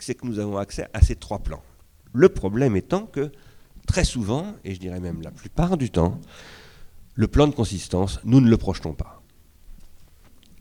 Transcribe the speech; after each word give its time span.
c'est 0.00 0.14
que 0.14 0.26
nous 0.26 0.38
avons 0.38 0.56
accès 0.56 0.88
à 0.92 1.00
ces 1.00 1.16
trois 1.16 1.38
plans. 1.38 1.62
Le 2.12 2.28
problème 2.28 2.76
étant 2.76 3.06
que 3.06 3.30
très 3.86 4.04
souvent, 4.04 4.54
et 4.64 4.74
je 4.74 4.80
dirais 4.80 5.00
même 5.00 5.22
la 5.22 5.30
plupart 5.30 5.76
du 5.76 5.90
temps, 5.90 6.20
le 7.14 7.28
plan 7.28 7.46
de 7.46 7.54
consistance, 7.54 8.20
nous 8.24 8.40
ne 8.40 8.50
le 8.50 8.56
projetons 8.56 8.92
pas. 8.92 9.22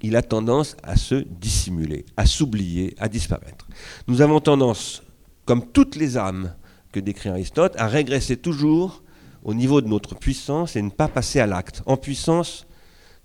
Il 0.02 0.16
a 0.16 0.22
tendance 0.22 0.78
à 0.84 0.96
se 0.96 1.16
dissimuler, 1.16 2.06
à 2.16 2.26
s'oublier, 2.26 2.96
à 3.00 3.10
disparaître. 3.10 3.68
Nous 4.08 4.22
avons 4.22 4.40
tendance, 4.40 5.04
comme 5.46 5.66
toutes 5.66 5.96
les 5.96 6.18
âmes 6.18 6.54
que 6.92 7.00
décrit 7.00 7.30
Aristote, 7.30 7.76
à 7.78 7.88
régresser 7.88 8.38
toujours 8.38 9.02
au 9.44 9.54
niveau 9.54 9.82
de 9.82 9.88
notre 9.88 10.16
puissance 10.16 10.76
et 10.76 10.82
ne 10.82 10.90
pas 10.90 11.08
passer 11.08 11.40
à 11.40 11.48
l'acte. 11.48 11.82
En 11.86 11.98
puissance, 11.98 12.68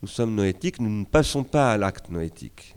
nous 0.03 0.09
sommes 0.09 0.35
noétiques, 0.35 0.81
nous 0.81 0.91
ne 0.91 1.05
passons 1.05 1.45
pas 1.45 1.73
à 1.73 1.77
l'acte 1.77 2.11
noétique. 2.11 2.75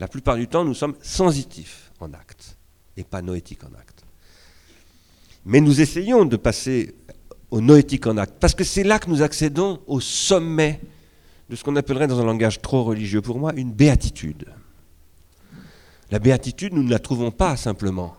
La 0.00 0.08
plupart 0.08 0.36
du 0.36 0.46
temps, 0.46 0.64
nous 0.64 0.74
sommes 0.74 0.94
sensitifs 1.02 1.87
en 2.00 2.12
acte 2.12 2.56
et 2.96 3.04
pas 3.04 3.22
noétiques 3.22 3.64
en 3.64 3.78
acte. 3.78 4.04
Mais 5.44 5.60
nous 5.60 5.80
essayons 5.80 6.24
de 6.24 6.36
passer 6.36 6.94
au 7.50 7.60
noétique 7.60 8.06
en 8.06 8.16
acte, 8.16 8.34
parce 8.40 8.54
que 8.54 8.64
c'est 8.64 8.84
là 8.84 8.98
que 8.98 9.08
nous 9.08 9.22
accédons 9.22 9.80
au 9.86 10.00
sommet 10.00 10.80
de 11.48 11.56
ce 11.56 11.64
qu'on 11.64 11.76
appellerait 11.76 12.06
dans 12.06 12.20
un 12.20 12.24
langage 12.24 12.60
trop 12.60 12.84
religieux 12.84 13.22
pour 13.22 13.38
moi 13.38 13.52
une 13.54 13.72
béatitude. 13.72 14.46
La 16.10 16.18
béatitude, 16.18 16.74
nous 16.74 16.82
ne 16.82 16.90
la 16.90 16.98
trouvons 16.98 17.30
pas 17.30 17.56
simplement 17.56 18.16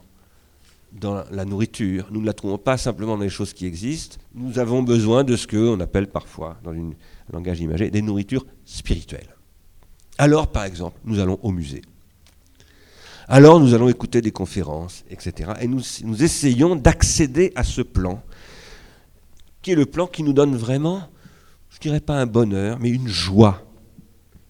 dans 0.91 1.23
la 1.29 1.45
nourriture, 1.45 2.07
nous 2.11 2.21
ne 2.21 2.25
la 2.25 2.33
trouvons 2.33 2.57
pas 2.57 2.77
simplement 2.77 3.15
dans 3.15 3.23
les 3.23 3.29
choses 3.29 3.53
qui 3.53 3.67
existent, 3.67 4.17
nous 4.33 4.57
avons 4.57 4.81
besoin 4.81 5.23
de 5.23 5.35
ce 5.35 5.45
qu'on 5.45 5.79
appelle 5.79 6.07
parfois, 6.07 6.57
dans 6.63 6.71
un 6.71 6.91
langage 7.31 7.59
imagé, 7.59 7.91
des 7.91 8.01
nourritures 8.01 8.45
spirituelles. 8.65 9.35
Alors, 10.17 10.47
par 10.47 10.63
exemple, 10.63 10.99
nous 11.05 11.19
allons 11.19 11.39
au 11.43 11.51
musée. 11.51 11.81
Alors, 13.31 13.59
nous 13.59 13.75
allons 13.75 13.89
écouter 13.89 14.21
des 14.21 14.31
conférences, 14.31 15.05
etc. 15.11 15.51
Et 15.61 15.67
nous, 15.67 16.23
essayons 16.23 16.75
d'accéder 16.75 17.53
à 17.55 17.63
ce 17.63 17.81
plan, 17.81 18.23
qui 19.61 19.71
est 19.71 19.75
le 19.75 19.85
plan 19.85 20.07
qui 20.07 20.23
nous 20.23 20.33
donne 20.33 20.55
vraiment, 20.55 21.07
je 21.69 21.75
ne 21.75 21.81
dirais 21.81 21.99
pas 21.99 22.15
un 22.15 22.25
bonheur, 22.25 22.79
mais 22.79 22.89
une 22.89 23.07
joie. 23.07 23.61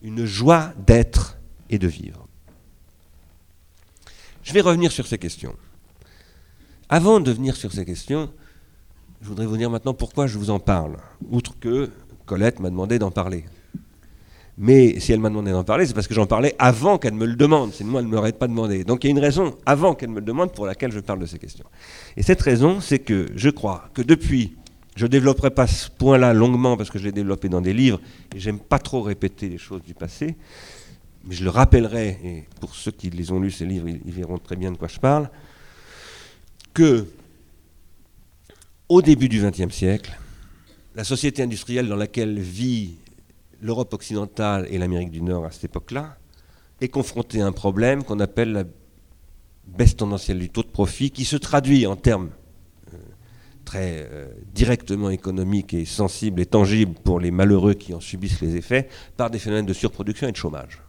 Une 0.01 0.23
joie 0.23 0.71
d'être 0.87 1.37
et 1.69 1.77
de 1.77 1.87
vivre. 1.87 2.25
Je 4.43 4.53
vais 4.53 4.61
revenir 4.61 4.93
sur 4.93 5.05
ces 5.05 5.17
questions. 5.17 5.57
Avant 6.87 7.19
de 7.19 7.33
venir 7.33 7.57
sur 7.57 7.73
ces 7.73 7.83
questions, 7.83 8.31
je 9.21 9.27
voudrais 9.27 9.45
vous 9.45 9.57
dire 9.57 9.69
maintenant 9.69 9.93
pourquoi 9.93 10.25
je 10.25 10.37
vous 10.37 10.51
en 10.51 10.59
parle, 10.59 10.95
outre 11.29 11.59
que 11.59 11.91
Colette 12.25 12.61
m'a 12.61 12.69
demandé 12.69 12.97
d'en 12.97 13.11
parler. 13.11 13.43
Mais 14.61 14.99
si 14.99 15.13
elle 15.13 15.21
m'a 15.21 15.29
demandé 15.29 15.51
d'en 15.51 15.63
parler, 15.63 15.85
c'est 15.85 15.93
parce 15.93 16.07
que 16.07 16.13
j'en 16.13 16.25
parlais 16.25 16.53
avant 16.59 16.97
qu'elle 16.97 17.13
me 17.13 17.25
le 17.25 17.37
demande, 17.37 17.73
sinon 17.73 17.97
elle 17.97 18.05
ne 18.05 18.11
m'aurait 18.11 18.33
pas 18.33 18.49
demandé. 18.49 18.83
Donc 18.83 19.05
il 19.05 19.07
y 19.07 19.09
a 19.09 19.11
une 19.11 19.19
raison 19.19 19.57
avant 19.65 19.95
qu'elle 19.95 20.09
me 20.09 20.19
le 20.19 20.25
demande 20.25 20.51
pour 20.53 20.65
laquelle 20.65 20.91
je 20.91 20.99
parle 20.99 21.19
de 21.19 21.25
ces 21.25 21.39
questions. 21.39 21.65
Et 22.17 22.23
cette 22.23 22.41
raison, 22.41 22.81
c'est 22.81 22.99
que 22.99 23.27
je 23.37 23.49
crois 23.49 23.89
que 23.93 24.01
depuis, 24.01 24.57
je 24.97 25.05
ne 25.05 25.09
développerai 25.09 25.51
pas 25.51 25.65
ce 25.65 25.89
point-là 25.89 26.33
longuement 26.33 26.75
parce 26.75 26.89
que 26.89 26.99
je 26.99 27.05
l'ai 27.05 27.13
développé 27.13 27.47
dans 27.47 27.61
des 27.61 27.73
livres, 27.73 28.01
et 28.35 28.39
j'aime 28.39 28.59
pas 28.59 28.79
trop 28.79 29.01
répéter 29.01 29.47
les 29.47 29.57
choses 29.57 29.81
du 29.81 29.93
passé, 29.93 30.35
mais 31.23 31.35
je 31.35 31.45
le 31.45 31.51
rappellerai, 31.51 32.19
et 32.21 32.43
pour 32.59 32.75
ceux 32.75 32.91
qui 32.91 33.09
les 33.09 33.31
ont 33.31 33.39
lus, 33.39 33.51
ces 33.51 33.65
livres, 33.65 33.87
ils 33.87 34.11
verront 34.11 34.39
très 34.39 34.57
bien 34.57 34.73
de 34.73 34.77
quoi 34.77 34.89
je 34.89 34.99
parle, 34.99 35.29
que 36.73 37.05
au 38.89 39.01
début 39.01 39.29
du 39.29 39.41
XXe 39.41 39.73
siècle, 39.73 40.19
la 40.95 41.05
société 41.05 41.43
industrielle 41.43 41.87
dans 41.87 41.95
laquelle 41.95 42.37
vit 42.39 42.95
l'Europe 43.61 43.93
occidentale 43.93 44.67
et 44.69 44.77
l'Amérique 44.77 45.11
du 45.11 45.21
Nord 45.21 45.45
à 45.45 45.51
cette 45.51 45.65
époque-là 45.65 46.17
est 46.81 46.87
confrontée 46.87 47.41
à 47.41 47.47
un 47.47 47.51
problème 47.51 48.03
qu'on 48.03 48.19
appelle 48.19 48.51
la 48.53 48.63
baisse 49.67 49.95
tendancielle 49.95 50.39
du 50.39 50.49
taux 50.49 50.63
de 50.63 50.69
profit, 50.69 51.11
qui 51.11 51.25
se 51.25 51.35
traduit 51.35 51.85
en 51.85 51.95
termes 51.95 52.29
euh, 52.93 52.97
très 53.65 54.07
euh, 54.09 54.27
directement 54.53 55.09
économiques 55.09 55.73
et 55.73 55.85
sensibles 55.85 56.41
et 56.41 56.45
tangibles 56.45 56.95
pour 57.03 57.19
les 57.19 57.31
malheureux 57.31 57.73
qui 57.73 57.93
en 57.93 57.99
subissent 57.99 58.41
les 58.41 58.55
effets, 58.55 58.87
par 59.17 59.29
des 59.29 59.39
phénomènes 59.39 59.65
de 59.65 59.73
surproduction 59.73 60.27
et 60.27 60.31
de 60.31 60.37
chômage. 60.37 60.81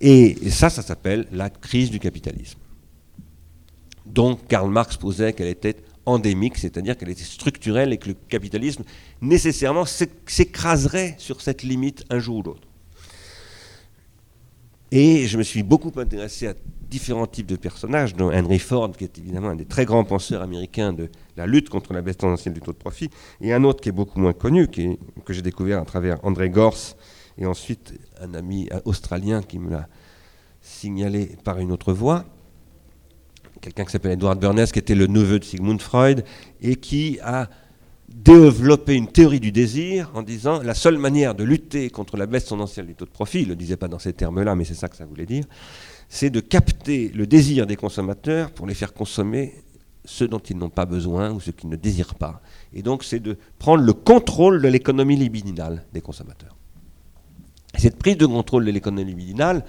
et 0.00 0.50
ça, 0.50 0.70
ça 0.70 0.82
s'appelle 0.82 1.26
la 1.30 1.50
crise 1.50 1.90
du 1.90 2.00
capitalisme 2.00 2.58
dont 4.06 4.36
Karl 4.36 4.70
Marx 4.70 4.96
posait 4.96 5.32
qu'elle 5.32 5.48
était 5.48 5.76
endémique, 6.06 6.58
c'est-à-dire 6.58 6.96
qu'elle 6.96 7.10
était 7.10 7.24
structurelle 7.24 7.92
et 7.92 7.98
que 7.98 8.08
le 8.08 8.16
capitalisme 8.28 8.84
nécessairement 9.20 9.84
s'écraserait 9.86 11.14
sur 11.18 11.40
cette 11.40 11.62
limite 11.62 12.04
un 12.10 12.18
jour 12.18 12.36
ou 12.38 12.42
l'autre. 12.42 12.68
Et 14.90 15.26
je 15.26 15.38
me 15.38 15.42
suis 15.42 15.62
beaucoup 15.62 15.92
intéressé 15.98 16.46
à 16.46 16.54
différents 16.88 17.26
types 17.26 17.46
de 17.46 17.56
personnages, 17.56 18.14
dont 18.14 18.32
Henry 18.32 18.60
Ford, 18.60 18.92
qui 18.92 19.02
est 19.02 19.18
évidemment 19.18 19.48
un 19.48 19.56
des 19.56 19.64
très 19.64 19.84
grands 19.84 20.04
penseurs 20.04 20.42
américains 20.42 20.92
de 20.92 21.08
la 21.36 21.46
lutte 21.46 21.68
contre 21.68 21.92
la 21.92 22.02
baisse 22.02 22.18
tendancielle 22.18 22.54
du 22.54 22.60
taux 22.60 22.72
de 22.72 22.78
profit, 22.78 23.10
et 23.40 23.52
un 23.52 23.64
autre 23.64 23.80
qui 23.80 23.88
est 23.88 23.92
beaucoup 23.92 24.20
moins 24.20 24.32
connu, 24.32 24.68
que 24.68 25.32
j'ai 25.32 25.42
découvert 25.42 25.80
à 25.80 25.84
travers 25.84 26.24
André 26.24 26.50
Gors, 26.50 26.96
et 27.38 27.46
ensuite 27.46 27.94
un 28.20 28.34
ami 28.34 28.68
australien 28.84 29.42
qui 29.42 29.58
me 29.58 29.70
l'a 29.70 29.88
signalé 30.60 31.36
par 31.42 31.58
une 31.58 31.72
autre 31.72 31.92
voie, 31.92 32.24
quelqu'un 33.64 33.86
qui 33.86 33.92
s'appelle 33.92 34.12
Edward 34.12 34.38
Bernays, 34.38 34.66
qui 34.66 34.78
était 34.78 34.94
le 34.94 35.06
neveu 35.06 35.38
de 35.38 35.44
Sigmund 35.44 35.80
Freud, 35.80 36.22
et 36.60 36.76
qui 36.76 37.18
a 37.22 37.48
développé 38.08 38.94
une 38.94 39.08
théorie 39.08 39.40
du 39.40 39.52
désir 39.52 40.10
en 40.14 40.22
disant 40.22 40.62
la 40.62 40.74
seule 40.74 40.98
manière 40.98 41.34
de 41.34 41.44
lutter 41.44 41.88
contre 41.88 42.18
la 42.18 42.26
baisse 42.26 42.44
tendancielle 42.44 42.86
du 42.86 42.94
taux 42.94 43.06
de 43.06 43.10
profit, 43.10 43.40
il 43.40 43.44
ne 43.44 43.50
le 43.50 43.56
disait 43.56 43.78
pas 43.78 43.88
dans 43.88 43.98
ces 43.98 44.12
termes-là, 44.12 44.54
mais 44.54 44.64
c'est 44.64 44.74
ça 44.74 44.88
que 44.88 44.96
ça 44.96 45.06
voulait 45.06 45.24
dire, 45.24 45.44
c'est 46.10 46.28
de 46.28 46.40
capter 46.40 47.10
le 47.14 47.26
désir 47.26 47.66
des 47.66 47.76
consommateurs 47.76 48.50
pour 48.50 48.66
les 48.66 48.74
faire 48.74 48.92
consommer 48.92 49.54
ce 50.04 50.24
dont 50.24 50.38
ils 50.38 50.58
n'ont 50.58 50.68
pas 50.68 50.84
besoin 50.84 51.32
ou 51.32 51.40
ce 51.40 51.50
qu'ils 51.50 51.70
ne 51.70 51.76
désirent 51.76 52.16
pas. 52.16 52.42
Et 52.74 52.82
donc 52.82 53.02
c'est 53.02 53.20
de 53.20 53.38
prendre 53.58 53.82
le 53.82 53.94
contrôle 53.94 54.60
de 54.60 54.68
l'économie 54.68 55.16
libidinale 55.16 55.84
des 55.94 56.02
consommateurs. 56.02 56.54
cette 57.78 57.96
prise 57.96 58.18
de 58.18 58.26
contrôle 58.26 58.66
de 58.66 58.70
l'économie 58.70 59.06
libidinale, 59.06 59.64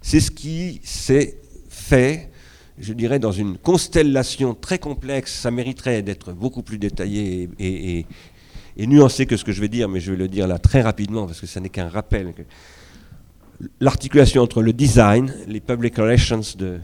c'est 0.00 0.20
ce 0.20 0.30
qui 0.30 0.80
s'est 0.84 1.40
fait 1.68 2.31
je 2.78 2.92
dirais, 2.92 3.18
dans 3.18 3.32
une 3.32 3.58
constellation 3.58 4.54
très 4.54 4.78
complexe, 4.78 5.34
ça 5.40 5.50
mériterait 5.50 6.02
d'être 6.02 6.32
beaucoup 6.32 6.62
plus 6.62 6.78
détaillé 6.78 7.48
et, 7.58 8.06
nuancé 8.78 9.26
que 9.26 9.36
ce 9.36 9.44
que 9.44 9.52
je 9.52 9.60
vais 9.60 9.68
dire, 9.68 9.88
mais 9.88 10.00
je 10.00 10.12
vais 10.12 10.16
le 10.16 10.28
dire 10.28 10.46
là 10.46 10.58
très 10.58 10.80
rapidement 10.80 11.26
parce 11.26 11.40
que 11.40 11.46
ce 11.46 11.58
n'est 11.58 11.68
qu'un 11.68 11.88
rappel. 11.88 12.32
L'articulation 13.80 14.42
entre 14.42 14.62
le 14.62 14.72
design, 14.72 15.32
les 15.46 15.60
public 15.60 15.96
relations 15.96 16.40
de, 16.56 16.80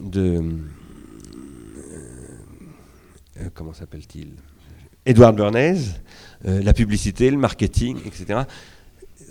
de 0.00 0.42
euh, 3.40 3.48
comment 3.54 3.72
s'appelle-t-il? 3.72 4.32
Edward 5.06 5.36
Bernays, 5.36 5.78
euh, 6.46 6.62
la 6.62 6.74
publicité, 6.74 7.30
le 7.30 7.38
marketing, 7.38 7.98
etc. 8.04 8.40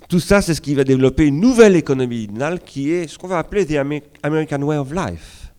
Tout 0.10 0.20
ça, 0.20 0.42
c'est 0.42 0.56
ce 0.56 0.62
qui 0.62 0.74
va 0.74 0.84
développer 0.84 1.28
une 1.28 1.40
nouvelle 1.40 1.76
économie 1.76 2.22
libidinale 2.22 2.60
qui 2.62 2.90
est 2.90 3.08
ce 3.08 3.16
qu'on 3.20 3.28
va 3.28 3.38
appeler 3.38 3.64
the 3.68 3.76
American 4.24 4.64
Way 4.64 4.78
of 4.78 4.92
Life. 4.92 5.54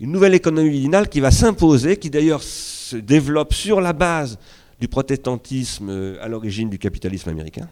Une 0.00 0.10
nouvelle 0.10 0.32
économie 0.32 0.70
libidinale 0.70 1.06
qui 1.06 1.20
va 1.20 1.30
s'imposer, 1.30 1.98
qui 1.98 2.08
d'ailleurs 2.08 2.42
se 2.42 2.96
développe 2.96 3.52
sur 3.52 3.82
la 3.82 3.92
base 3.92 4.38
du 4.80 4.88
protestantisme 4.88 5.90
euh, 5.90 6.16
à 6.22 6.28
l'origine 6.28 6.70
du 6.70 6.78
capitalisme 6.78 7.28
américain, 7.28 7.68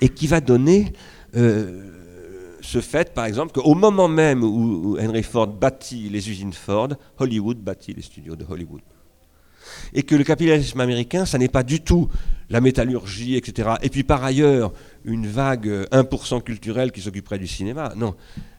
et 0.00 0.08
qui 0.08 0.26
va 0.26 0.40
donner 0.40 0.94
euh, 1.36 2.56
ce 2.62 2.80
fait, 2.80 3.12
par 3.12 3.26
exemple, 3.26 3.52
qu'au 3.52 3.74
moment 3.74 4.08
même 4.08 4.42
où 4.42 4.96
Henry 4.98 5.22
Ford 5.24 5.48
bâtit 5.48 6.08
les 6.08 6.30
usines 6.30 6.54
Ford, 6.54 6.88
Hollywood 7.18 7.58
bâtit 7.58 7.92
les 7.92 8.00
studios 8.00 8.34
de 8.34 8.46
Hollywood 8.48 8.80
et 9.92 10.02
que 10.02 10.14
le 10.14 10.24
capitalisme 10.24 10.80
américain, 10.80 11.26
ça 11.26 11.38
n'est 11.38 11.48
pas 11.48 11.62
du 11.62 11.80
tout 11.80 12.08
la 12.50 12.60
métallurgie, 12.60 13.36
etc. 13.36 13.74
Et 13.82 13.90
puis 13.90 14.04
par 14.04 14.24
ailleurs, 14.24 14.72
une 15.04 15.26
vague 15.26 15.68
1% 15.68 16.42
culturelle 16.42 16.92
qui 16.92 17.00
s'occuperait 17.00 17.38
du 17.38 17.46
cinéma. 17.46 17.92
Non, 17.96 18.14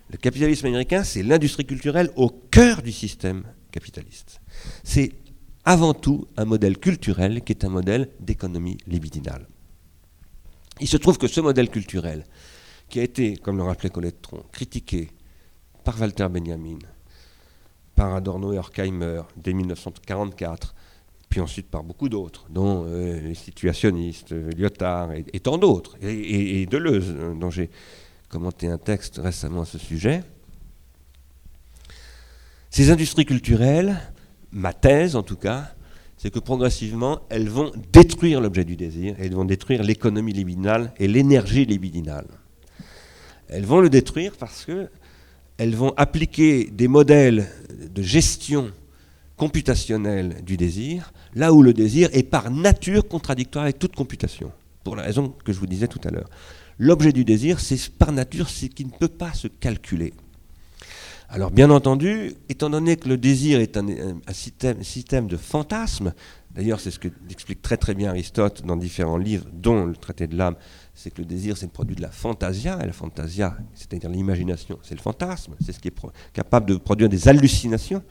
le 0.10 0.18
capitalisme 0.18 0.68
américain, 0.68 1.04
c'est 1.04 1.24
l'industrie 1.24 1.66
culturelle 1.66 2.10
au 2.16 2.30
cœur 2.30 2.82
du 2.82 2.92
système 2.92 3.44
capitaliste. 3.72 4.42
C'est 4.84 5.14
avant 5.66 5.94
tout 5.94 6.28
un 6.38 6.46
modèle 6.46 6.78
culturel 6.78 7.42
qui 7.42 7.52
est 7.54 7.66
un 7.66 7.70
modèle 7.70 8.10
d'économie 8.20 8.78
libidinale. 8.88 9.48
Il 10.80 10.88
se 10.88 10.98
trouve 10.98 11.18
que 11.18 11.28
ce 11.28 11.42
modèle 11.42 11.70
culturel, 11.70 12.26
qui 12.90 13.00
a 13.00 13.04
été, 13.04 13.38
comme 13.38 13.58
le 13.58 13.64
rappelait 13.64 13.90
Colette 13.90 14.22
Tron, 14.22 14.44
critiqué 14.52 15.10
par 15.84 16.00
Walter 16.00 16.28
Benjamin, 16.30 16.78
par 17.96 18.14
Adorno 18.14 18.54
et 18.54 18.58
Horkheimer 18.58 19.22
dès 19.38 19.54
1944, 19.54 20.75
puis 21.36 21.42
ensuite 21.42 21.70
par 21.70 21.84
beaucoup 21.84 22.08
d'autres, 22.08 22.46
dont 22.50 22.86
euh, 22.88 23.20
les 23.20 23.36
situationnistes, 23.36 24.32
Lyotard 24.32 25.12
et, 25.12 25.42
tant 25.42 25.58
d'autres, 25.58 25.98
et, 26.02 26.66
Deleuze, 26.66 27.14
hein, 27.20 27.36
dont 27.38 27.50
j'ai 27.50 27.70
commenté 28.30 28.68
un 28.68 28.78
texte 28.78 29.20
récemment 29.22 29.64
à 29.64 29.66
ce 29.66 29.78
sujet. 29.78 30.24
Ces 32.70 32.90
industries 32.90 33.26
culturelles, 33.26 33.98
ma 34.54 34.72
thèse 34.72 35.18
en 35.18 35.24
tout 35.24 35.36
cas, 35.36 35.74
c'est 36.16 36.32
que 36.32 36.40
progressivement, 36.40 37.20
elles 37.28 37.50
vont 37.50 37.74
détruire 37.92 38.40
l'objet 38.40 38.64
du 38.64 38.78
désir, 38.78 39.18
elles 39.20 39.36
vont 39.36 39.44
détruire 39.44 39.84
l'économie 39.84 40.32
libidinale 40.32 40.94
et 41.00 41.10
l'énergie 41.10 41.66
libidinale. 41.66 42.28
Elles 43.50 43.66
vont 43.66 43.82
le 43.82 43.90
détruire 43.90 44.38
parce 44.40 44.64
que 44.64 44.88
elles 45.58 45.76
vont 45.76 45.94
appliquer 45.98 46.70
des 46.72 46.88
modèles 46.88 47.50
de 47.94 48.02
gestion 48.02 48.72
computationnelle 49.38 50.42
du 50.44 50.58
désir, 50.58 51.12
là 51.34 51.54
où 51.54 51.62
le 51.62 51.74
désir 51.74 52.10
est 52.14 52.24
par 52.24 52.52
nature 52.52 53.08
contradictoire 53.08 53.64
avec 53.64 53.80
toute 53.80 53.96
computation, 53.96 54.52
pour 54.84 54.96
la 54.96 55.04
raison 55.04 55.34
que 55.44 55.52
je 55.52 55.60
vous 55.60 55.68
disais 55.68 55.88
tout 55.88 56.02
à 56.06 56.12
l'heure. 56.12 56.30
L'objet 56.78 57.12
du 57.12 57.24
désir, 57.24 57.60
c'est 57.60 57.90
par 57.90 58.12
nature 58.12 58.50
ce 58.50 58.66
qui 58.66 58.86
ne 58.86 58.92
peut 58.92 59.08
pas 59.08 59.34
se 59.34 59.48
calculer. 59.48 60.14
Alors 61.30 61.52
bien 61.52 61.70
entendu, 61.72 62.34
étant 62.50 62.70
donné 62.70 62.98
que 62.98 63.10
le 63.10 63.18
désir 63.18 63.60
est 63.60 63.78
un, 63.78 63.86
système, 64.32 65.28
de 65.28 65.38
fantasmes, 65.38 66.14
d'ailleurs 66.52 66.80
c'est 66.80 66.92
ce 66.92 67.00
que 67.00 67.08
explique 67.32 67.62
très 67.64 67.78
très 67.78 67.96
bien 67.96 68.10
Aristote 68.10 68.62
dans 68.64 68.78
différents 68.78 69.18
livres, 69.18 69.48
dont 69.52 69.86
le 69.86 69.96
traité 69.96 70.28
de 70.28 70.38
l'âme, 70.38 70.56
c'est 70.94 71.12
que 71.12 71.22
le 71.22 71.26
désir 71.26 71.58
c'est 71.58 71.66
le 71.66 71.72
produit 71.72 71.96
de 71.96 72.02
la 72.04 72.12
fantasia, 72.12 72.78
et 72.82 72.86
la 72.86 72.94
fantasia, 72.94 73.58
c'est-à-dire 73.74 74.10
l'imagination, 74.10 74.78
c'est 74.84 74.94
le 74.94 75.02
fantasme, 75.02 75.56
c'est 75.66 75.72
ce 75.72 75.80
qui 75.80 75.88
est 75.88 75.96
capable 76.32 76.68
de 76.68 76.76
produire 76.76 77.10
des 77.10 77.28
hallucinations. 77.28 78.04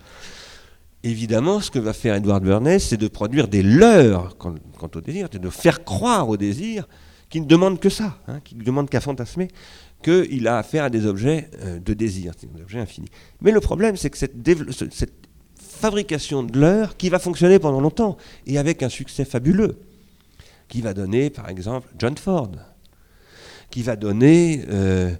Évidemment, 1.05 1.61
ce 1.61 1.71
que 1.71 1.79
va 1.79 1.93
faire 1.93 2.15
Edward 2.15 2.43
Bernays, 2.43 2.79
c'est 2.79 2.97
de 2.97 3.09
produire 3.09 3.47
des 3.47 3.63
leurres 3.63 4.39
quant, 4.39 4.55
au 4.95 5.01
désir, 5.03 5.29
c'est 5.31 5.39
de 5.39 5.51
faire 5.51 5.85
croire 5.85 6.31
au 6.31 6.39
désir 6.39 6.89
qui 7.29 7.43
ne 7.43 7.47
demande 7.47 7.79
que 7.79 7.91
ça, 7.91 8.19
hein, 8.27 8.41
qui 8.43 8.57
ne 8.57 8.65
demande 8.65 8.89
qu'à 8.89 9.03
fantasmer, 9.03 9.49
qu'il 10.03 10.49
a 10.49 10.57
affaire 10.57 10.85
à 10.85 10.91
des 10.91 11.05
objets 11.05 11.51
euh, 11.61 11.79
de 11.79 11.93
désir, 11.93 12.33
des 12.41 12.63
objets 12.63 12.81
infinis. 12.81 13.11
Mais 13.43 13.51
le 13.51 13.61
problème, 13.61 13.99
c'est 13.99 14.09
que 14.09 14.17
cette, 14.17 14.33
fabrication 15.59 16.43
de 16.43 16.59
leurres 16.59 16.97
qui 16.97 17.11
va 17.11 17.19
fonctionner 17.19 17.59
pendant 17.59 17.83
longtemps, 17.83 18.17
et 18.47 18.57
avec 18.57 18.83
un 18.83 18.89
succès 18.89 19.27
fabuleux, 19.27 19.77
qui 20.69 20.81
va 20.81 20.95
donner, 20.95 21.29
par 21.29 21.51
exemple, 21.51 21.89
John 21.99 22.17
Ford, 22.17 22.53
qui 23.69 23.83
va 23.83 23.97
donner... 23.97 24.65
Euh, 24.71 25.15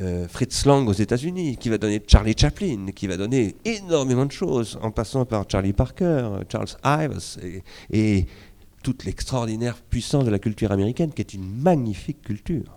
euh, 0.00 0.26
Fritz 0.28 0.66
Lang 0.66 0.88
aux 0.88 0.92
États-Unis, 0.92 1.56
qui 1.56 1.68
va 1.68 1.78
donner 1.78 2.02
Charlie 2.06 2.34
Chaplin, 2.36 2.86
qui 2.94 3.06
va 3.06 3.16
donner 3.16 3.54
énormément 3.64 4.26
de 4.26 4.32
choses, 4.32 4.78
en 4.82 4.90
passant 4.90 5.24
par 5.24 5.44
Charlie 5.48 5.72
Parker, 5.72 6.40
Charles 6.50 6.76
Ives, 6.84 7.62
et, 7.90 8.26
toute 8.82 9.04
l'extraordinaire 9.04 9.76
puissance 9.76 10.26
de 10.26 10.30
la 10.30 10.38
culture 10.38 10.70
américaine, 10.70 11.10
qui 11.12 11.22
est 11.22 11.32
une 11.32 11.48
magnifique 11.48 12.20
culture. 12.20 12.76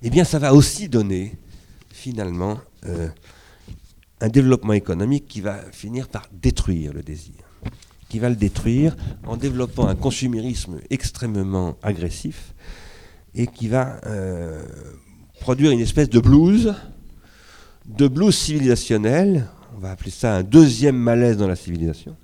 Eh 0.00 0.08
bien, 0.08 0.24
ça 0.24 0.38
va 0.38 0.54
aussi 0.54 0.88
donner, 0.88 1.36
finalement, 1.90 2.58
euh, 2.86 3.08
un 4.20 4.28
développement 4.28 4.72
économique 4.72 5.26
qui 5.28 5.42
va 5.42 5.60
finir 5.72 6.08
par 6.08 6.28
détruire 6.32 6.94
le 6.94 7.02
désir, 7.02 7.34
qui 8.08 8.18
va 8.18 8.30
le 8.30 8.36
détruire 8.36 8.96
en 9.26 9.36
développant 9.36 9.86
un 9.86 9.94
consumérisme 9.94 10.80
extrêmement 10.88 11.76
agressif 11.82 12.54
et 13.34 13.46
qui 13.46 13.68
va 13.68 14.00
euh, 14.06 14.64
produire 15.40 15.70
une 15.70 15.80
espèce 15.80 16.08
de 16.08 16.20
blues, 16.20 16.74
de 17.86 18.08
blues 18.08 18.34
civilisationnel, 18.34 19.46
on 19.76 19.80
va 19.80 19.90
appeler 19.90 20.10
ça 20.10 20.34
un 20.34 20.42
deuxième 20.42 20.96
malaise 20.96 21.36
dans 21.36 21.48
la 21.48 21.56
civilisation, 21.56 22.16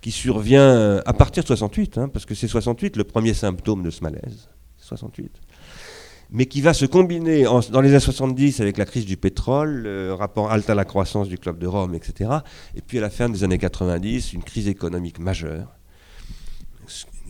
qui 0.00 0.10
survient 0.10 1.00
à 1.04 1.12
partir 1.12 1.42
de 1.42 1.46
68, 1.46 1.98
hein, 1.98 2.08
parce 2.08 2.24
que 2.24 2.34
c'est 2.34 2.48
68 2.48 2.96
le 2.96 3.04
premier 3.04 3.34
symptôme 3.34 3.82
de 3.82 3.90
ce 3.90 4.02
malaise, 4.02 4.48
68, 4.78 5.30
mais 6.30 6.46
qui 6.46 6.62
va 6.62 6.72
se 6.72 6.86
combiner 6.86 7.44
dans 7.44 7.80
les 7.80 7.90
années 7.90 8.00
70 8.00 8.60
avec 8.60 8.78
la 8.78 8.86
crise 8.86 9.04
du 9.04 9.18
pétrole, 9.18 9.82
le 9.82 10.14
rapport 10.14 10.50
alta 10.50 10.72
à 10.72 10.74
la 10.74 10.86
croissance 10.86 11.28
du 11.28 11.36
Club 11.36 11.58
de 11.58 11.66
Rome, 11.66 11.94
etc., 11.94 12.30
et 12.74 12.80
puis 12.80 12.98
à 12.98 13.02
la 13.02 13.10
fin 13.10 13.28
des 13.28 13.44
années 13.44 13.58
90, 13.58 14.32
une 14.32 14.42
crise 14.42 14.66
économique 14.66 15.18
majeure, 15.18 15.68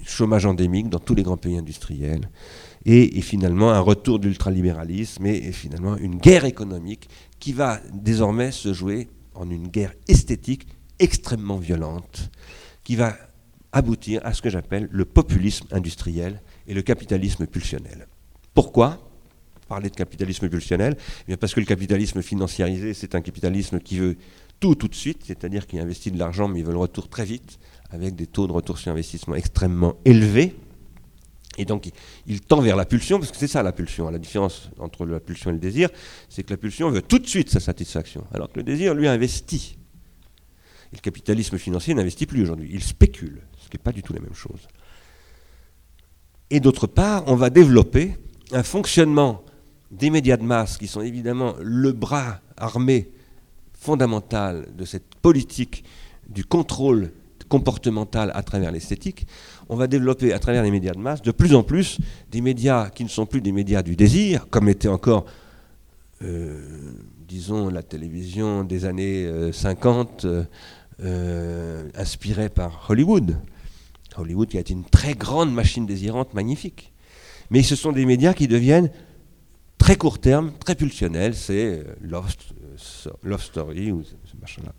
chômage 0.05 0.46
endémique 0.46 0.88
dans 0.88 0.98
tous 0.98 1.14
les 1.14 1.22
grands 1.22 1.37
pays 1.37 1.58
industriels, 1.58 2.28
et, 2.84 3.20
finalement 3.20 3.70
un 3.70 3.81
retour 3.81 4.19
de 4.19 4.29
l'ultralibéralisme 4.29 5.26
et, 5.26 5.52
finalement 5.52 5.96
une 5.96 6.17
guerre 6.17 6.44
économique 6.44 7.08
qui 7.38 7.52
va 7.52 7.81
désormais 7.93 8.52
se 8.52 8.73
jouer 8.73 9.08
en 9.34 9.50
une 9.50 9.69
guerre 9.69 9.94
esthétique 10.08 10.67
extrêmement 10.99 11.56
violente, 11.56 12.31
qui 12.84 12.96
va 12.96 13.17
aboutir 13.73 14.20
à 14.25 14.34
ce 14.34 14.43
que 14.43 14.50
j'appelle 14.50 14.88
le 14.90 15.05
populisme 15.05 15.67
industriel 15.70 16.43
et 16.67 16.75
le 16.75 16.82
capitalisme 16.82 17.46
pulsionnel. 17.46 18.06
Pourquoi 18.55 19.08
parler 19.69 19.88
de 19.88 19.96
capitalisme 19.96 20.49
pulsionnel? 20.49 20.96
Eh 21.29 21.37
Parce 21.37 21.55
que 21.55 21.61
le 21.61 21.67
capitalisme 21.67 22.20
financiarisé, 22.20 22.93
c'est 22.93 23.14
un 23.14 23.23
capitalisme 23.23 23.81
qui 23.81 23.99
veut 23.99 24.17
tout 24.61 24.75
tout 24.75 24.88
de 24.88 24.94
suite, 24.94 25.23
c'est-à-dire 25.25 25.67
qui 25.67 25.79
investit 25.81 26.11
de 26.11 26.19
l'argent 26.19 26.46
mais 26.46 26.61
il 26.61 26.64
veut 26.64 26.73
le 26.73 26.79
retour 26.79 27.08
très 27.08 27.25
vite, 27.25 27.58
avec 27.90 28.14
des 28.14 28.26
taux 28.26 28.46
de 28.46 28.52
retour 28.52 28.79
sur 28.79 28.93
investissement 28.93 29.34
extrêmement 29.34 29.94
élevés. 30.05 30.55
Et 31.58 31.64
donc, 31.64 31.90
il, 32.26 32.40
tend 32.40 32.60
vers 32.60 32.76
la 32.76 32.84
pulsion, 32.84 33.19
parce 33.19 33.31
que 33.31 33.37
c'est 33.37 33.46
ça 33.46 33.62
la 33.62 33.72
pulsion. 33.72 34.10
La 34.10 34.19
différence 34.19 34.70
entre 34.78 35.04
la 35.04 35.20
pulsion 35.20 35.50
et 35.50 35.54
le 35.54 35.58
désir, 35.58 35.90
c'est 36.28 36.43
que 36.43 36.50
la 36.50 36.56
pulsion 36.56 36.90
veut 36.90 37.02
tout 37.02 37.19
de 37.19 37.26
suite 37.26 37.50
sa 37.50 37.60
satisfaction, 37.60 38.25
alors 38.32 38.50
que 38.50 38.58
le 38.58 38.62
désir, 38.62 38.94
lui, 38.94 39.08
investit. 39.08 39.76
Et 40.93 40.96
le 40.96 41.00
capitalisme 41.00 41.58
financier 41.58 41.94
n'investit 41.94 42.26
plus 42.26 42.43
aujourd'hui. 42.43 42.70
Il 42.72 42.82
spécule, 42.82 43.43
ce 43.58 43.69
qui 43.69 43.76
n'est 43.76 43.82
pas 43.82 43.93
du 43.93 44.02
tout 44.02 44.12
la 44.12 44.20
même 44.20 44.34
chose. 44.34 44.69
Et 46.50 46.60
d'autre 46.60 46.87
part, 46.87 47.25
on 47.26 47.34
va 47.34 47.50
développer 47.50 48.16
un 48.52 48.62
fonctionnement 48.62 49.44
des 49.90 50.10
médias 50.10 50.38
de 50.38 50.43
masse, 50.43 50.78
qui 50.78 50.87
sont 50.87 51.02
évidemment 51.02 51.55
le 51.60 51.93
bras 51.93 52.40
armé 52.56 53.10
fondamental 53.78 54.69
de 54.75 54.84
cette 54.84 55.14
politique 55.16 55.84
du 56.28 56.44
contrôle 56.44 57.12
comportemental 57.48 58.31
à 58.34 58.43
travers 58.43 58.72
l'esthétique, 58.72 59.26
on 59.72 59.76
va 59.76 59.86
développer 59.86 60.34
à 60.34 60.38
travers 60.38 60.62
les 60.62 60.70
médias 60.70 60.92
de 60.92 60.98
masse 60.98 61.22
de 61.22 61.30
plus 61.30 61.54
en 61.54 61.62
plus 61.62 61.98
des 62.30 62.42
médias 62.42 62.90
qui 62.90 63.04
ne 63.04 63.08
sont 63.08 63.24
plus 63.24 63.40
des 63.40 63.52
médias 63.52 63.82
du 63.82 63.96
désir, 63.96 64.46
comme 64.50 64.69
était 64.69 64.86
encore, 64.88 65.24
euh, 66.22 66.60
disons, 67.26 67.70
la 67.70 67.82
télévision 67.82 68.64
des 68.64 68.84
années 68.84 69.26
50, 69.50 70.26
euh, 70.26 70.44
euh, 71.02 71.88
inspirée 71.94 72.50
par 72.50 72.84
Hollywood. 72.90 73.38
Hollywood 74.14 74.48
qui 74.48 74.58
a 74.58 74.60
été 74.60 74.74
une 74.74 74.84
très 74.84 75.14
grande 75.14 75.54
machine 75.54 75.86
désirante, 75.86 76.34
magnifique. 76.34 76.92
Mais 77.50 77.62
ce 77.62 77.74
sont 77.74 77.92
des 77.92 78.04
médias 78.04 78.34
qui 78.34 78.48
deviennent 78.48 78.90
très 79.78 79.96
court 79.96 80.19
terme, 80.19 80.52
très 80.60 80.74
pulsionnels, 80.74 81.34
c'est 81.34 81.82
Love, 82.02 82.30
Love 83.22 83.42
Story 83.42 83.90
ou 83.90 84.04
ce 84.04 84.36
machin-là. 84.38 84.72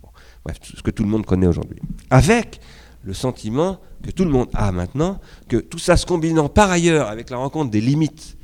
Bref, 0.45 0.59
ce 0.61 0.83
que 0.83 0.91
tout 0.91 1.01
le 1.01 1.09
monde 1.09 1.25
connaît 1.25 1.47
aujourd'hui. 1.47 1.79
Avec 2.11 2.59
le 3.03 3.13
sentiment 3.13 3.79
que 4.01 4.11
tout 4.11 4.25
le 4.25 4.31
monde 4.31 4.49
a 4.53 4.71
maintenant, 4.71 5.19
que 5.47 5.57
tout 5.57 5.79
ça 5.79 5.97
se 5.97 6.05
combinant 6.05 6.49
par 6.49 6.71
ailleurs 6.71 7.09
avec 7.09 7.29
la 7.29 7.37
rencontre 7.37 7.71
des 7.71 7.81
limites 7.81 8.37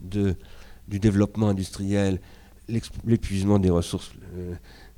de, 0.00 0.34
du 0.88 0.98
développement 0.98 1.48
industriel, 1.48 2.20
l'épuisement 3.04 3.58
des 3.58 3.70
ressources 3.70 4.12
euh, 4.36 4.54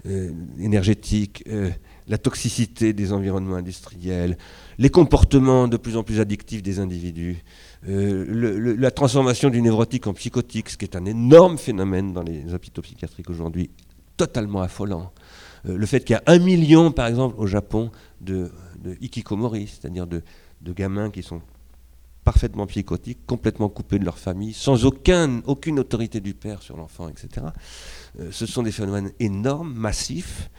euh, 0.06 0.30
énergétiques, 0.60 1.44
euh, 1.48 1.70
la 2.08 2.18
toxicité 2.18 2.92
des 2.92 3.12
environnements 3.12 3.56
industriels, 3.56 4.36
les 4.78 4.90
comportements 4.90 5.68
de 5.68 5.76
plus 5.76 5.96
en 5.96 6.02
plus 6.02 6.20
addictifs 6.20 6.62
des 6.62 6.78
individus, 6.78 7.42
la 7.86 8.90
transformation 8.90 9.48
du 9.48 9.62
névrotique 9.62 10.06
en 10.06 10.12
psychotique, 10.12 10.68
ce 10.68 10.76
qui 10.76 10.84
est 10.84 10.96
un 10.96 11.06
énorme 11.06 11.56
phénomène 11.56 12.12
dans 12.12 12.22
les 12.22 12.52
hôpitaux 12.52 12.82
psychiatriques 12.82 13.30
aujourd'hui, 13.30 13.70
totalement 14.18 14.60
affolant. 14.60 15.12
Le 15.64 15.86
fait 15.86 16.00
qu'il 16.00 16.12
y 16.12 16.16
a 16.16 16.22
un 16.26 16.38
million, 16.38 16.92
par 16.92 17.06
exemple, 17.06 17.36
au 17.38 17.46
Japon, 17.46 17.90
de, 18.20 18.50
de 18.84 18.96
hikikomori, 19.00 19.66
c'est-à-dire 19.66 20.06
de, 20.06 20.22
gamins 20.62 21.10
qui 21.10 21.22
sont 21.22 21.42
parfaitement 22.22 22.66
psychotiques, 22.66 23.26
complètement 23.26 23.68
coupés 23.68 23.98
de 23.98 24.04
leur 24.04 24.18
famille, 24.18 24.54
sans 24.54 24.84
aucun, 24.86 25.42
aucune 25.44 25.78
autorité 25.78 26.20
du 26.20 26.34
père 26.34 26.62
sur 26.62 26.76
l'enfant, 26.76 27.08
etc. 27.08 27.46
Euh, 28.18 28.30
ce 28.30 28.46
sont 28.46 28.62
des 28.62 28.72
phénomènes 28.72 29.10
énormes, 29.18 29.74
massifs, 29.74 30.50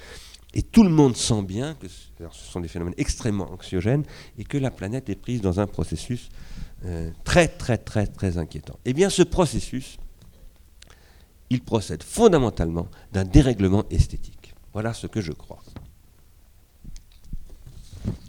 et 0.53 0.62
tout 0.62 0.84
le 0.84 0.89
monde 0.89 1.17
sent 1.17 1.41
bien 1.41 1.74
que 1.75 1.88
ce 1.88 2.29
sont 2.32 2.62
des 2.62 2.67
phénomènes 2.67 2.94
extrêmement 2.98 3.51
anxiogènes 3.51 4.03
et 4.38 4.46
que 4.46 4.58
la 4.58 4.72
planète 4.72 5.10
est 5.10 5.15
prise 5.15 5.41
dans 5.41 5.60
un 5.60 5.67
processus 5.67 6.29
euh, 6.86 7.12
très, 7.24 7.48
très, 7.48 7.77
très, 7.77 8.08
très 8.08 8.38
inquiétant. 8.38 8.79
Eh 8.86 8.94
bien, 8.94 9.10
ce 9.10 9.24
processus, 9.24 9.98
il 11.50 11.62
procède 11.62 12.03
fondamentalement 12.03 12.88
d'un 13.12 13.25
dérèglement 13.25 13.84
esthétique. 13.89 14.53
Voilà 14.72 14.94
ce 14.94 15.08
que 15.08 15.20
je 15.20 15.32
crois. 15.32 15.62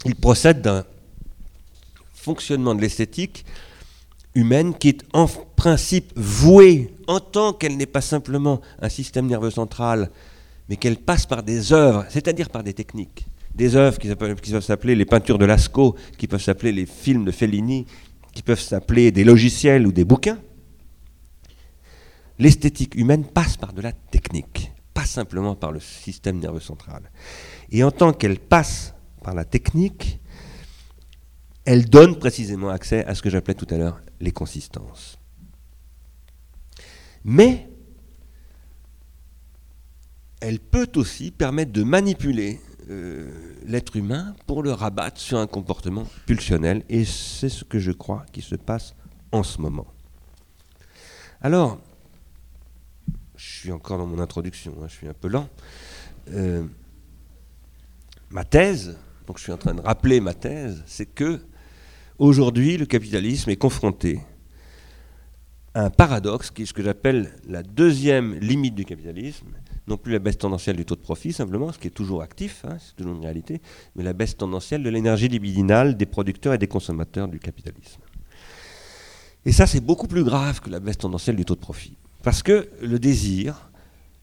Il 0.05 0.15
procède 0.15 0.63
d'un 0.63 0.85
fonctionnement 2.15 2.75
de 2.75 2.81
l'esthétique 2.81 3.45
humaine 4.35 4.75
qui 4.75 4.89
est 4.89 5.03
en 5.13 5.27
principe 5.27 6.13
vouée, 6.17 6.95
en 7.07 7.21
tant 7.21 7.53
qu'elle 7.53 7.77
n'est 7.77 7.87
pas 7.87 8.01
simplement 8.01 8.61
un 8.81 8.89
système 8.89 9.27
nerveux 9.27 9.51
central, 9.51 10.11
mais 10.69 10.77
qu'elle 10.77 10.99
passe 10.99 11.27
par 11.27 11.43
des 11.43 11.73
œuvres, 11.73 12.05
c'est-à-dire 12.09 12.51
par 12.51 12.63
des 12.63 12.75
techniques. 12.75 13.27
Des 13.55 13.77
œuvres 13.77 13.99
qui, 13.99 14.09
qui 14.09 14.51
peuvent 14.51 14.65
s'appeler 14.65 14.95
les 14.95 15.07
peintures 15.07 15.39
de 15.39 15.47
Lascaux, 15.47 15.97
qui 16.19 16.27
peuvent 16.27 16.43
s'appeler 16.43 16.73
les 16.73 16.85
films 16.85 17.25
de 17.25 17.31
Fellini, 17.31 17.87
qui 18.35 18.43
peuvent 18.43 18.61
s'appeler 18.61 19.11
des 19.11 19.25
logiciels 19.25 19.87
ou 19.87 19.93
des 19.93 20.05
bouquins. 20.05 20.39
L'esthétique 22.39 22.95
humaine 22.97 23.25
passe 23.25 23.57
par 23.57 23.73
de 23.73 23.81
la 23.81 23.93
technique 23.93 24.73
pas 24.97 25.05
simplement 25.05 25.55
par 25.55 25.73
le 25.73 25.81
système 25.81 26.39
nerveux 26.39 26.61
central. 26.61 27.11
Et 27.71 27.85
en 27.85 27.91
tant 27.91 28.15
qu'elle 28.15 28.39
passe 28.39 28.95
par 29.27 29.35
la 29.35 29.45
technique, 29.45 30.21
elle 31.65 31.91
donne 31.91 32.17
précisément 32.17 32.69
accès 32.69 33.05
à 33.07 33.15
ce 33.17 33.23
que 33.23 33.29
j'appelais 33.29 33.55
tout 33.55 33.67
à 33.71 33.77
l'heure 33.77 34.01
les 34.21 34.31
consistances. 34.31 35.19
Mais 37.25 37.69
elle 40.39 40.61
peut 40.61 40.89
aussi 40.95 41.33
permettre 41.33 41.73
de 41.73 41.83
manipuler 41.83 42.61
euh, 42.89 43.57
l'être 43.65 43.97
humain 43.97 44.37
pour 44.47 44.63
le 44.63 44.71
rabattre 44.71 45.21
sur 45.21 45.39
un 45.39 45.49
comportement 45.49 46.07
pulsionnel. 46.27 46.85
Et 46.89 47.05
c'est 47.05 47.49
ce 47.49 47.65
que 47.65 47.81
je 47.81 47.91
crois 47.91 48.25
qui 48.31 48.43
se 48.43 48.55
passe 48.55 48.95
en 49.33 49.43
ce 49.43 49.61
moment. 49.61 49.89
Alors, 51.41 51.81
je 53.35 53.45
suis 53.45 53.73
encore 53.73 53.99
dans 53.99 54.07
mon 54.07 54.21
introduction, 54.21 54.73
hein, 54.81 54.87
je 54.87 54.95
suis 54.95 55.09
un 55.09 55.15
peu 55.15 55.27
lent. 55.27 55.49
Euh, 56.31 56.65
ma 58.31 58.45
thèse, 58.45 58.97
donc 59.27 59.39
je 59.39 59.45
suis 59.45 59.53
en 59.53 59.59
train 59.59 59.75
de 59.75 59.81
rappeler 59.81 60.21
ma 60.21 60.35
thèse, 60.35 60.83
c'est 60.87 61.07
que 61.07 61.41
aujourd'hui 62.19 62.77
le 62.77 62.87
capitalisme 62.87 63.51
est 63.51 63.57
confronté 63.57 64.21
à 65.75 65.85
un 65.85 65.91
paradoxe 65.91 66.51
qui 66.51 66.63
est 66.63 66.67
ce 66.67 66.73
que 66.73 66.83
j'appelle 66.83 67.33
la 67.47 67.63
deuxième 67.63 68.35
limite 68.39 68.75
du 68.75 68.85
capitalisme, 68.85 69.49
non 69.87 69.97
plus 69.97 70.13
la 70.13 70.19
baisse 70.19 70.39
tendancielle 70.39 70.77
du 70.77 70.85
taux 70.85 70.97
de 70.97 71.01
profit 71.01 71.33
simplement, 71.33 71.71
ce 71.73 71.79
qui 71.79 71.89
est 71.89 71.91
toujours 71.91 72.23
actif, 72.23 72.65
hein, 72.65 72.77
c'est 72.81 72.97
toujours 72.97 73.15
une 73.15 73.23
réalité, 73.23 73.61
mais 73.95 74.03
la 74.03 74.13
baisse 74.13 74.37
tendancielle 74.37 74.83
de 74.83 74.91
l'énergie 74.91 75.29
libidinale 75.29 75.97
des 75.97 76.07
producteurs 76.07 76.55
et 76.55 76.59
des 76.59 76.67
consommateurs 76.67 77.29
du 77.29 77.39
capitalisme. 77.39 78.01
Et 79.45 79.53
ça, 79.53 79.67
c'est 79.67 79.81
beaucoup 79.81 80.09
plus 80.09 80.25
grave 80.25 80.61
que 80.61 80.71
la 80.71 80.81
baisse 80.81 80.99
tendancielle 80.99 81.37
du 81.37 81.45
taux 81.45 81.55
de 81.55 81.61
profit. 81.61 81.97
Parce 82.25 82.43
que 82.43 82.69
le 82.83 82.99
désir, 82.99 83.71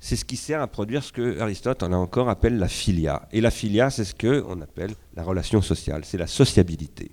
c'est 0.03 0.17
ce 0.17 0.25
qui 0.25 0.35
sert 0.35 0.61
à 0.61 0.67
produire 0.67 1.01
ce 1.01 1.13
que 1.13 1.39
Aristote, 1.39 1.81
en 1.81 1.93
a 1.93 1.95
encore, 1.95 2.27
appelle 2.27 2.57
la 2.57 2.67
philia. 2.67 3.25
Et 3.31 3.39
la 3.39 3.51
philia, 3.51 3.89
c'est 3.89 4.03
ce 4.03 4.13
qu'on 4.13 4.59
appelle 4.59 4.93
la 5.15 5.23
relation 5.23 5.61
sociale, 5.61 6.03
c'est 6.03 6.17
la 6.17 6.27
sociabilité. 6.27 7.09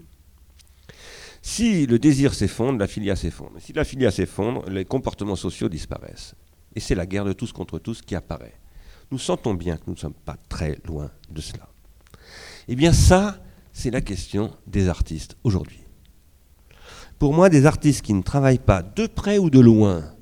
Si 1.41 1.87
le 1.87 2.01
désir 2.01 2.35
s'effondre, 2.35 2.81
la 2.81 2.89
philia 2.89 3.15
s'effondre. 3.15 3.61
Si 3.61 3.73
la 3.73 3.85
philia 3.85 4.11
s'effondre, 4.11 4.69
les 4.69 4.85
comportements 4.85 5.37
sociaux 5.37 5.69
disparaissent. 5.69 6.35
Et 6.75 6.81
c'est 6.81 6.97
la 6.97 7.07
guerre 7.07 7.25
de 7.25 7.33
tous 7.33 7.53
contre 7.53 7.79
tous 7.79 8.03
qui 8.03 8.17
apparaît. 8.17 8.59
Nous 9.13 9.19
sentons 9.19 9.55
bien 9.55 9.77
que 9.77 9.85
nous 9.87 9.95
ne 9.95 9.99
sommes 9.99 10.13
pas 10.13 10.37
très 10.49 10.77
loin 10.85 11.13
de 11.31 11.41
cela. 11.41 11.69
Eh 12.67 12.75
bien 12.75 12.93
ça, 12.93 13.39
c'est 13.73 13.93
la 13.93 14.01
question 14.01 14.51
des 14.67 14.89
artistes 14.89 15.37
aujourd'hui. 15.45 15.85
Pour 17.21 17.35
moi, 17.35 17.51
des 17.51 17.67
artistes 17.67 18.03
qui 18.03 18.15
ne 18.15 18.23
travaillent 18.23 18.59
pas 18.59 18.83
de 18.83 19.07
près 19.07 19.39
ou 19.39 19.49
de 19.49 19.61
loin 19.61 20.13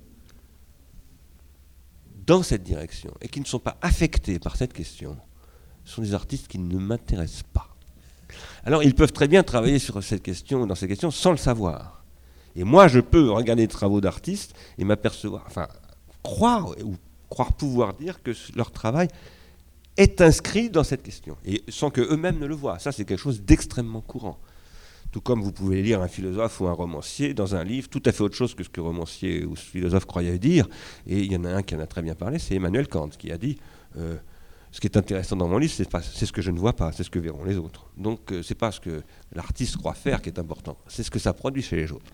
dans 2.29 2.43
cette 2.43 2.63
direction 2.63 3.13
et 3.23 3.29
qui 3.29 3.41
ne 3.41 3.47
sont 3.47 3.59
pas 3.59 3.79
affectés 3.83 4.39
par 4.39 4.55
cette 4.57 4.75
question 4.75 5.17
sont 5.85 6.03
des 6.03 6.13
artistes 6.13 6.47
qui 6.47 6.59
ne 6.59 6.79
m'intéressent 6.79 7.43
pas. 7.55 7.75
Alors 8.65 8.83
ils 8.83 8.95
peuvent 8.95 9.13
très 9.13 9.27
bien 9.27 9.43
travailler 9.43 9.79
sur 9.79 10.01
cette 10.05 10.23
question, 10.23 10.67
dans 10.67 10.75
ces 10.75 10.87
questions, 10.87 11.11
sans 11.11 11.31
le 11.31 11.39
savoir. 11.39 12.05
Et 12.55 12.65
moi, 12.65 12.87
je 12.87 13.01
peux 13.01 13.31
regarder 13.31 13.63
des 13.63 13.73
travaux 13.73 14.01
d'artistes 14.01 14.55
et 14.77 14.85
m'apercevoir, 14.85 15.45
enfin, 15.47 15.69
croire 16.23 16.75
ou 16.85 16.97
croire 17.31 17.55
pouvoir 17.55 17.95
dire 17.95 18.23
que 18.23 18.33
leur 18.55 18.71
travail 18.73 19.09
est 19.97 20.21
inscrit 20.21 20.69
dans 20.69 20.85
cette 20.85 21.03
question, 21.03 21.37
et 21.45 21.63
sans 21.69 21.91
qu'eux-mêmes 21.91 22.39
ne 22.39 22.47
le 22.47 22.55
voient. 22.55 22.79
Ça, 22.79 22.93
c'est 22.93 23.05
quelque 23.05 23.21
chose 23.21 23.41
d'extrêmement 23.43 24.01
courant. 24.01 24.39
Tout 25.11 25.21
comme 25.23 25.43
vous 25.43 25.53
pouvez 25.53 25.83
lire 25.83 26.03
un 26.03 26.09
philosophe 26.09 26.61
ou 26.61 26.67
un 26.67 26.73
romancier 26.73 27.33
dans 27.33 27.55
un 27.55 27.65
livre 27.65 27.89
tout 27.89 28.03
à 28.05 28.13
fait 28.13 28.23
autre 28.23 28.37
chose 28.37 28.55
que 28.55 28.63
ce 28.63 28.69
que 28.69 28.81
romancier 28.81 29.45
ou 29.45 29.57
ce 29.57 29.65
philosophe 29.65 30.05
croyait 30.05 30.39
dire. 30.39 30.69
Et 31.07 31.21
il 31.21 31.33
y 31.33 31.37
en 31.37 31.45
a 31.45 31.51
un 31.51 31.63
qui 31.63 31.75
en 31.75 31.81
a 31.81 31.87
très 31.87 32.03
bien 32.03 32.15
parlé, 32.15 32.39
c'est 32.39 32.55
Emmanuel 32.55 32.89
Kant, 32.89 33.09
qui 33.09 33.33
a 33.33 33.39
dit 33.39 33.57
euh, 33.97 34.17
Ce 34.71 34.81
qui 34.81 34.87
est 34.87 34.97
intéressant 34.99 35.37
dans 35.37 35.49
mon 35.49 35.57
livre, 35.57 35.73
c'est 35.73 36.27
ce 36.27 36.33
que 36.33 36.43
je 36.43 36.51
ne 36.51 36.59
vois 36.59 36.75
pas, 36.75 36.93
c'est 36.93 37.05
ce 37.05 37.11
que 37.11 37.19
verront 37.19 37.45
les 37.45 37.57
autres. 37.57 37.87
Donc 37.97 38.33
euh, 38.33 38.43
c'est 38.43 38.55
pas 38.55 38.71
ce 38.71 38.81
que 38.81 39.03
l'artiste 39.33 39.79
croit 39.79 39.95
faire 39.95 40.21
qui 40.21 40.29
est 40.29 40.39
important, 40.39 40.77
c'est 40.89 41.03
ce 41.03 41.11
que 41.11 41.19
ça 41.19 41.33
produit 41.33 41.63
chez 41.63 41.77
les 41.77 41.91
autres. 41.91 42.13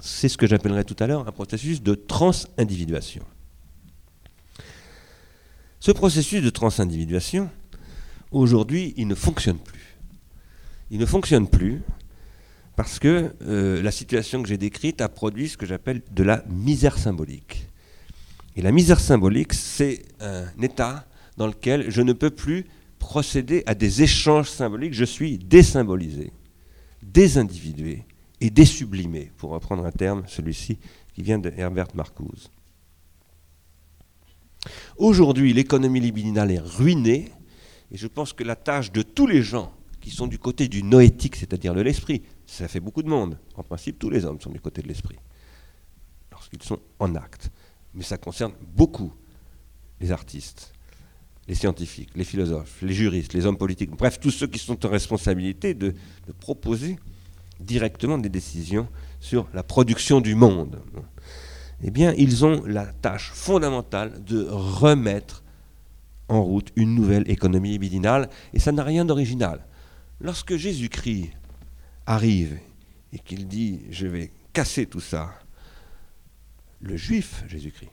C'est 0.00 0.28
ce 0.28 0.36
que 0.36 0.46
j'appellerais 0.46 0.84
tout 0.84 0.96
à 0.98 1.06
l'heure 1.06 1.26
un 1.26 1.32
processus 1.32 1.82
de 1.82 1.94
transindividuation. 1.94 3.24
Ce 5.80 5.92
processus 5.92 6.42
de 6.42 6.50
transindividuation, 6.50 7.50
aujourd'hui, 8.30 8.94
il 8.96 9.06
ne 9.06 9.14
fonctionne 9.14 9.58
plus. 9.58 9.98
Il 10.90 10.98
ne 10.98 11.06
fonctionne 11.06 11.48
plus 11.48 11.82
parce 12.76 12.98
que 12.98 13.34
euh, 13.42 13.82
la 13.82 13.90
situation 13.90 14.42
que 14.42 14.48
j'ai 14.48 14.58
décrite 14.58 15.00
a 15.00 15.08
produit 15.08 15.48
ce 15.48 15.56
que 15.56 15.66
j'appelle 15.66 16.02
de 16.10 16.22
la 16.22 16.44
misère 16.48 16.98
symbolique. 16.98 17.68
Et 18.56 18.62
la 18.62 18.72
misère 18.72 19.00
symbolique, 19.00 19.52
c'est 19.52 20.02
un 20.20 20.46
état 20.62 21.06
dans 21.36 21.46
lequel 21.46 21.90
je 21.90 22.02
ne 22.02 22.12
peux 22.12 22.30
plus 22.30 22.66
procéder 22.98 23.62
à 23.66 23.74
des 23.74 24.02
échanges 24.02 24.48
symboliques, 24.48 24.94
je 24.94 25.04
suis 25.04 25.38
désymbolisé, 25.38 26.32
désindividué 27.02 28.04
et 28.40 28.50
désublimé, 28.50 29.30
pour 29.36 29.50
reprendre 29.50 29.84
un 29.84 29.92
terme, 29.92 30.24
celui-ci, 30.26 30.78
qui 31.14 31.22
vient 31.22 31.38
de 31.38 31.52
Herbert 31.56 31.88
Marcuse. 31.94 32.50
Aujourd'hui, 34.96 35.52
l'économie 35.52 36.00
libidinale 36.00 36.50
est 36.50 36.60
ruinée, 36.60 37.30
et 37.90 37.96
je 37.96 38.06
pense 38.06 38.32
que 38.32 38.42
la 38.42 38.56
tâche 38.56 38.90
de 38.90 39.02
tous 39.02 39.26
les 39.26 39.42
gens 39.42 39.72
qui 40.00 40.10
sont 40.10 40.26
du 40.26 40.38
côté 40.38 40.68
du 40.68 40.82
noétique, 40.82 41.36
c'est-à-dire 41.36 41.74
de 41.74 41.80
l'esprit. 41.80 42.22
Ça 42.46 42.68
fait 42.68 42.80
beaucoup 42.80 43.02
de 43.02 43.08
monde. 43.08 43.38
En 43.56 43.62
principe, 43.62 43.98
tous 43.98 44.10
les 44.10 44.24
hommes 44.24 44.40
sont 44.40 44.50
du 44.50 44.60
côté 44.60 44.82
de 44.82 44.88
l'esprit, 44.88 45.18
lorsqu'ils 46.30 46.62
sont 46.62 46.80
en 46.98 47.14
acte. 47.14 47.50
Mais 47.94 48.02
ça 48.02 48.18
concerne 48.18 48.52
beaucoup 48.76 49.12
les 50.00 50.12
artistes, 50.12 50.72
les 51.48 51.54
scientifiques, 51.54 52.10
les 52.14 52.24
philosophes, 52.24 52.82
les 52.82 52.92
juristes, 52.92 53.32
les 53.32 53.46
hommes 53.46 53.56
politiques, 53.56 53.90
bref, 53.90 54.18
tous 54.20 54.30
ceux 54.30 54.46
qui 54.46 54.58
sont 54.58 54.84
en 54.84 54.90
responsabilité 54.90 55.74
de, 55.74 55.94
proposer 56.40 56.98
directement 57.60 58.18
des 58.18 58.28
décisions 58.28 58.88
sur 59.20 59.48
la 59.54 59.62
production 59.62 60.20
du 60.20 60.34
monde. 60.34 60.82
Eh 61.82 61.90
bien, 61.90 62.12
ils 62.16 62.44
ont 62.44 62.64
la 62.64 62.86
tâche 62.86 63.30
fondamentale 63.32 64.22
de 64.24 64.46
remettre 64.50 65.44
en 66.28 66.42
route 66.42 66.70
une 66.76 66.94
nouvelle 66.94 67.30
économie 67.30 67.70
libidinale, 67.70 68.28
et 68.52 68.58
ça 68.58 68.72
n'a 68.72 68.82
rien 68.82 69.04
d'original. 69.04 69.66
Lorsque 70.20 70.56
Jésus-Christ 70.56 71.30
arrive 72.06 72.58
et 73.12 73.18
qu'il 73.18 73.46
dit 73.46 73.80
je 73.90 74.06
vais 74.06 74.30
casser 74.52 74.86
tout 74.86 75.00
ça, 75.00 75.32
le 76.80 76.96
juif 76.96 77.44
Jésus-Christ, 77.48 77.90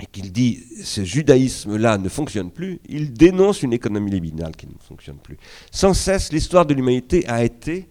et 0.00 0.06
qu'il 0.06 0.32
dit 0.32 0.62
ce 0.82 1.04
judaïsme-là 1.04 1.98
ne 1.98 2.08
fonctionne 2.08 2.50
plus, 2.50 2.80
il 2.88 3.12
dénonce 3.12 3.62
une 3.62 3.72
économie 3.72 4.10
libidinale 4.10 4.56
qui 4.56 4.66
ne 4.66 4.72
fonctionne 4.80 5.18
plus. 5.18 5.36
Sans 5.70 5.94
cesse, 5.94 6.32
l'histoire 6.32 6.66
de 6.66 6.74
l'humanité 6.74 7.26
a 7.28 7.44
été, 7.44 7.88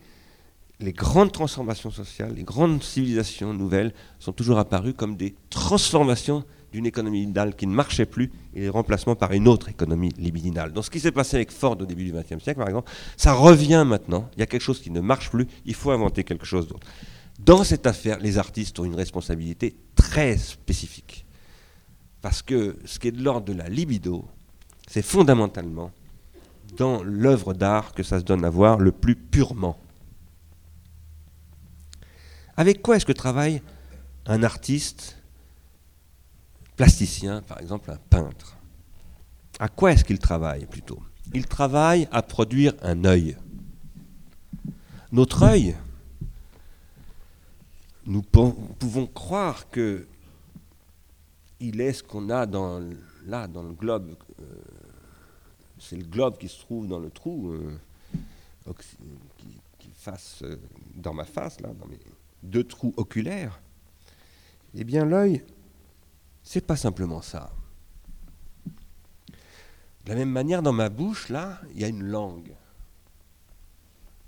les 0.80 0.94
grandes 0.94 1.32
transformations 1.32 1.92
sociales, 1.92 2.34
les 2.36 2.44
grandes 2.44 2.84
civilisations 2.84 3.54
nouvelles 3.54 3.94
sont 4.20 4.34
toujours 4.34 4.58
apparues 4.58 4.94
comme 4.94 5.16
des 5.16 5.36
transformations 5.50 6.44
d'une 6.72 6.86
économie 6.86 7.20
libidinale 7.20 7.56
qui 7.56 7.68
ne 7.68 7.74
marchait 7.74 8.06
plus 8.06 8.32
et 8.54 8.62
les 8.62 8.70
remplacements 8.70 9.16
par 9.16 9.34
une 9.34 9.48
autre 9.48 9.70
économie 9.70 10.14
libidinale. 10.18 10.72
Donc 10.74 10.86
ce 10.86 10.90
qui 10.90 11.00
s'est 11.00 11.12
passé 11.12 11.38
avec 11.38 11.52
Ford 11.52 11.78
au 11.80 11.86
début 11.86 12.06
du 12.06 12.12
XXe 12.12 12.44
siècle, 12.44 12.60
par 12.60 12.68
exemple, 12.68 12.92
ça 13.18 13.34
revient 13.34 13.84
maintenant. 13.86 14.30
Il 14.36 14.40
y 14.40 14.44
a 14.44 14.46
quelque 14.46 14.62
chose 14.62 14.82
qui 14.82 14.92
ne 14.92 15.02
marche 15.02 15.30
plus, 15.30 15.48
il 15.66 15.76
faut 15.76 15.92
inventer 15.92 16.24
quelque 16.24 16.46
chose 16.46 16.68
d'autre. 16.68 16.88
Dans 17.40 17.64
cette 17.64 17.88
affaire, 17.88 18.20
les 18.20 18.38
artistes 18.38 18.80
ont 18.80 18.86
une 18.86 18.96
responsabilité 18.96 19.76
très 19.96 20.38
spécifique. 20.38 21.26
Parce 22.22 22.42
que 22.42 22.78
ce 22.86 23.00
qui 23.00 23.08
est 23.08 23.12
de 23.12 23.24
l'ordre 23.24 23.48
de 23.48 23.54
la 23.54 23.68
libido, 23.68 24.26
c'est 24.88 25.02
fondamentalement 25.02 25.92
dans 26.78 27.04
l'œuvre 27.04 27.54
d'art 27.54 27.94
que 27.94 28.04
ça 28.04 28.20
se 28.20 28.24
donne 28.24 28.46
à 28.46 28.50
voir 28.50 28.78
le 28.78 28.92
plus 28.92 29.16
purement. 29.16 29.78
Avec 32.58 32.82
quoi 32.82 32.98
est-ce 32.98 33.06
que 33.06 33.12
travaille 33.12 33.62
un 34.28 34.44
artiste 34.44 35.21
plasticien, 36.76 37.42
par 37.42 37.60
exemple 37.60 37.92
un 37.92 37.98
peintre, 37.98 38.58
à 39.60 39.68
quoi 39.68 39.92
est-ce 39.92 40.04
qu'il 40.04 40.20
travaille 40.20 40.66
plutôt? 40.66 41.02
Il 41.34 41.46
travaille 41.46 42.08
à 42.12 42.22
produire 42.22 42.74
un 42.82 43.06
œil. 43.06 43.38
Notre 45.12 45.44
œil, 45.44 45.76
nous 48.06 48.22
pouvons 48.22 49.08
croire 49.08 49.70
que 49.70 50.08
il 51.60 51.80
est 51.80 51.94
ce 51.94 52.04
qu'on 52.04 52.30
a 52.30 52.46
dans, 52.46 52.82
là 53.28 53.48
dans 53.48 53.64
le 53.64 53.74
globe. 53.74 54.16
Euh, 54.40 54.44
c'est 55.78 55.96
le 55.96 56.06
globe 56.06 56.38
qui 56.38 56.48
se 56.48 56.60
trouve 56.60 56.88
dans 56.88 57.00
le 57.00 57.10
trou 57.10 57.52
euh, 57.52 57.78
qui, 59.80 59.88
euh, 60.44 60.56
dans 60.96 61.14
ma 61.14 61.26
face, 61.26 61.60
là, 61.62 61.70
dans 61.74 61.88
mes 61.88 62.00
deux 62.44 62.64
trous 62.64 62.94
oculaires. 62.98 63.62
Eh 64.74 64.84
bien, 64.84 65.06
l'œil, 65.06 65.44
c'est 66.44 66.66
pas 66.66 66.76
simplement 66.76 67.22
ça. 67.22 67.52
De 70.06 70.10
la 70.10 70.16
même 70.16 70.32
manière, 70.32 70.62
dans 70.62 70.74
ma 70.74 70.90
bouche, 70.90 71.30
là, 71.30 71.62
il 71.74 71.82
y 71.82 71.84
a 71.84 71.88
une 71.88 72.04
langue. 72.04 72.52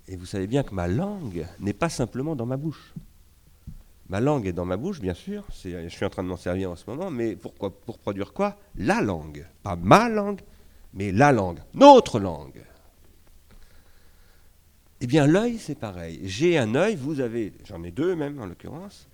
Et 0.08 0.16
vous 0.16 0.26
savez 0.26 0.48
bien 0.48 0.64
que 0.64 0.74
ma 0.74 0.88
langue 0.88 1.48
n'est 1.60 1.74
pas 1.74 1.90
simplement 1.90 2.36
dans 2.36 2.46
ma 2.46 2.58
bouche. 2.58 2.94
Ma 4.10 4.20
langue 4.20 4.46
est 4.46 4.54
dans 4.54 4.66
ma 4.66 4.78
bouche, 4.78 5.00
bien 5.00 5.14
sûr, 5.14 5.46
je 5.64 5.88
suis 5.88 6.06
en 6.06 6.10
train 6.10 6.24
de 6.24 6.28
m'en 6.28 6.38
servir 6.38 6.70
en 6.70 6.76
ce 6.76 6.88
moment, 6.88 7.10
mais 7.10 7.36
pourquoi, 7.36 7.72
pour 7.72 7.98
produire 7.98 8.34
quoi? 8.34 8.58
La 8.76 9.02
langue. 9.02 9.48
Pas 9.64 9.76
ma 9.76 10.10
langue, 10.10 10.42
mais 10.94 11.12
la 11.12 11.32
langue, 11.32 11.60
notre 11.74 12.20
langue. 12.20 12.62
Eh 15.02 15.08
bien, 15.08 15.26
l'œil, 15.26 15.58
c'est 15.58 15.76
pareil. 15.76 16.22
J'ai 16.24 16.58
un 16.58 16.76
œil, 16.76 16.96
vous 16.96 17.20
avez, 17.20 17.54
j'en 17.66 17.84
ai 17.84 17.92
deux 17.92 18.16
même 18.16 18.40
en 18.40 18.46
l'occurrence, 18.46 19.08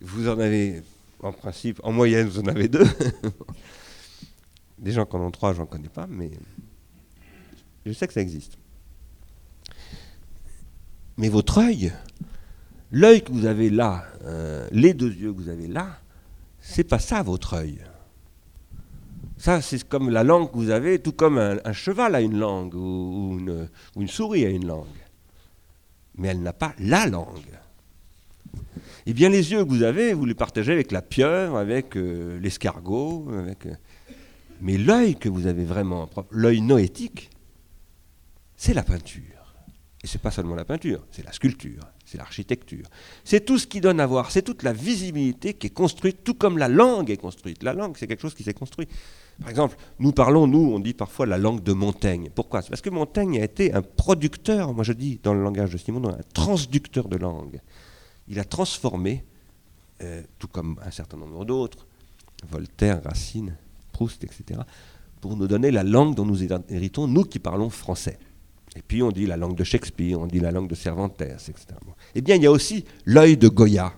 vous 0.00 0.28
en 0.28 0.38
avez 0.38 0.82
en 1.20 1.32
principe, 1.32 1.80
en 1.82 1.92
moyenne, 1.92 2.28
vous 2.28 2.40
en 2.40 2.46
avez 2.46 2.68
deux. 2.68 2.86
Des 4.78 4.92
gens 4.92 5.06
qui 5.06 5.16
en 5.16 5.20
ont 5.20 5.30
trois, 5.30 5.52
j'en 5.54 5.66
connais 5.66 5.88
pas, 5.88 6.06
mais 6.08 6.30
je 7.84 7.92
sais 7.92 8.06
que 8.06 8.12
ça 8.12 8.20
existe. 8.20 8.58
Mais 11.16 11.28
votre 11.28 11.58
œil, 11.58 11.92
l'œil 12.92 13.22
que 13.22 13.32
vous 13.32 13.46
avez 13.46 13.70
là, 13.70 14.04
euh, 14.24 14.68
les 14.70 14.94
deux 14.94 15.12
yeux 15.12 15.32
que 15.32 15.38
vous 15.38 15.48
avez 15.48 15.66
là, 15.66 15.98
c'est 16.60 16.84
pas 16.84 16.98
ça 16.98 17.22
votre 17.22 17.54
œil. 17.54 17.82
Ça, 19.38 19.60
c'est 19.62 19.86
comme 19.88 20.10
la 20.10 20.24
langue 20.24 20.50
que 20.50 20.56
vous 20.56 20.70
avez, 20.70 20.98
tout 20.98 21.12
comme 21.12 21.38
un, 21.38 21.72
cheval 21.72 22.14
a 22.14 22.20
une 22.20 22.38
langue 22.38 22.74
ou, 22.74 23.38
une, 23.96 24.08
souris 24.08 24.44
a 24.44 24.50
une 24.50 24.66
langue. 24.66 24.86
Mais 26.16 26.28
elle 26.28 26.42
n'a 26.42 26.52
pas 26.52 26.74
la 26.78 27.06
langue. 27.06 27.58
Eh 29.10 29.14
bien, 29.14 29.30
les 29.30 29.52
yeux 29.52 29.64
que 29.64 29.70
vous 29.70 29.84
avez, 29.84 30.12
vous 30.12 30.26
les 30.26 30.34
partagez 30.34 30.70
avec 30.70 30.92
la 30.92 31.00
pieuvre, 31.00 31.56
avec 31.56 31.96
euh, 31.96 32.38
l'escargot, 32.40 33.26
avec. 33.38 33.64
Euh, 33.64 33.72
mais 34.60 34.76
l'œil 34.76 35.16
que 35.16 35.30
vous 35.30 35.46
avez 35.46 35.64
vraiment, 35.64 36.10
l'œil 36.30 36.60
noétique, 36.60 37.30
c'est 38.54 38.74
la 38.74 38.82
peinture. 38.82 39.22
Et 40.04 40.06
ce 40.06 40.18
n'est 40.18 40.20
pas 40.20 40.30
seulement 40.30 40.54
la 40.54 40.66
peinture, 40.66 41.06
c'est 41.10 41.24
la 41.24 41.32
sculpture, 41.32 41.84
c'est 42.04 42.18
l'architecture. 42.18 42.84
C'est 43.24 43.46
tout 43.46 43.56
ce 43.56 43.66
qui 43.66 43.80
donne 43.80 43.98
à 43.98 44.06
voir, 44.06 44.30
c'est 44.30 44.42
toute 44.42 44.62
la 44.62 44.74
visibilité 44.74 45.54
qui 45.54 45.68
est 45.68 45.70
construite, 45.70 46.22
tout 46.22 46.34
comme 46.34 46.58
la 46.58 46.68
langue 46.68 47.10
est 47.10 47.16
construite. 47.16 47.62
La 47.62 47.72
langue, 47.72 47.96
c'est 47.96 48.06
quelque 48.06 48.20
chose 48.20 48.34
qui 48.34 48.42
s'est 48.42 48.52
construit. 48.52 48.88
Par 49.40 49.48
exemple, 49.48 49.78
nous 50.00 50.12
parlons, 50.12 50.46
nous, 50.46 50.70
on 50.74 50.80
dit 50.80 50.92
parfois 50.92 51.24
la 51.24 51.38
langue 51.38 51.62
de 51.62 51.72
Montaigne. 51.72 52.28
Pourquoi? 52.34 52.60
C'est 52.60 52.68
parce 52.68 52.82
que 52.82 52.90
Montaigne 52.90 53.40
a 53.40 53.44
été 53.44 53.72
un 53.72 53.80
producteur, 53.80 54.74
moi 54.74 54.84
je 54.84 54.92
dis 54.92 55.18
dans 55.22 55.32
le 55.32 55.42
langage 55.42 55.70
de 55.70 55.78
Simon, 55.78 56.06
un 56.10 56.18
transducteur 56.34 57.08
de 57.08 57.16
langue. 57.16 57.58
Il 58.28 58.38
a 58.38 58.44
transformé, 58.44 59.24
euh, 60.02 60.22
tout 60.38 60.48
comme 60.48 60.78
un 60.84 60.90
certain 60.90 61.16
nombre 61.16 61.44
d'autres, 61.44 61.86
Voltaire, 62.48 63.02
Racine, 63.02 63.56
Proust, 63.92 64.22
etc., 64.24 64.60
pour 65.20 65.36
nous 65.36 65.48
donner 65.48 65.70
la 65.70 65.82
langue 65.82 66.14
dont 66.14 66.24
nous 66.24 66.44
héritons, 66.44 67.08
nous 67.08 67.24
qui 67.24 67.40
parlons 67.40 67.70
français. 67.70 68.18
Et 68.76 68.82
puis 68.82 69.02
on 69.02 69.10
dit 69.10 69.26
la 69.26 69.36
langue 69.36 69.56
de 69.56 69.64
Shakespeare, 69.64 70.20
on 70.20 70.26
dit 70.26 70.38
la 70.38 70.52
langue 70.52 70.68
de 70.68 70.74
Cervantes, 70.74 71.20
etc. 71.20 71.56
Eh 72.14 72.20
bien, 72.20 72.36
il 72.36 72.42
y 72.42 72.46
a 72.46 72.50
aussi 72.52 72.84
l'œil 73.04 73.36
de 73.36 73.48
Goya. 73.48 73.92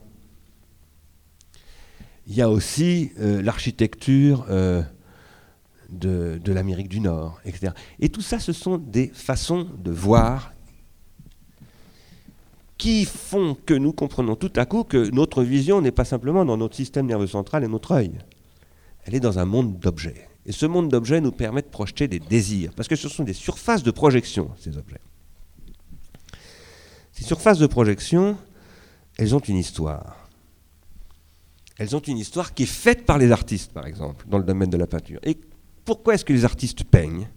Il 2.26 2.34
y 2.34 2.40
a 2.40 2.49
aussi 2.49 3.12
euh, 3.18 3.42
l'architecture 3.42 4.46
euh, 4.49 4.82
de, 5.90 6.40
de 6.42 6.52
l'Amérique 6.52 6.88
du 6.88 7.00
Nord, 7.00 7.40
etc. 7.44 7.72
Et 7.99 8.08
tout 8.08 8.22
ça, 8.22 8.38
ce 8.38 8.52
sont 8.52 8.78
des 8.78 9.08
façons 9.08 9.68
de 9.78 9.90
voir 9.90 10.52
qui 12.80 13.04
font 13.04 13.54
que 13.66 13.75
nous 13.75 13.92
comprenons 13.92 14.37
tout 14.37 14.52
à 14.56 14.64
coup 14.64 14.84
que 14.84 15.10
notre 15.10 15.42
vision 15.42 15.82
n'est 15.82 15.92
pas 15.92 16.06
simplement 16.06 16.46
dans 16.46 16.56
notre 16.56 16.75
système 16.75 17.04
nerveux 17.04 17.26
central 17.26 17.62
et 17.62 17.68
notre 17.68 17.92
œil. 17.92 18.12
Elle 19.04 19.14
est 19.14 19.20
dans 19.20 19.38
un 19.38 19.44
monde 19.44 19.78
d'objets. 19.78 20.28
Et 20.46 20.52
ce 20.52 20.64
monde 20.64 20.88
d'objets 20.88 21.20
nous 21.20 21.30
permet 21.30 21.60
de 21.60 21.66
projeter 21.66 22.08
des 22.08 22.18
désirs, 22.18 22.72
parce 22.75 22.88
que 22.88 22.96
ce 22.96 23.10
sont 23.10 23.22
des 23.22 23.34
surfaces 23.34 23.82
de 23.82 23.90
projection, 23.90 24.50
ces 24.58 24.78
objets. 24.78 25.00
Ces 27.12 27.25
surfaces 27.25 27.58
de 27.58 27.66
projection, 27.66 28.38
elles 29.18 29.34
ont 29.34 29.40
une 29.40 29.58
histoire. 29.58 30.26
Elles 31.76 31.94
ont 31.94 32.00
une 32.00 32.16
histoire 32.16 32.54
qui 32.54 32.62
est 32.62 32.66
faite 32.66 33.04
par 33.04 33.18
les 33.18 33.30
artistes, 33.30 33.72
par 33.75 33.87
exemple, 33.87 34.25
dans 34.26 34.38
le 34.38 34.44
domaine 34.44 34.70
de 34.70 34.78
la 34.78 34.87
peinture. 34.87 35.20
Et 35.22 35.38
pourquoi 35.84 36.14
est-ce 36.14 36.25
que 36.25 36.32
les 36.32 36.46
artistes 36.46 36.84
peignent? 36.84 37.28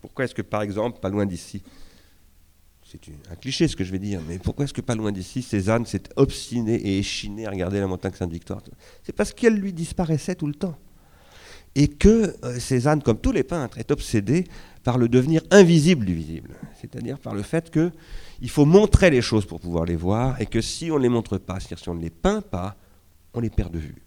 Pourquoi 0.00 0.24
est-ce 0.24 0.34
que, 0.34 0.40
par 0.40 0.62
exemple, 0.62 0.98
pas 0.98 1.10
loin 1.10 1.26
d'ici, 1.26 1.62
c'est 2.92 3.30
un 3.30 3.36
cliché 3.36 3.68
ce 3.68 3.76
que 3.76 3.84
je 3.84 3.90
vais 3.90 3.98
dire, 3.98 4.20
mais 4.28 4.38
pourquoi 4.38 4.66
est-ce 4.66 4.74
que 4.74 4.82
pas 4.82 4.94
loin 4.94 5.12
d'ici, 5.12 5.40
Cézanne 5.40 5.86
s'est 5.86 6.02
obstiné 6.16 6.74
et 6.74 6.98
échiné 6.98 7.46
à 7.46 7.50
regarder 7.50 7.80
la 7.80 7.86
montagne 7.86 8.12
Sainte-Victoire? 8.12 8.60
C'est 9.02 9.14
parce 9.14 9.32
qu'elle 9.32 9.54
lui 9.54 9.72
disparaissait 9.72 10.34
tout 10.34 10.46
le 10.46 10.54
temps 10.54 10.76
et 11.74 11.88
que 11.88 12.36
euh, 12.44 12.58
Cézanne, 12.58 13.02
comme 13.02 13.18
tous 13.18 13.32
les 13.32 13.44
peintres, 13.44 13.78
est 13.78 13.90
obsédé 13.90 14.44
par 14.84 14.98
le 14.98 15.08
devenir 15.08 15.40
invisible 15.50 16.04
du 16.04 16.14
visible, 16.14 16.54
c'est-à-dire 16.78 17.18
par 17.18 17.34
le 17.34 17.42
fait 17.42 17.70
qu'il 17.70 18.50
faut 18.50 18.66
montrer 18.66 19.10
les 19.10 19.22
choses 19.22 19.46
pour 19.46 19.58
pouvoir 19.58 19.86
les 19.86 19.96
voir, 19.96 20.38
et 20.38 20.44
que 20.44 20.60
si 20.60 20.90
on 20.90 20.98
ne 20.98 21.02
les 21.02 21.08
montre 21.08 21.38
pas, 21.38 21.60
c'est-à-dire 21.60 21.78
si 21.78 21.88
on 21.88 21.94
ne 21.94 22.02
les 22.02 22.10
peint 22.10 22.42
pas, 22.42 22.76
on 23.32 23.40
les 23.40 23.48
perd 23.48 23.72
de 23.72 23.78
vue. 23.78 24.02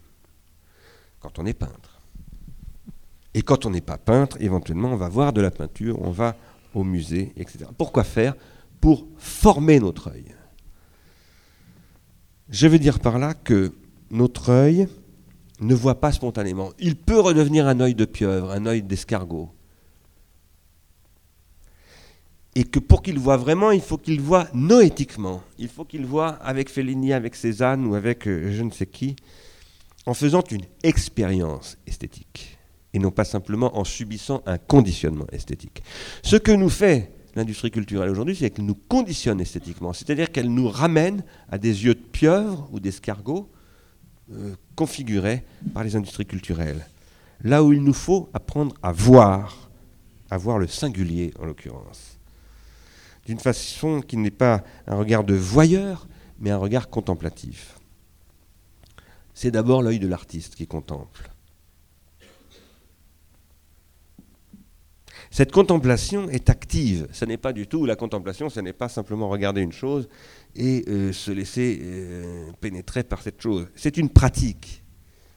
Quand 1.20 1.40
on 1.40 1.46
est 1.48 1.54
peintre. 1.54 2.02
Et 3.34 3.42
quand 3.42 3.66
on 3.66 3.72
n'est 3.72 3.82
pas 3.82 3.98
peintre, 3.98 4.38
éventuellement, 4.40 4.92
on 4.92 4.98
va 4.98 5.10
voir 5.10 5.34
de 5.34 5.42
la 5.42 5.50
peinture, 5.50 6.00
on 6.02 6.12
va 6.12 6.36
au 6.76 6.84
musée, 6.84 7.34
etc. 7.36 7.66
Pourquoi 7.76 8.04
faire 8.04 8.36
Pour 8.86 9.08
former 9.18 9.80
notre 9.80 10.12
œil. 10.12 10.36
Je 12.50 12.68
veux 12.68 12.78
dire 12.78 13.00
par 13.00 13.18
là 13.18 13.34
que 13.34 13.74
notre 14.12 14.50
œil, 14.50 14.88
ne 15.60 15.74
voit 15.74 16.00
pas 16.00 16.12
spontanément. 16.12 16.72
Il 16.78 16.96
peut 16.96 17.20
redevenir 17.20 17.66
un 17.68 17.80
œil 17.80 17.96
de 17.96 18.06
pieuvre, 18.06 18.52
un 18.52 18.68
œil 18.68 18.84
d'escargot. 18.84 19.50
Et 22.54 22.64
que 22.64 22.78
pour 22.78 23.02
qu'il 23.02 23.18
voit 23.18 23.38
vraiment, 23.38 23.72
il 23.72 23.82
faut 23.82 23.98
qu'il 23.98 24.22
voit 24.22 24.50
noétiquement. 24.54 25.42
Il 25.58 25.68
faut 25.68 25.84
qu'il 25.84 26.06
voit 26.06 26.30
avec 26.30 26.70
Fellini, 26.70 27.12
avec 27.12 27.36
Cézanne 27.36 27.88
ou 27.88 27.96
avec 27.96 28.28
euh, 28.28 28.52
je 28.54 28.62
ne 28.62 28.70
sais 28.70 28.86
qui, 28.86 29.16
en 30.06 30.14
faisant 30.14 30.44
une 30.52 30.66
expérience 30.84 31.80
esthétique. 31.88 32.60
Et 32.94 33.00
non 33.00 33.10
pas 33.10 33.26
simplement 33.26 33.76
en 33.80 33.84
subissant 33.84 34.44
un 34.46 34.60
conditionnement 34.60 35.26
esthétique. 35.32 35.82
Ce 36.22 36.36
que 36.36 36.52
nous 36.52 36.70
fait 36.70 37.15
l'industrie 37.36 37.72
culturelle 37.72 38.10
aujourd'hui, 38.10 38.36
c'est 38.36 38.50
qu'elle 38.50 38.66
nous 38.66 38.76
conditionne 38.76 39.42
esthétiquement. 39.42 39.94
C'est-à-dire 39.94 40.32
qu'elle 40.32 40.54
nous 40.54 40.70
ramène 40.70 41.24
à 41.50 41.58
des 41.58 41.86
yeux 41.86 41.94
de 41.94 42.00
pieuvre 42.00 42.70
ou 42.72 42.80
d'escargot 42.80 43.50
euh, 44.32 44.56
configurés 44.76 45.44
par 45.74 45.84
les 45.84 45.96
industries 45.96 46.26
culturelles. 46.26 46.88
Là 47.44 47.64
où 47.64 47.74
il 47.74 47.84
nous 47.84 47.94
faut 47.94 48.30
apprendre 48.34 48.74
à 48.82 48.92
voir, 48.92 49.70
à 50.30 50.38
voir 50.38 50.58
le 50.58 50.68
singulier 50.68 51.34
en 51.40 51.46
l'occurrence. 51.46 52.18
D'une 53.26 53.40
façon 53.40 54.02
qui 54.02 54.18
n'est 54.18 54.32
pas 54.32 54.64
un 54.88 54.96
regard 54.96 55.24
de 55.24 55.34
voyeur, 55.34 56.08
mais 56.40 56.52
un 56.52 56.58
regard 56.58 56.90
contemplatif. 56.90 57.78
C'est 59.34 59.52
d'abord 59.52 59.82
l'œil 59.82 60.00
de 60.00 60.08
l'artiste 60.08 60.56
qui 60.56 60.68
contemple. 60.68 61.30
Cette 65.36 65.52
contemplation 65.52 66.30
est 66.30 66.50
active. 66.50 67.10
Ce 67.12 67.26
n'est 67.26 67.36
pas 67.36 67.52
du 67.52 67.68
tout 67.68 67.86
la 67.86 67.98
contemplation, 67.98 68.50
ce 68.50 68.62
n'est 68.62 68.72
pas 68.72 68.88
simplement 68.88 69.28
regarder 69.28 69.60
une 69.60 69.74
chose 69.74 70.08
et 70.56 70.86
euh, 70.88 71.12
se 71.12 71.30
laisser 71.30 71.78
euh, 71.82 72.52
pénétrer 72.62 73.04
par 73.04 73.22
cette 73.22 73.42
chose. 73.42 73.68
C'est 73.76 73.98
une 73.98 74.08
pratique. 74.08 74.82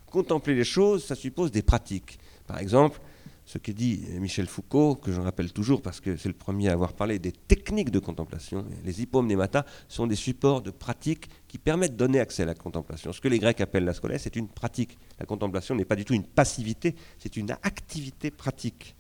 Contempler 0.07 0.55
les 0.55 0.63
choses, 0.63 1.05
ça 1.05 1.17
suppose 1.17 1.51
des 1.51 1.63
pratiques. 1.63 2.21
Par 2.47 2.61
exemple, 2.61 3.01
ce 3.45 3.59
que 3.59 3.73
dit 3.73 4.03
Michel 4.21 4.47
Foucault, 4.47 4.95
que 4.95 5.11
je 5.11 5.21
rappelle 5.21 5.53
toujours 5.53 5.83
parce 5.83 5.99
que 5.99 6.17
c'est 6.17 6.29
le 6.29 6.35
premier 6.37 6.69
à 6.69 6.75
avoir 6.75 6.93
parlé 6.93 7.19
des 7.19 7.33
techniques 7.33 7.91
de 7.91 7.99
contemplation, 7.99 8.65
les 8.85 9.03
hypomnémata 9.03 9.67
sont 9.89 10.07
des 10.07 10.15
supports 10.15 10.63
de 10.63 10.71
pratique 10.71 11.29
qui 11.49 11.59
permettent 11.59 11.95
de 11.95 11.97
donner 11.97 12.21
accès 12.21 12.45
à 12.45 12.47
la 12.47 12.55
contemplation. 12.55 13.13
Ce 13.13 13.21
que 13.21 13.27
les 13.27 13.41
Grecs 13.41 13.61
appellent 13.61 13.85
la 13.85 13.95
scolèse, 13.95 14.21
c'est 14.23 14.37
une 14.37 14.47
pratique. 14.47 14.97
La 15.19 15.27
contemplation 15.27 15.75
n'est 15.75 15.85
pas 15.85 15.97
du 15.97 16.05
tout 16.05 16.15
une 16.15 16.23
passivité, 16.23 16.95
c'est 17.19 17.37
une 17.37 17.51
activité 17.51 18.31
pratique. 18.31 18.95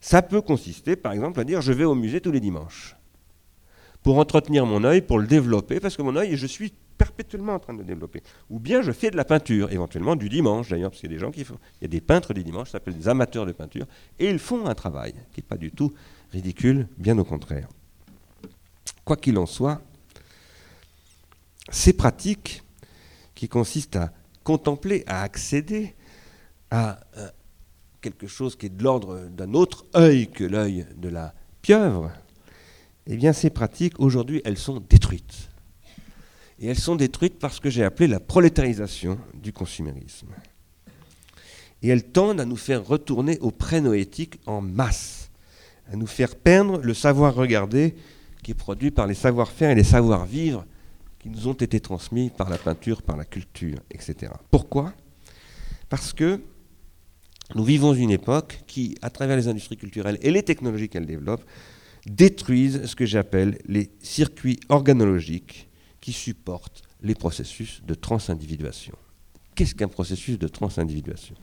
Ça 0.00 0.22
peut 0.22 0.40
consister, 0.40 0.96
par 0.96 1.12
exemple, 1.12 1.40
à 1.40 1.44
dire 1.44 1.60
je 1.60 1.72
vais 1.72 1.84
au 1.84 1.94
musée 1.94 2.20
tous 2.20 2.32
les 2.32 2.40
dimanches 2.40 2.96
pour 4.02 4.18
entretenir 4.18 4.64
mon 4.64 4.84
œil, 4.84 5.02
pour 5.02 5.18
le 5.18 5.26
développer, 5.26 5.80
parce 5.80 5.96
que 5.96 6.02
mon 6.02 6.16
œil, 6.16 6.36
je 6.36 6.46
suis 6.46 6.72
perpétuellement 6.96 7.54
en 7.54 7.58
train 7.58 7.74
de 7.74 7.78
le 7.78 7.84
développer. 7.84 8.22
Ou 8.50 8.58
bien 8.58 8.82
je 8.82 8.92
fais 8.92 9.10
de 9.10 9.16
la 9.16 9.24
peinture, 9.24 9.70
éventuellement 9.72 10.16
du 10.16 10.28
dimanche 10.28 10.68
d'ailleurs, 10.68 10.90
parce 10.90 11.00
qu'il 11.00 11.10
y 11.10 11.14
a 11.14 11.16
des 11.16 11.20
gens 11.20 11.30
qui 11.30 11.44
font. 11.44 11.58
Il 11.80 11.84
y 11.84 11.86
a 11.86 11.88
des 11.88 12.00
peintres 12.00 12.34
du 12.34 12.42
dimanche, 12.42 12.68
ça 12.68 12.72
s'appelle 12.72 12.96
des 12.96 13.08
amateurs 13.08 13.46
de 13.46 13.52
peinture, 13.52 13.86
et 14.18 14.28
ils 14.28 14.38
font 14.38 14.66
un 14.66 14.74
travail 14.74 15.12
qui 15.32 15.40
n'est 15.40 15.46
pas 15.46 15.56
du 15.56 15.70
tout 15.70 15.92
ridicule, 16.32 16.88
bien 16.96 17.16
au 17.18 17.24
contraire. 17.24 17.68
Quoi 19.04 19.16
qu'il 19.16 19.38
en 19.38 19.46
soit, 19.46 19.80
ces 21.70 21.92
pratiques 21.92 22.62
qui 23.34 23.48
consistent 23.48 23.96
à 23.96 24.12
contempler, 24.42 25.04
à 25.06 25.22
accéder 25.22 25.94
à, 26.70 26.98
euh, 27.16 27.28
quelque 28.00 28.26
chose 28.26 28.56
qui 28.56 28.66
est 28.66 28.76
de 28.76 28.82
l'ordre 28.82 29.28
d'un 29.28 29.54
autre 29.54 29.84
œil 29.94 30.28
que 30.28 30.44
l'œil 30.44 30.86
de 30.96 31.08
la 31.08 31.34
pieuvre, 31.62 32.10
eh 33.06 33.16
bien 33.16 33.32
ces 33.32 33.50
pratiques, 33.50 33.98
aujourd'hui, 33.98 34.42
elles 34.44 34.58
sont 34.58 34.80
détruites. 34.88 35.48
Et 36.60 36.66
elles 36.66 36.78
sont 36.78 36.96
détruites 36.96 37.38
par 37.38 37.52
ce 37.52 37.60
que 37.60 37.70
j'ai 37.70 37.84
appelé 37.84 38.08
la 38.08 38.20
prolétarisation 38.20 39.18
du 39.34 39.52
consumérisme. 39.52 40.28
Et 41.82 41.88
elles 41.88 42.04
tendent 42.04 42.40
à 42.40 42.44
nous 42.44 42.56
faire 42.56 42.84
retourner 42.84 43.38
au 43.38 43.50
prénoétique 43.50 44.40
en 44.46 44.60
masse, 44.60 45.30
à 45.90 45.96
nous 45.96 46.06
faire 46.06 46.34
perdre 46.34 46.80
le 46.80 46.94
savoir 46.94 47.34
regarder 47.34 47.94
qui 48.42 48.50
est 48.50 48.54
produit 48.54 48.90
par 48.90 49.06
les 49.06 49.14
savoir-faire 49.14 49.70
et 49.70 49.74
les 49.74 49.84
savoir-vivre 49.84 50.64
qui 51.18 51.28
nous 51.28 51.48
ont 51.48 51.54
été 51.54 51.80
transmis 51.80 52.30
par 52.30 52.50
la 52.50 52.58
peinture, 52.58 53.02
par 53.02 53.16
la 53.16 53.24
culture, 53.24 53.78
etc. 53.90 54.32
Pourquoi? 54.50 54.92
Parce 55.88 56.12
que 56.12 56.40
nous 57.54 57.64
vivons 57.64 57.94
une 57.94 58.10
époque 58.10 58.62
qui, 58.66 58.96
à 59.00 59.10
travers 59.10 59.36
les 59.36 59.48
industries 59.48 59.76
culturelles 59.76 60.18
et 60.22 60.30
les 60.30 60.42
technologies 60.42 60.88
qu'elles 60.88 61.06
développent, 61.06 61.44
détruisent 62.06 62.84
ce 62.86 62.94
que 62.94 63.06
j'appelle 63.06 63.58
les 63.66 63.90
circuits 64.00 64.60
organologiques 64.68 65.68
qui 66.00 66.12
supportent 66.12 66.82
les 67.02 67.14
processus 67.14 67.82
de 67.84 67.94
transindividuation. 67.94 68.94
Qu'est-ce 69.54 69.74
qu'un 69.74 69.88
processus 69.88 70.38
de 70.38 70.48
transindividuation? 70.48 71.34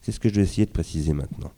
C'est 0.00 0.12
ce 0.12 0.20
que 0.20 0.28
je 0.28 0.36
vais 0.36 0.42
essayer 0.42 0.66
de 0.66 0.70
préciser 0.70 1.12
maintenant. 1.12 1.52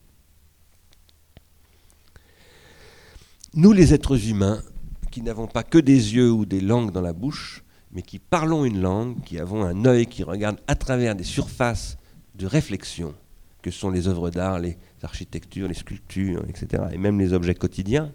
Nous, 3.54 3.72
les 3.72 3.94
êtres 3.94 4.28
humains, 4.28 4.62
qui 5.10 5.22
n'avons 5.22 5.46
pas 5.46 5.62
que 5.62 5.78
des 5.78 6.14
yeux 6.14 6.32
ou 6.32 6.44
des 6.44 6.60
langues 6.60 6.90
dans 6.90 7.00
la 7.00 7.12
bouche, 7.12 7.62
mais 7.92 8.02
qui 8.02 8.18
parlons 8.18 8.64
une 8.64 8.80
langue, 8.80 9.22
qui 9.22 9.38
avons 9.38 9.62
un 9.62 9.84
œil 9.84 10.06
qui 10.06 10.24
regarde 10.24 10.58
à 10.66 10.74
travers 10.74 11.14
des 11.14 11.24
surfaces 11.24 11.96
de 12.34 12.46
réflexion, 12.46 13.14
que 13.64 13.70
sont 13.70 13.88
les 13.88 14.08
œuvres 14.08 14.28
d'art, 14.28 14.58
les 14.58 14.76
architectures, 15.02 15.68
les 15.68 15.74
sculptures, 15.74 16.44
etc., 16.46 16.82
et 16.92 16.98
même 16.98 17.18
les 17.18 17.32
objets 17.32 17.54
quotidiens, 17.54 18.12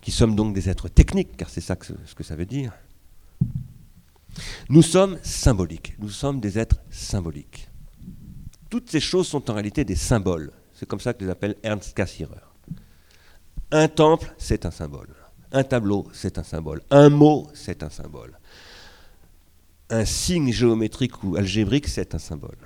qui 0.00 0.10
sommes 0.10 0.34
donc 0.34 0.54
des 0.54 0.70
êtres 0.70 0.88
techniques, 0.88 1.36
car 1.36 1.50
c'est 1.50 1.60
ça 1.60 1.76
ce 1.82 2.14
que 2.14 2.24
ça 2.24 2.34
veut 2.34 2.46
dire, 2.46 2.72
nous 4.70 4.80
sommes 4.80 5.18
symboliques, 5.22 5.96
nous 5.98 6.08
sommes 6.08 6.40
des 6.40 6.58
êtres 6.58 6.80
symboliques. 6.88 7.68
Toutes 8.70 8.90
ces 8.90 9.00
choses 9.00 9.28
sont 9.28 9.50
en 9.50 9.52
réalité 9.52 9.84
des 9.84 9.96
symboles. 9.96 10.50
C'est 10.72 10.86
comme 10.86 10.98
ça 10.98 11.12
que 11.12 11.22
les 11.22 11.30
appelle 11.30 11.56
Ernst 11.62 11.92
Cassirer. 11.92 12.40
Un 13.70 13.88
temple, 13.88 14.34
c'est 14.38 14.64
un 14.64 14.70
symbole. 14.70 15.14
Un 15.52 15.62
tableau, 15.62 16.08
c'est 16.14 16.38
un 16.38 16.42
symbole. 16.42 16.80
Un 16.90 17.10
mot, 17.10 17.50
c'est 17.52 17.82
un 17.82 17.90
symbole. 17.90 18.38
Un 19.90 20.06
signe 20.06 20.50
géométrique 20.52 21.22
ou 21.22 21.36
algébrique, 21.36 21.86
c'est 21.86 22.14
un 22.14 22.18
symbole. 22.18 22.56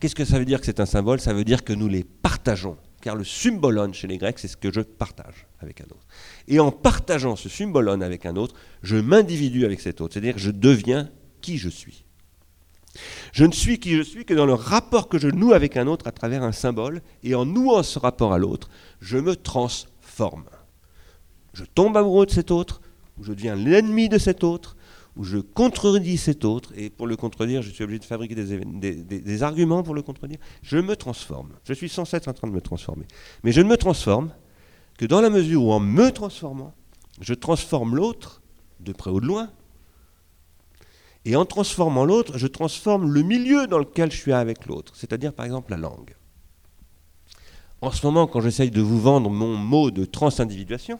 Qu'est-ce 0.00 0.14
que 0.14 0.24
ça 0.24 0.38
veut 0.38 0.44
dire 0.44 0.60
que 0.60 0.66
c'est 0.66 0.80
un 0.80 0.86
symbole? 0.86 1.20
Ça 1.20 1.32
veut 1.32 1.44
dire 1.44 1.62
que 1.62 1.72
nous 1.72 1.88
les 1.88 2.04
partageons. 2.04 2.76
Car 3.02 3.16
le 3.16 3.24
symbolon 3.24 3.92
chez 3.92 4.06
les 4.06 4.18
Grecs, 4.18 4.38
c'est 4.38 4.48
ce 4.48 4.56
que 4.56 4.72
je 4.72 4.80
partage 4.80 5.46
avec 5.60 5.80
un 5.80 5.84
autre. 5.84 6.06
Et 6.48 6.58
en 6.58 6.70
partageant 6.70 7.36
ce 7.36 7.48
symbolon 7.48 8.00
avec 8.00 8.26
un 8.26 8.36
autre, 8.36 8.54
je 8.82 8.96
m'individue 8.96 9.64
avec 9.64 9.80
cet 9.80 10.00
autre. 10.00 10.14
C'est-à-dire 10.14 10.34
que 10.34 10.40
je 10.40 10.50
deviens 10.50 11.08
qui 11.40 11.56
je 11.58 11.68
suis. 11.68 12.04
Je 13.32 13.44
ne 13.44 13.52
suis 13.52 13.78
qui 13.78 13.96
je 13.96 14.02
suis 14.02 14.24
que 14.24 14.34
dans 14.34 14.46
le 14.46 14.54
rapport 14.54 15.08
que 15.08 15.18
je 15.18 15.28
noue 15.28 15.52
avec 15.52 15.76
un 15.76 15.86
autre 15.86 16.08
à 16.08 16.12
travers 16.12 16.42
un 16.42 16.52
symbole, 16.52 17.02
et 17.22 17.34
en 17.34 17.46
nouant 17.46 17.82
ce 17.82 17.98
rapport 17.98 18.32
à 18.32 18.38
l'autre, 18.38 18.68
je 19.00 19.16
me 19.16 19.36
transforme 19.36 20.44
je 21.52 21.64
tombe 21.64 21.96
amoureux 21.96 22.26
de 22.26 22.30
cet 22.30 22.50
autre, 22.50 22.80
ou 23.18 23.24
je 23.24 23.32
deviens 23.32 23.56
l'ennemi 23.56 24.08
de 24.08 24.18
cet 24.18 24.44
autre, 24.44 24.76
ou 25.16 25.24
je 25.24 25.38
contredis 25.38 26.16
cet 26.16 26.44
autre, 26.44 26.72
et 26.76 26.90
pour 26.90 27.06
le 27.06 27.16
contredire, 27.16 27.62
je 27.62 27.70
suis 27.70 27.84
obligé 27.84 27.98
de 27.98 28.04
fabriquer 28.04 28.34
des, 28.34 29.42
arguments 29.42 29.82
pour 29.82 29.94
le 29.94 30.02
contredire. 30.02 30.38
Je 30.62 30.78
me 30.78 30.96
transforme. 30.96 31.50
Je 31.64 31.72
suis 31.72 31.88
sans 31.88 32.04
cesse 32.04 32.28
en 32.28 32.32
train 32.32 32.48
de 32.48 32.52
me 32.52 32.60
transformer. 32.60 33.06
Mais 33.42 33.52
je 33.52 33.60
ne 33.60 33.68
me 33.68 33.76
transforme 33.76 34.30
que 34.98 35.06
dans 35.06 35.20
la 35.20 35.30
mesure 35.30 35.64
où, 35.64 35.72
en 35.72 35.80
me 35.80 36.10
transformant, 36.10 36.74
je 37.20 37.34
transforme 37.34 37.96
l'autre, 37.96 38.40
de 38.80 38.92
près 38.92 39.10
ou 39.10 39.20
de 39.20 39.26
loin, 39.26 39.50
et 41.24 41.36
en 41.36 41.44
transformant 41.44 42.04
l'autre, 42.04 42.38
je 42.38 42.46
transforme 42.46 43.12
le 43.12 43.22
milieu 43.22 43.66
dans 43.66 43.78
lequel 43.78 44.10
je 44.10 44.16
suis 44.16 44.32
avec 44.32 44.66
l'autre, 44.66 44.94
c'est-à-dire 44.96 45.34
par 45.34 45.44
exemple 45.44 45.70
la 45.70 45.76
langue. 45.76 46.14
En 47.82 47.90
ce 47.90 48.04
moment, 48.06 48.26
quand 48.26 48.40
j'essaye 48.40 48.70
de 48.70 48.80
vous 48.80 49.00
vendre 49.00 49.30
mon 49.30 49.56
mot 49.56 49.90
de 49.90 50.04
transindividuation, 50.04 50.98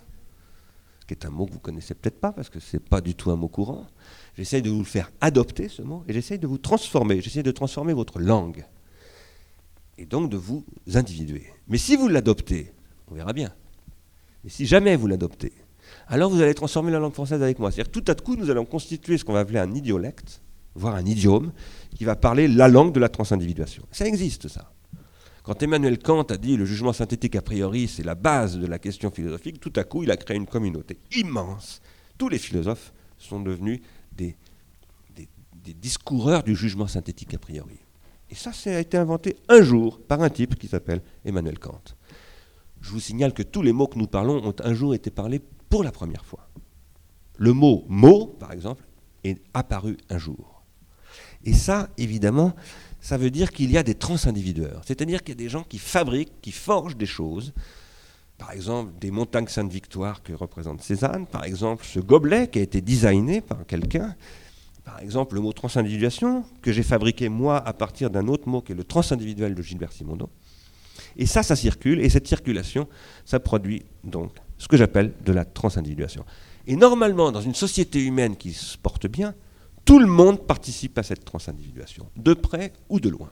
qui 1.06 1.14
est 1.14 1.26
un 1.26 1.30
mot 1.30 1.46
que 1.46 1.52
vous 1.52 1.58
connaissez 1.58 1.94
peut-être 1.94 2.20
pas 2.20 2.32
parce 2.32 2.48
que 2.48 2.60
ce 2.60 2.76
n'est 2.76 2.80
pas 2.80 3.00
du 3.00 3.14
tout 3.14 3.30
un 3.30 3.36
mot 3.36 3.48
courant, 3.48 3.86
j'essaye 4.36 4.62
de 4.62 4.70
vous 4.70 4.78
le 4.78 4.84
faire 4.84 5.10
adopter 5.20 5.68
ce 5.68 5.82
mot 5.82 6.04
et 6.08 6.12
j'essaye 6.12 6.38
de 6.38 6.46
vous 6.46 6.58
transformer, 6.58 7.20
j'essaye 7.20 7.42
de 7.42 7.50
transformer 7.50 7.92
votre 7.92 8.20
langue 8.20 8.64
et 9.98 10.06
donc 10.06 10.30
de 10.30 10.36
vous 10.36 10.64
individuer. 10.94 11.46
Mais 11.68 11.78
si 11.78 11.96
vous 11.96 12.08
l'adoptez, 12.08 12.72
on 13.08 13.14
verra 13.14 13.32
bien. 13.32 13.52
Mais 14.44 14.50
si 14.50 14.66
jamais 14.66 14.96
vous 14.96 15.06
l'adoptez, 15.06 15.52
alors 16.08 16.30
vous 16.30 16.40
allez 16.40 16.54
transformer 16.54 16.90
la 16.90 16.98
langue 16.98 17.12
française 17.12 17.42
avec 17.42 17.58
moi. 17.58 17.70
C'est-à-dire 17.70 17.92
tout 17.92 18.04
à 18.08 18.14
coup, 18.14 18.36
nous 18.36 18.50
allons 18.50 18.64
constituer 18.64 19.18
ce 19.18 19.24
qu'on 19.24 19.32
va 19.32 19.40
appeler 19.40 19.58
un 19.58 19.74
idiolecte, 19.74 20.42
voire 20.74 20.94
un 20.94 21.04
idiome, 21.04 21.52
qui 21.94 22.04
va 22.04 22.16
parler 22.16 22.48
la 22.48 22.68
langue 22.68 22.92
de 22.92 23.00
la 23.00 23.08
transindividuation. 23.08 23.84
Ça 23.90 24.06
existe, 24.06 24.48
ça. 24.48 24.72
Quand 25.42 25.62
Emmanuel 25.62 25.98
Kant 25.98 26.22
a 26.22 26.36
dit 26.36 26.56
le 26.56 26.64
jugement 26.64 26.92
synthétique 26.92 27.34
a 27.34 27.42
priori, 27.42 27.88
c'est 27.88 28.02
la 28.02 28.14
base 28.14 28.58
de 28.58 28.66
la 28.66 28.78
question 28.78 29.10
philosophique, 29.10 29.58
tout 29.60 29.72
à 29.76 29.84
coup, 29.84 30.02
il 30.02 30.10
a 30.10 30.16
créé 30.16 30.36
une 30.36 30.46
communauté 30.46 30.98
immense. 31.16 31.80
Tous 32.18 32.28
les 32.28 32.38
philosophes 32.38 32.92
sont 33.18 33.40
devenus 33.40 33.80
des, 34.12 34.36
discoureurs 35.74 36.42
du 36.42 36.56
jugement 36.56 36.86
synthétique 36.86 37.34
a 37.34 37.38
priori. 37.38 37.78
Et 38.28 38.34
ça, 38.34 38.52
ça 38.52 38.74
a 38.74 38.80
été 38.80 38.96
inventé 38.96 39.36
un 39.48 39.62
jour 39.62 40.00
par 40.00 40.22
un 40.22 40.30
type 40.30 40.56
qui 40.56 40.68
s'appelle 40.68 41.02
Emmanuel 41.24 41.58
Kant. 41.58 41.82
Je 42.80 42.90
vous 42.90 43.00
signale 43.00 43.32
que 43.32 43.42
tous 43.42 43.62
les 43.62 43.72
mots 43.72 43.86
que 43.86 43.98
nous 43.98 44.06
parlons 44.06 44.42
ont 44.44 44.54
un 44.64 44.74
jour 44.74 44.94
été 44.94 45.10
parlés 45.10 45.40
pour 45.68 45.84
la 45.84 45.92
première 45.92 46.24
fois. 46.24 46.48
Le 47.36 47.52
mot 47.52 47.84
mot, 47.88 48.26
par 48.26 48.52
exemple, 48.52 48.84
est 49.22 49.40
apparu 49.54 49.96
un 50.08 50.18
jour. 50.18 50.62
Et 51.44 51.52
ça, 51.52 51.88
évidemment, 51.96 52.54
ça 53.00 53.16
veut 53.16 53.30
dire 53.30 53.50
qu'il 53.50 53.70
y 53.70 53.78
a 53.78 53.82
des 53.82 53.94
trans-individueurs. 53.94 54.82
C'est-à-dire 54.84 55.22
qu'il 55.22 55.30
y 55.30 55.38
a 55.38 55.42
des 55.42 55.48
gens 55.48 55.62
qui 55.62 55.78
fabriquent, 55.78 56.40
qui 56.42 56.52
forgent 56.52 56.96
des 56.96 57.06
choses. 57.06 57.52
Par 58.40 58.52
exemple, 58.52 58.92
des 58.98 59.10
montagnes 59.10 59.46
Sainte-Victoire 59.48 60.22
que 60.22 60.32
représente 60.32 60.80
Cézanne. 60.80 61.26
Par 61.26 61.44
exemple, 61.44 61.84
ce 61.84 62.00
gobelet 62.00 62.48
qui 62.48 62.58
a 62.58 62.62
été 62.62 62.80
designé 62.80 63.42
par 63.42 63.66
quelqu'un. 63.66 64.16
Par 64.82 64.98
exemple, 65.00 65.34
le 65.34 65.42
mot 65.42 65.52
transindividuation 65.52 66.44
que 66.62 66.72
j'ai 66.72 66.82
fabriqué 66.82 67.28
moi 67.28 67.58
à 67.58 67.74
partir 67.74 68.08
d'un 68.08 68.28
autre 68.28 68.48
mot 68.48 68.62
qui 68.62 68.72
est 68.72 68.74
le 68.74 68.82
transindividuel 68.82 69.54
de 69.54 69.62
Gilbert 69.62 69.92
Simondon. 69.92 70.30
Et 71.18 71.26
ça, 71.26 71.42
ça 71.42 71.54
circule. 71.54 72.00
Et 72.00 72.08
cette 72.08 72.26
circulation, 72.26 72.88
ça 73.26 73.40
produit 73.40 73.84
donc 74.04 74.32
ce 74.56 74.68
que 74.68 74.78
j'appelle 74.78 75.12
de 75.22 75.32
la 75.32 75.44
transindividuation. 75.44 76.24
Et 76.66 76.76
normalement, 76.76 77.32
dans 77.32 77.42
une 77.42 77.54
société 77.54 78.02
humaine 78.02 78.36
qui 78.36 78.54
se 78.54 78.78
porte 78.78 79.06
bien, 79.06 79.34
tout 79.84 79.98
le 79.98 80.06
monde 80.06 80.46
participe 80.46 80.96
à 80.96 81.02
cette 81.02 81.26
transindividuation, 81.26 82.08
de 82.16 82.32
près 82.32 82.72
ou 82.88 83.00
de 83.00 83.10
loin. 83.10 83.30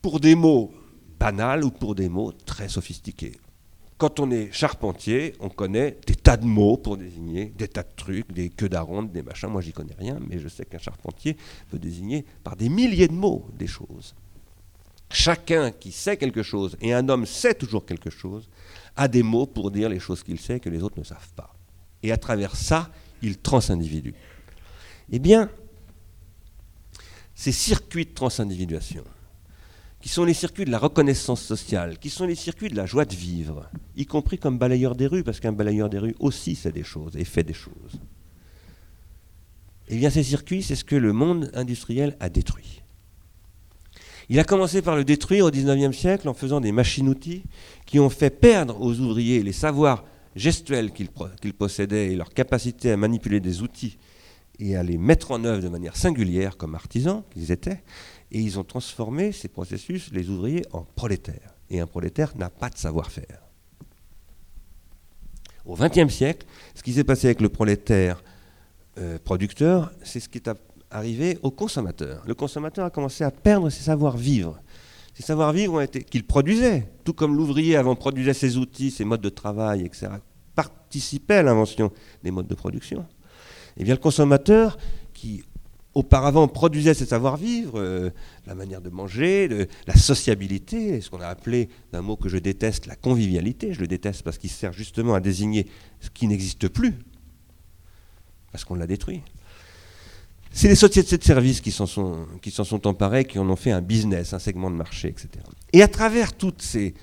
Pour 0.00 0.18
des 0.18 0.34
mots 0.34 0.72
banals 1.20 1.64
ou 1.64 1.70
pour 1.70 1.94
des 1.94 2.08
mots 2.08 2.32
très 2.32 2.68
sophistiqués. 2.68 3.36
Quand 4.02 4.18
on 4.18 4.32
est 4.32 4.50
charpentier, 4.50 5.36
on 5.38 5.48
connaît 5.48 5.96
des 6.08 6.16
tas 6.16 6.36
de 6.36 6.44
mots 6.44 6.76
pour 6.76 6.96
désigner 6.96 7.52
des 7.56 7.68
tas 7.68 7.84
de 7.84 7.92
trucs, 7.94 8.32
des 8.32 8.48
queues 8.48 8.68
d'aronde, 8.68 9.12
des 9.12 9.22
machins. 9.22 9.48
Moi, 9.48 9.60
j'y 9.60 9.72
connais 9.72 9.94
rien, 9.96 10.18
mais 10.28 10.40
je 10.40 10.48
sais 10.48 10.64
qu'un 10.64 10.80
charpentier 10.80 11.36
peut 11.70 11.78
désigner 11.78 12.26
par 12.42 12.56
des 12.56 12.68
milliers 12.68 13.06
de 13.06 13.12
mots 13.12 13.46
des 13.56 13.68
choses. 13.68 14.16
Chacun 15.08 15.70
qui 15.70 15.92
sait 15.92 16.16
quelque 16.16 16.42
chose, 16.42 16.76
et 16.80 16.92
un 16.92 17.08
homme 17.08 17.26
sait 17.26 17.54
toujours 17.54 17.86
quelque 17.86 18.10
chose, 18.10 18.48
a 18.96 19.06
des 19.06 19.22
mots 19.22 19.46
pour 19.46 19.70
dire 19.70 19.88
les 19.88 20.00
choses 20.00 20.24
qu'il 20.24 20.40
sait 20.40 20.58
que 20.58 20.68
les 20.68 20.82
autres 20.82 20.98
ne 20.98 21.04
savent 21.04 21.32
pas. 21.36 21.54
Et 22.02 22.10
à 22.10 22.16
travers 22.16 22.56
ça, 22.56 22.90
il 23.22 23.38
transindividue. 23.38 24.14
Eh 25.12 25.20
bien, 25.20 25.48
ces 27.36 27.52
circuits 27.52 28.06
de 28.06 28.14
transindividuation, 28.14 29.04
qui 30.02 30.08
sont 30.08 30.24
les 30.24 30.34
circuits 30.34 30.64
de 30.64 30.70
la 30.70 30.78
reconnaissance 30.78 31.40
sociale, 31.40 31.98
qui 31.98 32.10
sont 32.10 32.26
les 32.26 32.34
circuits 32.34 32.68
de 32.68 32.76
la 32.76 32.86
joie 32.86 33.04
de 33.04 33.14
vivre, 33.14 33.70
y 33.96 34.04
compris 34.04 34.36
comme 34.36 34.58
balayeur 34.58 34.96
des 34.96 35.06
rues, 35.06 35.22
parce 35.22 35.38
qu'un 35.38 35.52
balayeur 35.52 35.88
des 35.88 35.98
rues 35.98 36.16
aussi 36.18 36.56
sait 36.56 36.72
des 36.72 36.82
choses 36.82 37.16
et 37.16 37.24
fait 37.24 37.44
des 37.44 37.54
choses. 37.54 38.00
Eh 39.88 39.96
bien, 39.96 40.10
ces 40.10 40.24
circuits, 40.24 40.62
c'est 40.62 40.74
ce 40.74 40.84
que 40.84 40.96
le 40.96 41.12
monde 41.12 41.50
industriel 41.54 42.16
a 42.18 42.28
détruit. 42.28 42.82
Il 44.28 44.40
a 44.40 44.44
commencé 44.44 44.82
par 44.82 44.96
le 44.96 45.04
détruire 45.04 45.46
au 45.46 45.50
XIXe 45.50 45.96
siècle 45.96 46.28
en 46.28 46.34
faisant 46.34 46.60
des 46.60 46.72
machines-outils 46.72 47.44
qui 47.86 48.00
ont 48.00 48.10
fait 48.10 48.30
perdre 48.30 48.80
aux 48.80 48.98
ouvriers 48.98 49.42
les 49.42 49.52
savoirs 49.52 50.04
gestuels 50.34 50.92
qu'ils 50.92 51.54
possédaient 51.54 52.12
et 52.12 52.16
leur 52.16 52.32
capacité 52.32 52.90
à 52.90 52.96
manipuler 52.96 53.40
des 53.40 53.62
outils 53.62 53.98
et 54.58 54.76
à 54.76 54.82
les 54.82 54.98
mettre 54.98 55.30
en 55.32 55.44
œuvre 55.44 55.62
de 55.62 55.68
manière 55.68 55.96
singulière 55.96 56.56
comme 56.56 56.74
artisans 56.74 57.22
qu'ils 57.32 57.52
étaient, 57.52 57.82
et 58.32 58.40
ils 58.40 58.58
ont 58.58 58.64
transformé 58.64 59.30
ces 59.30 59.48
processus, 59.48 60.10
les 60.10 60.30
ouvriers, 60.30 60.64
en 60.72 60.82
prolétaires. 60.82 61.54
Et 61.70 61.80
un 61.80 61.86
prolétaire 61.86 62.32
n'a 62.36 62.48
pas 62.48 62.70
de 62.70 62.78
savoir-faire. 62.78 63.42
Au 65.66 65.76
XXe 65.76 66.12
siècle, 66.12 66.46
ce 66.74 66.82
qui 66.82 66.94
s'est 66.94 67.04
passé 67.04 67.28
avec 67.28 67.40
le 67.42 67.50
prolétaire 67.50 68.24
euh, 68.98 69.18
producteur, 69.22 69.92
c'est 70.02 70.18
ce 70.18 70.28
qui 70.28 70.38
est 70.38 70.50
arrivé 70.90 71.38
au 71.42 71.50
consommateur. 71.50 72.22
Le 72.26 72.34
consommateur 72.34 72.86
a 72.86 72.90
commencé 72.90 73.22
à 73.22 73.30
perdre 73.30 73.68
ses 73.70 73.82
savoir-vivre. 73.82 74.58
Ces 75.14 75.22
savoir-vivre 75.22 75.74
ont 75.74 75.80
été 75.80 76.02
qu'il 76.02 76.26
produisait, 76.26 76.88
tout 77.04 77.12
comme 77.12 77.36
l'ouvrier 77.36 77.76
avant 77.76 77.94
produisait 77.94 78.34
ses 78.34 78.56
outils, 78.56 78.90
ses 78.90 79.04
modes 79.04 79.20
de 79.20 79.28
travail, 79.28 79.84
etc., 79.84 80.08
participait 80.54 81.36
à 81.36 81.42
l'invention 81.42 81.92
des 82.22 82.30
modes 82.30 82.46
de 82.46 82.54
production. 82.54 83.06
Eh 83.76 83.84
bien, 83.84 83.94
le 83.94 84.00
consommateur 84.00 84.78
qui 85.12 85.44
auparavant 85.94 86.48
produisait 86.48 86.94
ses 86.94 87.06
savoir-vivre, 87.06 87.78
euh, 87.78 88.10
la 88.46 88.54
manière 88.54 88.80
de 88.80 88.90
manger, 88.90 89.68
la 89.86 89.94
sociabilité, 89.94 91.00
ce 91.00 91.10
qu'on 91.10 91.20
a 91.20 91.26
appelé 91.26 91.68
d'un 91.92 92.02
mot 92.02 92.16
que 92.16 92.28
je 92.28 92.38
déteste, 92.38 92.86
la 92.86 92.96
convivialité. 92.96 93.72
Je 93.72 93.80
le 93.80 93.86
déteste 93.86 94.22
parce 94.22 94.38
qu'il 94.38 94.50
sert 94.50 94.72
justement 94.72 95.14
à 95.14 95.20
désigner 95.20 95.66
ce 96.00 96.10
qui 96.10 96.26
n'existe 96.26 96.68
plus, 96.68 96.94
parce 98.50 98.64
qu'on 98.64 98.74
l'a 98.74 98.86
détruit. 98.86 99.22
C'est 100.50 100.68
les 100.68 100.74
sociétés 100.74 101.16
de 101.16 101.24
services 101.24 101.60
qui 101.60 101.72
s'en 101.72 101.86
sont, 101.86 102.26
qui 102.42 102.50
sont 102.50 102.86
emparées, 102.86 103.24
qui 103.24 103.38
en 103.38 103.48
ont 103.48 103.56
fait 103.56 103.70
un 103.70 103.80
business, 103.80 104.34
un 104.34 104.38
segment 104.38 104.70
de 104.70 104.76
marché, 104.76 105.08
etc. 105.08 105.28
Et 105.72 105.82
à 105.82 105.88
travers 105.88 106.34
toutes 106.34 106.60
ces 106.60 106.94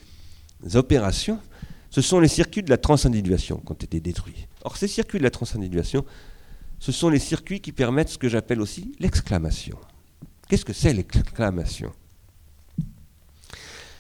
opérations, 0.75 1.39
ce 1.89 2.01
sont 2.01 2.19
les 2.19 2.27
circuits 2.27 2.61
de 2.61 2.69
la 2.69 2.77
transindividuation 2.77 3.57
qui 3.57 3.71
ont 3.71 3.75
été 3.75 3.99
détruits. 3.99 4.47
Or, 4.63 4.77
ces 4.77 4.87
circuits 4.87 5.17
de 5.17 5.23
la 5.23 5.31
transindividuation, 5.31 6.05
ce 6.79 6.91
sont 6.91 7.09
les 7.09 7.19
circuits 7.19 7.59
qui 7.59 7.71
permettent 7.71 8.09
ce 8.09 8.17
que 8.17 8.29
j'appelle 8.29 8.61
aussi 8.61 8.95
l'exclamation. 8.99 9.77
Qu'est-ce 10.47 10.65
que 10.65 10.73
c'est 10.73 10.93
l'exclamation? 10.93 11.91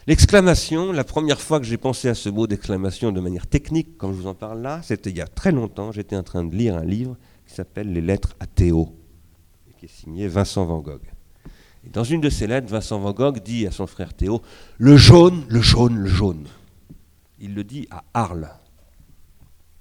L'exclamation, 0.07 0.91
la 0.91 1.03
première 1.03 1.39
fois 1.39 1.59
que 1.59 1.65
j'ai 1.65 1.77
pensé 1.77 2.09
à 2.09 2.15
ce 2.15 2.29
mot 2.29 2.47
d'exclamation 2.47 3.11
de 3.11 3.19
manière 3.19 3.45
technique, 3.45 3.97
comme 3.97 4.13
je 4.13 4.21
vous 4.21 4.27
en 4.27 4.33
parle 4.33 4.61
là, 4.61 4.81
c'était 4.81 5.11
il 5.11 5.17
y 5.17 5.21
a 5.21 5.27
très 5.27 5.51
longtemps. 5.51 5.91
J'étais 5.91 6.15
en 6.15 6.23
train 6.23 6.43
de 6.43 6.55
lire 6.55 6.75
un 6.75 6.83
livre 6.83 7.15
qui 7.45 7.53
s'appelle 7.53 7.93
Les 7.93 8.01
lettres 8.01 8.35
à 8.39 8.47
Théo, 8.47 8.95
qui 9.77 9.85
est 9.85 9.89
signé 9.89 10.27
Vincent 10.27 10.65
Van 10.65 10.79
Gogh. 10.79 11.03
Et 11.85 11.89
dans 11.89 12.03
une 12.03 12.21
de 12.21 12.29
ses 12.29 12.47
lettres, 12.47 12.67
Vincent 12.69 12.99
Van 12.99 13.11
Gogh 13.11 13.39
dit 13.43 13.67
à 13.67 13.71
son 13.71 13.85
frère 13.85 14.13
Théo 14.13 14.41
Le 14.79 14.97
jaune, 14.97 15.45
le 15.47 15.61
jaune, 15.61 15.97
le 15.97 16.09
jaune. 16.09 16.47
Il 17.39 17.53
le 17.53 17.63
dit 17.63 17.87
à 17.91 18.03
Arles, 18.13 18.49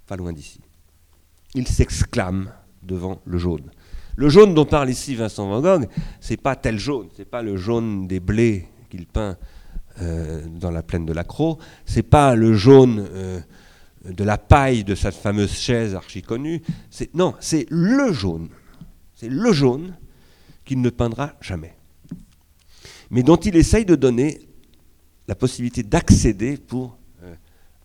pas 0.07 0.17
loin 0.17 0.33
d'ici. 0.35 0.61
Il 1.55 1.67
s'exclame 1.67 2.53
devant 2.83 3.21
le 3.25 3.39
jaune. 3.39 3.71
Le 4.17 4.29
jaune 4.29 4.53
dont 4.53 4.65
parle 4.65 4.91
ici 4.91 5.15
Vincent 5.15 5.49
Van 5.49 5.61
Gogh, 5.61 5.89
c'est 6.21 6.37
pas 6.41 6.57
tel 6.57 6.79
jaune, 6.79 7.09
c'est 7.17 7.29
pas 7.29 7.41
le 7.41 7.57
jaune 7.57 8.09
des 8.09 8.19
blés 8.19 8.67
qu'il 8.91 9.07
peint 9.07 9.37
euh, 10.01 10.45
dans 10.49 10.73
la 10.73 10.83
plaine 10.83 11.07
de 11.07 11.13
la 11.13 11.25
Croix, 11.25 11.57
c'est 11.85 12.03
pas 12.03 12.35
le 12.35 12.55
jaune 12.55 13.07
euh, 13.13 13.41
de 14.05 14.25
la 14.25 14.39
paille 14.39 14.83
de 14.83 14.95
cette 14.95 15.15
fameuse 15.15 15.53
chaise 15.53 15.95
archi 15.95 16.23
connue, 16.23 16.63
non, 17.15 17.35
c'est 17.39 17.67
le 17.71 18.13
jaune, 18.13 18.49
c'est 19.15 19.29
le 19.29 19.53
jaune 19.53 19.97
qu'il 20.65 20.81
ne 20.81 20.91
peindra 20.91 21.35
jamais, 21.41 21.77
mais 23.11 23.23
dont 23.23 23.37
il 23.37 23.55
essaye 23.57 23.85
de 23.85 23.95
donner 23.95 24.41
la 25.29 25.35
possibilité 25.35 25.83
d'accéder 25.83 26.59
euh, 26.73 27.35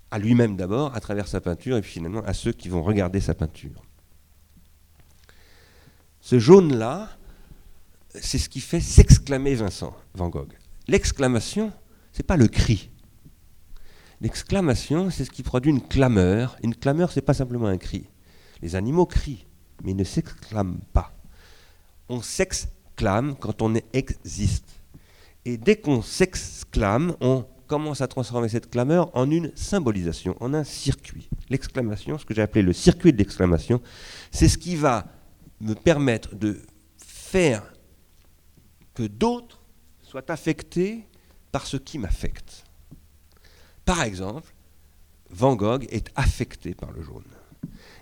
à 0.10 0.17
lui-même 0.17 0.56
d'abord, 0.56 0.95
à 0.95 0.99
travers 0.99 1.27
sa 1.27 1.41
peinture, 1.41 1.77
et 1.77 1.82
puis 1.82 1.91
finalement 1.91 2.23
à 2.25 2.34
ceux 2.34 2.53
qui 2.53 2.69
vont 2.69 2.82
regarder 2.82 3.19
sa 3.19 3.36
peinture. 3.36 3.84
Ce 6.23 6.39
jaune-là, 6.39 7.09
c'est 8.15 8.38
ce 8.38 8.47
qui 8.47 8.62
fait 8.62 8.79
s'exclamer 8.79 9.55
Vincent 9.55 9.93
Van 10.13 10.29
Gogh. 10.29 10.53
L'exclamation, 10.88 11.73
ce 12.13 12.19
n'est 12.19 12.25
pas 12.25 12.38
le 12.38 12.47
cri. 12.47 12.89
L'exclamation, 14.21 15.09
c'est 15.09 15.25
ce 15.25 15.31
qui 15.31 15.43
produit 15.43 15.69
une 15.69 15.86
clameur. 15.86 16.55
Une 16.63 16.75
clameur, 16.75 17.12
ce 17.12 17.19
n'est 17.19 17.25
pas 17.25 17.33
simplement 17.33 17.67
un 17.67 17.77
cri. 17.77 18.05
Les 18.62 18.77
animaux 18.77 19.05
crient, 19.05 19.45
mais 19.83 19.91
ils 19.91 19.97
ne 19.97 20.05
s'exclament 20.05 20.79
pas. 20.93 21.12
On 22.07 22.21
s'exclame 22.21 23.36
quand 23.36 23.62
on 23.62 23.73
existe. 23.91 24.69
Et 25.43 25.57
dès 25.57 25.75
qu'on 25.75 26.01
s'exclame, 26.01 27.17
on 27.19 27.45
commence 27.67 27.99
à 27.99 28.07
transformer 28.07 28.47
cette 28.47 28.69
clameur 28.69 29.12
en 29.13 29.29
une 29.29 29.51
symbolisation, 29.55 30.38
en 30.39 30.53
un 30.53 30.63
circuit. 30.63 31.27
L'exclamation, 31.49 32.17
ce 32.17 32.23
que 32.23 32.33
j'ai 32.33 32.43
appelé 32.43 32.62
le 32.62 32.71
circuit 32.71 33.12
de 33.12 33.17
l'exclamation, 33.17 33.81
c'est 34.31 34.47
ce 34.47 34.57
qui 34.57 34.77
va 34.77 35.05
me 35.63 35.76
permettre 35.76 36.36
de 36.36 36.62
faire 36.97 37.73
que 38.93 39.04
d'autres 39.04 39.62
soient 40.04 40.30
affectés 40.30 41.08
par 41.52 41.65
ce 41.65 41.78
qui 41.78 41.97
m'affecte. 41.97 42.65
Par 43.86 44.04
exemple, 44.04 44.54
Van 45.30 45.56
Gogh 45.56 45.88
est 45.89 46.10
affecté 46.15 46.76
par 46.76 46.91
le 46.91 47.02
jaune. 47.02 47.23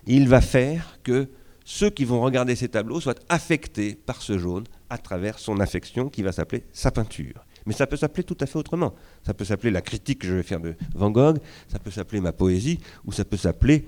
Il 0.06 0.28
va 0.28 0.40
faire 0.40 0.98
que 1.02 1.30
ceux 1.64 1.90
qui 1.90 2.04
vont 2.04 2.20
regarder 2.20 2.56
ces 2.56 2.68
tableaux 2.68 3.00
soient 3.00 3.14
affectés 3.28 3.94
par 3.94 4.20
ce 4.20 4.38
jaune 4.38 4.64
à 4.90 4.98
travers 4.98 5.38
son 5.38 5.60
affection 5.60 6.08
qui 6.08 6.22
va 6.22 6.32
s'appeler 6.32 6.64
sa 6.72 6.90
peinture. 6.90 7.44
Mais 7.64 7.72
ça 7.72 7.86
peut 7.86 7.96
s'appeler 7.96 8.24
tout 8.24 8.36
à 8.40 8.46
fait 8.46 8.58
autrement. 8.58 8.94
Ça 9.24 9.32
peut 9.32 9.44
s'appeler 9.44 9.70
la 9.70 9.80
critique 9.80 10.20
que 10.20 10.26
je 10.26 10.34
vais 10.34 10.42
faire 10.42 10.60
de 10.60 10.74
Van 10.94 11.10
Gogh, 11.10 11.38
ça 11.68 11.78
peut 11.78 11.92
s'appeler 11.92 12.20
ma 12.20 12.32
poésie, 12.32 12.80
ou 13.04 13.12
ça 13.12 13.24
peut 13.24 13.36
s'appeler 13.36 13.86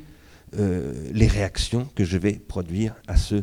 euh, 0.59 1.11
les 1.13 1.27
réactions 1.27 1.89
que 1.97 2.05
je 2.05 2.17
vais 2.17 2.35
produire 2.35 2.95
à 3.09 3.17
ce 3.17 3.43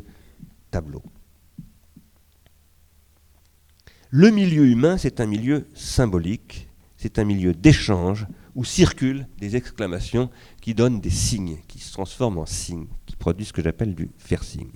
Le 4.09 4.29
milieu 4.29 4.65
humain, 4.65 4.97
c'est 4.97 5.19
un 5.21 5.25
milieu 5.25 5.67
symbolique, 5.73 6.69
c'est 6.97 7.17
un 7.17 7.23
milieu 7.23 7.53
d'échange 7.53 8.27
où 8.55 8.65
circulent 8.65 9.27
des 9.37 9.55
exclamations 9.55 10.29
qui 10.61 10.73
donnent 10.73 10.99
des 10.99 11.09
signes, 11.09 11.59
qui 11.67 11.79
se 11.79 11.93
transforment 11.93 12.39
en 12.39 12.45
signes, 12.45 12.87
qui 13.05 13.15
produisent 13.15 13.47
ce 13.47 13.53
que 13.53 13.63
j'appelle 13.63 13.95
du 13.95 14.11
faire-signe. 14.17 14.71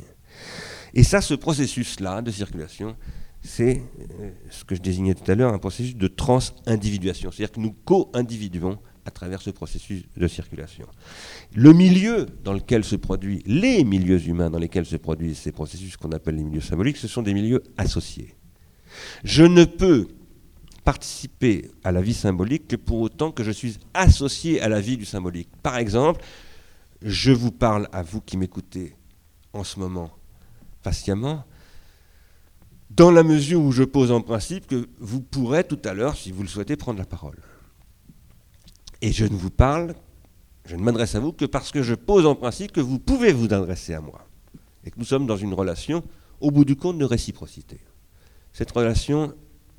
Et 0.94 1.04
ça, 1.04 1.20
ce 1.20 1.34
processus-là 1.34 2.22
de 2.22 2.32
circulation, 2.32 2.96
c'est 3.42 3.84
euh, 4.22 4.32
ce 4.50 4.64
que 4.64 4.76
je 4.76 4.82
désignais 4.82 5.14
tout 5.14 5.30
à 5.30 5.36
l'heure, 5.36 5.54
un 5.54 5.60
processus 5.60 5.96
de 5.96 6.08
trans-individuation. 6.08 7.32
C'est-à-dire 7.32 7.52
que 7.52 7.60
nous 7.60 7.74
co-individuons 7.74 8.80
à 9.06 9.12
travers 9.12 9.42
ce 9.42 9.52
processus 9.52 10.04
de 10.18 10.28
circulation. 10.28 10.88
Le 11.54 11.74
milieu 11.74 12.26
dans 12.44 12.54
lequel 12.54 12.84
se 12.84 12.96
produisent, 12.96 13.44
les 13.46 13.84
milieux 13.84 14.22
humains 14.28 14.50
dans 14.50 14.60
lesquels 14.60 14.86
se 14.86 14.98
produisent 14.98 15.38
ces 15.38 15.52
processus 15.52 15.96
qu'on 15.96 16.12
appelle 16.12 16.36
les 16.36 16.44
milieux 16.44 16.62
symboliques, 16.62 16.98
ce 16.98 17.08
sont 17.08 17.22
des 17.22 17.34
milieux 17.34 17.62
associés. 17.78 18.36
Je 19.24 19.44
ne 19.44 19.66
peux 19.66 20.08
participer 20.84 21.72
à 21.84 21.92
la 21.92 22.02
vie 22.02 22.14
symbolique 22.14 22.68
que 22.68 22.76
pour 22.76 23.02
autant 23.02 23.32
que 23.32 23.44
je 23.44 23.52
suis 23.52 23.78
associé 23.94 24.62
à 24.62 24.70
la 24.70 24.82
vie 24.82 24.98
du 24.98 25.06
symbolique. 25.06 25.50
Par 25.64 25.78
exemple, 25.78 26.24
je 27.02 27.32
vous 27.32 27.52
parle 27.52 27.88
à 27.92 28.04
vous 28.04 28.22
qui 28.22 28.38
m'écoutez 28.38 28.96
en 29.54 29.64
ce 29.64 29.80
moment 29.80 30.12
patiemment, 30.84 31.44
dans 32.92 33.10
la 33.10 33.24
mesure 33.24 33.60
où 33.60 33.72
je 33.72 33.84
pose 33.84 34.12
en 34.12 34.22
principe 34.22 34.68
que 34.68 34.88
vous 35.00 35.20
pourrez 35.20 35.64
tout 35.64 35.80
à 35.84 35.96
l'heure, 35.96 36.16
si 36.16 36.32
vous 36.32 36.44
le 36.44 36.48
souhaitez, 36.48 36.76
prendre 36.76 37.00
la 37.00 37.06
parole. 37.06 37.38
Et 39.02 39.12
je 39.12 39.26
ne 39.26 39.36
vous 39.36 39.50
parle, 39.50 39.94
je 40.66 40.76
ne 40.76 40.82
m'adresse 40.82 41.16
à 41.16 41.20
vous 41.20 41.34
que 41.34 41.46
parce 41.46 41.72
que 41.72 41.84
je 41.84 41.96
pose 41.96 42.26
en 42.26 42.36
principe 42.36 42.72
que 42.72 42.82
vous 42.82 43.00
pouvez 43.00 43.34
vous 43.34 43.54
adresser 43.54 43.94
à 43.94 44.02
moi. 44.02 44.28
Et 44.84 44.92
que 44.92 45.00
nous 45.00 45.06
sommes 45.06 45.28
dans 45.28 45.38
une 45.38 45.54
relation, 45.54 46.04
au 46.40 46.52
bout 46.52 46.66
du 46.66 46.76
compte, 46.76 46.98
de 46.98 47.06
réciprocité. 47.06 47.80
Cette 48.54 48.72
relation, 48.72 49.34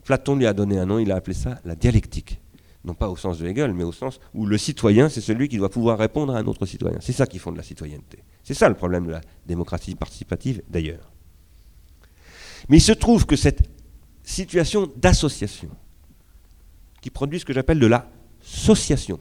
Platon 0.05 0.37
lui 0.37 0.46
a 0.46 0.52
donné 0.52 0.79
un 0.79 0.87
nom, 0.87 0.98
il 0.98 1.11
a 1.12 1.16
appelé 1.16 1.35
ça 1.35 1.61
la 1.64 1.74
dialectique. 1.74 2.40
Non 2.85 2.94
pas 2.94 3.09
au 3.09 3.16
sens 3.16 3.38
de 3.38 3.46
Hegel, 3.46 3.72
mais 3.72 3.85
au 3.85 3.92
sens 3.92 4.20
où 4.33 4.46
le 4.46 4.59
citoyen, 4.59 5.09
c'est 5.09 5.20
celui 5.20 5.48
qui 5.48 5.57
doit 5.57 5.70
pouvoir 5.70 5.98
répondre 5.98 6.35
à 6.35 6.38
un 6.38 6.46
autre 6.46 6.66
citoyen. 6.66 6.98
C'est 7.00 7.12
ça 7.12 7.26
qui 7.26 7.38
fonde 7.38 7.57
la 7.57 7.64
citoyenneté. 7.64 8.18
C'est 8.44 8.55
ça 8.55 8.68
le 8.68 8.76
problème 8.76 9.07
de 9.07 9.12
la 9.12 9.20
démocratie 9.46 9.96
participative, 9.96 10.62
d'ailleurs. 10.68 11.11
Mais 12.68 12.76
il 12.76 12.83
se 12.83 12.92
trouve 12.92 13.26
que 13.26 13.35
cette 13.35 13.68
situation 14.22 14.88
d'association, 14.96 15.70
qui 17.00 17.11
produit 17.11 17.40
ce 17.40 17.44
que 17.44 17.52
j'appelle 17.52 17.81
de 17.81 17.87
la 17.87 18.09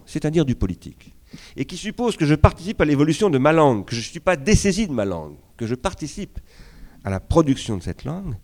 c'est-à-dire 0.05 0.45
du 0.45 0.55
politique, 0.55 1.13
et 1.55 1.65
qui 1.65 1.77
suppose 1.77 2.17
que 2.17 2.25
je 2.25 2.35
participe 2.35 2.81
à 2.81 2.85
l'évolution 2.85 3.29
de 3.29 3.37
ma 3.37 3.51
langue, 3.51 3.85
que 3.85 3.95
je 3.95 3.99
ne 3.99 4.05
suis 4.05 4.19
pas 4.19 4.35
dessaisi 4.35 4.87
de 4.87 4.93
ma 4.93 5.05
langue, 5.05 5.35
que 5.57 5.67
je 5.67 5.75
participe 5.75 6.39
à 7.03 7.09
la 7.09 7.19
production 7.19 7.77
de 7.77 7.83
cette 7.83 8.03
langue, 8.03 8.35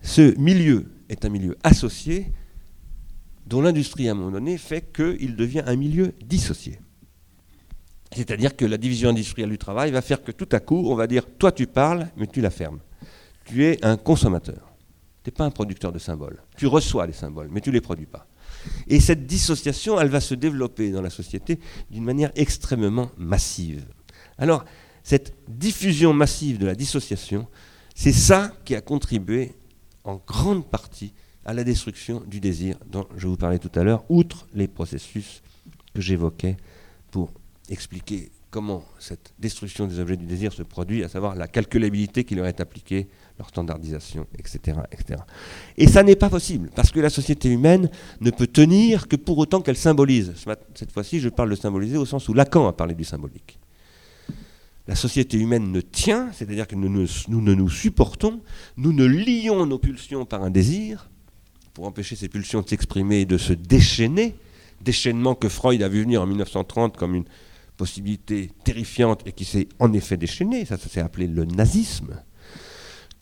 ce 0.00 0.36
milieu 0.38 0.90
est 1.08 1.24
un 1.24 1.28
milieu 1.28 1.56
associé 1.62 2.32
dont 3.46 3.60
l'industrie 3.60 4.08
à 4.08 4.12
un 4.12 4.14
moment 4.14 4.30
donné 4.30 4.56
fait 4.58 4.92
qu'il 4.92 5.36
devient 5.36 5.62
un 5.66 5.76
milieu 5.76 6.12
dissocié. 6.24 6.80
C'est-à-dire 8.14 8.56
que 8.56 8.64
la 8.64 8.76
division 8.76 9.10
industrielle 9.10 9.50
du 9.50 9.58
travail 9.58 9.90
va 9.90 10.02
faire 10.02 10.22
que 10.22 10.32
tout 10.32 10.48
à 10.52 10.60
coup, 10.60 10.84
on 10.86 10.94
va 10.94 11.06
dire, 11.06 11.24
toi 11.38 11.52
tu 11.52 11.66
parles, 11.66 12.08
mais 12.16 12.26
tu 12.26 12.40
la 12.40 12.50
fermes. 12.50 12.80
Tu 13.44 13.64
es 13.64 13.84
un 13.84 13.96
consommateur. 13.96 14.72
Tu 15.22 15.30
n'es 15.30 15.32
pas 15.32 15.44
un 15.44 15.50
producteur 15.50 15.92
de 15.92 15.98
symboles. 15.98 16.42
Tu 16.56 16.66
reçois 16.66 17.06
les 17.06 17.12
symboles, 17.12 17.48
mais 17.50 17.60
tu 17.60 17.70
ne 17.70 17.74
les 17.74 17.80
produis 17.80 18.06
pas. 18.06 18.26
Et 18.88 19.00
cette 19.00 19.26
dissociation, 19.26 20.00
elle 20.00 20.08
va 20.08 20.20
se 20.20 20.34
développer 20.34 20.90
dans 20.90 21.02
la 21.02 21.10
société 21.10 21.58
d'une 21.90 22.04
manière 22.04 22.30
extrêmement 22.34 23.10
massive. 23.16 23.84
Alors, 24.38 24.64
cette 25.02 25.34
diffusion 25.48 26.12
massive 26.12 26.58
de 26.58 26.66
la 26.66 26.74
dissociation, 26.74 27.46
c'est 27.94 28.12
ça 28.12 28.52
qui 28.64 28.74
a 28.74 28.80
contribué 28.80 29.52
en 30.04 30.20
grande 30.26 30.66
partie 30.68 31.12
à 31.44 31.52
la 31.52 31.64
destruction 31.64 32.22
du 32.26 32.40
désir 32.40 32.76
dont 32.86 33.06
je 33.16 33.26
vous 33.26 33.36
parlais 33.36 33.58
tout 33.58 33.70
à 33.74 33.82
l'heure, 33.82 34.04
outre 34.08 34.46
les 34.54 34.68
processus 34.68 35.42
que 35.94 36.00
j'évoquais 36.00 36.56
pour 37.10 37.32
expliquer 37.68 38.30
comment 38.50 38.84
cette 38.98 39.32
destruction 39.38 39.86
des 39.86 39.98
objets 39.98 40.16
du 40.16 40.26
désir 40.26 40.52
se 40.52 40.62
produit, 40.62 41.02
à 41.02 41.08
savoir 41.08 41.34
la 41.34 41.48
calculabilité 41.48 42.24
qui 42.24 42.34
leur 42.34 42.46
est 42.46 42.60
appliquée, 42.60 43.08
leur 43.38 43.48
standardisation, 43.48 44.26
etc. 44.38 44.78
etc. 44.92 45.20
Et 45.76 45.86
ça 45.86 46.02
n'est 46.02 46.16
pas 46.16 46.30
possible, 46.30 46.70
parce 46.74 46.90
que 46.90 47.00
la 47.00 47.10
société 47.10 47.48
humaine 47.48 47.90
ne 48.20 48.30
peut 48.30 48.46
tenir 48.46 49.08
que 49.08 49.16
pour 49.16 49.38
autant 49.38 49.60
qu'elle 49.60 49.76
symbolise. 49.76 50.34
Cette 50.74 50.92
fois-ci, 50.92 51.20
je 51.20 51.28
parle 51.28 51.50
de 51.50 51.56
symboliser 51.56 51.96
au 51.96 52.06
sens 52.06 52.28
où 52.28 52.34
Lacan 52.34 52.66
a 52.66 52.72
parlé 52.72 52.94
du 52.94 53.04
symbolique. 53.04 53.58
La 54.88 54.96
société 54.96 55.38
humaine 55.38 55.70
ne 55.70 55.80
tient, 55.80 56.30
c'est-à-dire 56.32 56.66
que 56.66 56.74
nous 56.74 56.88
ne, 56.88 57.06
nous 57.28 57.40
ne 57.40 57.54
nous 57.54 57.70
supportons, 57.70 58.40
nous 58.76 58.92
ne 58.92 59.04
lions 59.04 59.64
nos 59.64 59.78
pulsions 59.78 60.24
par 60.24 60.42
un 60.42 60.50
désir, 60.50 61.08
pour 61.72 61.86
empêcher 61.86 62.16
ces 62.16 62.28
pulsions 62.28 62.62
de 62.62 62.68
s'exprimer 62.68 63.20
et 63.20 63.24
de 63.24 63.38
se 63.38 63.52
déchaîner, 63.52 64.34
déchaînement 64.80 65.34
que 65.34 65.48
Freud 65.48 65.82
a 65.82 65.88
vu 65.88 66.02
venir 66.02 66.20
en 66.22 66.26
1930 66.26 66.96
comme 66.96 67.14
une 67.14 67.24
possibilité 67.76 68.50
terrifiante 68.64 69.22
et 69.26 69.32
qui 69.32 69.44
s'est 69.44 69.68
en 69.78 69.92
effet 69.92 70.16
déchaîné, 70.16 70.64
ça, 70.64 70.76
ça 70.76 70.88
s'est 70.88 71.00
appelé 71.00 71.26
le 71.26 71.44
nazisme, 71.44 72.20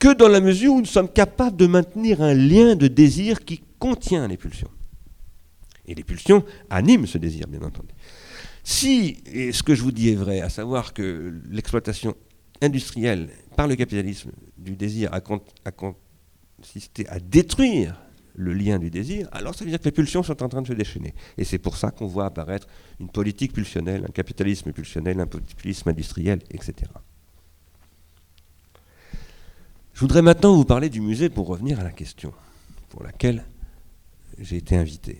que 0.01 0.11
dans 0.15 0.27
la 0.27 0.41
mesure 0.41 0.73
où 0.73 0.79
nous 0.79 0.85
sommes 0.85 1.09
capables 1.09 1.55
de 1.55 1.67
maintenir 1.67 2.23
un 2.23 2.33
lien 2.33 2.75
de 2.75 2.87
désir 2.87 3.45
qui 3.45 3.61
contient 3.77 4.27
les 4.27 4.35
pulsions. 4.35 4.71
Et 5.85 5.93
les 5.93 6.03
pulsions 6.03 6.43
animent 6.71 7.05
ce 7.05 7.19
désir, 7.19 7.47
bien 7.47 7.61
entendu. 7.61 7.93
Si, 8.63 9.17
et 9.31 9.51
ce 9.51 9.61
que 9.61 9.75
je 9.75 9.83
vous 9.83 9.91
dis 9.91 10.09
est 10.09 10.15
vrai, 10.15 10.41
à 10.41 10.49
savoir 10.49 10.95
que 10.95 11.39
l'exploitation 11.51 12.15
industrielle 12.63 13.29
par 13.55 13.67
le 13.67 13.75
capitalisme 13.75 14.31
du 14.57 14.75
désir 14.75 15.13
a, 15.13 15.21
consister 15.21 17.07
à 17.07 17.19
détruire 17.19 18.01
le 18.33 18.53
lien 18.53 18.79
du 18.79 18.89
désir, 18.89 19.29
alors 19.31 19.53
ça 19.53 19.63
veut 19.65 19.69
dire 19.69 19.79
que 19.79 19.85
les 19.85 19.91
pulsions 19.91 20.23
sont 20.23 20.41
en 20.41 20.49
train 20.49 20.63
de 20.63 20.67
se 20.67 20.73
déchaîner. 20.73 21.13
Et 21.37 21.43
c'est 21.43 21.59
pour 21.59 21.77
ça 21.77 21.91
qu'on 21.91 22.07
voit 22.07 22.25
apparaître 22.25 22.65
une 22.99 23.09
politique 23.09 23.53
pulsionnelle, 23.53 24.05
un 24.07 24.11
capitalisme 24.11 24.71
pulsionnel, 24.71 25.19
un 25.19 25.27
populisme 25.27 25.89
industriel, 25.89 26.39
etc. 26.49 26.89
Je 30.01 30.03
voudrais 30.03 30.23
maintenant 30.23 30.55
vous 30.55 30.65
parler 30.65 30.89
du 30.89 30.99
musée 30.99 31.29
pour 31.29 31.45
revenir 31.45 31.79
à 31.79 31.83
la 31.83 31.91
question 31.91 32.33
pour 32.89 33.03
laquelle 33.03 33.45
j'ai 34.39 34.57
été 34.57 34.75
invité. 34.75 35.19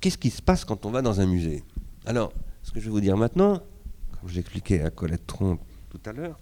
Qu'est-ce 0.00 0.18
qui 0.18 0.30
se 0.30 0.42
passe 0.42 0.64
quand 0.64 0.84
on 0.84 0.90
va 0.90 1.00
dans 1.00 1.20
un 1.20 1.26
musée? 1.26 1.62
Alors, 2.04 2.32
ce 2.64 2.72
que 2.72 2.80
je 2.80 2.86
vais 2.86 2.90
vous 2.90 3.00
dire 3.00 3.16
maintenant, 3.16 3.62
comme 4.18 4.28
j'expliquais 4.28 4.82
à 4.82 4.90
Colette 4.90 5.28
Tron 5.28 5.60
tout 5.90 6.00
à 6.06 6.12
l'heure, 6.12 6.36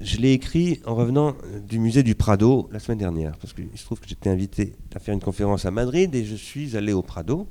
je 0.00 0.16
l'ai 0.16 0.32
écrit 0.32 0.80
en 0.84 0.96
revenant 0.96 1.36
du 1.68 1.78
musée 1.78 2.02
du 2.02 2.16
Prado 2.16 2.68
la 2.72 2.80
semaine 2.80 2.98
dernière, 2.98 3.38
parce 3.38 3.52
qu'il 3.52 3.70
se 3.78 3.84
trouve 3.84 4.00
que 4.00 4.08
j'étais 4.08 4.28
invité 4.28 4.74
à 4.92 4.98
faire 4.98 5.14
une 5.14 5.20
conférence 5.20 5.66
à 5.66 5.70
Madrid 5.70 6.12
et 6.16 6.24
je 6.24 6.34
suis 6.34 6.76
allé 6.76 6.92
au 6.92 7.02
Prado, 7.02 7.48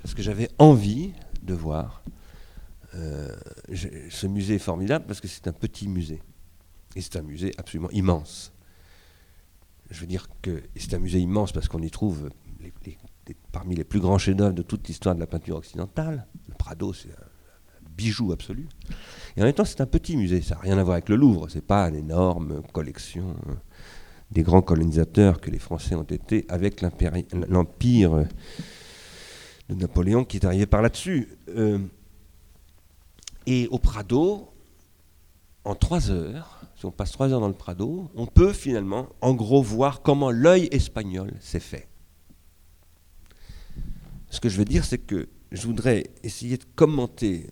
parce 0.00 0.14
que 0.14 0.22
j'avais 0.22 0.48
envie 0.56 1.12
de 1.42 1.52
voir 1.52 2.02
euh, 2.94 3.28
ce 4.08 4.26
musée 4.26 4.58
formidable, 4.58 5.04
parce 5.06 5.20
que 5.20 5.28
c'est 5.28 5.46
un 5.48 5.52
petit 5.52 5.86
musée. 5.86 6.22
Et 6.96 7.00
c'est 7.00 7.16
un 7.16 7.22
musée 7.22 7.52
absolument 7.58 7.90
immense. 7.90 8.52
Je 9.90 10.00
veux 10.00 10.06
dire 10.06 10.28
que 10.40 10.62
c'est 10.76 10.94
un 10.94 10.98
musée 10.98 11.20
immense 11.20 11.52
parce 11.52 11.68
qu'on 11.68 11.82
y 11.82 11.90
trouve 11.90 12.30
parmi 13.52 13.76
les 13.76 13.84
plus 13.84 14.00
grands 14.00 14.18
chefs-d'œuvre 14.18 14.54
de 14.54 14.62
toute 14.62 14.88
l'histoire 14.88 15.14
de 15.14 15.20
la 15.20 15.26
peinture 15.26 15.56
occidentale. 15.56 16.26
Le 16.48 16.54
Prado, 16.54 16.92
c'est 16.92 17.10
un, 17.10 17.32
bijou 17.96 18.32
absolu. 18.32 18.68
Et 19.36 19.42
en 19.42 19.44
même 19.44 19.52
temps, 19.52 19.64
c'est 19.64 19.80
un 19.80 19.86
petit 19.86 20.16
musée. 20.16 20.40
Ça 20.40 20.54
n'a 20.54 20.62
rien 20.62 20.78
à 20.78 20.82
voir 20.82 20.94
avec 20.94 21.08
le 21.08 21.16
Louvre. 21.16 21.48
C'est 21.50 21.64
pas 21.64 21.88
une 21.88 21.94
énorme 21.94 22.62
collection 22.72 23.36
euh, 23.48 23.54
des 24.30 24.42
grands 24.42 24.62
colonisateurs 24.62 25.40
que 25.40 25.50
les 25.50 25.58
Français 25.58 25.94
ont 25.94 26.02
été 26.02 26.46
avec 26.48 26.80
l'empire 26.80 27.12
de 29.68 29.74
Napoléon 29.74 30.24
qui 30.24 30.38
est 30.38 30.46
arrivé 30.46 30.66
par 30.66 30.80
là-dessus. 30.80 31.28
Euh, 31.50 31.78
et 33.46 33.68
au 33.68 33.78
Prado, 33.78 34.48
en 35.64 35.74
trois 35.74 36.10
heures, 36.10 36.60
si 36.82 36.86
on 36.86 36.90
passe 36.90 37.12
trois 37.12 37.32
heures 37.32 37.38
dans 37.38 37.46
le 37.46 37.54
Prado, 37.54 38.10
on 38.16 38.26
peut 38.26 38.52
finalement, 38.52 39.08
en 39.20 39.34
gros, 39.34 39.62
voir 39.62 40.02
comment 40.02 40.32
l'œil 40.32 40.68
espagnol 40.72 41.30
s'est 41.38 41.60
fait. 41.60 41.86
Ce 44.30 44.40
que 44.40 44.48
je 44.48 44.58
veux 44.58 44.64
dire, 44.64 44.84
c'est 44.84 44.98
que 44.98 45.28
je 45.52 45.64
voudrais 45.64 46.10
essayer 46.24 46.56
de 46.56 46.64
commenter 46.74 47.48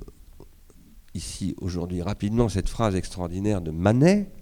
ici, 1.15 1.55
aujourd'hui, 1.61 2.03
rapidement, 2.03 2.49
cette 2.49 2.69
phrase 2.69 2.97
extraordinaire 2.97 3.61
de 3.61 3.71
Manet, 3.71 4.33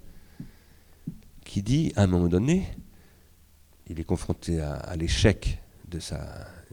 qui 1.44 1.62
dit, 1.62 1.92
à 1.94 2.05
un 2.05 2.07
moment 2.07 2.29
donné, 2.29 2.66
il 3.88 4.01
est 4.01 4.05
confronté 4.05 4.59
à, 4.59 4.96
l'échec 4.96 5.62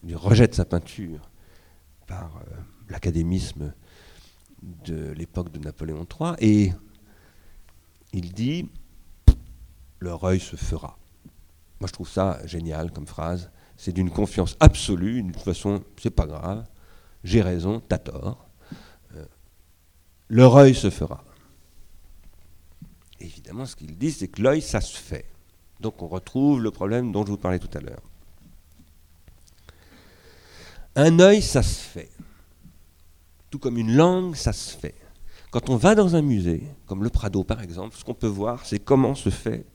du 0.04 0.16
rejet 0.16 0.48
de 0.48 0.54
sa 0.54 0.64
peinture 0.64 1.30
par 2.08 2.38
euh, 2.38 2.56
l'académisme 2.88 3.74
de 4.64 5.12
l'époque 5.12 5.52
de 5.52 5.60
Napoléon 5.60 6.08
III, 6.10 6.36
et 6.40 6.72
il 8.16 8.32
dit 8.32 8.70
leur 10.00 10.24
œil 10.24 10.40
se 10.40 10.56
fera. 10.56 10.98
Moi, 11.80 11.88
je 11.88 11.94
trouve 11.94 12.10
ça 12.10 12.40
génial 12.46 12.92
comme 12.92 13.08
phrase. 13.08 13.52
C'est 13.76 13.92
d'une 13.92 14.10
confiance 14.10 14.56
absolue. 14.62 15.22
De 15.22 15.34
toute 15.34 15.42
façon, 15.42 15.84
c'est 16.02 16.10
pas 16.10 16.26
grave. 16.26 16.66
J'ai 17.26 17.42
raison, 17.42 17.82
t'as 17.82 17.98
tort. 17.98 18.48
Euh, 19.16 19.26
leur 20.30 20.56
œil 20.56 20.74
se 20.74 20.90
fera. 20.90 21.24
évidemment, 23.20 23.66
ce 23.66 23.76
qu'il 23.76 23.98
dit, 23.98 24.12
c'est 24.12 24.30
que 24.30 24.42
l'œil, 24.42 24.62
ça 24.62 24.80
se 24.80 24.98
fait. 24.98 25.26
Donc, 25.82 26.02
on 26.02 26.08
retrouve 26.08 26.62
le 26.62 26.72
problème 26.72 27.12
dont 27.12 27.26
je 27.26 27.32
vous 27.32 27.38
parlais 27.38 27.60
tout 27.60 27.78
à 27.78 27.82
l'heure. 27.82 28.04
Un 30.96 31.20
œil, 31.20 31.42
ça 31.42 31.62
se 31.62 31.82
fait. 31.82 32.12
Tout 33.50 33.60
comme 33.60 33.78
une 33.78 33.94
langue, 33.94 34.36
ça 34.36 34.54
se 34.54 34.78
fait. 34.78 34.96
Quand 35.56 35.70
on 35.70 35.78
va 35.78 35.96
dans 35.96 36.18
un 36.18 36.22
musée, 36.22 36.64
comme 36.86 37.02
le 37.02 37.10
Prado 37.10 37.46
par 37.46 37.62
exemple, 37.62 37.96
ce 37.96 38.04
qu'on 38.04 38.14
peut 38.14 38.28
voir, 38.28 38.66
c'est 38.66 38.80
comment 38.80 39.16
se 39.16 39.30
fait. 39.30 39.66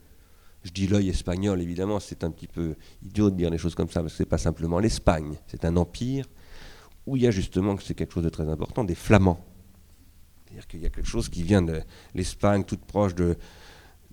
Je 0.63 0.71
dis 0.73 0.87
l'œil 0.87 1.09
espagnol, 1.09 1.59
évidemment, 1.63 2.01
c'est 2.01 2.23
un 2.23 2.31
petit 2.31 2.49
peu 2.49 2.77
idiot 3.03 3.31
de 3.31 3.37
dire 3.37 3.51
des 3.51 3.57
choses 3.57 3.75
comme 3.75 3.89
ça, 3.89 4.03
parce 4.03 4.13
que 4.13 4.19
ce 4.19 4.23
n'est 4.25 4.29
pas 4.29 4.37
simplement 4.37 4.79
l'Espagne, 4.79 5.39
c'est 5.47 5.65
un 5.65 5.79
empire 5.79 6.27
où 7.07 7.17
il 7.17 7.23
y 7.23 7.27
a 7.27 7.31
justement, 7.31 7.79
c'est 7.83 7.95
quelque 7.95 8.13
chose 8.13 8.25
de 8.25 8.29
très 8.29 8.47
important, 8.47 8.85
des 8.85 8.95
flamands. 8.95 9.43
C'est-à-dire 10.45 10.67
qu'il 10.67 10.81
y 10.83 10.85
a 10.85 10.91
quelque 10.91 11.09
chose 11.09 11.31
qui 11.31 11.45
vient 11.45 11.63
de 11.63 11.81
l'Espagne, 12.15 12.63
toute 12.65 12.85
proche 12.85 13.15
de, 13.15 13.39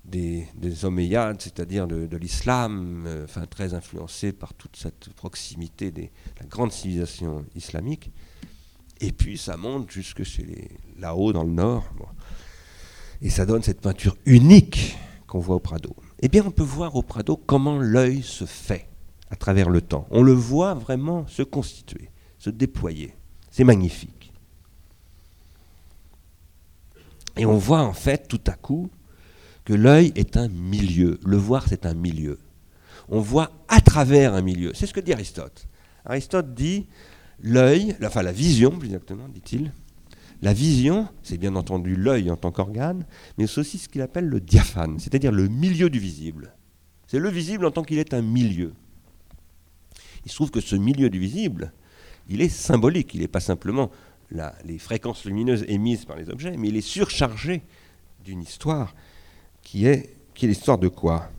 des, 0.06 0.48
des 0.54 0.86
Omeyyades, 0.86 1.42
c'est-à-dire 1.42 1.86
de, 1.86 2.16
l'islam, 2.16 3.04
euh, 3.06 3.24
enfin 3.24 3.44
très 3.44 3.74
influencé 3.74 4.32
par 4.32 4.54
toute 4.54 4.76
cette 4.76 5.10
proximité 5.10 5.90
de 5.90 6.04
la 6.40 6.46
grande 6.46 6.72
civilisation 6.72 7.44
islamique. 7.54 8.10
Et 9.00 9.12
puis 9.12 9.38
ça 9.38 9.56
monte 9.56 9.90
jusque 9.90 10.22
là-haut 10.98 11.32
dans 11.32 11.44
le 11.44 11.52
nord. 11.52 11.84
Et 13.22 13.30
ça 13.30 13.46
donne 13.46 13.62
cette 13.62 13.80
peinture 13.80 14.16
unique 14.26 14.96
qu'on 15.26 15.40
voit 15.40 15.56
au 15.56 15.60
Prado. 15.60 15.94
Eh 16.20 16.28
bien, 16.28 16.42
on 16.46 16.50
peut 16.50 16.62
voir 16.62 16.96
au 16.96 17.02
Prado 17.02 17.36
comment 17.36 17.78
l'œil 17.78 18.22
se 18.22 18.44
fait 18.44 18.88
à 19.30 19.36
travers 19.36 19.70
le 19.70 19.80
temps. 19.80 20.06
On 20.10 20.22
le 20.22 20.32
voit 20.32 20.74
vraiment 20.74 21.26
se 21.26 21.42
constituer, 21.42 22.10
se 22.38 22.50
déployer. 22.50 23.14
C'est 23.50 23.64
magnifique. 23.64 24.32
Et 27.36 27.46
on 27.46 27.56
voit 27.56 27.82
en 27.82 27.92
fait 27.92 28.26
tout 28.26 28.40
à 28.46 28.52
coup 28.52 28.90
que 29.64 29.72
l'œil 29.74 30.12
est 30.16 30.36
un 30.36 30.48
milieu. 30.48 31.20
Le 31.24 31.36
voir, 31.36 31.66
c'est 31.68 31.86
un 31.86 31.94
milieu. 31.94 32.40
On 33.08 33.20
voit 33.20 33.52
à 33.68 33.80
travers 33.80 34.34
un 34.34 34.42
milieu. 34.42 34.72
C'est 34.74 34.86
ce 34.86 34.94
que 34.94 35.00
dit 35.00 35.12
Aristote. 35.12 35.66
Aristote 36.04 36.54
dit 36.54 36.86
l'œil, 37.40 37.96
enfin 38.02 38.22
la 38.22 38.32
vision 38.32 38.70
plus 38.70 38.86
exactement, 38.86 39.28
dit-il. 39.28 39.72
La 40.40 40.52
vision, 40.52 41.08
c'est 41.22 41.36
bien 41.36 41.56
entendu 41.56 41.96
l'œil 41.96 42.30
en 42.30 42.36
tant 42.36 42.52
qu'organe, 42.52 43.04
mais 43.36 43.46
c'est 43.46 43.60
aussi 43.60 43.78
ce 43.78 43.88
qu'il 43.88 44.02
appelle 44.02 44.26
le 44.26 44.40
diaphane, 44.40 44.98
c'est-à-dire 45.00 45.32
le 45.32 45.48
milieu 45.48 45.90
du 45.90 45.98
visible. 45.98 46.54
C'est 47.08 47.18
le 47.18 47.28
visible 47.28 47.66
en 47.66 47.70
tant 47.70 47.82
qu'il 47.82 47.98
est 47.98 48.14
un 48.14 48.22
milieu. 48.22 48.72
Il 50.24 50.30
se 50.30 50.36
trouve 50.36 50.50
que 50.50 50.60
ce 50.60 50.76
milieu 50.76 51.10
du 51.10 51.18
visible, 51.18 51.72
il 52.28 52.40
est 52.40 52.48
symbolique, 52.48 53.14
il 53.14 53.20
n'est 53.20 53.28
pas 53.28 53.40
simplement 53.40 53.90
les 54.64 54.78
fréquences 54.78 55.24
lumineuses 55.24 55.64
émises 55.68 56.04
par 56.04 56.16
les 56.16 56.28
objets, 56.28 56.56
mais 56.56 56.68
il 56.68 56.76
est 56.76 56.82
surchargé 56.82 57.62
d'une 58.24 58.42
histoire 58.42 58.94
qui 59.62 59.86
est, 59.86 60.14
qui 60.34 60.44
est 60.44 60.48
l'histoire 60.48 60.78
de 60.78 60.88
quoi? 60.88 61.30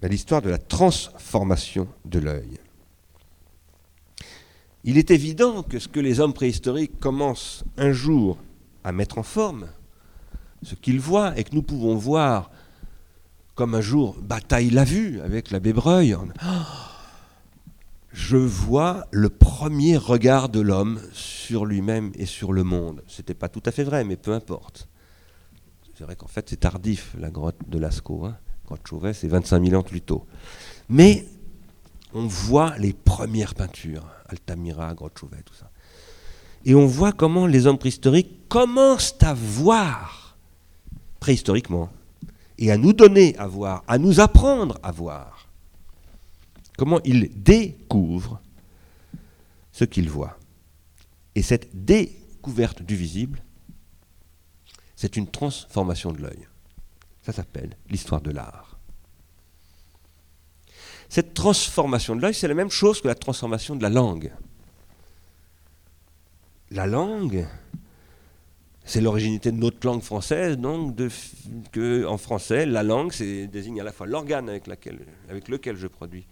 Ben, 0.00 0.10
L'histoire 0.10 0.42
de 0.42 0.48
la 0.48 0.58
transformation 0.58 1.86
de 2.04 2.18
l'œil. 2.18 2.58
Il 4.84 4.96
est 4.96 5.10
évident 5.10 5.62
que 5.62 5.78
ce 5.78 5.88
que 5.88 6.00
les 6.00 6.20
hommes 6.20 6.32
préhistoriques 6.32 6.98
commencent 7.00 7.64
un 7.76 7.92
jour 7.92 8.38
à 8.84 8.92
mettre 8.92 9.18
en 9.18 9.22
forme, 9.22 9.66
ce 10.62 10.74
qu'ils 10.74 11.00
voient 11.00 11.38
et 11.38 11.44
que 11.44 11.54
nous 11.54 11.62
pouvons 11.62 11.96
voir 11.96 12.50
comme 13.54 13.74
un 13.74 13.80
jour 13.80 14.16
Bataille 14.22 14.70
l'a 14.70 14.84
vu 14.84 15.20
avec 15.20 15.50
l'abbé 15.50 15.72
Breuil, 15.72 16.16
je 18.12 18.36
vois 18.36 19.04
le 19.10 19.28
premier 19.28 19.96
regard 19.96 20.48
de 20.48 20.60
l'homme 20.60 21.00
sur 21.12 21.66
lui-même 21.66 22.12
et 22.14 22.26
sur 22.26 22.52
le 22.52 22.62
monde. 22.62 23.02
Ce 23.08 23.20
n'était 23.20 23.34
pas 23.34 23.48
tout 23.48 23.62
à 23.66 23.72
fait 23.72 23.84
vrai, 23.84 24.04
mais 24.04 24.16
peu 24.16 24.32
importe. 24.32 24.88
C'est 25.96 26.04
vrai 26.04 26.14
qu'en 26.14 26.28
fait 26.28 26.48
c'est 26.48 26.60
tardif, 26.60 27.16
la 27.18 27.30
grotte 27.30 27.58
de 27.68 27.78
Lascaux. 27.78 28.26
Hein. 28.26 28.36
Grotte 28.66 28.86
Chauvet, 28.86 29.12
c'est 29.12 29.28
25 29.28 29.64
000 29.64 29.80
ans 29.80 29.82
plus 29.82 30.02
tôt. 30.02 30.24
Mais 30.88 31.26
on 32.12 32.26
voit 32.26 32.76
les 32.78 32.92
premières 32.92 33.54
peintures, 33.54 34.06
Altamira, 34.28 34.94
Grotte 34.94 35.18
Chauvet, 35.18 35.42
tout 35.44 35.54
ça. 35.54 35.70
Et 36.64 36.74
on 36.74 36.86
voit 36.86 37.12
comment 37.12 37.46
les 37.46 37.66
hommes 37.66 37.78
préhistoriques 37.78 38.48
commencent 38.48 39.16
à 39.20 39.34
voir 39.34 40.36
préhistoriquement 41.20 41.90
et 42.58 42.70
à 42.70 42.76
nous 42.76 42.92
donner 42.92 43.36
à 43.38 43.46
voir, 43.46 43.84
à 43.86 43.98
nous 43.98 44.20
apprendre 44.20 44.78
à 44.82 44.92
voir. 44.92 45.48
Comment 46.76 47.00
ils 47.04 47.30
découvrent 47.42 48.40
ce 49.78 49.84
qu'ils 49.84 50.10
voient. 50.10 50.36
Et 51.36 51.42
cette 51.42 51.84
découverte 51.84 52.82
du 52.82 52.96
visible, 52.96 53.42
c'est 54.96 55.16
une 55.16 55.28
transformation 55.28 56.12
de 56.12 56.20
l'œil. 56.20 56.48
Ça 57.22 57.32
s'appelle 57.32 57.76
l'histoire 57.88 58.20
de 58.20 58.32
l'art. 58.32 58.77
Cette 61.08 61.34
transformation 61.34 62.16
de 62.16 62.22
l'œil, 62.22 62.34
c'est 62.34 62.48
la 62.48 62.54
même 62.54 62.70
chose 62.70 63.00
que 63.00 63.08
la 63.08 63.14
transformation 63.14 63.76
de 63.76 63.82
la 63.82 63.88
langue. 63.88 64.30
La 66.70 66.86
langue, 66.86 67.46
c'est 68.84 69.00
l'originalité 69.00 69.52
de 69.52 69.56
notre 69.56 69.86
langue 69.86 70.02
française, 70.02 70.58
donc 70.58 70.96
que 71.72 72.04
en 72.06 72.18
français, 72.18 72.66
la 72.66 72.82
langue 72.82 73.12
désigne 73.50 73.80
à 73.80 73.84
la 73.84 73.92
fois 73.92 74.06
l'organe 74.06 74.50
avec, 74.50 74.68
avec, 75.28 75.48
lequel 75.48 75.76
je 75.76 75.86
produis 75.86 76.26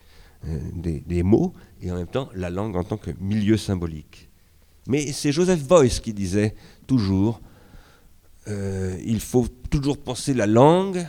euh, 0.46 0.58
des, 0.74 1.22
mots, 1.22 1.54
et 1.80 1.90
en 1.90 1.96
même 1.96 2.06
temps 2.06 2.28
la 2.34 2.50
langue 2.50 2.76
en 2.76 2.84
tant 2.84 2.98
que 2.98 3.10
milieu 3.18 3.56
symbolique. 3.56 4.28
Mais 4.88 5.10
c'est 5.12 5.32
Joseph 5.32 5.66
Beuys 5.66 6.00
qui 6.02 6.12
disait 6.12 6.54
toujours, 6.86 7.40
euh, 8.48 8.96
il 9.04 9.20
faut 9.20 9.48
toujours 9.70 9.98
penser 9.98 10.34
la 10.34 10.46
langue 10.46 11.06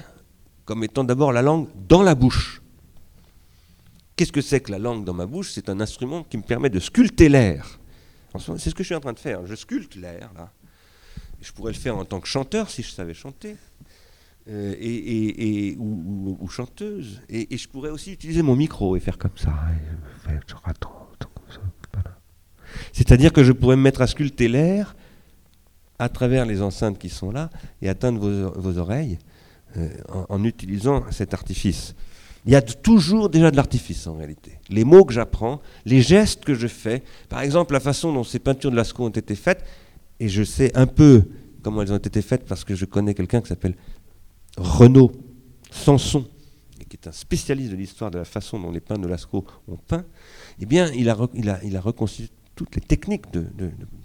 comme 0.65 0.83
étant 0.83 1.03
d'abord 1.03 1.31
la 1.31 1.41
langue 1.41 1.67
dans 1.87 2.01
la 2.01 2.15
bouche. 2.15 2.61
Qu'est-ce 4.17 4.31
que 4.31 4.41
c'est 4.41 4.59
que 4.59 4.71
la 4.71 4.79
langue 4.79 5.05
dans 5.05 5.13
ma 5.13 5.27
bouche? 5.27 5.51
C'est 5.53 5.69
un 5.69 5.79
instrument 5.79 6.23
qui 6.23 6.37
me 6.37 6.43
permet 6.43 6.69
de 6.69 6.79
sculpter 6.79 7.29
l'air. 7.29 7.79
C'est 8.37 8.69
ce 8.69 8.75
que 8.75 8.83
je 8.83 8.87
suis 8.87 8.95
en 8.95 8.99
train 8.99 9.13
de 9.13 9.19
faire. 9.19 9.45
Je 9.45 9.55
sculpte 9.55 9.95
l'air, 9.95 10.31
là. 10.35 10.51
Je 11.39 11.51
pourrais 11.51 11.71
le 11.71 11.77
faire 11.77 11.95
en 11.95 12.03
tant 12.03 12.19
que 12.19 12.27
chanteur 12.27 12.69
si 12.69 12.81
je 12.81 12.89
savais 12.89 13.13
chanter. 13.13 13.55
Euh, 14.49 14.75
et, 14.79 15.75
ou, 15.77 16.47
chanteuse. 16.49 17.21
Et, 17.29 17.55
je 17.57 17.67
pourrais 17.67 17.89
aussi 17.89 18.13
utiliser 18.13 18.41
mon 18.41 18.55
micro 18.55 18.95
et 18.95 18.99
faire 18.99 19.17
comme 19.17 19.37
ça. 19.37 19.53
C'est-à-dire 22.93 23.33
que 23.33 23.43
je 23.43 23.51
pourrais 23.51 23.75
me 23.75 23.81
mettre 23.83 24.01
à 24.01 24.07
sculpter 24.07 24.47
l'air 24.47 24.95
à 25.99 26.09
travers 26.09 26.45
les 26.45 26.61
enceintes 26.61 26.97
qui 26.97 27.09
sont 27.09 27.31
là 27.31 27.49
et 27.81 27.89
atteindre 27.89 28.19
vos, 28.19 28.77
oreilles 28.77 29.19
euh, 29.75 29.89
en, 30.29 30.43
utilisant 30.43 31.03
cet 31.11 31.33
artifice. 31.33 31.93
Il 32.47 32.53
y 32.53 32.55
a 32.55 32.61
toujours 32.61 33.29
déjà 33.29 33.51
de 33.51 33.57
l'artifice 33.57 34.07
en 34.07 34.15
réalité. 34.15 34.53
Les 34.69 34.85
mots 34.85 35.03
que 35.03 35.13
j'apprends, 35.13 35.61
les 35.85 36.01
gestes 36.01 36.45
que 36.45 36.53
je 36.53 36.67
fais, 36.67 37.03
par 37.27 37.41
exemple 37.41 37.73
la 37.73 37.81
façon 37.81 38.13
dont 38.13 38.23
ces 38.23 38.39
peintures 38.39 38.71
de 38.71 38.77
Lascaux 38.77 39.05
ont 39.05 39.09
été 39.09 39.35
faites, 39.35 39.65
et 40.21 40.29
je 40.29 40.43
sais 40.43 40.75
un 40.75 40.87
peu 40.87 41.25
comment 41.61 41.81
elles 41.81 41.91
ont 41.91 41.97
été 41.97 42.21
faites 42.21 42.45
parce 42.45 42.63
que 42.63 42.73
je 42.73 42.85
connais 42.85 43.13
quelqu'un 43.13 43.41
qui 43.41 43.49
s'appelle 43.49 43.75
Renaud 44.55 45.11
Sanson, 45.69 46.25
qui 46.87 46.95
est 46.95 47.07
un 47.07 47.11
spécialiste 47.11 47.71
de 47.71 47.75
l'histoire 47.75 48.11
de 48.11 48.17
la 48.17 48.25
façon 48.25 48.57
dont 48.57 48.71
les 48.71 48.79
peintres 48.79 49.01
de 49.01 49.07
Lascaux 49.07 49.45
ont 49.67 49.75
peint, 49.75 50.05
eh 50.61 50.65
bien, 50.65 50.89
il 50.93 51.09
a, 51.09 51.17
il 51.33 51.49
a, 51.49 51.59
il 51.65 51.75
a 51.75 51.81
reconstitué 51.81 52.31
toutes 52.55 52.75
les 52.75 52.81
techniques 52.81 53.31
de, 53.33 53.45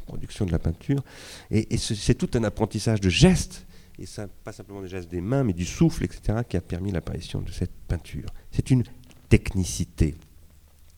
production 0.07 0.45
de 0.47 0.53
la 0.53 0.59
peinture, 0.59 1.05
et, 1.53 1.77
c'est 1.79 2.15
tout 2.15 2.31
un 2.35 2.43
apprentissage 2.43 3.01
de 3.01 3.09
gestes, 3.09 3.67
et 3.99 4.07
ça, 4.07 4.27
pas 4.27 4.53
simplement 4.53 4.83
des 4.83 4.89
gestes 4.89 5.11
des 5.11 5.21
mains, 5.21 5.45
mais 5.45 5.53
du 5.53 5.65
souffle, 5.65 6.05
etc., 6.05 6.41
qui 6.49 6.57
a 6.57 6.61
permis 6.61 6.91
l'apparition 6.91 7.43
de 7.43 7.51
cette 7.51 7.73
peinture. 7.89 8.29
C'est 8.51 8.71
une 8.71 8.85
technicité. 9.29 10.15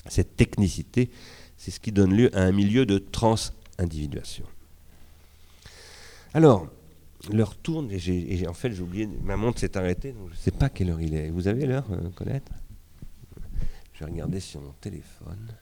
Cette 0.09 0.37
technicité, 0.37 1.11
c'est 1.57 1.71
ce 1.71 1.81
qui 1.81 1.93
donne 1.93 2.15
lieu 2.15 2.37
à 2.37 2.43
un 2.43 2.53
milieu 2.53 2.87
de 2.87 2.99
trans-individuation. 2.99 4.45
Alors, 6.35 6.69
l'heure 7.33 7.57
tourne 7.57 7.91
et, 7.91 8.47
en 8.47 8.55
fait 8.55 8.73
j'ai 8.73 8.83
oublié, 8.83 9.07
ma 9.07 9.37
montre 9.37 9.61
s'est 9.61 9.77
arrêtée, 9.77 10.13
donc 10.13 10.29
je 10.29 10.35
ne 10.35 10.39
sais 10.39 10.51
pas 10.51 10.69
quelle 10.69 10.91
heure 10.91 11.01
il 11.01 11.15
est. 11.15 11.31
Vous 11.31 11.49
avez 11.49 11.67
l'heure, 11.67 11.87
euh, 11.91 12.11
Colette? 12.11 12.51
Je 13.93 14.01
vais 14.01 14.11
regarder 14.11 14.41
sur 14.41 14.61
mon 14.61 14.73
téléphone. 14.73 15.53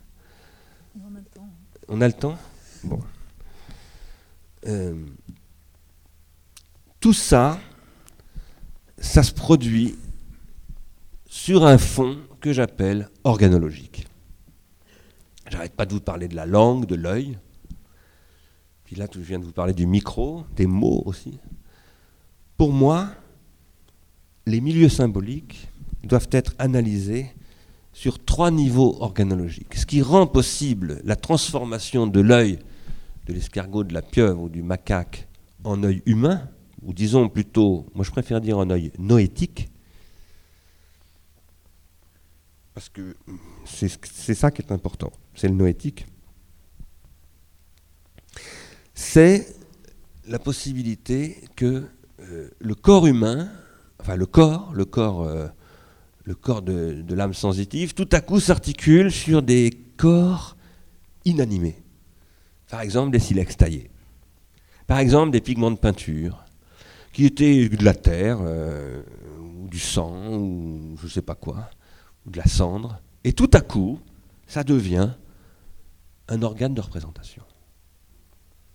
On 0.97 1.14
a 1.14 1.18
le 1.18 1.24
temps. 1.24 1.49
On 1.89 2.01
a 2.01 2.07
le 2.07 2.14
temps? 2.14 2.39
Bon. 2.85 3.01
Euh, 4.66 4.95
tout 7.03 7.12
ça, 7.12 7.61
ça 8.96 9.22
se 9.22 9.32
produit 9.32 9.96
sur 11.26 11.66
un 11.66 11.76
fond 11.76 12.16
que 12.40 12.55
j'appelle 12.55 13.11
organologique. 13.24 14.07
J'arrête 15.50 15.74
pas 15.74 15.84
de 15.84 15.92
vous 15.92 16.00
parler 16.00 16.28
de 16.28 16.36
la 16.36 16.46
langue, 16.46 16.86
de 16.86 16.94
l'œil, 16.94 17.36
là, 18.96 19.07
je 19.12 19.20
viens 19.20 19.38
de 19.38 19.44
vous 19.44 19.53
parler 19.53 19.72
du 19.72 19.86
micro, 19.86 20.44
des 20.57 20.66
mots 20.66 21.03
aussi. 21.07 21.38
Pour 22.57 22.72
moi, 22.72 23.09
les 24.46 24.61
milieux 24.61 24.88
symboliques 24.88 25.68
doivent 26.05 26.28
être 26.32 26.55
analysés 26.59 27.32
sur 27.92 28.24
trois 28.24 28.50
niveaux 28.50 28.96
organologiques. 29.00 29.74
Ce 29.74 29.86
qui 29.86 30.03
rend 30.03 30.26
possible 30.26 31.00
la 31.05 31.16
transformation 31.16 32.07
de 32.07 32.20
l'œil 32.20 32.59
de 33.26 33.32
l'escargot, 33.32 33.84
de 33.84 33.94
la 33.94 34.03
pieuvre 34.03 34.42
ou 34.42 34.48
du 34.48 34.62
macaque 34.62 35.28
en 35.64 35.82
œil 35.84 36.03
humain, 36.07 36.48
ou 36.83 36.93
disons 36.93 37.28
plutôt, 37.28 37.87
moi 37.95 38.05
je 38.05 38.11
préfère 38.11 38.41
dire 38.41 38.59
en 38.59 38.68
œil 38.70 38.93
noétique, 38.99 39.68
parce 42.74 42.89
que 42.89 43.14
c'est 43.66 44.35
ça 44.35 44.51
qui 44.51 44.62
est 44.62 44.72
important, 44.72 45.12
c'est 45.35 45.49
le 45.49 45.55
noétique 45.55 46.07
c'est 48.95 49.47
la 50.28 50.39
possibilité 50.39 51.45
que 51.57 51.85
euh, 52.20 52.51
le 52.59 52.74
corps 52.74 53.07
humain, 53.07 53.51
enfin 54.01 54.16
le 54.16 54.26
corps, 54.26 54.72
le 54.74 54.85
corps, 54.85 55.22
euh, 55.22 55.49
le 56.24 56.35
corps 56.35 56.62
de 56.62 57.14
l'âme 57.14 57.35
sensitive, 57.35 57.95
tout 57.95 58.09
à 58.12 58.20
coup 58.20 58.39
s'articule 58.39 59.11
sur 59.11 59.43
des 59.43 59.70
corps 59.97 60.57
inanimés. 61.24 61.83
Par 62.70 62.80
exemple, 62.80 63.11
des 63.11 63.18
silex 63.18 63.57
taillés. 63.57 63.91
Par 64.87 64.99
exemple, 64.99 65.33
des 65.33 65.41
pigments 65.41 65.70
de 65.70 65.76
peinture, 65.76 66.45
qui 67.12 67.26
étaient 67.26 67.68
de 67.68 67.84
la 67.84 67.94
terre, 67.94 68.38
euh, 68.40 69.02
ou 69.38 69.68
du 69.68 69.78
sang, 69.78 70.34
ou 70.34 70.96
je 70.98 71.04
ne 71.04 71.10
sais 71.10 71.22
pas 71.22 71.34
quoi, 71.34 71.68
ou 72.26 72.30
de 72.30 72.38
la 72.38 72.46
cendre. 72.46 73.00
Et 73.24 73.32
tout 73.32 73.50
à 73.52 73.60
coup, 73.60 74.00
ça 74.46 74.64
devient 74.64 75.10
un 76.28 76.42
organe 76.42 76.74
de 76.74 76.80
représentation. 76.80 77.42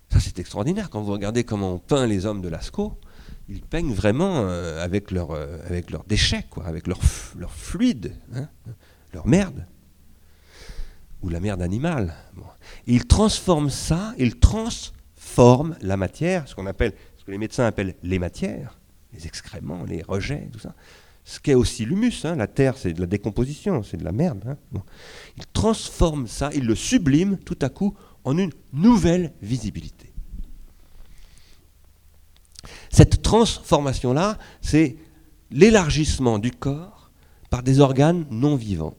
Ça, 0.09 0.19
c'est 0.19 0.39
extraordinaire. 0.39 0.89
Quand 0.89 1.01
vous 1.01 1.11
regardez 1.11 1.43
comment 1.43 1.73
on 1.73 1.79
peint 1.79 2.07
les 2.07 2.25
hommes 2.25 2.41
de 2.41 2.47
Lascaux, 2.47 2.97
ils 3.49 3.61
peignent 3.61 3.93
vraiment 3.93 4.41
euh, 4.41 4.83
avec, 4.83 5.11
leur, 5.11 5.31
euh, 5.31 5.57
leurs 5.89 6.03
déchets, 6.03 6.45
quoi, 6.49 6.65
avec 6.65 6.87
leur, 6.87 7.01
fluide, 7.51 8.15
hein, 8.33 8.47
leur 9.13 9.27
merde, 9.27 9.65
ou 11.21 11.29
la 11.29 11.39
merde 11.39 11.61
animale. 11.61 12.13
ils 12.85 13.05
transforment 13.05 13.69
ça, 13.69 14.13
ils 14.17 14.37
transforment 14.37 15.75
la 15.81 15.97
matière, 15.97 16.47
ce 16.47 16.55
qu'on 16.55 16.67
appelle, 16.67 16.93
que 17.27 17.31
les 17.33 17.37
médecins 17.37 17.65
appellent 17.65 17.95
les 18.03 18.19
matières, 18.19 18.79
les 19.11 19.27
excréments, 19.27 19.83
les 19.83 20.01
rejets, 20.01 20.47
tout 20.53 20.59
ça. 20.59 20.73
Ce 21.25 21.41
qu'est 21.41 21.55
aussi 21.55 21.83
l'humus, 21.83 22.23
hein, 22.23 22.37
la 22.37 22.47
terre, 22.47 22.77
c'est 22.77 22.93
de 22.93 23.01
la 23.01 23.05
décomposition, 23.05 23.83
c'est 23.83 23.97
de 23.97 24.05
la 24.05 24.13
merde. 24.13 24.45
Hein. 24.47 24.81
Ils 25.35 25.45
transforment 25.47 26.27
ça, 26.27 26.49
ils 26.55 26.65
le 26.65 26.73
subliment 26.73 27.35
tout 27.43 27.59
à 27.61 27.67
coup 27.67 27.93
en 28.23 28.37
une 28.37 28.53
nouvelle 28.71 29.33
visibilité. 29.41 30.13
Cette 32.89 33.21
transformation-là, 33.21 34.37
c'est 34.61 34.95
l'élargissement 35.51 36.39
du 36.39 36.51
corps 36.51 37.11
par 37.49 37.61
des 37.61 37.81
organes 37.81 38.25
non 38.31 38.55
vivants. 38.55 38.95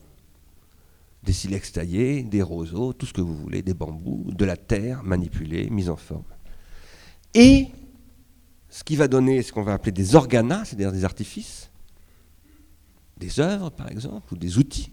Des 1.23 1.33
silex 1.33 1.73
taillés, 1.73 2.25
des 2.25 2.43
roseaux, 2.43 2.93
tout 2.93 3.07
ce 3.07 3.15
que 3.15 3.23
vous 3.23 3.35
voulez, 3.35 3.63
des 3.63 3.73
bambous, 3.73 4.27
de 4.35 4.45
la 4.45 4.59
terre 4.59 5.03
manipulée, 5.03 5.71
mise 5.71 5.89
en 5.89 5.97
forme. 5.97 6.25
Et 7.33 7.69
ce 8.79 8.85
qui 8.85 8.95
va 8.95 9.09
donner 9.09 9.43
ce 9.43 9.53
qu'on 9.53 9.65
va 9.65 9.73
appeler 9.73 9.91
des 9.91 10.15
organas, 10.15 10.67
c'est-à-dire 10.67 10.93
des 10.93 11.05
artifices, 11.05 11.69
des 13.17 13.41
œuvres 13.41 13.71
par 13.71 13.91
exemple, 13.91 14.33
ou 14.33 14.37
des 14.37 14.57
outils, 14.57 14.93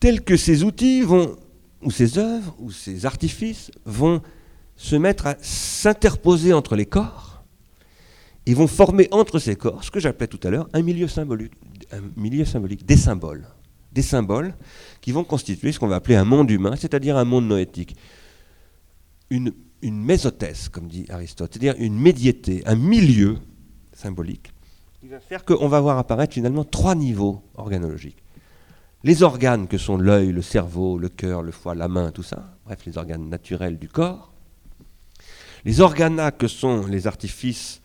tels 0.00 0.22
que 0.22 0.38
ces 0.38 0.64
outils 0.64 1.02
vont 1.02 1.36
où 1.82 1.90
ces 1.90 2.16
œuvres, 2.16 2.56
ou 2.58 2.70
ces 2.70 3.04
artifices 3.04 3.70
vont 3.84 4.22
se 4.76 4.96
mettre 4.96 5.26
à 5.26 5.36
s'interposer 5.42 6.54
entre 6.54 6.74
les 6.74 6.86
corps 6.86 7.42
et 8.46 8.54
vont 8.54 8.66
former 8.66 9.08
entre 9.10 9.38
ces 9.38 9.54
corps 9.54 9.84
ce 9.84 9.90
que 9.90 10.00
j'appelais 10.00 10.26
tout 10.26 10.40
à 10.42 10.48
l'heure 10.48 10.70
un 10.72 10.80
milieu 10.80 11.06
symbolique, 11.06 11.52
un 11.92 12.00
milieu 12.16 12.46
symbolique, 12.46 12.86
des 12.86 12.96
symboles. 12.96 13.46
Des 13.92 14.02
symboles 14.02 14.54
qui 15.02 15.12
vont 15.12 15.24
constituer 15.24 15.70
ce 15.72 15.78
qu'on 15.78 15.88
va 15.88 15.96
appeler 15.96 16.16
un 16.16 16.24
monde 16.24 16.50
humain, 16.50 16.76
c'est-à-dire 16.76 17.18
un 17.18 17.24
monde 17.24 17.46
noétique. 17.46 17.94
Une, 19.28 19.52
une 19.82 20.02
mésothèse, 20.02 20.68
comme 20.68 20.88
dit 20.88 21.06
Aristote, 21.08 21.50
c'est-à-dire 21.52 21.74
une 21.78 21.98
médiété, 21.98 22.62
un 22.66 22.76
milieu 22.76 23.38
symbolique, 23.92 24.52
qui 25.00 25.08
va 25.08 25.20
faire 25.20 25.44
qu'on 25.44 25.68
va 25.68 25.80
voir 25.80 25.98
apparaître 25.98 26.34
finalement 26.34 26.64
trois 26.64 26.94
niveaux 26.94 27.42
organologiques. 27.54 28.22
Les 29.02 29.22
organes 29.22 29.66
que 29.66 29.78
sont 29.78 29.96
l'œil, 29.96 30.30
le 30.30 30.42
cerveau, 30.42 30.98
le 30.98 31.08
cœur, 31.08 31.42
le 31.42 31.52
foie, 31.52 31.74
la 31.74 31.88
main, 31.88 32.10
tout 32.10 32.22
ça, 32.22 32.54
bref, 32.66 32.80
les 32.84 32.98
organes 32.98 33.28
naturels 33.30 33.78
du 33.78 33.88
corps, 33.88 34.30
les 35.64 35.80
organes 35.80 36.30
que 36.38 36.48
sont 36.48 36.86
les 36.86 37.06
artifices, 37.06 37.80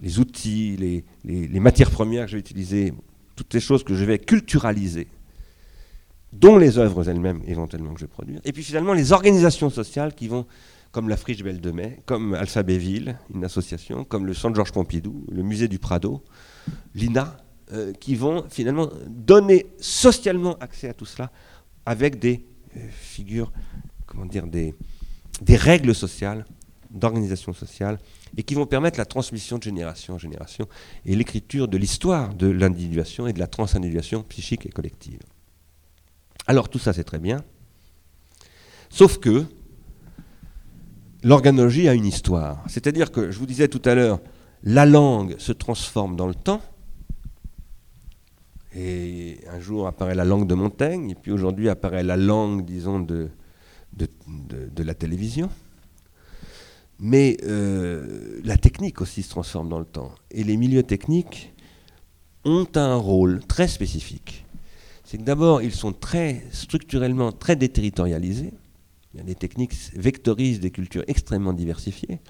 les 0.00 0.18
outils, 0.18 0.76
les, 1.24 1.60
matières 1.60 1.90
premières 1.90 2.26
que 2.26 2.32
je 2.32 2.36
vais 2.36 2.40
utiliser, 2.40 2.92
toutes 3.34 3.52
ces 3.52 3.60
choses 3.60 3.82
que 3.82 3.94
je 3.94 4.04
vais 4.04 4.18
culturaliser, 4.18 5.08
dont 6.32 6.58
les 6.58 6.78
œuvres 6.78 7.08
elles-mêmes 7.08 7.42
éventuellement 7.46 7.94
que 7.94 8.00
je 8.00 8.04
vais 8.04 8.10
produire, 8.10 8.40
et 8.44 8.52
puis 8.52 8.62
finalement 8.62 8.92
les 8.92 9.12
organisations 9.12 9.70
sociales 9.70 10.14
qui 10.14 10.28
vont, 10.28 10.46
comme 10.92 11.08
la 11.08 11.16
Friche 11.16 11.42
Belle 11.42 11.60
de 11.60 11.70
Mai, 11.70 12.00
comme 12.06 12.34
Alphabéville, 12.34 13.18
une 13.34 13.44
association, 13.44 14.04
comme 14.04 14.26
le 14.26 14.34
Centre 14.34 14.56
Georges 14.56 14.72
Pompidou, 14.72 15.26
le 15.30 15.42
Musée 15.42 15.68
du 15.68 15.78
Prado, 15.78 16.24
l'INA, 16.94 17.36
euh, 17.72 17.92
qui 17.92 18.14
vont 18.14 18.44
finalement 18.48 18.88
donner 19.06 19.66
socialement 19.78 20.56
accès 20.58 20.88
à 20.88 20.94
tout 20.94 21.04
cela 21.04 21.30
avec 21.84 22.18
des 22.18 22.46
euh, 22.76 22.80
figures, 22.90 23.52
comment 24.06 24.24
dire, 24.24 24.46
des, 24.46 24.74
des 25.42 25.56
règles 25.56 25.94
sociales, 25.94 26.46
d'organisation 26.90 27.52
sociale, 27.52 27.98
et 28.36 28.42
qui 28.42 28.54
vont 28.54 28.66
permettre 28.66 28.98
la 28.98 29.04
transmission 29.04 29.58
de 29.58 29.62
génération 29.62 30.14
en 30.14 30.18
génération 30.18 30.66
et 31.04 31.14
l'écriture 31.14 31.68
de 31.68 31.76
l'histoire 31.76 32.34
de 32.34 32.46
l'individuation 32.46 33.26
et 33.26 33.32
de 33.32 33.38
la 33.38 33.46
transindividuation 33.46 34.22
psychique 34.22 34.64
et 34.66 34.70
collective. 34.70 35.20
Alors 36.46 36.68
tout 36.68 36.78
ça 36.78 36.92
c'est 36.92 37.04
très 37.04 37.18
bien, 37.18 37.42
sauf 38.90 39.18
que 39.18 39.44
l'organologie 41.28 41.88
a 41.88 41.94
une 41.94 42.06
histoire. 42.06 42.64
C'est-à-dire 42.68 43.12
que, 43.12 43.30
je 43.30 43.38
vous 43.38 43.46
disais 43.46 43.68
tout 43.68 43.82
à 43.84 43.94
l'heure, 43.94 44.18
la 44.62 44.86
langue 44.86 45.36
se 45.38 45.52
transforme 45.52 46.16
dans 46.16 46.26
le 46.26 46.34
temps, 46.34 46.62
Et 48.74 49.40
un 49.50 49.60
jour 49.60 49.86
apparaît 49.86 50.14
la 50.14 50.24
langue 50.24 50.46
de 50.46 50.54
Montaigne, 50.54 51.10
et 51.10 51.14
puis 51.14 51.32
aujourd'hui 51.32 51.68
apparaît 51.68 52.04
la 52.04 52.16
langue, 52.16 52.64
disons, 52.64 53.00
de, 53.00 53.30
la 54.76 54.94
télévision. 54.94 55.50
Mais 57.00 57.36
euh, 57.44 58.40
la 58.44 58.56
technique 58.56 59.00
aussi 59.00 59.22
se 59.22 59.30
transforme 59.30 59.68
dans 59.68 59.78
le 59.78 59.84
temps. 59.84 60.12
Et 60.30 60.44
les 60.44 60.56
milieux 60.56 60.82
techniques 60.82 61.52
ont 62.44 62.68
un 62.74 62.96
rôle 62.96 63.40
très 63.46 63.68
spécifique. 63.68 64.46
C'est 65.04 65.18
que 65.18 65.24
d'abord, 65.24 65.62
ils 65.62 65.74
sont 65.74 65.92
très 65.92 66.44
structurellement 66.52 67.32
très 67.32 67.56
déterritorialisés. 67.56 68.52
Des 69.24 69.34
techniques 69.34 69.74
vectorisent 69.94 70.60
des 70.60 70.70
cultures 70.70 71.04
extrêmement 71.06 71.52
diversifiées. 71.52 72.20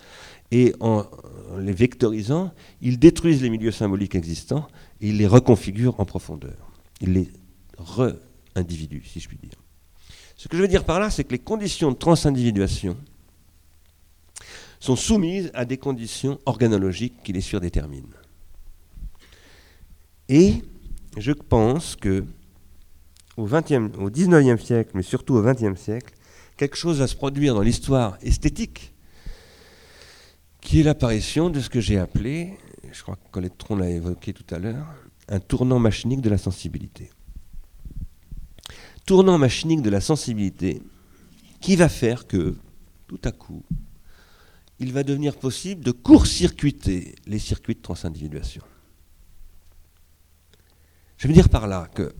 Et 0.51 0.75
en, 0.81 1.05
les 1.59 1.73
vectorisant, 1.73 2.53
ils 2.81 2.99
détruisent 2.99 3.43
les 3.43 3.51
milieux 3.51 3.71
symboliques 3.71 4.15
existants 4.15 4.69
et 5.01 5.09
ils 5.09 5.17
les 5.17 5.27
reconfigurent 5.27 5.99
en 6.01 6.05
profondeur. 6.05 6.73
Ils 7.01 7.13
les 7.13 7.29
re-individuent, 7.79 9.05
si 9.07 9.21
je 9.21 9.29
puis 9.29 9.39
dire. 9.39 9.59
Ce 10.37 10.49
que 10.49 10.57
je 10.57 10.63
veux 10.63 10.69
dire 10.69 10.85
par 10.85 11.01
là, 11.01 11.11
c'est 11.11 11.25
que 11.25 11.33
les 11.33 11.39
conditions 11.39 11.91
de 11.91 11.97
transindividuation 11.97 12.97
sont 14.81 14.97
soumises 14.97 15.51
à 15.55 15.65
des 15.65 15.77
conditions 15.77 16.39
organologiques 16.47 17.23
qui 17.25 17.33
les 17.33 17.41
surdéterminent. 17.41 18.07
Et 20.29 20.63
je 21.17 21.33
pense 21.33 21.97
que 21.97 22.25
au, 23.37 23.47
20e, 23.47 23.95
au 23.97 24.11
19e 24.11 24.59
siècle, 24.59 24.91
mais 24.95 25.03
surtout 25.03 25.35
au 25.35 25.43
20e 25.43 25.77
siècle, 25.77 26.15
quelque 26.59 26.77
chose 26.77 26.99
va 26.99 27.07
se 27.07 27.17
produire 27.17 27.55
dans 27.55 27.63
l'histoire 27.63 28.19
esthétique, 28.21 28.93
qui 30.61 30.81
est 30.81 30.83
l'apparition 30.83 31.49
de 31.49 31.61
ce 31.61 31.71
que 31.71 31.81
j'ai 31.81 31.99
appelé, 31.99 32.59
je 32.93 33.01
crois 33.03 33.17
que 33.17 33.31
Colette 33.31 33.57
Tron 33.57 33.77
l'a 33.77 33.89
évoqué 33.89 34.35
tout 34.35 34.55
à 34.55 34.59
l'heure, 34.59 34.87
un 35.29 35.41
tournant 35.41 35.79
machinique 35.79 36.21
de 36.21 36.29
la 36.29 36.37
sensibilité. 36.37 37.11
Tournant 39.07 39.39
machinique 39.39 39.83
de 39.83 39.89
la 39.89 40.01
sensibilité 40.01 40.83
qui 41.61 41.77
va 41.77 41.89
faire 41.89 42.27
que, 42.27 42.57
tout 43.07 43.21
à 43.25 43.31
coup, 43.31 43.63
il 44.81 44.93
va 44.93 45.05
devenir 45.05 45.37
possible 45.37 45.83
de 45.85 45.93
court-circuiter 45.93 47.15
les 47.27 47.39
circuits 47.39 47.75
de 47.75 47.81
transindividuation. 47.81 48.63
Je 51.17 51.29
veux 51.29 51.35
dire 51.35 51.49
par 51.49 51.69
là 51.69 51.89
que, 51.95 52.13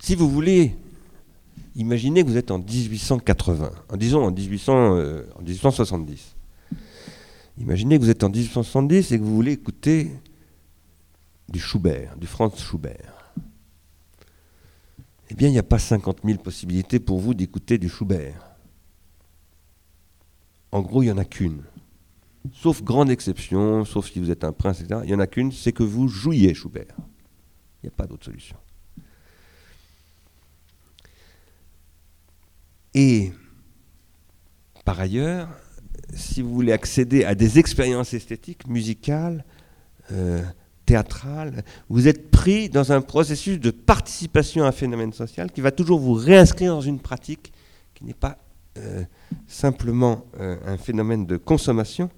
si 0.00 0.14
vous 0.14 0.28
voulez, 0.28 0.76
imaginez 1.74 2.22
que 2.22 2.28
vous 2.28 2.36
êtes 2.36 2.50
en 2.50 2.58
1880, 2.58 3.70
en, 3.88 3.96
disons 3.96 4.24
en, 4.24 4.30
1800, 4.30 4.96
euh, 4.96 5.22
en 5.36 5.42
1870. 5.42 6.34
Imaginez 7.58 7.98
que 7.98 8.02
vous 8.02 8.10
êtes 8.10 8.24
en 8.24 8.30
1870 8.30 9.12
et 9.12 9.18
que 9.18 9.24
vous 9.24 9.34
voulez 9.34 9.52
écouter 9.52 10.10
du 11.48 11.60
Schubert, 11.60 12.16
du 12.16 12.26
Franz 12.26 12.56
Schubert. 12.56 13.32
Eh 15.30 15.34
bien, 15.34 15.48
il 15.48 15.52
n'y 15.52 15.58
a 15.58 15.64
pas 15.64 15.78
50 15.78 16.18
000 16.24 16.38
possibilités 16.38 17.00
pour 17.00 17.18
vous 17.18 17.34
d'écouter 17.34 17.78
du 17.78 17.88
Schubert. 17.88 18.56
En 20.72 20.82
gros, 20.82 21.02
il 21.02 21.06
n'y 21.06 21.12
en 21.12 21.18
a 21.18 21.24
qu'une. 21.24 21.62
Sauf 22.52 22.82
grande 22.82 23.10
exception, 23.10 23.84
sauf 23.84 24.10
si 24.10 24.18
vous 24.18 24.30
êtes 24.30 24.44
un 24.44 24.52
prince, 24.52 24.80
etc. 24.80 25.00
Il 25.04 25.06
n'y 25.06 25.14
en 25.14 25.20
a 25.20 25.26
qu'une, 25.26 25.50
c'est 25.50 25.72
que 25.72 25.82
vous 25.82 26.08
jouiez 26.08 26.52
Schubert. 26.52 26.94
Il 27.82 27.86
n'y 27.86 27.88
a 27.88 27.96
pas 27.96 28.06
d'autre 28.06 28.24
solution. 28.24 28.56
Et 32.94 33.32
par 34.84 35.00
ailleurs, 35.00 35.48
si 36.14 36.42
vous 36.42 36.52
voulez 36.54 36.72
accéder 36.72 37.24
à 37.24 37.34
des 37.34 37.58
expériences 37.58 38.14
esthétiques, 38.14 38.66
musicales, 38.68 39.44
euh, 40.12 40.42
théâtrales, 40.86 41.64
vous 41.88 42.08
êtes 42.08 42.30
pris 42.30 42.68
dans 42.68 42.92
un 42.92 43.00
processus 43.00 43.58
de 43.58 43.70
participation 43.70 44.64
à 44.64 44.68
un 44.68 44.72
phénomène 44.72 45.12
social 45.12 45.50
qui 45.50 45.60
va 45.60 45.70
toujours 45.70 45.98
vous 45.98 46.12
réinscrire 46.12 46.74
dans 46.74 46.80
une 46.80 47.00
pratique 47.00 47.52
qui 47.94 48.04
n'est 48.04 48.12
pas 48.12 48.38
euh, 48.76 49.04
simplement 49.46 50.26
euh, 50.40 50.56
un 50.66 50.76
phénomène 50.76 51.26
de 51.26 51.36
consommation, 51.36 52.10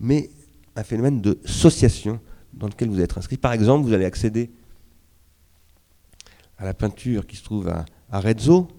mais 0.00 0.30
un 0.76 0.84
phénomène 0.84 1.20
de 1.20 1.38
sociation 1.44 2.20
dans 2.54 2.68
lequel 2.68 2.88
vous 2.88 3.00
êtes 3.00 3.18
inscrit. 3.18 3.36
Par 3.36 3.52
exemple, 3.52 3.86
vous 3.86 3.92
allez 3.92 4.04
accéder 4.04 4.50
à 6.56 6.64
la 6.64 6.74
peinture 6.74 7.26
qui 7.26 7.36
se 7.36 7.44
trouve 7.44 7.68
à, 7.68 7.84
Arezzo, 8.10 8.68
euh, 8.68 8.77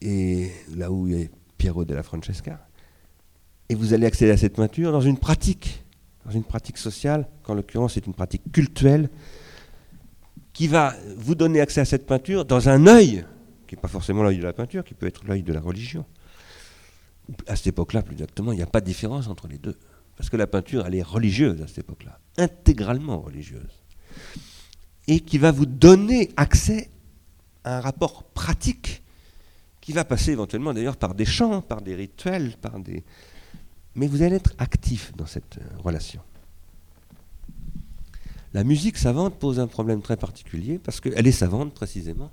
et 0.00 0.50
là 0.74 0.90
où 0.90 1.08
est 1.08 1.30
Piero 1.58 1.84
della 1.84 2.02
Francesca, 2.02 2.68
et 3.68 3.74
vous 3.74 3.94
allez 3.94 4.06
accéder 4.06 4.30
à 4.30 4.36
cette 4.36 4.54
peinture 4.54 4.92
dans 4.92 5.00
une 5.00 5.18
pratique, 5.18 5.84
dans 6.24 6.30
une 6.30 6.44
pratique 6.44 6.78
sociale, 6.78 7.28
qu'en 7.42 7.54
l'occurrence 7.54 7.94
c'est 7.94 8.06
une 8.06 8.14
pratique 8.14 8.42
cultuelle, 8.52 9.10
qui 10.52 10.68
va 10.68 10.94
vous 11.16 11.34
donner 11.34 11.60
accès 11.60 11.80
à 11.80 11.84
cette 11.84 12.06
peinture 12.06 12.44
dans 12.44 12.68
un 12.68 12.86
œil, 12.86 13.24
qui 13.66 13.74
n'est 13.74 13.80
pas 13.80 13.88
forcément 13.88 14.22
l'œil 14.22 14.38
de 14.38 14.44
la 14.44 14.52
peinture, 14.52 14.84
qui 14.84 14.94
peut 14.94 15.06
être 15.06 15.24
l'œil 15.26 15.42
de 15.42 15.52
la 15.52 15.60
religion. 15.60 16.04
À 17.48 17.56
cette 17.56 17.66
époque-là, 17.66 18.02
plus 18.02 18.14
exactement, 18.14 18.52
il 18.52 18.56
n'y 18.56 18.62
a 18.62 18.66
pas 18.66 18.80
de 18.80 18.86
différence 18.86 19.26
entre 19.26 19.48
les 19.48 19.58
deux. 19.58 19.76
Parce 20.16 20.30
que 20.30 20.36
la 20.36 20.46
peinture, 20.46 20.86
elle 20.86 20.94
est 20.94 21.02
religieuse 21.02 21.60
à 21.60 21.66
cette 21.66 21.78
époque-là, 21.78 22.20
intégralement 22.38 23.20
religieuse 23.20 23.82
et 25.08 25.20
qui 25.20 25.38
va 25.38 25.52
vous 25.52 25.66
donner 25.66 26.30
accès 26.36 26.90
un 27.66 27.80
rapport 27.80 28.22
pratique 28.22 29.02
qui 29.80 29.92
va 29.92 30.04
passer 30.04 30.32
éventuellement 30.32 30.72
d'ailleurs 30.72 30.96
par 30.96 31.14
des 31.14 31.24
chants, 31.24 31.60
par 31.60 31.82
des 31.82 31.94
rituels, 31.94 32.56
par 32.60 32.78
des... 32.80 33.04
Mais 33.94 34.06
vous 34.06 34.22
allez 34.22 34.36
être 34.36 34.54
actif 34.58 35.12
dans 35.16 35.26
cette 35.26 35.58
euh, 35.58 35.78
relation. 35.82 36.20
La 38.54 38.64
musique 38.64 38.96
savante 38.96 39.38
pose 39.38 39.60
un 39.60 39.66
problème 39.66 40.00
très 40.00 40.16
particulier 40.16 40.78
parce 40.78 41.00
qu'elle 41.00 41.26
est 41.26 41.32
savante 41.32 41.74
précisément 41.74 42.30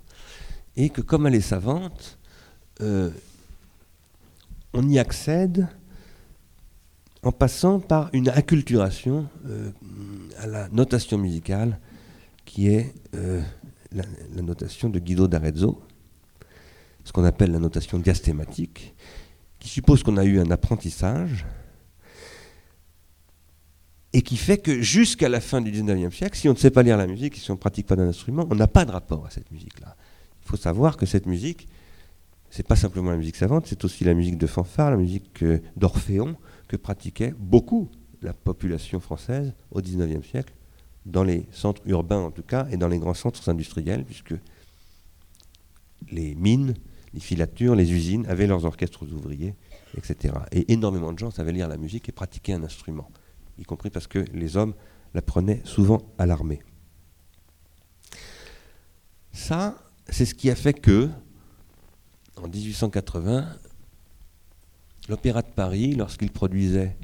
et 0.76 0.90
que 0.90 1.02
comme 1.02 1.28
elle 1.28 1.36
est 1.36 1.42
savante, 1.42 2.18
euh, 2.82 3.12
on 4.74 4.88
y 4.88 5.00
accède 5.00 5.68
en 7.24 7.32
passant 7.32 7.80
par 7.80 8.10
une 8.14 8.30
acculturation 8.30 9.28
euh, 9.46 9.72
à 10.40 10.48
la 10.48 10.70
notation 10.70 11.18
musicale 11.18 11.80
qui 12.46 12.68
est 12.68 12.94
la, 13.94 14.41
notation 14.41 14.89
de 14.89 15.00
Guido 15.00 15.28
d'Arezzo, 15.28 15.82
ce 17.04 17.12
qu'on 17.12 17.24
appelle 17.24 17.52
la 17.52 17.60
notation 17.60 18.00
diastématique, 18.00 18.94
qui 19.60 19.70
suppose 19.70 20.04
qu'on 20.04 20.18
a 20.18 20.26
eu 20.26 20.39
un 20.39 20.52
apprentissage 20.52 21.46
et 24.14 24.22
qui 24.22 24.38
fait 24.38 24.58
que 24.58 24.82
jusqu'à 24.82 25.30
la 25.30 25.41
fin 25.41 25.62
du 25.62 25.72
19e 25.72 26.12
siècle, 26.12 26.38
si 26.38 26.48
on 26.48 26.54
ne 26.54 26.58
sait 26.58 26.72
pas 26.72 26.84
lire 26.84 26.98
la 26.98 27.08
musique, 27.08 27.36
si 27.36 27.50
on 27.50 27.56
ne 27.56 27.60
pratique 27.60 27.88
pas 27.88 27.96
d'un 27.96 28.08
instrument, 28.08 28.48
on 28.50 28.56
n'a 28.56 28.68
pas 28.68 28.86
de 28.86 28.91
rapport 28.91 29.26
à 29.26 29.30
cette 29.30 29.52
musique-là. 29.52 29.96
Il 30.44 30.50
faut 30.50 30.58
savoir 30.58 30.98
que 30.98 31.06
cette 31.06 31.26
musique, 31.26 31.68
c'est 32.50 32.68
pas 32.68 32.76
simplement 32.76 33.10
la 33.10 33.18
musique 33.18 33.36
savante, 33.36 33.66
c'est 33.68 33.84
aussi 33.84 34.04
la 34.04 34.14
musique 34.14 34.38
de 34.38 34.46
fanfare, 34.46 34.91
la 34.91 34.98
musique 34.98 35.44
d'Orphéon, 35.76 36.36
que 36.68 36.78
pratiquait 36.78 37.34
beaucoup 37.38 37.89
la 38.22 38.34
population 38.34 39.00
française 39.00 39.54
au 39.72 39.82
19e 39.82 40.24
siècle, 40.24 40.54
dans 41.06 41.24
les 41.24 41.45
centres 41.51 41.82
urbains 41.86 42.22
en 42.22 42.32
tout 42.32 42.43
cas, 42.43 42.68
et 42.72 42.78
dans 42.78 42.88
les 42.88 42.99
grands 42.99 43.14
centres 43.14 43.49
industriels, 43.49 44.06
puisque 44.06 44.36
les 46.12 46.36
mines, 46.36 46.74
les 47.14 47.20
filatures, 47.20 47.76
les 47.76 47.91
usines 47.91 48.26
avaient 48.28 48.47
leurs 48.47 48.66
orchestres 48.66 49.04
ouvriers, 49.04 49.56
etc. 49.97 50.36
Et 50.51 50.72
énormément 50.72 51.14
de 51.14 51.20
gens 51.20 51.32
savaient 51.32 51.51
lire 51.51 51.68
la 51.68 51.78
musique 51.78 52.10
et 52.10 52.12
pratiquer 52.12 52.54
un 52.54 52.64
instrument, 52.64 53.10
y 53.60 53.64
compris 53.64 53.89
parce 53.89 54.08
que 54.08 54.20
les 54.34 54.58
hommes 54.58 54.74
l'apprenaient 55.14 55.62
souvent 55.64 56.01
à 56.18 56.26
l'armée. 56.26 56.62
Ça, 59.32 59.78
c'est 60.10 60.26
ce 60.26 60.36
qui 60.36 60.49
a 60.49 60.56
fait 60.56 60.74
que, 60.74 61.10
en 62.38 62.47
1880, 62.47 63.47
l'Opéra 65.10 65.41
de 65.41 65.47
Paris, 65.47 65.95
lorsqu'il 65.95 66.32
produisait 66.32 66.95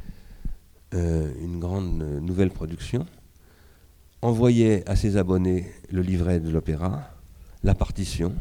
euh, 0.93 1.31
une 1.41 1.59
grande 1.59 2.01
euh, 2.01 2.19
nouvelle 2.19 2.49
production, 2.49 3.05
envoyait 4.21 4.87
à 4.89 4.95
ses 4.95 5.17
abonnés 5.17 5.65
le 5.91 6.01
livret 6.01 6.39
de 6.39 6.49
l'opéra, 6.49 7.03
la 7.63 7.75
partition, 7.75 8.33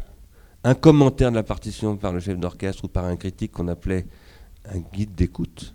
un 0.64 0.74
commentaire 0.74 1.30
de 1.30 1.36
la 1.36 1.42
partition 1.42 1.96
par 1.96 2.12
le 2.12 2.20
chef 2.20 2.38
d'orchestre 2.38 2.84
ou 2.84 2.88
par 2.88 3.04
un 3.04 3.16
critique 3.16 3.52
qu'on 3.52 3.68
appelait 3.68 4.06
un 4.72 4.80
guide 4.92 5.14
d'écoute, 5.14 5.74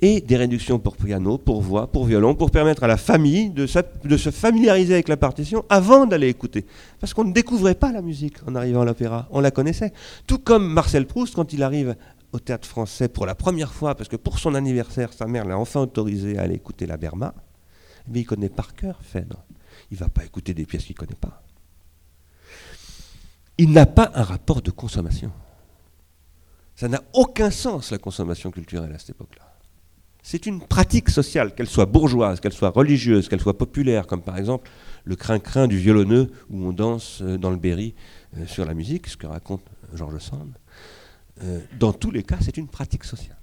et 0.00 0.20
des 0.20 0.36
réductions 0.36 0.78
pour 0.78 0.96
piano, 0.96 1.38
pour 1.38 1.62
voix, 1.62 1.86
pour 1.86 2.04
violon, 2.04 2.34
pour 2.34 2.50
permettre 2.50 2.84
à 2.84 2.86
la 2.86 2.98
famille 2.98 3.48
de, 3.50 3.66
se 3.66 4.30
familiariser 4.30 4.94
avec 4.94 5.08
la 5.08 5.16
partition 5.16 5.64
avant 5.70 6.04
d'aller 6.04 6.28
écouter. 6.28 6.66
Parce 7.00 7.14
qu'on 7.14 7.24
ne 7.24 7.32
découvrait 7.32 7.74
pas 7.74 7.92
la 7.92 8.02
musique 8.02 8.36
en 8.46 8.54
arrivant 8.54 8.82
à 8.82 8.84
l'opéra, 8.84 9.26
on 9.30 9.40
la 9.40 9.50
connaissait. 9.50 9.92
Tout 10.26 10.38
comme 10.38 10.66
Marcel 10.66 11.06
Proust, 11.06 11.34
quand 11.34 11.52
il 11.52 11.62
arrive 11.62 11.96
au 12.32 12.38
théâtre 12.38 12.68
français 12.68 13.08
pour 13.08 13.24
la 13.24 13.34
première 13.34 13.72
fois, 13.72 13.94
parce 13.94 14.08
que 14.08 14.16
pour 14.16 14.38
son 14.38 14.54
anniversaire, 14.54 15.12
sa 15.14 15.26
mère 15.26 15.46
l'a 15.46 15.58
enfin 15.58 15.80
autorisé 15.80 16.36
à 16.36 16.42
aller 16.42 16.56
écouter 16.56 16.86
la 16.86 16.98
Berma, 16.98 17.32
mais 18.08 18.20
il 18.20 18.24
connaît 18.24 18.48
par 18.48 18.74
cœur 18.74 18.98
Phèdre. 19.02 19.44
Il 19.90 19.94
ne 19.94 20.00
va 20.00 20.08
pas 20.08 20.24
écouter 20.24 20.54
des 20.54 20.66
pièces 20.66 20.84
qu'il 20.84 20.94
ne 20.94 20.98
connaît 21.00 21.18
pas. 21.20 21.42
Il 23.58 23.72
n'a 23.72 23.86
pas 23.86 24.10
un 24.14 24.22
rapport 24.22 24.62
de 24.62 24.70
consommation. 24.70 25.32
Ça 26.74 26.88
n'a 26.88 27.02
aucun 27.14 27.50
sens, 27.50 27.90
la 27.90 27.98
consommation 27.98 28.50
culturelle, 28.50 28.92
à 28.92 28.98
cette 28.98 29.10
époque-là. 29.10 29.56
C'est 30.22 30.44
une 30.44 30.60
pratique 30.60 31.08
sociale, 31.08 31.54
qu'elle 31.54 31.68
soit 31.68 31.86
bourgeoise, 31.86 32.40
qu'elle 32.40 32.52
soit 32.52 32.70
religieuse, 32.70 33.28
qu'elle 33.28 33.40
soit 33.40 33.56
populaire, 33.56 34.06
comme 34.06 34.22
par 34.22 34.36
exemple 34.36 34.68
le 35.04 35.14
crin-crin 35.14 35.68
du 35.68 35.78
violonneux 35.78 36.32
où 36.50 36.66
on 36.66 36.72
danse 36.72 37.22
euh, 37.22 37.38
dans 37.38 37.50
le 37.50 37.56
Berry 37.56 37.94
euh, 38.36 38.44
sur 38.46 38.64
la 38.64 38.74
musique, 38.74 39.06
ce 39.06 39.16
que 39.16 39.26
raconte 39.26 39.62
Georges 39.94 40.18
Sand. 40.18 40.58
Euh, 41.42 41.60
dans 41.78 41.92
tous 41.92 42.10
les 42.10 42.24
cas, 42.24 42.38
c'est 42.40 42.56
une 42.56 42.66
pratique 42.66 43.04
sociale. 43.04 43.38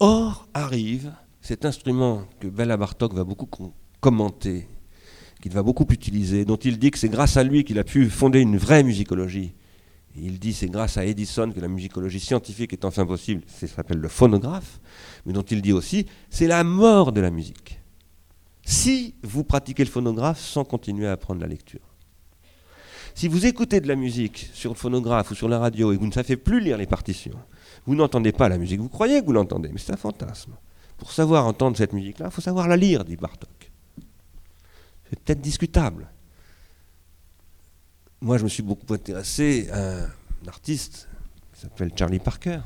Or 0.00 0.46
arrive 0.54 1.12
cet 1.48 1.64
instrument 1.64 2.24
que 2.40 2.46
Bella 2.46 2.76
Bartok 2.76 3.14
va 3.14 3.24
beaucoup 3.24 3.48
commenter, 4.00 4.68
qu'il 5.40 5.50
va 5.50 5.62
beaucoup 5.62 5.86
utiliser, 5.88 6.44
dont 6.44 6.56
il 6.56 6.78
dit 6.78 6.90
que 6.90 6.98
c'est 6.98 7.08
grâce 7.08 7.38
à 7.38 7.42
lui 7.42 7.64
qu'il 7.64 7.78
a 7.78 7.84
pu 7.84 8.10
fonder 8.10 8.40
une 8.40 8.58
vraie 8.58 8.84
musicologie. 8.84 9.54
il 10.14 10.38
dit 10.38 10.52
c'est 10.52 10.68
grâce 10.68 10.98
à 10.98 11.06
Edison 11.06 11.50
que 11.50 11.60
la 11.60 11.68
musicologie 11.68 12.20
scientifique 12.20 12.74
est 12.74 12.84
enfin 12.84 13.06
possible, 13.06 13.44
ça 13.46 13.66
s'appelle 13.66 13.96
le 13.96 14.08
phonographe, 14.08 14.78
mais 15.24 15.32
dont 15.32 15.40
il 15.40 15.62
dit 15.62 15.72
aussi 15.72 16.04
c'est 16.28 16.48
la 16.48 16.64
mort 16.64 17.12
de 17.12 17.22
la 17.22 17.30
musique. 17.30 17.80
Si 18.66 19.14
vous 19.22 19.42
pratiquez 19.42 19.84
le 19.84 19.90
phonographe 19.90 20.40
sans 20.40 20.64
continuer 20.64 21.06
à 21.06 21.12
apprendre 21.12 21.40
la 21.40 21.46
lecture. 21.46 21.94
Si 23.14 23.26
vous 23.26 23.46
écoutez 23.46 23.80
de 23.80 23.88
la 23.88 23.96
musique 23.96 24.50
sur 24.52 24.72
le 24.72 24.76
phonographe 24.76 25.30
ou 25.30 25.34
sur 25.34 25.48
la 25.48 25.58
radio 25.58 25.92
et 25.92 25.96
que 25.96 26.00
vous 26.00 26.08
ne 26.08 26.12
savez 26.12 26.36
plus 26.36 26.60
lire 26.60 26.76
les 26.76 26.84
partitions, 26.84 27.38
vous 27.86 27.94
n'entendez 27.94 28.32
pas 28.32 28.50
la 28.50 28.58
musique. 28.58 28.80
Vous 28.80 28.90
croyez 28.90 29.22
que 29.22 29.24
vous 29.24 29.32
l'entendez, 29.32 29.70
mais 29.72 29.78
c'est 29.78 29.94
un 29.94 29.96
fantasme. 29.96 30.52
Pour 30.98 31.12
savoir 31.12 31.46
entendre 31.46 31.76
cette 31.76 31.92
musique-là, 31.92 32.26
il 32.26 32.32
faut 32.32 32.40
savoir 32.40 32.68
la 32.68 32.76
lire, 32.76 33.04
dit 33.04 33.16
Bartok. 33.16 33.70
C'est 35.08 35.18
peut-être 35.20 35.40
discutable. 35.40 36.08
Moi, 38.20 38.36
je 38.36 38.44
me 38.44 38.48
suis 38.48 38.64
beaucoup 38.64 38.92
intéressé 38.92 39.68
à 39.70 40.04
un 40.04 40.48
artiste 40.48 41.08
qui 41.54 41.60
s'appelle 41.60 41.92
Charlie 41.96 42.18
Parker, 42.18 42.60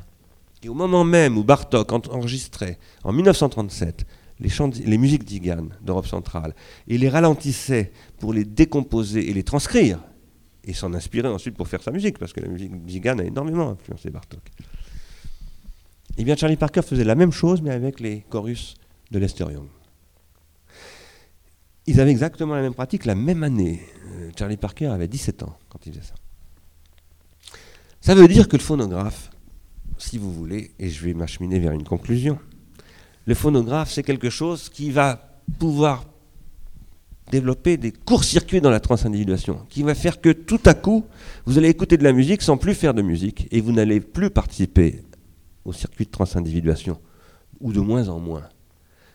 qui 0.61 0.69
au 0.69 0.75
moment 0.75 1.05
même 1.05 1.37
où 1.37 1.45
Bartok 1.45 1.93
enregistrait, 1.93 2.79
en 3.05 3.13
1937, 3.13 4.07
les, 4.41 4.99
musiques 4.99 5.25
d'Igan 5.25 5.69
d'Europe 5.83 6.07
centrale, 6.07 6.55
et 6.89 6.99
les 6.99 7.09
ralentissait 7.09 7.93
pour 8.19 8.33
les 8.33 8.45
décomposer 8.45 9.29
et 9.29 9.35
les 9.35 9.45
transcrire, 9.45 10.01
et 10.65 10.73
s'en 10.73 10.95
inspirer 10.95 11.29
ensuite 11.29 11.57
pour 11.57 11.69
faire 11.69 11.83
sa 11.83 11.91
musique, 11.91 12.19
parce 12.19 12.33
que 12.33 12.41
la 12.41 12.49
musique 12.49 12.73
Zigan 12.89 13.19
a 13.19 13.25
énormément 13.25 13.71
influencé 13.71 14.11
Bartok. 14.11 14.41
Eh 16.19 16.25
bien, 16.25 16.37
Charlie 16.37 16.57
Parker 16.57 16.83
faisait 16.83 17.05
la 17.05 17.15
même 17.15 17.33
chose, 17.33 17.63
mais 17.63 17.71
avec 17.71 18.01
les 18.01 18.21
chorus 18.29 18.75
de 19.11 19.19
Lester 19.19 19.45
Young. 19.45 19.69
Ils 21.87 22.01
avaient 22.01 22.11
exactement 22.11 22.55
la 22.55 22.63
même 22.63 22.75
pratique 22.75 23.05
la 23.07 23.15
même 23.15 23.43
année. 23.43 23.81
Euh, 24.07 24.31
Charlie 24.39 24.57
Parker 24.57 24.87
avait 24.87 25.09
17 25.09 25.43
ans 25.43 25.57
quand 25.69 25.85
il 25.87 25.93
faisait 25.93 26.05
ça. 26.05 26.15
Ça 28.01 28.15
veut 28.15 28.29
dire 28.29 28.49
que 28.49 28.57
le 28.57 28.63
phonographe, 28.63 29.31
si 29.99 30.19
vous 30.19 30.33
voulez, 30.33 30.73
et 30.79 30.91
je 30.91 31.05
vais 31.05 31.15
m'acheminer 31.15 31.59
vers 31.59 31.73
une 31.73 31.85
conclusion, 31.85 32.39
le 33.27 33.35
phonographe, 33.35 33.91
c'est 33.93 34.03
quelque 34.03 34.31
chose 34.31 34.69
qui 34.69 34.91
va 34.91 35.41
pouvoir 35.59 36.05
développer 37.31 37.77
des 37.77 37.93
courts-circuits 37.93 38.61
dans 38.61 38.71
la 38.71 38.81
transindividuation, 38.81 39.65
qui 39.71 39.83
va 39.83 39.95
faire 39.95 40.21
que 40.21 40.31
tout 40.31 40.61
à 40.67 40.75
coup, 40.75 41.05
vous 41.47 41.59
allez 41.59 41.69
écouter 41.69 41.97
de 41.97 42.05
la 42.05 42.13
musique 42.13 42.43
sans 42.43 42.57
plus 42.57 42.75
faire 42.75 42.95
de 42.95 43.03
musique, 43.03 43.49
et 43.51 43.61
vous 43.61 43.73
n'allez 43.73 44.01
plus 44.01 44.31
participer 44.31 45.03
au 45.65 45.73
circuit 45.73 46.07
de 46.07 46.11
transindividuation, 46.11 46.99
ou 47.61 47.73
de 47.73 47.81
moins 47.81 48.09
en 48.09 48.19
moins. 48.19 48.49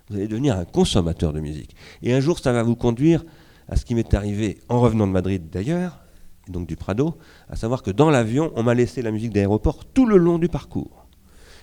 Vous 0.09 0.15
allez 0.15 0.27
devenir 0.27 0.57
un 0.57 0.65
consommateur 0.65 1.33
de 1.33 1.39
musique. 1.39 1.75
Et 2.01 2.13
un 2.13 2.19
jour, 2.19 2.39
ça 2.39 2.53
va 2.53 2.63
vous 2.63 2.75
conduire 2.75 3.25
à 3.67 3.75
ce 3.75 3.85
qui 3.85 3.95
m'est 3.95 4.13
arrivé 4.13 4.59
en 4.69 4.79
revenant 4.79 5.07
de 5.07 5.11
Madrid 5.11 5.49
d'ailleurs, 5.51 5.99
donc 6.47 6.67
du 6.67 6.77
Prado, 6.77 7.17
à 7.49 7.57
savoir 7.57 7.83
que 7.83 7.91
dans 7.91 8.09
l'avion, 8.09 8.51
on 8.55 8.63
m'a 8.63 8.73
laissé 8.73 9.01
la 9.01 9.11
musique 9.11 9.33
d'aéroport 9.33 9.83
tout 9.85 10.05
le 10.05 10.17
long 10.17 10.37
du 10.37 10.47
parcours. 10.47 11.05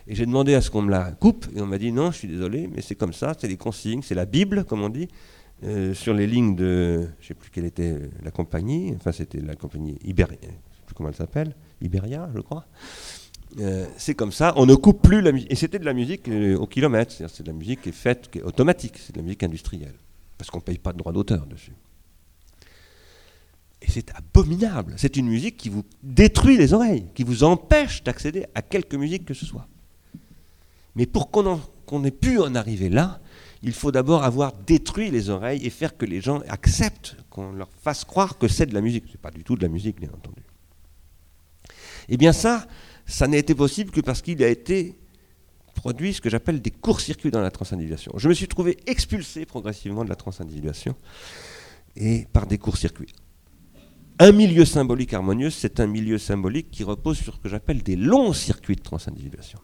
Et 0.07 0.14
j'ai 0.14 0.26
demandé 0.26 0.55
à 0.55 0.61
ce 0.61 0.70
qu'on 0.70 0.82
me 0.82 0.91
la 0.91 1.12
coupe, 1.12 1.47
et 1.57 1.62
on 1.62 1.66
m'a 1.66 1.78
dit 1.78 1.91
non, 1.91 2.11
je 2.11 2.18
suis 2.18 2.28
désolé, 2.28 2.68
mais 2.70 2.82
c'est 2.82 2.95
comme 2.95 3.14
ça, 3.14 3.32
c'est 3.39 3.49
les 3.49 3.57
consignes, 3.57 4.03
c'est 4.03 4.14
la 4.14 4.26
Bible, 4.26 4.64
comme 4.64 4.82
on 4.82 4.91
dit, 4.91 5.09
euh, 5.62 5.95
sur 5.95 6.12
les 6.12 6.26
lignes 6.26 6.55
de, 6.55 7.09
je 7.20 7.24
ne 7.24 7.28
sais 7.28 7.35
plus 7.35 7.51
quelle 7.51 7.64
était 7.64 8.11
la 8.22 8.30
compagnie, 8.30 8.93
enfin 8.97 9.12
c'était 9.12 9.41
la 9.41 9.55
compagnie 9.55 9.97
Iberia, 10.05 10.37
je 10.43 10.47
ne 10.47 10.53
sais 10.53 10.82
plus 10.85 10.95
comment 10.95 11.09
elle 11.09 11.14
s'appelle, 11.14 11.55
Iberia, 11.80 12.28
je 12.35 12.41
crois. 12.41 12.66
Euh, 13.61 13.87
c'est 13.97 14.15
comme 14.15 14.33
ça, 14.33 14.53
on 14.57 14.67
ne 14.67 14.75
coupe 14.75 15.03
plus 15.03 15.21
la 15.21 15.33
musique. 15.33 15.53
Et 15.53 15.55
c'était 15.55 15.79
de 15.79 15.85
la 15.85 15.93
musique 15.93 16.29
euh, 16.29 16.57
au 16.57 16.67
kilomètre, 16.67 17.13
c'est-à-dire 17.13 17.35
c'est 17.35 17.43
de 17.45 17.49
la 17.49 17.57
musique 17.57 17.83
qui 17.83 17.91
est 17.91 17.93
faite, 17.93 18.31
qui 18.31 18.39
est 18.39 18.43
automatique, 18.43 18.95
c'est 18.99 19.13
de 19.13 19.19
la 19.19 19.23
musique 19.23 19.43
industrielle, 19.43 19.95
parce 20.37 20.51
qu'on 20.51 20.59
ne 20.59 20.63
paye 20.63 20.79
pas 20.79 20.93
de 20.93 20.99
droit 20.99 21.13
d'auteur 21.13 21.47
dessus. 21.47 21.75
Et 23.81 23.91
c'est 23.91 24.11
abominable, 24.15 24.95
c'est 24.97 25.17
une 25.17 25.29
musique 25.29 25.57
qui 25.57 25.69
vous 25.69 25.85
détruit 26.03 26.57
les 26.57 26.73
oreilles, 26.73 27.07
qui 27.15 27.23
vous 27.23 27.45
empêche 27.45 28.03
d'accéder 28.03 28.47
à 28.55 28.63
quelque 28.63 28.97
musique 28.97 29.25
que 29.25 29.35
ce 29.35 29.47
soit. 29.47 29.69
Mais 30.97 31.07
pour 31.07 31.31
qu'on 31.31 32.05
ait 32.05 32.11
pu 32.11 32.39
en 32.39 32.55
arriver 32.55 32.89
là, 32.89 33.21
il 33.63 33.73
faut 33.73 33.93
d'abord 33.93 34.25
avoir 34.25 34.53
détruit 34.53 35.11
les 35.11 35.31
oreilles 35.31 35.65
et 35.65 35.71
faire 35.71 35.97
que 35.97 36.07
les 36.07 36.21
gens 36.21 36.41
acceptent 36.49 37.17
qu'on 37.31 37.53
leur 37.53 37.71
fasse 37.83 38.05
croire 38.05 38.39
que 38.39 38.49
c'est 38.49 38.67
de 38.67 38.75
la 38.75 38.81
musique. 38.81 39.05
Ce 39.07 39.13
n'est 39.13 39.19
pas 39.19 39.31
du 39.31 39.43
tout 39.45 39.57
de 39.57 39.63
la 39.63 39.69
musique, 39.69 40.01
bien 40.01 40.11
entendu. 40.11 40.43
Eh 42.09 42.17
bien 42.17 42.33
ça, 42.33 42.67
ça 43.07 43.27
n'a 43.27 43.37
été 43.37 43.55
possible 43.55 43.91
que 43.91 44.01
parce 44.01 44.23
qu'il 44.23 44.43
a 44.43 44.49
été 44.49 44.97
produit 45.75 46.15
ce 46.15 46.21
que 46.21 46.31
j'appelle 46.31 46.63
des 46.63 46.71
courts-circuits 46.71 47.31
dans 47.31 47.41
la 47.41 47.51
transindividuation. 47.51 48.13
Je 48.17 48.29
me 48.29 48.35
suis 48.35 48.49
trouvé 48.49 48.79
expulsé 48.87 49.45
progressivement 49.45 50.05
de 50.05 50.09
la 50.09 50.17
transindividuation 50.17 50.95
et 51.97 52.27
par 52.33 52.47
des 52.47 52.59
courts-circuits. 52.59 53.13
Un 54.19 54.33
milieu 54.33 54.65
symbolique 54.65 55.13
harmonieux, 55.13 55.51
c'est 55.51 55.81
un 55.81 55.89
milieu 55.89 56.19
symbolique 56.19 56.71
qui 56.71 56.85
repose 56.85 57.19
sur 57.19 57.35
ce 57.35 57.41
que 57.41 57.49
j'appelle 57.49 57.83
des 57.83 57.97
longs 57.97 58.33
circuits 58.33 58.77
de 58.77 58.83
transindividuation. 58.83 59.59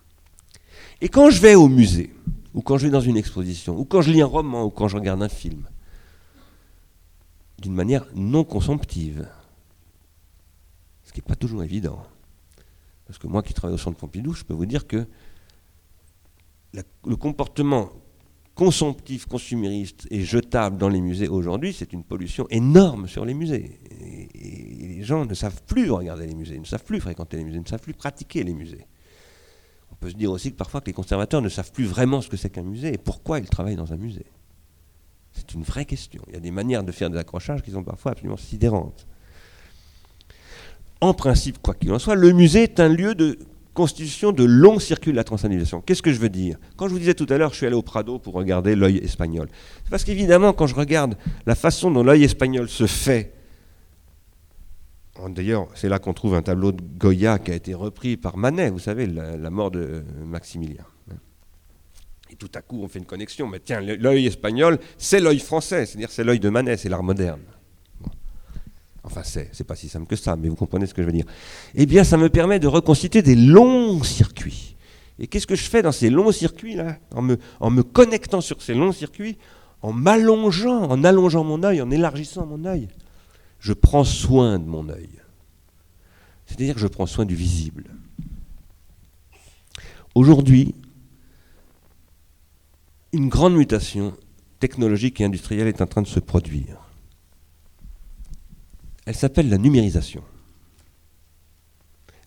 Et 1.01 1.09
quand 1.09 1.31
je 1.31 1.41
vais 1.41 1.55
au 1.55 1.69
musée, 1.69 2.13
ou 2.53 2.61
quand 2.61 2.77
je 2.77 2.87
vais 2.87 2.91
dans 2.91 3.01
une 3.01 3.17
exposition, 3.17 3.79
ou 3.79 3.85
quand 3.85 4.03
je 4.03 4.11
lis 4.11 4.23
un 4.23 4.27
roman, 4.27 4.65
ou 4.65 4.71
quand 4.71 4.89
je 4.89 4.97
regarde 4.97 5.23
un 5.23 5.29
film, 5.29 5.65
d'une 7.61 7.75
manière 7.75 8.07
non 8.15 8.43
consomptive. 8.43 9.29
Ce 11.05 11.13
qui 11.13 11.21
n'est 11.21 11.27
pas 11.27 11.37
toujours 11.37 11.63
évident. 11.63 12.03
Parce 13.11 13.19
que 13.19 13.27
moi 13.27 13.43
qui 13.43 13.53
travaille 13.53 13.75
au 13.75 13.79
centre 13.79 13.97
Pompidou, 13.97 14.35
je 14.35 14.45
peux 14.45 14.55
vous 14.55 14.67
dire 14.67 14.87
que 14.87 15.05
le 16.73 17.17
comportement 17.17 17.91
consomptif, 18.55 19.27
consumériste 19.27 20.07
et 20.13 20.23
jetable 20.23 20.77
dans 20.77 20.89
les 20.89 21.01
musées 21.01 21.27
aujourd'hui, 21.27 21.73
c'est 21.73 21.93
une 21.93 22.05
pollution 22.05 22.47
énorme 22.51 23.09
sur 23.09 23.25
les 23.25 23.35
musées. 23.35 23.81
et, 24.01 24.29
les 24.87 25.03
gens 25.03 25.25
ne 25.25 25.35
savent 25.35 25.61
plus 25.65 25.91
regarder 25.91 26.25
les 26.25 26.37
musées, 26.37 26.57
ne 26.57 26.65
savent 26.65 26.85
plus 26.85 27.01
fréquenter 27.01 27.37
les 27.37 27.43
musées, 27.43 27.59
ne 27.59 27.67
savent 27.67 27.81
plus 27.81 27.95
pratiquer 27.95 28.45
les 28.45 28.55
musées. 28.55 28.87
On 29.91 29.97
peut 29.97 30.11
se 30.11 30.15
dire 30.15 30.31
aussi 30.31 30.53
que 30.53 30.57
parfois 30.57 30.81
que 30.81 30.87
les 30.87 30.93
conservateurs 30.93 31.43
ne 31.43 31.49
savent 31.49 31.73
plus 31.73 31.87
vraiment 31.87 32.21
ce 32.21 32.29
que 32.29 32.37
c'est 32.37 32.51
qu'un 32.51 32.63
musée 32.63 32.95
et 32.95 32.99
pourquoi 32.99 33.41
ils 33.41 33.49
travaillent 33.49 33.75
dans 33.75 33.93
un 33.93 33.97
musée. 33.97 34.27
C'est 35.33 35.53
une 35.55 35.65
vraie 35.65 35.85
question. 35.85 36.23
Il 36.29 36.35
y 36.35 36.37
a 36.37 36.41
des 36.41 36.53
manières 36.53 36.85
de 36.85 36.93
faire 36.93 37.11
des 37.11 37.19
accrochages 37.19 37.61
qui 37.63 37.73
sont 37.73 37.83
parfois 37.83 38.13
absolument 38.13 38.37
sidérantes. 38.37 39.09
En 41.01 41.15
principe, 41.15 41.59
quoi 41.63 41.75
qu'il 41.75 41.93
en 41.93 41.99
soit, 41.99 42.15
le 42.15 42.33
musée 42.33 42.65
est 42.65 42.81
un 42.81 42.89
lieu 42.89 43.15
de 43.15 43.39
constitution 43.73 44.33
de 44.33 44.45
longs 44.45 44.79
circuits 44.79 45.13
de 45.13 45.17
la 45.17 45.25
transindividuation. 45.25 45.81
Qu'est-ce 45.81 46.03
que 46.03 46.13
je 46.13 46.21
veux 46.21 46.29
dire? 46.29 46.59
Quand 46.77 46.87
je 46.89 46.93
vous 46.93 46.99
disais 46.99 47.15
tout 47.15 47.27
à 47.31 47.39
l'heure, 47.39 47.53
je 47.53 47.57
suis 47.57 47.67
allé 47.67 47.77
au 47.77 47.83
Prado 47.83 48.19
pour 48.19 48.35
regarder 48.35 48.75
l'œil 48.75 48.99
espagnol. 48.99 49.49
C'est 49.85 49.91
parce 49.91 50.05
qu'évidemment, 50.05 50.53
quand 50.53 50.67
je 50.67 50.75
regarde 50.75 51.17
la 51.47 51.55
façon 51.55 51.91
dont 51.91 52.03
l'œil 52.03 52.25
espagnol 52.25 52.69
se 52.69 52.87
fait 52.87 53.35
D'ailleurs, 55.29 55.69
c'est 55.75 55.89
là 55.89 55.99
qu'on 55.99 56.15
trouve 56.15 56.35
un 56.35 56.43
tableau 56.43 56.73
de 56.73 56.81
Goya 56.81 57.39
qui 57.39 57.51
a 57.51 57.55
été 57.55 57.75
repris 57.75 58.17
par 58.17 58.37
Manet, 58.39 58.71
vous 58.71 58.79
savez, 58.79 59.07
la, 59.07 59.51
mort 59.51 59.71
de 59.71 60.03
Maximilien. 60.25 60.85
Et 62.31 62.37
tout 62.37 62.51
à 62.55 62.63
coup, 62.63 62.81
on 62.83 62.89
fait 62.89 63.01
une 63.01 63.07
connexion. 63.07 63.47
Mais 63.47 63.59
tiens, 63.61 63.81
l'œil 63.81 64.27
espagnol, 64.27 64.79
c'est 64.97 65.21
l'œil 65.21 65.41
français, 65.41 65.85
c'est-à-dire 65.85 66.11
c'est 66.11 66.25
l'œil 66.25 66.41
de 66.41 66.49
Manet, 66.49 66.77
c'est 66.77 66.89
l'art 66.89 67.03
moderne. 67.03 67.41
Enfin, 69.11 69.23
c'est, 69.25 69.51
c'est 69.53 69.65
pas 69.65 69.77
si 69.77 69.89
simple 69.89 70.07
que 70.07 70.17
ça, 70.17 70.37
mais 70.37 70.49
vous 70.49 70.57
comprenez 70.57 70.87
ce 70.87 70.95
que 70.95 71.03
je 71.03 71.07
veux 71.07 71.13
dire. 71.13 71.27
Eh 71.75 71.87
bien, 71.87 72.05
ça 72.05 72.17
me 72.17 72.29
permet 72.29 72.59
de 72.59 72.69
reconstituer 72.69 73.23
des 73.23 73.35
longs 73.35 74.03
circuits. 74.03 74.77
Et 75.19 75.27
qu'est-ce 75.27 75.47
que 75.47 75.57
je 75.57 75.69
fais 75.69 75.83
dans 75.83 75.93
ces 75.93 76.11
longs 76.11 76.33
circuits-là 76.33 76.97
en 77.15 77.23
me, 77.23 77.39
en 77.59 77.71
me 77.71 77.83
connectant 77.83 78.41
sur 78.41 78.63
ces 78.63 78.75
longs 78.75 78.93
circuits, 78.93 79.37
en 79.83 79.93
m'allongeant, 79.93 80.85
en 80.85 81.05
allongeant 81.05 81.45
mon 81.45 81.63
œil, 81.63 81.83
en 81.83 81.91
élargissant 81.91 82.47
mon 82.47 82.65
œil 82.65 82.89
je 83.61 83.75
prends 83.75 84.05
soin 84.05 84.59
de 84.59 84.65
mon 84.65 84.89
œil. 84.89 85.11
C'est-à-dire 86.47 86.75
que 86.75 86.81
je 86.81 86.89
prends 86.89 87.07
soin 87.07 87.27
du 87.27 87.37
visible. 87.37 87.85
Aujourd'hui, 90.15 90.75
une 93.13 93.29
grande 93.29 93.55
mutation 93.55 94.17
technologique 94.59 95.21
et 95.21 95.25
industrielle 95.25 95.69
est 95.69 95.81
en 95.81 95.87
train 95.87 96.03
de 96.03 96.09
se 96.09 96.21
produire. 96.21 96.90
Elle 99.11 99.17
s'appelle 99.17 99.49
la 99.49 99.59
numérisation. 99.59 100.23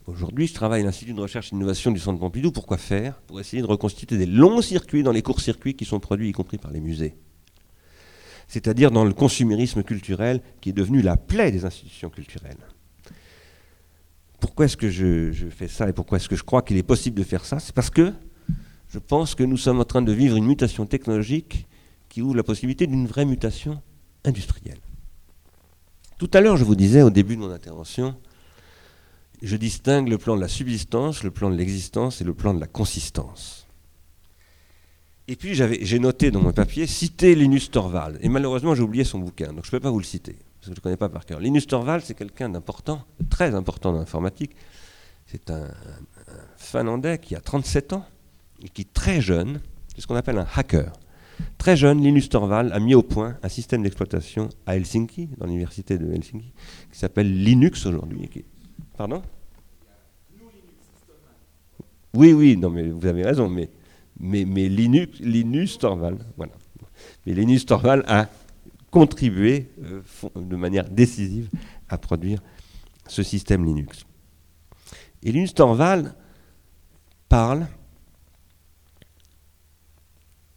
Aujourd'hui, 0.06 0.48
je 0.48 0.54
travaille 0.54 0.82
à 0.82 0.84
l'Institut 0.84 1.14
de 1.14 1.22
recherche 1.22 1.48
et 1.48 1.56
d'innovation 1.56 1.92
du 1.92 2.00
Centre 2.02 2.20
Pompidou. 2.20 2.52
Pourquoi 2.52 2.78
faire? 2.78 3.22
Pour 3.22 3.40
essayer 3.40 3.62
de 3.62 3.68
reconstituer 3.68 4.18
des 4.18 4.26
longs 4.26 4.62
circuits 4.62 5.02
dans 5.02 5.14
les 5.14 5.22
courts-circuits 5.22 5.76
qui 5.76 5.86
sont 5.86 6.02
produits, 6.02 6.28
y 6.28 6.32
compris 6.34 6.58
par 6.58 6.72
les 6.72 6.82
musées 6.82 7.16
c'est-à-dire 8.50 8.92
dans 8.92 9.06
le 9.06 9.14
consumérisme 9.14 9.82
culturel 9.82 10.42
qui 10.60 10.72
est 10.72 10.74
devenu 10.74 11.02
la 11.02 11.16
plaie 11.16 11.52
des 11.52 11.64
institutions 11.64 12.10
culturelles. 12.10 12.58
Pourquoi 14.42 14.66
est-ce 14.66 14.76
que 14.76 14.90
je, 14.90 15.32
fais 15.50 15.70
ça 15.70 15.88
et 15.88 15.94
pourquoi 15.94 16.18
est-ce 16.18 16.28
que 16.28 16.36
je 16.36 16.44
crois 16.44 16.62
qu'il 16.62 16.76
est 16.76 16.84
possible 16.84 17.18
de 17.18 17.24
faire 17.24 17.46
ça? 17.46 17.60
C'est 17.60 17.74
parce 17.74 17.90
que 17.90 18.12
je 18.90 19.00
pense 19.00 19.36
que 19.36 19.44
nous 19.44 19.56
sommes 19.56 19.80
en 19.80 19.86
train 19.86 20.02
de 20.02 20.12
vivre 20.12 20.36
une 20.36 20.46
mutation 20.46 20.86
technologique 20.86 21.66
qui 22.10 22.22
ouvre 22.22 22.36
la 22.36 22.44
possibilité 22.44 22.86
d'une 22.86 23.08
vraie 23.08 23.26
mutation 23.26 23.82
industrielle. 24.26 24.82
Tout 26.18 26.30
à 26.34 26.42
l'heure, 26.42 26.58
je 26.58 26.64
vous 26.64 26.76
disais 26.76 27.02
au 27.02 27.10
début 27.10 27.36
de 27.36 27.42
mon 27.42 27.52
intervention, 27.52 28.16
je 29.42 29.56
distingue 29.58 30.08
le 30.08 30.18
plan 30.18 30.36
de 30.36 30.42
la 30.42 30.48
subsistance, 30.48 31.24
le 31.24 31.32
plan 31.32 31.50
de 31.50 31.56
l'existence 31.56 32.22
et 32.22 32.24
le 32.24 32.34
plan 32.34 32.54
de 32.54 32.60
la 32.60 32.68
consistance. 32.68 33.68
Et 35.28 35.36
puis 35.36 35.54
j'ai 35.54 36.00
noté 36.00 36.32
dans 36.32 36.42
mon 36.42 36.52
papier 36.52 36.86
citer 36.86 37.34
Linus 37.36 37.72
Torvald. 37.72 38.20
Et 38.22 38.30
malheureusement, 38.30 38.76
j'ai 38.76 38.84
oublié 38.84 39.04
son 39.04 39.20
bouquin, 39.20 39.54
donc 39.54 39.64
je 39.64 39.70
ne 39.70 39.72
peux 39.72 39.80
pas 39.80 39.90
vous 39.90 40.00
le 40.00 40.06
citer, 40.06 40.34
parce 40.34 40.62
que 40.62 40.66
je 40.66 40.70
ne 40.72 40.76
le 40.76 40.82
connais 40.82 40.98
pas 40.98 41.10
par 41.10 41.26
cœur. 41.26 41.40
Linus 41.40 41.68
Torvald, 41.68 42.04
c'est 42.06 42.14
quelqu'un 42.14 42.50
d'important, 42.50 43.06
très 43.30 43.56
important 43.56 43.94
dans 43.94 44.00
l'informatique. 44.00 44.56
C'est 45.26 45.50
un, 45.50 45.68
Finlandais 46.58 47.20
qui 47.20 47.36
a 47.36 47.42
37 47.42 47.94
ans 47.94 48.06
et 48.62 48.70
qui, 48.70 48.86
très 48.86 49.22
jeune, 49.22 49.62
c'est 49.94 50.02
ce 50.02 50.08
qu'on 50.08 50.16
appelle 50.16 50.38
un 50.38 50.48
hacker. 50.56 50.92
Très 51.58 51.78
jeune, 51.78 52.02
Linus 52.02 52.30
Torvald 52.30 52.72
a 52.72 52.80
mis 52.80 52.94
au 52.94 53.04
point 53.04 53.38
un 53.42 53.50
système 53.50 53.84
d'exploitation 53.84 54.50
à 54.66 54.76
Helsinki, 54.76 55.30
dans 55.38 55.46
l'université 55.46 55.98
de 55.98 56.12
Helsinki, 56.12 56.52
qui 56.92 56.98
s'appelle 56.98 57.44
Linux 57.44 57.86
aujourd'hui. 57.86 58.30
Pardon 58.98 59.22
Oui, 62.14 62.34
oui, 62.34 62.58
non, 62.58 62.70
mais 62.70 62.90
vous 62.90 63.06
avez 63.06 63.24
raison, 63.24 63.50
mais, 63.50 63.70
Linux, 64.20 65.20
Linus 65.20 65.78
Torvald, 65.80 66.24
voilà. 66.38 66.52
Mais 67.26 67.34
Linus 67.34 67.66
Torvald 67.66 68.04
a 68.08 68.28
contribué 68.92 69.72
euh, 69.84 70.02
de 70.36 70.56
manière 70.56 70.88
décisive 70.90 71.50
à 71.90 71.98
produire 71.98 72.40
ce 73.08 73.24
système 73.24 73.66
Linux. 73.66 74.06
Et 75.24 75.32
Linus 75.32 75.54
Torvald 75.54 76.14
parle 77.28 77.68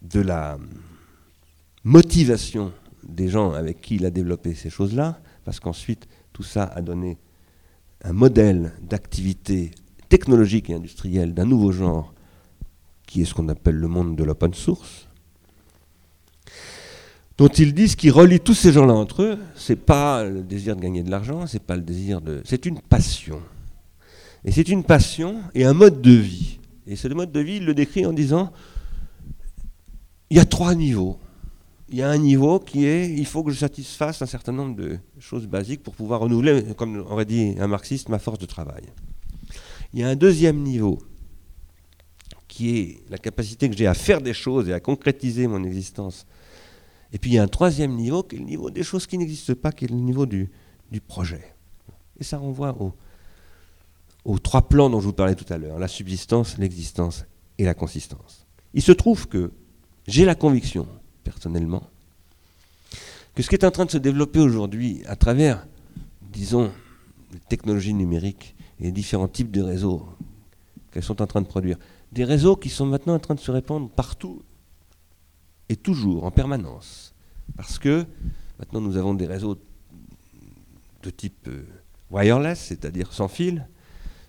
de 0.01 0.21
la 0.21 0.57
motivation 1.83 2.71
des 3.03 3.29
gens 3.29 3.53
avec 3.53 3.81
qui 3.81 3.95
il 3.95 4.05
a 4.05 4.11
développé 4.11 4.53
ces 4.53 4.69
choses-là, 4.69 5.19
parce 5.45 5.59
qu'ensuite 5.59 6.07
tout 6.33 6.43
ça 6.43 6.63
a 6.63 6.81
donné 6.81 7.17
un 8.03 8.13
modèle 8.13 8.73
d'activité 8.81 9.71
technologique 10.09 10.69
et 10.69 10.73
industrielle 10.73 11.33
d'un 11.33 11.45
nouveau 11.45 11.71
genre, 11.71 12.13
qui 13.05 13.21
est 13.21 13.25
ce 13.25 13.33
qu'on 13.33 13.47
appelle 13.49 13.75
le 13.75 13.87
monde 13.87 14.15
de 14.15 14.23
l'open 14.23 14.53
source, 14.53 15.07
dont 17.37 17.47
ils 17.47 17.73
disent 17.73 17.95
qu'il 17.95 18.11
relie 18.11 18.39
tous 18.39 18.55
ces 18.55 18.71
gens-là 18.71 18.93
entre 18.93 19.21
eux, 19.21 19.39
c'est 19.55 19.75
pas 19.75 20.23
le 20.23 20.41
désir 20.41 20.75
de 20.75 20.81
gagner 20.81 21.03
de 21.03 21.11
l'argent, 21.11 21.45
c'est 21.47 21.61
pas 21.61 21.75
le 21.75 21.83
désir 21.83 22.19
de. 22.19 22.41
C'est 22.45 22.65
une 22.65 22.79
passion. 22.79 23.41
Et 24.43 24.51
c'est 24.51 24.67
une 24.69 24.83
passion 24.83 25.41
et 25.53 25.65
un 25.65 25.73
mode 25.73 26.01
de 26.01 26.11
vie. 26.11 26.59
Et 26.87 26.95
ce 26.95 27.07
mode 27.09 27.31
de 27.31 27.39
vie, 27.39 27.57
il 27.57 27.65
le 27.65 27.73
décrit 27.73 28.05
en 28.05 28.13
disant 28.13 28.51
il 30.29 30.37
y 30.37 30.39
a 30.39 30.45
trois 30.45 30.75
niveaux. 30.75 31.17
Il 31.89 31.95
y 31.95 32.01
a 32.01 32.09
un 32.09 32.17
niveau 32.17 32.59
qui 32.59 32.85
est 32.85 33.09
il 33.09 33.25
faut 33.25 33.43
que 33.43 33.51
je 33.51 33.57
satisfasse 33.57 34.21
un 34.21 34.25
certain 34.25 34.51
nombre 34.51 34.75
de 34.75 34.99
choses 35.19 35.47
basiques 35.47 35.83
pour 35.83 35.95
pouvoir 35.95 36.19
renouveler, 36.19 36.63
comme 36.75 36.97
aurait 36.97 37.25
dit 37.25 37.55
un 37.59 37.67
marxiste, 37.67 38.09
ma 38.09 38.19
force 38.19 38.39
de 38.39 38.45
travail. 38.45 38.83
Il 39.93 39.99
y 40.01 40.03
a 40.03 40.09
un 40.09 40.15
deuxième 40.15 40.61
niveau 40.61 40.99
qui 42.47 42.77
est 42.77 43.03
la 43.09 43.17
capacité 43.17 43.69
que 43.69 43.77
j'ai 43.77 43.87
à 43.87 43.93
faire 43.93 44.21
des 44.21 44.33
choses 44.33 44.67
et 44.67 44.73
à 44.73 44.79
concrétiser 44.79 45.47
mon 45.47 45.63
existence. 45.63 46.25
Et 47.13 47.19
puis 47.19 47.31
il 47.31 47.33
y 47.35 47.39
a 47.39 47.43
un 47.43 47.47
troisième 47.47 47.95
niveau 47.95 48.23
qui 48.23 48.35
est 48.35 48.39
le 48.39 48.45
niveau 48.45 48.69
des 48.69 48.83
choses 48.83 49.07
qui 49.07 49.17
n'existent 49.17 49.55
pas, 49.55 49.71
qui 49.71 49.85
est 49.85 49.89
le 49.89 49.95
niveau 49.95 50.25
du, 50.25 50.49
du 50.91 50.99
projet. 50.99 51.55
Et 52.19 52.25
ça 52.25 52.37
renvoie 52.37 52.75
au, 52.81 52.93
aux 54.25 54.39
trois 54.39 54.67
plans 54.67 54.89
dont 54.89 54.99
je 54.99 55.05
vous 55.05 55.13
parlais 55.13 55.35
tout 55.35 55.51
à 55.53 55.57
l'heure, 55.57 55.79
la 55.79 55.87
subsistance, 55.87 56.57
l'existence 56.57 57.25
et 57.57 57.63
la 57.63 57.73
consistance. 57.73 58.45
Il 58.73 58.81
se 58.81 58.91
trouve 58.91 59.27
que 59.27 59.51
j'ai 60.07 60.23
la 60.25 60.35
conviction, 60.35 60.87
personnellement, 61.23 61.83
que 63.35 63.43
ce 63.43 63.49
qui 63.49 63.55
est 63.55 63.65
en 63.65 63.71
train 63.71 63.85
de 63.85 63.91
se 63.91 63.97
développer 63.97 64.39
aujourd'hui 64.39 65.03
à 65.05 65.15
travers, 65.15 65.67
disons, 66.21 66.71
les 67.33 67.39
technologies 67.39 67.93
numériques 67.93 68.55
et 68.79 68.85
les 68.85 68.91
différents 68.91 69.27
types 69.27 69.51
de 69.51 69.61
réseaux 69.61 70.07
qu'elles 70.91 71.03
sont 71.03 71.21
en 71.21 71.27
train 71.27 71.41
de 71.41 71.47
produire, 71.47 71.77
des 72.11 72.23
réseaux 72.23 72.55
qui 72.55 72.69
sont 72.69 72.85
maintenant 72.85 73.15
en 73.15 73.19
train 73.19 73.35
de 73.35 73.39
se 73.39 73.51
répandre 73.51 73.89
partout 73.89 74.41
et 75.69 75.75
toujours, 75.75 76.23
en 76.23 76.31
permanence. 76.31 77.13
Parce 77.55 77.77
que 77.77 78.05
maintenant 78.59 78.81
nous 78.81 78.97
avons 78.97 79.13
des 79.13 79.25
réseaux 79.25 79.57
de 81.03 81.09
type 81.09 81.47
euh, 81.47 81.65
wireless, 82.11 82.59
c'est-à-dire 82.59 83.11
sans 83.11 83.27
fil, 83.27 83.67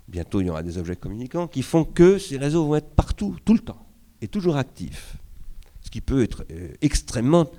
bientôt 0.09 0.41
il 0.41 0.49
y 0.49 0.51
aura 0.51 0.63
des 0.63 0.79
objets 0.79 0.97
communicants, 0.97 1.47
qui 1.47 1.63
font 1.63 1.85
que 1.85 2.19
ces 2.19 2.37
réseaux 2.37 2.67
vont 2.67 2.77
être 2.77 2.91
partout, 2.91 3.37
tout 3.45 3.55
le 3.55 3.61
temps, 3.61 3.87
et 4.21 4.29
toujours 4.29 4.57
actifs. 4.57 5.18
Ce 5.89 5.91
qui 5.91 6.03
peut 6.03 6.23
être 6.23 6.45
euh, 6.51 6.69
extrêmement 6.83 7.51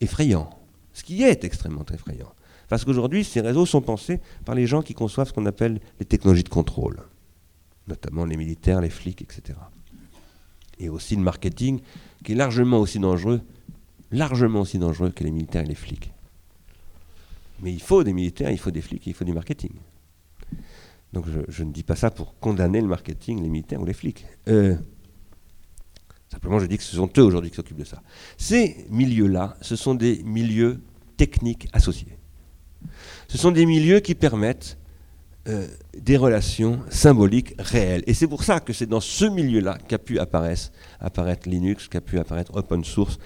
effrayant. 0.00 0.50
Ce 0.92 1.04
qui 1.04 1.22
est 1.22 1.44
extrêmement 1.44 1.84
effrayant. 1.94 2.32
Parce 2.68 2.84
qu'aujourd'hui, 2.84 3.22
ces 3.22 3.40
réseaux 3.40 3.64
sont 3.64 3.80
pensés 3.80 4.20
par 4.44 4.56
les 4.56 4.66
gens 4.66 4.82
qui 4.82 4.92
conçoivent 4.92 5.28
ce 5.28 5.32
qu'on 5.32 5.46
appelle 5.46 5.78
les 6.00 6.04
technologies 6.04 6.42
de 6.42 6.48
contrôle, 6.48 6.98
notamment 7.86 8.24
les 8.24 8.36
militaires, 8.36 8.80
les 8.80 8.90
flics, 8.90 9.22
etc. 9.22 9.56
Et 10.80 10.88
aussi 10.88 11.14
le 11.14 11.22
marketing, 11.22 11.78
qui 12.24 12.32
est 12.32 12.34
largement 12.34 12.80
aussi 12.80 12.98
dangereux, 12.98 13.40
largement 14.10 14.62
aussi 14.62 14.80
dangereux 14.80 15.10
que 15.10 15.22
les 15.22 15.30
militaires 15.30 15.62
et 15.62 15.68
les 15.68 15.76
flics. 15.76 16.10
Mais 17.60 17.72
il 17.72 17.80
faut 17.80 18.02
des 18.02 18.12
militaires, 18.12 18.50
il 18.50 18.58
faut 18.58 18.72
des 18.72 18.82
flics, 18.82 19.06
il 19.06 19.14
faut 19.14 19.24
du 19.24 19.32
marketing. 19.32 19.74
Donc 21.12 21.26
je, 21.48 21.62
ne 21.62 21.70
dis 21.70 21.84
pas 21.84 21.94
ça 21.94 22.10
pour 22.10 22.36
condamner 22.40 22.80
le 22.80 22.88
marketing, 22.88 23.40
les 23.44 23.48
militaires 23.48 23.80
ou 23.80 23.84
les 23.84 23.92
flics. 23.92 24.26
Euh, 24.48 24.74
simplement, 26.36 26.58
je 26.58 26.66
dis 26.66 26.76
que 26.76 26.82
ce 26.82 26.96
sont 26.96 27.10
eux 27.16 27.22
aujourd'hui 27.22 27.50
qui 27.50 27.56
s'occupent 27.56 27.78
de 27.78 27.84
ça. 27.84 28.02
Ces 28.36 28.86
milieux-là, 28.90 29.56
ce 29.62 29.74
sont 29.74 29.94
des 29.94 30.22
milieux 30.22 30.82
techniques 31.16 31.66
associés. 31.72 32.18
Ce 33.26 33.38
sont 33.38 33.52
des 33.52 33.64
milieux 33.64 34.00
qui 34.00 34.14
permettent 34.14 34.76
euh, 35.48 35.66
des 35.96 36.18
relations 36.18 36.80
symboliques 36.90 37.54
réelles. 37.58 38.04
Et 38.06 38.12
c'est 38.12 38.26
pour 38.26 38.44
ça 38.44 38.60
que 38.60 38.74
c'est 38.74 38.86
dans 38.86 39.00
ce 39.00 39.24
milieu-là 39.24 39.78
qu'a 39.88 39.98
pu 39.98 40.18
apparaître, 40.18 40.70
Linux, 41.48 41.88
qu'a 41.88 42.02
pu 42.02 42.18
apparaître 42.18 42.54
open 42.54 42.84
source. 42.84 43.18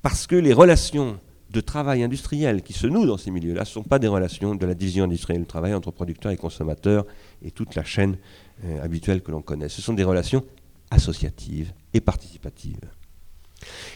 Parce 0.00 0.26
que 0.26 0.36
les 0.36 0.54
relations 0.54 1.20
de 1.50 1.60
travail 1.60 2.02
industriel 2.02 2.62
qui 2.62 2.72
se 2.72 2.86
nouent 2.86 3.06
dans 3.06 3.18
ces 3.18 3.30
milieux-là 3.30 3.60
ne 3.60 3.66
sont 3.66 3.82
pas 3.82 3.98
des 3.98 4.08
relations 4.08 4.54
de 4.54 4.64
la 4.64 4.74
division 4.74 5.04
industrielle 5.04 5.40
du 5.42 5.46
travail 5.46 5.74
entre 5.74 5.90
producteurs 5.90 6.32
et 6.32 6.36
consommateurs 6.38 7.04
et 7.42 7.50
toute 7.50 7.74
la 7.74 7.84
chaîne 7.84 8.16
euh, 8.64 8.82
habituelle 8.82 9.20
que 9.20 9.30
l'on 9.30 9.42
connaît. 9.42 9.68
Ce 9.68 9.82
sont 9.82 9.92
des 9.92 10.04
relations 10.04 10.42
associatives 10.90 11.72
et 11.92 12.00
participatives. 12.00 12.90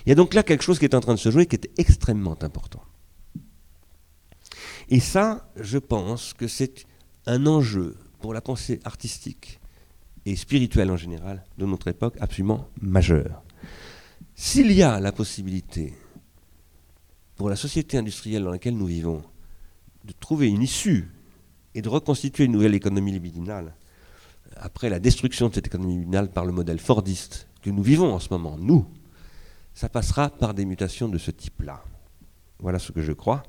Il 0.05 0.09
y 0.09 0.13
a 0.13 0.15
donc 0.15 0.35
là 0.35 0.43
quelque 0.43 0.63
chose 0.63 0.79
qui 0.79 0.85
est 0.85 0.95
en 0.95 1.01
train 1.01 1.15
de 1.15 1.19
se 1.19 1.31
jouer 1.31 1.47
qui 1.47 1.57
est 1.57 1.71
extrêmement 1.79 2.43
important. 2.43 2.83
Et 4.89 5.01
ça, 5.01 5.51
je 5.57 5.79
pense 5.79 6.35
que 6.35 6.49
c'est 6.49 6.87
un 7.27 7.47
enjeu 7.47 7.97
pour 8.19 8.35
la 8.35 8.41
pensée 8.41 8.81
artistique 8.85 9.61
et 10.27 10.37
spirituelle 10.37 10.91
en 10.91 10.97
général 10.97 11.45
de 11.59 11.67
notre 11.67 11.89
époque 11.89 12.17
absolument 12.21 12.69
majeur. 12.81 13.43
S'il 14.35 14.73
y 14.73 14.83
a 14.83 15.01
la 15.01 15.13
possibilité 15.13 15.95
pour 17.37 17.49
la 17.49 17.57
société 17.57 17.97
industrielle 17.97 18.45
dans 18.45 18.51
laquelle 18.51 18.77
nous 18.77 18.87
vivons 18.87 19.23
de 20.05 20.13
trouver 20.13 20.49
une 20.49 20.63
issue 20.63 21.11
et 21.75 21.83
de 21.83 21.89
reconstituer 21.89 22.45
une 22.45 22.53
nouvelle 22.53 22.75
économie 22.75 23.13
libidinale 23.13 23.75
après 24.57 24.91
la 24.91 24.99
destruction 24.99 25.49
de 25.49 25.55
cette 25.55 25.67
économie 25.67 25.95
libidinale 25.95 26.31
par 26.31 26.45
le 26.45 26.53
modèle 26.53 26.79
fordiste 26.79 27.49
que 27.63 27.71
nous 27.71 27.83
vivons 27.83 28.13
en 28.13 28.19
ce 28.19 28.29
moment, 28.31 28.57
nous, 28.59 28.87
ça 29.75 29.89
passera 29.89 30.31
par 30.31 30.55
des 30.55 30.65
mutations 30.65 31.09
de 31.09 31.19
ce 31.19 31.31
type-là. 31.31 31.83
Voilà 32.59 32.79
ce 32.79 32.93
que 32.93 33.03
je 33.03 33.13
crois. 33.13 33.43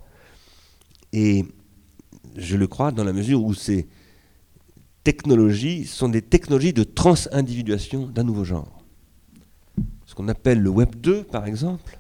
Et 1.14 1.46
je 2.36 2.56
le 2.56 2.68
crois 2.68 2.92
dans 2.92 3.04
la 3.04 3.14
mesure 3.14 3.44
où 3.44 3.54
ces 3.54 3.88
technologies 5.04 5.86
sont 5.86 6.10
des 6.10 6.22
technologies 6.22 6.74
de 6.74 6.84
transindividuation 6.84 8.08
d'un 8.08 8.24
nouveau 8.24 8.44
genre. 8.44 8.84
Ce 10.06 10.16
qu'on 10.16 10.28
appelle 10.28 10.60
le 10.62 10.70
Web 10.70 10.96
2, 10.96 11.24
par 11.24 11.48
exemple, 11.48 11.98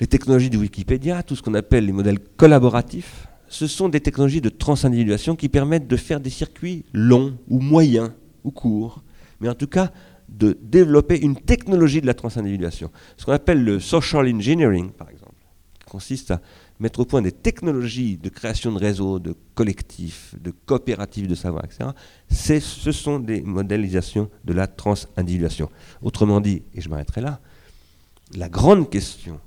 les 0.00 0.06
technologies 0.06 0.50
de 0.50 0.58
Wikipédia, 0.58 1.22
tout 1.22 1.36
ce 1.36 1.42
qu'on 1.42 1.54
appelle 1.54 1.86
les 1.86 1.92
modèles 1.92 2.18
collaboratifs, 2.18 3.28
ce 3.48 3.66
sont 3.66 3.88
des 3.88 4.00
technologies 4.00 4.40
de 4.40 4.48
transindividuation 4.48 5.36
qui 5.36 5.48
permettent 5.48 5.88
de 5.88 5.96
faire 5.96 6.20
des 6.20 6.30
circuits 6.30 6.84
longs 6.92 7.38
ou 7.48 7.60
moyens 7.60 8.12
ou 8.44 8.50
courts, 8.50 9.02
mais 9.40 9.48
en 9.48 9.54
tout 9.54 9.66
cas 9.66 9.92
de 10.28 10.58
développer 10.60 11.20
une 11.20 11.36
technologie 11.36 12.00
de 12.00 12.06
la 12.06 12.14
transindividuation. 12.14 12.90
Ce 13.16 13.24
qu'on 13.24 13.32
appelle 13.32 13.62
le 13.62 13.78
social 13.78 14.26
engineering, 14.34 14.90
par 14.90 15.08
exemple, 15.10 15.34
qui 15.78 15.86
consiste 15.86 16.32
à 16.32 16.40
mettre 16.80 17.00
au 17.00 17.04
point 17.04 17.22
des 17.22 17.32
technologies 17.32 18.16
de 18.16 18.28
création 18.28 18.72
de 18.72 18.78
réseaux, 18.78 19.18
de 19.18 19.34
collectifs, 19.54 20.34
de 20.40 20.50
coopératives 20.50 21.28
de 21.28 21.34
savoir, 21.34 21.64
etc., 21.64 21.90
ce 22.28 22.92
sont 22.92 23.20
des 23.20 23.40
modélisations 23.40 24.28
de 24.44 24.52
la 24.52 24.66
transindividuation. 24.66 25.70
Autrement 26.02 26.40
dit, 26.40 26.62
et 26.74 26.80
je 26.80 26.88
m'arrêterai 26.88 27.20
là, 27.20 27.40
la 28.34 28.48
grande 28.48 28.90
question 28.90 29.40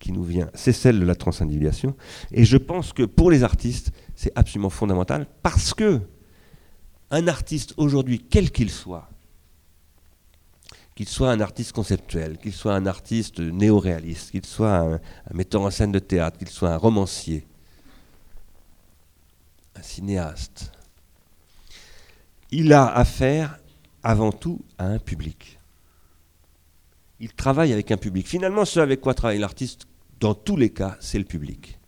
qui 0.00 0.10
nous 0.10 0.24
vient, 0.24 0.50
c'est 0.54 0.72
celle 0.72 0.98
de 0.98 1.04
la 1.04 1.14
transindividuation. 1.14 1.94
Et 2.32 2.44
je 2.44 2.56
pense 2.56 2.92
que 2.92 3.04
pour 3.04 3.30
les 3.30 3.44
artistes, 3.44 3.92
c'est 4.16 4.32
absolument 4.34 4.70
fondamental 4.70 5.26
parce 5.42 5.72
que 5.72 6.00
un 7.12 7.28
artiste 7.28 7.74
aujourd'hui, 7.76 8.18
quel 8.18 8.50
qu'il 8.50 8.70
soit, 8.70 9.08
qu'il 10.96 11.08
soit 11.08 11.30
un 11.30 11.40
artiste 11.40 11.72
conceptuel, 11.72 12.38
qu'il 12.38 12.52
soit 12.52 12.74
un 12.74 12.86
artiste 12.86 13.40
néo-réaliste, 13.40 14.32
qu'il 14.32 14.46
soit 14.46 14.76
un, 14.76 14.94
un, 14.94 15.34
metteur 15.34 15.62
en 15.62 15.70
scène 15.70 15.92
de 15.92 15.98
théâtre, 15.98 16.38
qu'il 16.38 16.48
soit 16.48 16.70
un 16.70 16.76
romancier, 16.76 17.46
un 19.76 19.82
cinéaste, 19.82 20.72
il 22.50 22.72
a 22.72 22.86
affaire 22.86 23.58
avant 24.02 24.32
tout 24.32 24.60
à 24.78 24.86
un 24.86 24.98
public. 24.98 25.58
Il 27.20 27.32
travaille 27.34 27.72
avec 27.72 27.90
un 27.90 27.96
public. 27.96 28.26
Finalement, 28.26 28.64
ce 28.64 28.80
avec 28.80 29.00
quoi 29.00 29.14
travaille 29.14 29.38
l'artiste, 29.38 29.86
dans 30.20 30.34
tous 30.34 30.56
les 30.56 30.70
cas, 30.70 30.96
c'est 31.00 31.18
le 31.18 31.24
public. 31.24 31.78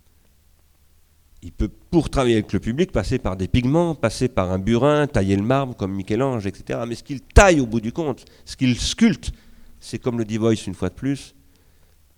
Il 1.43 1.53
peut, 1.53 1.69
pour 1.69 2.09
travailler 2.09 2.37
avec 2.37 2.53
le 2.53 2.61
public, 2.61 2.93
passer 2.93 3.19
par 3.19 3.37
des 3.37 3.49
pigments, 3.49 3.95
passer 3.95 4.29
par 4.29 4.51
un 4.51 4.59
burin, 4.59 5.07
tailler 5.07 5.37
le 5.37 5.43
marbre 5.43 5.77
comme 5.77 5.93
Michel-Ange, 5.93 6.47
etc. 6.47 6.81
Mais 6.87 6.95
ce 6.95 7.03
qu'il 7.03 7.21
taille 7.21 7.61
au 7.61 7.67
bout 7.67 7.81
du 7.81 7.93
compte, 7.93 8.25
ce 8.45 8.57
qu'il 8.57 8.79
sculpte, 8.79 9.33
c'est 9.81 9.99
comme 9.99 10.19
le 10.19 10.25
dit 10.25 10.39
Voice 10.39 10.67
une 10.67 10.75
fois 10.75 10.89
de 10.89 10.95
plus, 10.95 11.35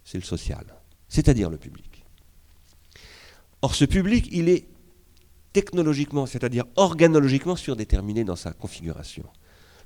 c'est 0.04 0.18
le 0.18 0.24
social, 0.24 0.64
c'est-à-dire 1.08 1.48
le 1.48 1.56
public. 1.56 2.04
Or, 3.62 3.74
ce 3.74 3.86
public, 3.86 4.28
il 4.30 4.50
est 4.50 4.66
technologiquement, 5.54 6.26
c'est-à-dire 6.26 6.64
organologiquement 6.76 7.56
surdéterminé 7.56 8.24
dans 8.24 8.36
sa 8.36 8.52
configuration. 8.52 9.24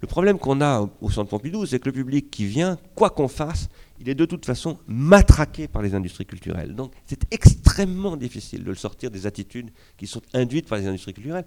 Le 0.00 0.08
problème 0.08 0.38
qu'on 0.38 0.60
a 0.60 0.88
au 1.00 1.10
Centre 1.10 1.30
Pompidou, 1.30 1.66
c'est 1.66 1.78
que 1.78 1.86
le 1.86 1.92
public 1.92 2.30
qui 2.30 2.44
vient, 2.44 2.78
quoi 2.96 3.10
qu'on 3.10 3.28
fasse, 3.28 3.68
il 4.00 4.08
est 4.08 4.14
de 4.14 4.24
toute 4.24 4.46
façon 4.46 4.78
matraqué 4.86 5.68
par 5.68 5.82
les 5.82 5.94
industries 5.94 6.26
culturelles. 6.26 6.74
Donc 6.74 6.92
c'est 7.06 7.32
extrêmement 7.32 8.16
difficile 8.16 8.64
de 8.64 8.70
le 8.70 8.76
sortir 8.76 9.10
des 9.10 9.26
attitudes 9.26 9.70
qui 9.96 10.06
sont 10.06 10.22
induites 10.34 10.68
par 10.68 10.78
les 10.78 10.86
industries 10.86 11.14
culturelles. 11.14 11.46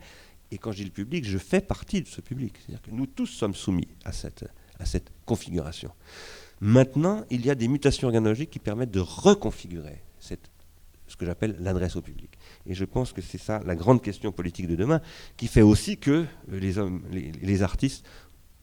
Et 0.51 0.57
quand 0.57 0.71
je 0.71 0.77
dis 0.77 0.85
le 0.85 0.91
public, 0.91 1.25
je 1.25 1.37
fais 1.37 1.61
partie 1.61 2.01
de 2.01 2.07
ce 2.07 2.19
public. 2.19 2.55
C'est-à-dire 2.57 2.81
que 2.81 2.91
nous 2.91 3.05
tous 3.05 3.27
sommes 3.27 3.55
soumis 3.55 3.87
à 4.03 4.11
cette, 4.11 4.45
à 4.79 4.85
cette 4.85 5.11
configuration. 5.25 5.91
Maintenant, 6.59 7.23
il 7.29 7.45
y 7.45 7.49
a 7.49 7.55
des 7.55 7.67
mutations 7.67 8.07
organologiques 8.07 8.51
qui 8.51 8.59
permettent 8.59 8.91
de 8.91 8.99
reconfigurer 8.99 10.03
ce 11.11 11.17
que 11.17 11.25
j'appelle 11.25 11.57
l'adresse 11.59 11.97
au 11.97 12.01
public. 12.01 12.31
Et 12.65 12.73
je 12.73 12.85
pense 12.85 13.11
que 13.11 13.21
c'est 13.21 13.37
ça 13.37 13.61
la 13.65 13.75
grande 13.75 14.01
question 14.01 14.31
politique 14.31 14.67
de 14.67 14.75
demain, 14.75 15.01
qui 15.35 15.47
fait 15.47 15.61
aussi 15.61 15.97
que 15.97 16.25
les, 16.47 16.77
hommes, 16.77 17.03
les, 17.11 17.31
les 17.33 17.63
artistes 17.63 18.05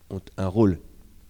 ont 0.08 0.22
un 0.38 0.46
rôle 0.46 0.80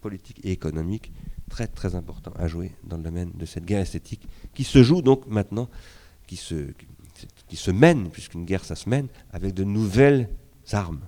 politique 0.01 0.39
et 0.43 0.51
économique 0.51 1.11
très 1.49 1.67
très 1.67 1.95
important 1.95 2.31
à 2.37 2.47
jouer 2.47 2.71
dans 2.83 2.97
le 2.97 3.03
domaine 3.03 3.31
de 3.35 3.45
cette 3.45 3.65
guerre 3.65 3.81
esthétique 3.81 4.27
qui 4.53 4.63
se 4.63 4.83
joue 4.83 5.01
donc 5.01 5.27
maintenant, 5.27 5.69
qui 6.27 6.35
se, 6.35 6.71
qui 7.47 7.55
se 7.55 7.71
mène, 7.71 8.09
puisqu'une 8.09 8.45
guerre 8.45 8.65
ça 8.65 8.75
se 8.75 8.89
mène, 8.89 9.07
avec 9.31 9.53
de 9.53 9.63
nouvelles 9.63 10.29
armes, 10.71 11.01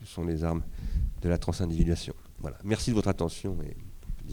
ce 0.00 0.06
sont 0.06 0.24
les 0.24 0.44
armes 0.44 0.62
de 1.22 1.28
la 1.28 1.38
transindividuation. 1.38 2.14
Voilà. 2.40 2.58
Merci 2.64 2.90
de 2.90 2.94
votre 2.94 3.08
attention 3.08 3.56
et 3.62 3.76
on. 4.24 4.28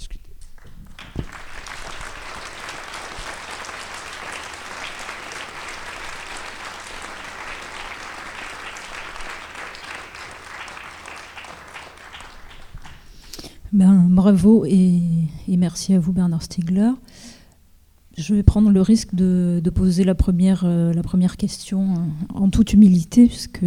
Ben, 13.75 14.07
bravo 14.25 14.65
et, 14.65 15.01
merci 15.47 15.93
à 15.93 15.99
vous 15.99 16.11
Bernard 16.11 16.41
Stiegler. 16.41 16.89
Je 18.17 18.33
vais 18.33 18.41
prendre 18.41 18.71
le 18.71 18.81
risque 18.81 19.13
de, 19.13 19.61
poser 19.69 20.03
la 20.03 20.15
première, 20.15 20.63
euh, 20.65 20.91
la 20.93 21.03
première 21.03 21.37
question 21.37 21.93
euh, 21.93 21.97
en 22.33 22.49
toute 22.49 22.73
humilité, 22.73 23.27
puisque 23.27 23.63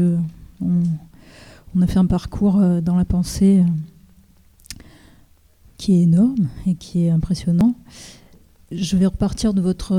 on, 0.60 1.80
a 1.80 1.86
fait 1.86 2.00
un 2.00 2.06
parcours 2.06 2.58
euh, 2.58 2.80
dans 2.80 2.96
la 2.96 3.04
pensée 3.04 3.60
euh, 3.60 4.82
qui 5.76 5.94
est 5.94 6.02
énorme 6.02 6.48
et 6.66 6.74
qui 6.74 7.04
est 7.04 7.10
impressionnant. 7.10 7.76
Je 8.72 8.96
vais 8.96 9.06
repartir 9.06 9.54
de 9.54 9.60
votre 9.60 9.94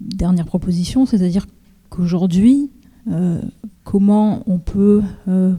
dernière 0.00 0.46
proposition, 0.46 1.06
c'est-à-dire 1.06 1.46
qu'aujourd'hui, 1.88 2.72
comment 3.84 4.42
on 4.46 4.58
peut 4.58 5.02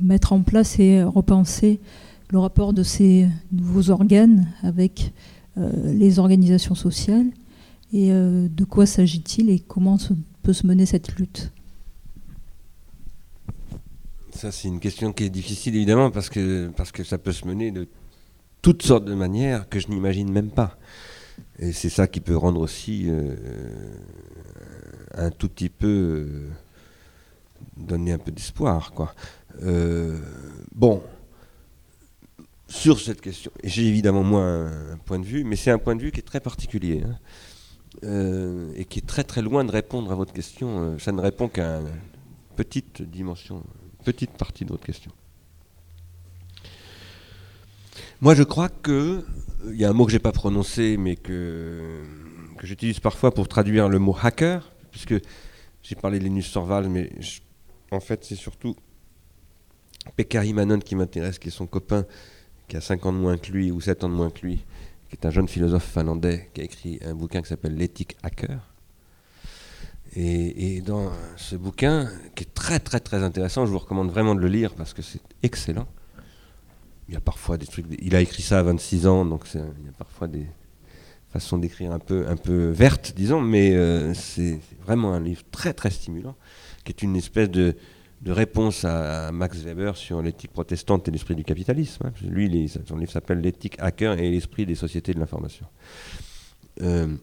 mettre 0.01 0.33
en 0.33 0.41
place 0.41 0.77
et 0.77 1.01
repenser 1.01 1.79
le 2.29 2.39
rapport 2.39 2.73
de 2.73 2.83
ces 2.83 3.27
nouveaux 3.51 3.89
organes 3.89 4.47
avec 4.61 5.13
euh, 5.57 5.93
les 5.93 6.19
organisations 6.19 6.75
sociales 6.75 7.27
et 7.91 8.11
euh, 8.11 8.47
de 8.49 8.63
quoi 8.65 8.85
s'agit-il 8.85 9.49
et 9.49 9.59
comment 9.59 9.97
peut 10.43 10.53
se 10.53 10.67
mener 10.67 10.85
cette 10.85 11.15
lutte? 11.15 11.51
Ça, 14.31 14.51
c'est 14.51 14.67
une 14.67 14.79
question 14.79 15.11
qui 15.11 15.23
est 15.23 15.29
difficile 15.29 15.75
évidemment 15.75 16.11
parce 16.11 16.29
que, 16.29 16.71
ça 17.03 17.17
peut 17.17 17.31
se 17.31 17.47
mener 17.47 17.71
de 17.71 17.87
toutes 18.61 18.83
sortes 18.83 19.05
de 19.05 19.15
manières 19.15 19.67
que 19.67 19.79
je 19.79 19.87
n'imagine 19.87 20.31
même 20.31 20.49
pas. 20.49 20.77
Et 21.57 21.71
c'est 21.71 21.89
ça 21.89 22.07
qui 22.07 22.19
peut 22.19 22.37
rendre 22.37 22.61
aussi 22.61 23.05
euh, 23.07 23.35
un 25.15 25.31
tout 25.31 25.49
petit 25.49 25.69
peu. 25.69 26.27
Donner 27.75 28.13
un 28.13 28.17
peu 28.17 28.31
d'espoir, 28.31 28.91
quoi. 28.93 29.13
Bon 30.73 31.01
sur 32.69 32.99
cette 32.99 33.19
question. 33.19 33.51
J'ai 33.63 33.87
évidemment 33.87 34.23
moi 34.23 34.43
un, 34.43 34.97
point 34.97 35.19
de 35.19 35.25
vue, 35.25 35.43
mais 35.43 35.55
c'est 35.55 35.71
un 35.71 35.79
point 35.79 35.95
de 35.95 36.01
vue 36.01 36.11
qui 36.11 36.19
est 36.19 36.23
très 36.23 36.39
particulier 36.39 37.03
hein, 37.05 37.17
euh, 38.03 38.71
et 38.75 38.85
qui 38.85 38.99
est 38.99 39.07
très 39.07 39.23
très 39.23 39.41
loin 39.41 39.65
de 39.65 39.71
répondre 39.71 40.11
à 40.11 40.15
votre 40.15 40.31
question. 40.31 40.81
Euh, 40.81 40.99
ça 40.99 41.11
ne 41.11 41.19
répond 41.19 41.49
qu'à 41.49 41.79
une 41.79 41.89
petite 42.55 43.01
dimension, 43.01 43.57
une 43.57 44.05
petite 44.05 44.31
partie 44.31 44.65
de 44.65 44.69
votre 44.69 44.85
question. 44.85 45.11
Moi, 48.21 48.35
je 48.35 48.43
crois 48.43 48.69
que 48.69 49.25
il 49.67 49.75
y 49.75 49.85
a 49.85 49.89
un 49.89 49.93
mot 49.93 50.05
que 50.05 50.11
j'ai 50.11 50.19
pas 50.19 50.31
prononcé, 50.31 50.97
mais 50.97 51.15
que 51.15 52.03
que 52.57 52.67
j'utilise 52.67 52.99
parfois 52.99 53.33
pour 53.33 53.47
traduire 53.47 53.87
le 53.87 53.99
mot 53.99 54.15
hacker, 54.21 54.69
puisque 54.91 55.15
j'ai 55.81 55.95
parlé 55.95 56.19
de 56.19 56.25
Linus 56.25 56.51
Torvalds, 56.51 56.89
mais 56.89 57.09
en 57.91 58.01
fait, 58.01 58.25
c'est 58.25 58.35
surtout 58.35 58.75
Pekari 60.15 60.53
Manon 60.53 60.79
qui 60.79 60.95
m'intéresse, 60.95 61.39
qui 61.39 61.47
est 61.47 61.51
son 61.51 61.67
copain, 61.67 62.05
qui 62.69 62.77
a 62.77 62.81
5 62.81 63.05
ans 63.07 63.11
de 63.11 63.17
moins 63.17 63.37
que 63.37 63.51
lui, 63.51 63.71
ou 63.71 63.81
7 63.81 64.05
ans 64.05 64.09
de 64.09 64.13
moins 64.13 64.29
que 64.29 64.45
lui, 64.45 64.63
qui 65.09 65.15
est 65.15 65.25
un 65.25 65.31
jeune 65.31 65.47
philosophe 65.47 65.91
finlandais, 65.91 66.49
qui 66.53 66.61
a 66.61 66.63
écrit 66.63 66.99
un 67.03 67.15
bouquin 67.15 67.41
qui 67.41 67.49
s'appelle 67.49 67.75
L'éthique 67.75 68.15
hacker. 68.23 68.61
Et, 70.15 70.81
dans 70.81 71.11
ce 71.35 71.55
bouquin, 71.55 72.09
qui 72.35 72.43
est 72.43 72.53
très 72.53 72.79
très 72.79 72.99
très 72.99 73.21
intéressant, 73.23 73.65
je 73.65 73.71
vous 73.71 73.77
recommande 73.77 74.09
vraiment 74.09 74.33
de 74.33 74.39
le 74.39 74.47
lire 74.47 74.73
parce 74.73 74.93
que 74.93 75.01
c'est 75.01 75.21
excellent. 75.43 75.87
Il 77.07 77.13
y 77.13 77.17
a 77.17 77.19
parfois 77.19 77.57
des 77.57 77.67
trucs. 77.67 77.85
Il 77.99 78.15
a 78.15 78.21
écrit 78.21 78.41
ça 78.41 78.59
à 78.59 78.63
26 78.63 79.07
ans, 79.07 79.25
donc 79.25 79.45
il 79.53 79.59
y 79.59 79.89
a 79.89 79.93
parfois 79.97 80.27
des 80.27 80.47
façons 81.31 81.59
d'écrire 81.59 81.91
un 81.91 81.99
peu, 81.99 82.27
un 82.27 82.37
peu 82.37 82.69
vertes, 82.69 83.13
disons, 83.15 83.41
mais 83.41 83.75
euh, 83.75 84.15
c'est 84.15 84.59
vraiment 84.83 85.13
un 85.13 85.19
livre 85.19 85.43
très 85.51 85.73
très 85.73 85.91
stimulant, 85.91 86.35
qui 86.83 86.91
est 86.91 87.03
une 87.03 87.15
espèce 87.15 87.51
de, 87.51 87.75
de 88.21 88.31
réponse 88.31 88.83
à, 88.83 89.31
Max 89.31 89.57
Weber 89.59 89.95
sur 89.95 90.21
l'éthique 90.21 90.51
protestante 90.51 91.07
et 91.07 91.11
l'esprit 91.11 91.35
du 91.35 91.43
capitalisme. 91.43 92.07
Hein. 92.07 92.13
Lui, 92.27 92.69
son 92.85 92.97
livre 92.97 93.11
s'appelle 93.11 93.39
L'éthique 93.39 93.75
hacker 93.79 94.19
et 94.19 94.29
l'esprit 94.29 94.65
des 94.65 94.75
sociétés 94.75 95.13
de 95.13 95.19
l'information. 95.19 95.65
Euh, 96.81 97.15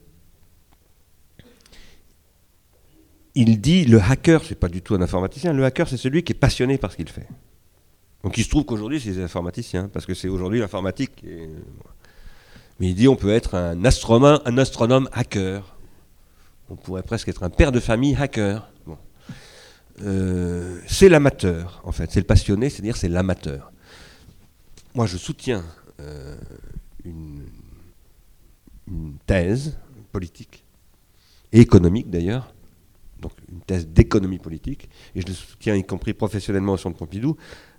il 3.34 3.61
dit 3.61 3.84
le 3.84 4.01
hacker, 4.01 4.42
c'est 4.44 4.59
pas 4.59 4.68
du 4.68 4.80
tout 4.80 4.94
un 4.94 5.03
informaticien, 5.03 5.53
le 5.53 5.64
hacker, 5.64 5.88
c'est 5.88 5.99
celui 5.99 6.22
qui 6.22 6.32
est 6.32 6.38
passionné 6.38 6.78
par 6.78 6.90
ce 6.90 6.97
qu'il 6.97 7.09
fait. 7.09 7.28
Donc 8.24 8.38
il 8.38 8.44
se 8.44 8.49
trouve 8.49 8.64
qu'aujourd'hui, 8.64 8.99
c'est 8.99 9.11
des 9.11 9.22
informaticiens, 9.22 9.88
parce 9.88 10.07
que 10.07 10.14
c'est 10.14 10.28
aujourd'hui 10.28 10.59
l'informatique. 10.59 11.22
Et... 11.24 11.49
Mais 12.80 12.88
il 12.88 12.94
dit 12.94 13.09
on 13.09 13.16
peut 13.16 13.30
être 13.30 13.55
un 13.55 13.76
un 13.84 14.59
astronome 14.59 15.09
hacker. 15.12 15.76
On 16.68 16.76
pourrait 16.76 17.03
presque 17.03 17.28
être 17.28 17.42
un 17.42 17.51
père 17.51 17.72
de 17.72 17.80
famille 17.80 18.16
hacker. 18.16 18.70
Euh, 20.03 20.78
c'est 20.86 21.09
l'amateur, 21.09 21.80
en 21.84 21.92
fait. 21.92 22.11
C'est 22.11 22.20
le 22.20 22.26
passionné, 22.26 22.70
c'est-à-dire 22.70 22.97
c'est 22.97 23.09
l'amateur. 23.09 23.72
Moi, 24.94 25.07
je 25.07 25.16
soutiens 25.16 25.64
euh, 26.01 26.36
une, 27.05 27.42
une, 28.88 29.14
thèse 29.26 29.76
politique 30.12 30.64
et 31.53 31.61
économique 31.61 32.11
d'ailleurs, 32.11 32.55
donc 33.20 33.32
une 33.51 33.61
thèse 33.61 33.86
d'économie 33.86 34.38
politique, 34.38 34.88
et 35.14 35.20
je 35.20 35.26
le 35.26 35.32
soutiens 35.32 35.74
y 35.74 35.84
compris 35.84 36.14
professionnellement 36.14 36.72
au 36.72 36.76
Centre 36.76 36.97
Pompidou, 36.97 37.36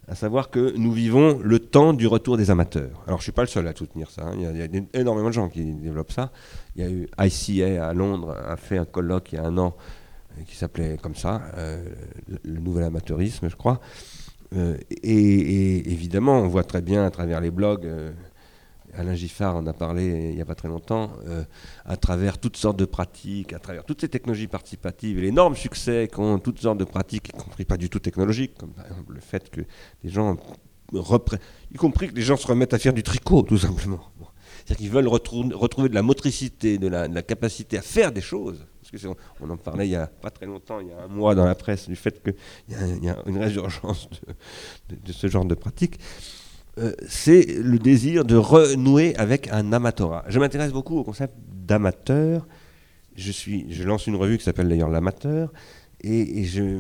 à 0.07 0.15
savoir 0.15 0.49
que 0.49 0.73
nous 0.77 0.91
vivons 0.91 1.39
le 1.43 1.59
temps 1.59 1.93
du 1.93 2.07
retour 2.07 2.37
des 2.37 2.49
amateurs. 2.49 3.03
Alors 3.07 3.19
je 3.19 3.21
ne 3.21 3.23
suis 3.23 3.31
pas 3.33 3.41
le 3.41 3.47
seul 3.47 3.67
à 3.67 3.75
soutenir 3.75 4.09
ça, 4.09 4.27
hein. 4.27 4.31
il, 4.35 4.41
y 4.41 4.45
a, 4.45 4.51
il, 4.51 4.57
y 4.57 4.77
a, 4.77 4.81
énormément 4.93 5.27
de 5.27 5.33
gens 5.33 5.49
qui 5.49 5.65
développent 5.65 6.13
ça. 6.13 6.31
Il 6.75 6.83
y 6.83 6.87
a 6.87 6.89
eu 6.89 7.07
ICA 7.19 7.87
à 7.87 7.93
Londres, 7.93 8.31
a 8.31 8.55
fait 8.57 8.77
un 8.77 8.85
colloque 8.85 9.33
il 9.33 9.35
y 9.35 9.37
a 9.39 9.43
un 9.43 9.57
an 9.57 9.75
qui 10.45 10.55
s'appelait 10.55 10.97
comme 11.01 11.15
ça, 11.15 11.41
euh, 11.57 11.83
le 12.43 12.59
nouvel 12.59 12.83
amateurisme, 12.83 13.49
je 13.49 13.55
crois. 13.55 13.79
Euh, 14.55 14.77
et, 14.89 15.91
évidemment, 15.91 16.39
on 16.39 16.47
voit 16.47 16.63
très 16.63 16.81
bien 16.81 17.05
à 17.05 17.11
travers 17.11 17.41
les 17.41 17.51
blogs, 17.51 17.85
euh, 17.85 18.11
Alain 18.93 19.15
Giffard 19.15 19.55
en 19.55 19.67
a 19.67 19.73
parlé 19.73 20.29
il 20.29 20.35
n'y 20.35 20.41
a 20.41 20.45
pas 20.45 20.55
très 20.55 20.69
longtemps, 20.69 21.11
à 21.85 21.97
travers 21.97 22.39
toutes 22.39 22.57
sortes 22.57 22.79
de 22.79 22.85
pratiques, 22.85 23.53
à 23.53 23.59
travers 23.59 23.83
toutes 23.83 24.01
ces 24.01 24.09
technologies 24.09 24.47
participatives 24.47 25.19
et 25.19 25.21
l'énorme 25.21 25.55
succès 25.55 26.07
qu'ont 26.11 26.39
toutes 26.39 26.59
sortes 26.59 26.79
de 26.79 26.83
pratiques, 26.83 27.29
y 27.29 27.31
compris 27.31 27.65
pas 27.65 27.77
du 27.77 27.89
tout 27.89 27.99
technologiques, 27.99 28.57
comme 28.57 28.71
par 28.71 28.87
exemple 28.87 29.13
le 29.13 29.19
fait 29.19 29.51
que 29.51 29.61
des 30.03 30.09
gens 30.09 30.37
y 31.71 31.77
compris 31.77 32.07
que 32.09 32.15
les 32.15 32.21
gens 32.21 32.37
se 32.37 32.47
remettent 32.47 32.73
à 32.73 32.79
faire 32.79 32.93
du 32.93 33.03
tricot, 33.03 33.43
tout 33.43 33.57
simplement. 33.57 33.99
C'est-à-dire 34.65 34.77
qu'ils 34.77 34.89
veulent 34.89 35.07
retrouver 35.07 35.89
de 35.89 35.95
la 35.95 36.01
motricité, 36.01 36.77
de 36.77 36.87
la, 36.87 37.21
capacité 37.21 37.77
à 37.77 37.81
faire 37.81 38.11
des 38.11 38.21
choses. 38.21 38.65
Parce 38.89 39.03
que 39.03 39.09
on, 39.41 39.49
en 39.49 39.57
parlait 39.57 39.87
il 39.87 39.91
n'y 39.91 39.95
a 39.95 40.07
pas 40.07 40.29
très 40.29 40.45
longtemps, 40.45 40.79
il 40.79 40.87
y 40.87 40.91
a 40.91 41.03
un 41.03 41.07
mois 41.07 41.35
dans 41.35 41.45
la 41.45 41.55
presse, 41.55 41.87
du 41.87 41.95
fait 41.95 42.21
qu'il 42.23 42.35
y, 42.69 43.05
y, 43.05 43.09
a 43.09 43.17
une 43.25 43.37
résurgence 43.37 44.09
de, 44.89 45.11
ce 45.11 45.27
genre 45.27 45.45
de 45.45 45.55
pratique. 45.55 45.99
Euh, 46.77 46.93
c'est 47.07 47.45
le 47.45 47.79
désir 47.79 48.23
de 48.23 48.35
renouer 48.35 49.15
avec 49.17 49.49
un 49.51 49.73
amatorat. 49.73 50.23
Je 50.27 50.39
m'intéresse 50.39 50.71
beaucoup 50.71 50.97
au 50.97 51.03
concept 51.03 51.33
d'amateur. 51.51 52.47
Je, 53.15 53.31
je 53.31 53.83
lance 53.83 54.07
une 54.07 54.15
revue 54.15 54.37
qui 54.37 54.43
s'appelle 54.43 54.69
d'ailleurs 54.69 54.89
L'Amateur. 54.89 55.51
Et, 56.01 56.43
j'ai 56.43 56.79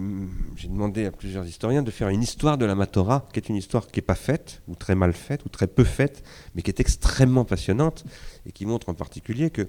demandé 0.67 1.05
à 1.05 1.11
plusieurs 1.11 1.45
historiens 1.45 1.81
de 1.81 1.89
faire 1.89 2.09
une 2.09 2.21
histoire 2.21 2.59
de 2.59 2.65
l'amatorat, 2.65 3.27
qui 3.33 3.39
est 3.39 3.49
une 3.49 3.55
histoire 3.55 3.87
qui 3.87 3.97
n'est 3.97 4.05
pas 4.05 4.15
faite, 4.15 4.61
ou 4.67 4.75
très 4.75 4.93
mal 4.93 5.13
faite, 5.13 5.43
ou 5.45 5.49
très 5.49 5.65
peu 5.65 5.83
faite, 5.83 6.23
mais 6.53 6.61
qui 6.61 6.69
est 6.69 6.79
extrêmement 6.79 7.43
passionnante, 7.43 8.05
et 8.45 8.51
qui 8.51 8.67
montre 8.67 8.89
en 8.89 8.93
particulier 8.93 9.49
que 9.49 9.67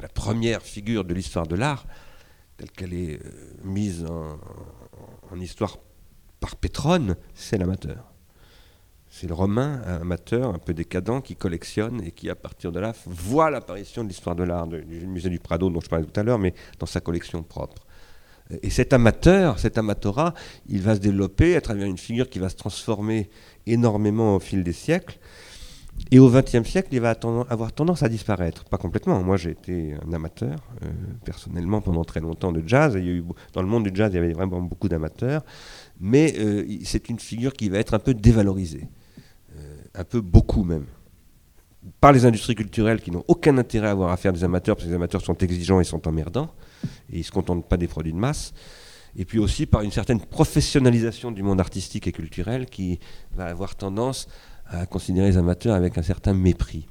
la 0.00 0.08
première 0.08 0.62
figure 0.62 1.04
de 1.04 1.14
l'histoire 1.14 1.46
de 1.46 1.56
l'art, 1.56 1.86
telle 2.56 2.70
qu'elle 2.70 2.94
est 2.94 3.20
euh, 3.24 3.30
mise 3.64 4.04
en, 4.04 5.40
histoire 5.40 5.78
par 6.40 6.56
Pétrone, 6.56 7.16
c'est 7.34 7.58
l'amateur. 7.58 8.12
C'est 9.08 9.26
le 9.26 9.34
Romain 9.34 9.82
amateur, 9.82 10.54
un 10.54 10.58
peu 10.58 10.72
décadent, 10.72 11.20
qui 11.20 11.34
collectionne 11.34 12.02
et 12.04 12.12
qui, 12.12 12.30
à 12.30 12.36
partir 12.36 12.70
de 12.70 12.78
là, 12.78 12.94
voit 13.06 13.50
l'apparition 13.50 14.04
de 14.04 14.08
l'histoire 14.08 14.36
de 14.36 14.44
l'art 14.44 14.68
du 14.68 15.06
musée 15.06 15.30
du 15.30 15.40
Prado 15.40 15.68
dont 15.68 15.80
je 15.80 15.88
parlais 15.88 16.04
tout 16.04 16.18
à 16.18 16.22
l'heure, 16.22 16.38
mais 16.38 16.54
dans 16.78 16.86
sa 16.86 17.00
collection 17.00 17.42
propre. 17.42 17.86
Et 18.62 18.70
cet 18.70 18.92
amateur, 18.92 19.58
cet 19.58 19.78
amatorat, 19.78 20.34
il 20.68 20.82
va 20.82 20.94
se 20.96 21.00
développer 21.00 21.56
à 21.56 21.60
travers 21.60 21.86
une 21.86 21.98
figure 21.98 22.28
qui 22.28 22.38
va 22.38 22.48
se 22.48 22.56
transformer 22.56 23.30
énormément 23.66 24.36
au 24.36 24.40
fil 24.40 24.64
des 24.64 24.72
siècles. 24.72 25.18
Et 26.10 26.18
au 26.18 26.28
XXe 26.28 26.68
siècle, 26.68 26.88
il 26.92 27.00
va 27.00 27.14
avoir 27.48 27.72
tendance 27.72 28.02
à 28.02 28.08
disparaître. 28.08 28.64
Pas 28.64 28.78
complètement. 28.78 29.22
Moi, 29.22 29.36
j'ai 29.36 29.50
été 29.50 29.94
un 30.06 30.12
amateur, 30.12 30.58
euh, 30.82 30.88
personnellement, 31.24 31.80
pendant 31.80 32.04
très 32.04 32.20
longtemps 32.20 32.52
de 32.52 32.62
jazz. 32.66 32.94
Il 32.96 33.04
y 33.04 33.08
a 33.08 33.12
eu, 33.12 33.24
dans 33.52 33.62
le 33.62 33.68
monde 33.68 33.84
du 33.84 33.90
jazz, 33.94 34.10
il 34.12 34.16
y 34.16 34.18
avait 34.18 34.32
vraiment 34.32 34.60
beaucoup 34.60 34.88
d'amateurs. 34.88 35.44
Mais 36.00 36.34
euh, 36.38 36.64
c'est 36.84 37.08
une 37.10 37.20
figure 37.20 37.52
qui 37.52 37.68
va 37.68 37.78
être 37.78 37.94
un 37.94 37.98
peu 37.98 38.14
dévalorisée. 38.14 38.88
Euh, 39.56 39.76
un 39.94 40.04
peu 40.04 40.20
beaucoup 40.20 40.64
même 40.64 40.86
par 42.00 42.12
les 42.12 42.26
industries 42.26 42.54
culturelles 42.54 43.00
qui 43.00 43.10
n'ont 43.10 43.24
aucun 43.28 43.56
intérêt 43.58 43.88
à 43.88 43.92
avoir 43.92 44.10
affaire 44.10 44.32
des 44.32 44.44
amateurs, 44.44 44.76
parce 44.76 44.84
que 44.84 44.90
les 44.90 44.96
amateurs 44.96 45.22
sont 45.22 45.36
exigeants 45.38 45.80
et 45.80 45.84
sont 45.84 46.06
emmerdants, 46.06 46.52
et 47.10 47.16
ils 47.16 47.18
ne 47.18 47.24
se 47.24 47.30
contentent 47.30 47.66
pas 47.66 47.76
des 47.76 47.88
produits 47.88 48.12
de 48.12 48.18
masse. 48.18 48.52
Et 49.16 49.24
puis 49.24 49.38
aussi 49.38 49.66
par 49.66 49.82
une 49.82 49.90
certaine 49.90 50.20
professionnalisation 50.20 51.32
du 51.32 51.42
monde 51.42 51.60
artistique 51.60 52.06
et 52.06 52.12
culturel 52.12 52.66
qui 52.66 53.00
va 53.34 53.46
avoir 53.46 53.74
tendance 53.74 54.28
à 54.70 54.86
considérer 54.86 55.28
les 55.28 55.36
amateurs 55.36 55.74
avec 55.74 55.98
un 55.98 56.02
certain 56.02 56.32
mépris. 56.32 56.86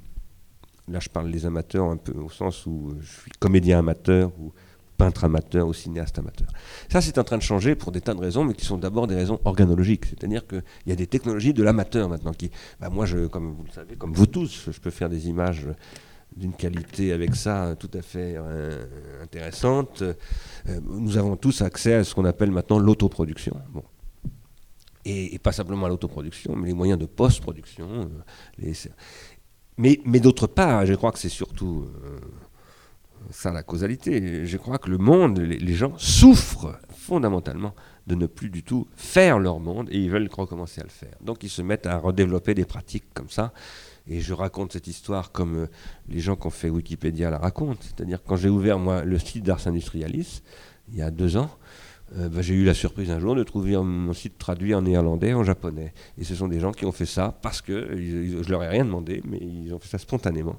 Là, 0.88 0.98
je 1.00 1.08
parle 1.08 1.30
des 1.30 1.46
amateurs 1.46 1.86
un 1.86 1.96
peu 1.96 2.12
au 2.12 2.30
sens 2.30 2.66
où 2.66 2.94
je 3.00 3.06
suis 3.06 3.30
comédien 3.38 3.78
amateur 3.78 4.30
ou 4.40 4.52
peintre 4.96 5.24
amateur 5.24 5.66
ou 5.66 5.72
cinéaste 5.72 6.18
amateur. 6.18 6.48
Ça, 6.90 7.00
c'est 7.00 7.16
en 7.16 7.24
train 7.24 7.38
de 7.38 7.42
changer 7.42 7.74
pour 7.74 7.90
des 7.90 8.02
tas 8.02 8.12
de 8.12 8.20
raisons, 8.20 8.44
mais 8.44 8.52
qui 8.52 8.66
sont 8.66 8.76
d'abord 8.76 9.06
des 9.06 9.14
raisons 9.14 9.40
organologiques. 9.44 10.04
C'est-à-dire 10.06 10.46
qu'il 10.46 10.62
y 10.86 10.92
a 10.92 10.96
des 10.96 11.06
technologies 11.06 11.54
de 11.54 11.62
l'amateur 11.62 12.08
maintenant 12.08 12.32
qui, 12.32 12.50
bah, 12.80 12.90
moi, 12.90 13.06
je, 13.06 13.26
comme 13.26 13.54
vous 13.54 13.64
le 13.64 13.70
savez, 13.70 13.96
comme 13.96 14.12
vous 14.12 14.26
tous, 14.26 14.68
je 14.70 14.78
peux 14.78 14.90
faire 14.90 15.08
des 15.08 15.28
images 15.28 15.68
d'une 16.36 16.52
qualité 16.52 17.12
avec 17.12 17.34
ça 17.34 17.74
tout 17.78 17.90
à 17.94 18.02
fait 18.02 18.34
euh, 18.36 18.84
intéressante. 19.22 20.02
Euh, 20.02 20.14
nous 20.84 21.16
avons 21.16 21.36
tous 21.36 21.62
accès 21.62 21.94
à 21.94 22.04
ce 22.04 22.14
qu'on 22.14 22.26
appelle 22.26 22.50
maintenant 22.50 22.78
l'autoproduction. 22.78 23.56
Bon. 23.72 23.82
Et, 25.04 25.38
pas 25.38 25.52
simplement 25.52 25.86
à 25.86 25.88
l'autoproduction, 25.88 26.54
mais 26.56 26.68
les 26.68 26.74
moyens 26.74 26.98
de 26.98 27.06
post-production. 27.06 28.10
Euh, 28.62 28.72
mais, 29.78 30.00
mais 30.04 30.20
d'autre 30.20 30.46
part, 30.46 30.84
je 30.84 30.94
crois 30.94 31.10
que 31.10 31.18
c'est 31.18 31.30
surtout 31.30 31.86
ça 33.30 33.52
la 33.52 33.62
causalité. 33.62 34.46
Je 34.46 34.56
crois 34.56 34.78
que 34.78 34.90
le 34.90 34.98
monde, 34.98 35.38
les, 35.38 35.74
gens 35.74 35.92
souffrent 35.98 36.78
fondamentalement 36.90 37.74
de 38.06 38.14
ne 38.14 38.26
plus 38.26 38.50
du 38.50 38.62
tout 38.62 38.88
faire 38.96 39.38
leur 39.38 39.60
monde 39.60 39.88
et 39.90 39.98
ils 39.98 40.10
veulent 40.10 40.28
recommencer 40.32 40.80
à 40.80 40.84
le 40.84 40.90
faire. 40.90 41.14
Donc 41.20 41.42
ils 41.42 41.50
se 41.50 41.62
mettent 41.62 41.86
à 41.86 41.98
redévelopper 41.98 42.54
des 42.54 42.64
pratiques 42.64 43.12
comme 43.14 43.30
ça. 43.30 43.52
Et 44.06 44.20
je 44.20 44.32
raconte 44.32 44.72
cette 44.72 44.86
histoire 44.86 45.30
comme 45.30 45.56
euh, 45.56 45.66
les 46.08 46.20
gens 46.20 46.34
qui 46.34 46.46
ont 46.46 46.50
fait 46.50 46.70
Wikipédia 46.70 47.30
la 47.30 47.38
racontent. 47.38 47.80
C'est-à-dire 47.80 48.22
quand 48.24 48.36
j'ai 48.36 48.48
ouvert 48.48 48.78
moi 48.78 49.04
le 49.04 49.18
site 49.18 49.44
d'Ars 49.44 49.66
Industrialis, 49.66 50.42
il 50.88 50.98
y 50.98 51.02
a 51.02 51.10
deux 51.10 51.36
ans, 51.36 51.50
euh, 52.18 52.28
bah, 52.28 52.42
j'ai 52.42 52.54
eu 52.54 52.64
la 52.64 52.74
surprise 52.74 53.10
un 53.10 53.20
jour 53.20 53.36
de 53.36 53.44
trouver 53.44 53.76
mon 53.76 54.12
site 54.12 54.36
traduit 54.36 54.74
en 54.74 54.82
néerlandais, 54.82 55.32
en 55.32 55.44
japonais. 55.44 55.94
Et 56.18 56.24
ce 56.24 56.34
sont 56.34 56.48
des 56.48 56.58
gens 56.58 56.72
qui 56.72 56.84
ont 56.84 56.92
fait 56.92 57.06
ça 57.06 57.38
parce 57.42 57.62
que 57.62 57.96
je 57.96 58.50
leur 58.50 58.62
ai 58.64 58.68
rien 58.68 58.84
demandé, 58.84 59.22
mais 59.24 59.38
ils 59.40 59.72
ont 59.72 59.78
fait 59.78 59.88
ça 59.88 59.98
spontanément. 59.98 60.58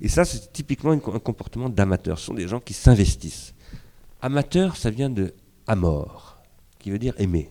Et 0.00 0.08
ça, 0.08 0.24
c'est 0.24 0.52
typiquement 0.52 0.92
un 0.92 0.98
comportement 0.98 1.68
d'amateur. 1.68 2.18
Ce 2.18 2.26
sont 2.26 2.34
des 2.34 2.48
gens 2.48 2.60
qui 2.60 2.72
s'investissent. 2.72 3.54
Amateur, 4.22 4.76
ça 4.76 4.90
vient 4.90 5.10
de 5.10 5.34
amor, 5.66 6.40
qui 6.78 6.90
veut 6.90 6.98
dire 6.98 7.14
aimer. 7.18 7.50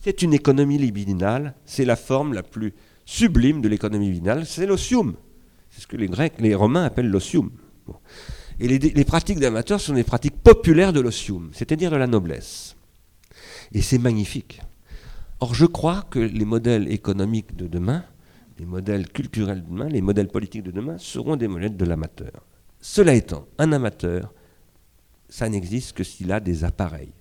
C'est 0.00 0.22
une 0.22 0.32
économie 0.32 0.78
libidinale, 0.78 1.54
c'est 1.64 1.84
la 1.84 1.96
forme 1.96 2.32
la 2.32 2.44
plus 2.44 2.74
sublime 3.04 3.60
de 3.60 3.68
l'économie 3.68 4.06
libidinale, 4.06 4.46
c'est 4.46 4.66
l'osium. 4.66 5.16
C'est 5.70 5.82
ce 5.82 5.86
que 5.86 5.96
les 5.96 6.06
Grecs, 6.06 6.34
les 6.38 6.54
Romains 6.54 6.84
appellent 6.84 7.10
l'osium. 7.10 7.50
Et 8.60 8.66
les, 8.66 9.04
pratiques 9.04 9.38
d'amateurs 9.38 9.80
sont 9.80 9.94
des 9.94 10.04
pratiques 10.04 10.36
populaires 10.42 10.92
de 10.92 11.00
l'osium, 11.00 11.50
c'est-à-dire 11.52 11.90
de 11.90 11.96
la 11.96 12.08
noblesse. 12.08 12.74
Et 13.72 13.82
c'est 13.82 13.98
magnifique. 13.98 14.60
Or, 15.40 15.54
je 15.54 15.66
crois 15.66 16.04
que 16.10 16.18
les 16.18 16.44
modèles 16.44 16.90
économiques 16.90 17.54
de 17.54 17.68
demain 17.68 18.04
les 18.58 18.66
modèles 18.66 19.08
culturels 19.08 19.62
de 19.62 19.68
demain, 19.68 19.88
les 19.88 20.00
modèles 20.00 20.28
politiques 20.28 20.64
de 20.64 20.70
demain 20.70 20.98
seront 20.98 21.36
des 21.36 21.48
modèles 21.48 21.76
de 21.76 21.84
l'amateur. 21.84 22.32
Cela 22.80 23.14
étant, 23.14 23.46
un 23.58 23.72
amateur, 23.72 24.32
ça 25.28 25.48
n'existe 25.48 25.96
que 25.96 26.04
s'il 26.04 26.32
a 26.32 26.40
des 26.40 26.64
appareils. 26.64 27.12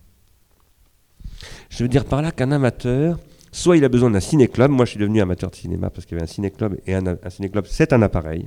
Je 1.69 1.83
veux 1.83 1.89
dire 1.89 2.05
par 2.05 2.21
là 2.21 2.31
qu'un 2.31 2.51
amateur, 2.51 3.19
soit 3.51 3.77
il 3.77 3.85
a 3.85 3.89
besoin 3.89 4.09
d'un 4.09 4.19
ciné-club, 4.19 4.71
moi 4.71 4.85
je 4.85 4.91
suis 4.91 4.99
devenu 4.99 5.21
amateur 5.21 5.51
de 5.51 5.55
cinéma 5.55 5.89
parce 5.89 6.05
qu'il 6.05 6.17
y 6.17 6.19
avait 6.19 6.29
un 6.29 6.33
ciné-club, 6.33 6.79
et 6.87 6.95
un, 6.95 7.05
un 7.05 7.29
ciné-club 7.29 7.65
c'est 7.67 7.93
un 7.93 8.01
appareil, 8.01 8.45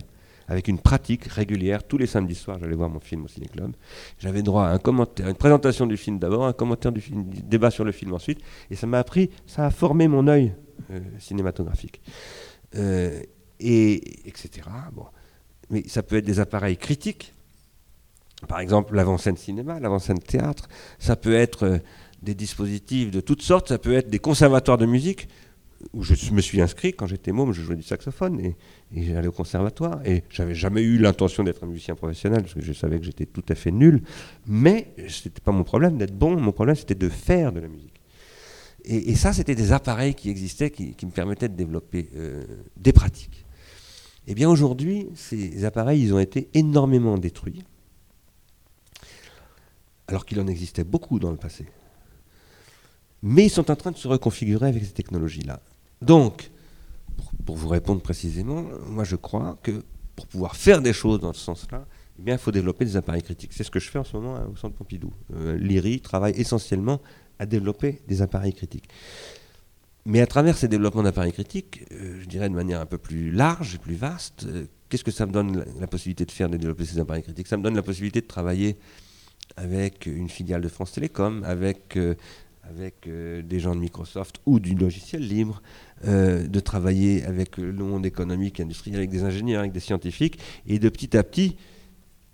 avec 0.50 0.66
une 0.66 0.78
pratique 0.78 1.24
régulière. 1.26 1.84
Tous 1.84 1.96
les 1.96 2.08
samedis 2.08 2.34
soirs, 2.34 2.58
j'allais 2.58 2.74
voir 2.74 2.90
mon 2.90 2.98
film 2.98 3.24
au 3.24 3.28
ciné-club. 3.28 3.72
J'avais 4.18 4.42
droit 4.42 4.64
à 4.64 4.72
un 4.72 4.78
commentaire, 4.78 5.28
une 5.28 5.36
présentation 5.36 5.86
du 5.86 5.96
film 5.96 6.18
d'abord, 6.18 6.44
un 6.44 6.52
commentaire 6.52 6.90
du 6.90 7.00
film, 7.00 7.24
débat 7.24 7.70
sur 7.70 7.84
le 7.84 7.92
film 7.92 8.12
ensuite, 8.12 8.40
et 8.68 8.74
ça 8.74 8.88
m'a 8.88 8.98
appris, 8.98 9.30
ça 9.46 9.64
a 9.64 9.70
formé 9.70 10.08
mon 10.08 10.26
œil 10.26 10.52
euh, 10.90 10.98
cinématographique. 11.20 12.02
Euh, 12.74 13.22
et 13.60 14.28
etc. 14.28 14.68
Bon. 14.92 15.06
Mais 15.70 15.84
ça 15.86 16.02
peut 16.02 16.16
être 16.16 16.24
des 16.24 16.40
appareils 16.40 16.76
critiques, 16.76 17.32
par 18.48 18.58
exemple 18.58 18.96
l'avant-scène 18.96 19.36
cinéma, 19.36 19.78
l'avant-scène 19.78 20.18
théâtre, 20.18 20.68
ça 20.98 21.14
peut 21.14 21.34
être 21.34 21.64
euh, 21.64 21.78
des 22.22 22.34
dispositifs 22.34 23.12
de 23.12 23.20
toutes 23.20 23.42
sortes, 23.42 23.68
ça 23.68 23.78
peut 23.78 23.94
être 23.94 24.10
des 24.10 24.18
conservatoires 24.18 24.78
de 24.78 24.86
musique, 24.86 25.28
où 25.92 26.02
je 26.02 26.32
me 26.32 26.40
suis 26.40 26.60
inscrit 26.60 26.92
quand 26.92 27.06
j'étais 27.06 27.32
môme, 27.32 27.52
je 27.52 27.62
jouais 27.62 27.76
du 27.76 27.82
saxophone 27.82 28.40
et, 28.40 28.56
j'allais 28.92 29.28
au 29.28 29.32
conservatoire 29.32 30.00
et 30.04 30.24
j'avais 30.30 30.54
jamais 30.54 30.82
eu 30.82 30.98
l'intention 30.98 31.44
d'être 31.44 31.64
un 31.64 31.66
musicien 31.66 31.94
professionnel 31.94 32.42
parce 32.42 32.54
que 32.54 32.60
je 32.60 32.72
savais 32.72 32.98
que 32.98 33.04
j'étais 33.04 33.26
tout 33.26 33.44
à 33.48 33.54
fait 33.54 33.70
nul, 33.70 34.02
mais 34.46 34.94
ce 35.08 35.28
n'était 35.28 35.40
pas 35.40 35.52
mon 35.52 35.64
problème 35.64 35.96
d'être 35.96 36.16
bon, 36.16 36.38
mon 36.38 36.52
problème 36.52 36.76
c'était 36.76 36.94
de 36.94 37.08
faire 37.08 37.52
de 37.52 37.60
la 37.60 37.68
musique. 37.68 38.00
Et, 38.84 39.14
ça, 39.14 39.34
c'était 39.34 39.54
des 39.54 39.72
appareils 39.72 40.14
qui 40.14 40.30
existaient, 40.30 40.70
qui, 40.70 40.96
me 41.04 41.10
permettaient 41.10 41.50
de 41.50 41.54
développer 41.54 42.08
euh, 42.16 42.42
des 42.78 42.94
pratiques. 42.94 43.44
Eh 44.26 44.34
bien 44.34 44.48
aujourd'hui, 44.48 45.08
ces 45.14 45.64
appareils, 45.66 46.02
ils 46.02 46.14
ont 46.14 46.18
été 46.18 46.48
énormément 46.54 47.18
détruits, 47.18 47.62
alors 50.08 50.24
qu'il 50.24 50.40
en 50.40 50.46
existait 50.46 50.84
beaucoup 50.84 51.18
dans 51.18 51.30
le 51.30 51.36
passé. 51.36 51.66
Mais 53.22 53.46
ils 53.46 53.50
sont 53.50 53.70
en 53.70 53.76
train 53.76 53.90
de 53.90 53.96
se 53.96 54.08
reconfigurer 54.08 54.68
avec 54.68 54.84
ces 54.84 54.92
technologies-là. 54.92 55.60
Donc, 56.00 56.50
pour, 57.44 57.56
vous 57.56 57.68
répondre 57.68 58.00
précisément, 58.00 58.64
moi 58.88 59.04
je 59.04 59.16
crois 59.16 59.58
que 59.62 59.84
pour 60.16 60.26
pouvoir 60.26 60.56
faire 60.56 60.80
des 60.80 60.92
choses 60.92 61.20
dans 61.20 61.32
ce 61.32 61.40
sens-là, 61.40 61.86
eh 62.26 62.30
il 62.30 62.38
faut 62.38 62.50
développer 62.50 62.84
des 62.84 62.96
appareils 62.96 63.22
critiques. 63.22 63.52
C'est 63.52 63.64
ce 63.64 63.70
que 63.70 63.80
je 63.80 63.90
fais 63.90 63.98
en 63.98 64.04
ce 64.04 64.16
moment 64.16 64.36
hein, 64.36 64.48
au 64.52 64.56
Centre 64.56 64.74
Pompidou. 64.76 65.12
Euh, 65.34 65.56
L'IRI 65.56 66.00
travaille 66.00 66.34
essentiellement 66.36 67.00
à 67.38 67.46
développer 67.46 68.02
des 68.06 68.20
appareils 68.20 68.52
critiques. 68.52 68.88
Mais 70.06 70.20
à 70.20 70.26
travers 70.26 70.56
ces 70.56 70.68
développements 70.68 71.02
d'appareils 71.02 71.32
critiques, 71.32 71.84
euh, 71.92 72.18
je 72.20 72.26
dirais 72.26 72.48
de 72.48 72.54
manière 72.54 72.80
un 72.80 72.86
peu 72.86 72.98
plus 72.98 73.30
large 73.30 73.74
et 73.74 73.78
plus 73.78 73.94
vaste, 73.94 74.44
euh, 74.46 74.66
qu'est-ce 74.88 75.04
que 75.04 75.10
ça 75.10 75.26
me 75.26 75.32
donne 75.32 75.64
la, 75.78 75.86
possibilité 75.86 76.24
de 76.24 76.30
faire, 76.30 76.48
de 76.48 76.56
développer 76.56 76.84
ces 76.84 76.98
appareils 76.98 77.22
critiques? 77.22 77.46
Ça 77.46 77.56
me 77.56 77.62
donne 77.62 77.76
la 77.76 77.82
possibilité 77.82 78.20
de 78.20 78.26
travailler 78.26 78.76
avec 79.56 80.06
une 80.06 80.28
filiale 80.28 80.62
de 80.62 80.68
France 80.68 80.92
Télécom, 80.92 81.42
avec, 81.44 81.98
avec 82.70 83.08
des 83.08 83.60
gens 83.60 83.74
de 83.74 83.80
Microsoft 83.80 84.36
ou 84.46 84.60
du 84.60 84.74
logiciel 84.74 85.26
libre, 85.26 85.60
de 86.04 86.60
travailler 86.60 87.24
avec 87.24 87.56
le 87.58 87.72
monde 87.72 88.06
économique, 88.06 88.60
industriel, 88.60 88.98
avec 88.98 89.10
des 89.10 89.24
ingénieurs, 89.24 89.60
avec 89.60 89.72
des 89.72 89.80
scientifiques, 89.80 90.38
et 90.66 90.78
de 90.78 90.88
petit 90.88 91.16
à 91.16 91.22
petit 91.22 91.56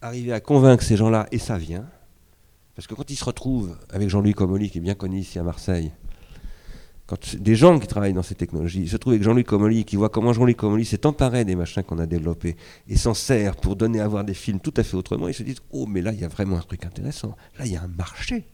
arriver 0.03 0.33
à 0.33 0.41
convaincre 0.41 0.83
ces 0.83 0.97
gens-là, 0.97 1.27
et 1.33 1.39
ça 1.39 1.59
vient, 1.59 1.87
parce 2.75 2.87
que 2.87 2.95
quand 2.95 3.11
il 3.11 3.17
se 3.17 3.25
retrouve 3.25 3.77
avec 3.91 4.11
Jean-Louis 4.11 4.35
Comolli, 4.35 4.71
qui 4.71 4.79
est 4.79 4.83
bien 4.83 4.95
connu 4.95 5.21
ici 5.21 5.39
à 5.39 5.43
Marseille, 5.43 5.93
quand 7.07 7.37
des 7.37 7.55
gens 7.55 7.79
qui 7.79 7.87
travaillent 7.87 8.13
dans 8.13 8.23
ces 8.23 8.35
technologies 8.35 8.89
se 8.89 8.97
trouvent 8.97 9.13
avec 9.13 9.23
Jean-Louis 9.23 9.45
Comolli, 9.45 9.85
qui 9.85 9.97
voit 9.97 10.09
comment 10.09 10.33
Jean-Louis 10.33 10.57
Comolli 10.57 10.85
s'est 10.85 11.07
emparé 11.07 11.45
des 11.45 11.55
machins 11.55 11.83
qu'on 11.85 11.99
a 11.99 12.07
développés 12.07 12.57
et 12.89 12.97
s'en 12.97 13.15
sert 13.15 13.57
pour 13.57 13.77
donner 13.77 14.01
à 14.01 14.09
voir 14.09 14.25
des 14.25 14.35
films 14.35 14.61
tout 14.61 14.75
à 14.77 14.83
fait 14.83 14.97
autrement, 14.97 15.29
ils 15.29 15.35
se 15.35 15.45
disent 15.45 15.61
Oh, 15.71 15.87
mais 15.87 16.03
là, 16.03 16.13
il 16.13 16.21
y 16.21 16.25
a 16.25 16.29
vraiment 16.29 16.57
un 16.57 16.63
truc 16.63 16.85
intéressant. 16.85 17.37
Là, 17.59 17.65
il 17.65 17.73
y 17.73 17.77
a 17.77 17.83
un 17.83 17.89
marché. 17.89 18.45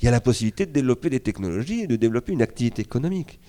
Il 0.00 0.04
y 0.04 0.08
a 0.08 0.10
la 0.10 0.20
possibilité 0.20 0.66
de 0.66 0.72
développer 0.72 1.10
des 1.10 1.20
technologies 1.20 1.80
et 1.80 1.86
de 1.86 1.96
développer 1.96 2.32
une 2.32 2.42
activité 2.42 2.82
économique. 2.82 3.40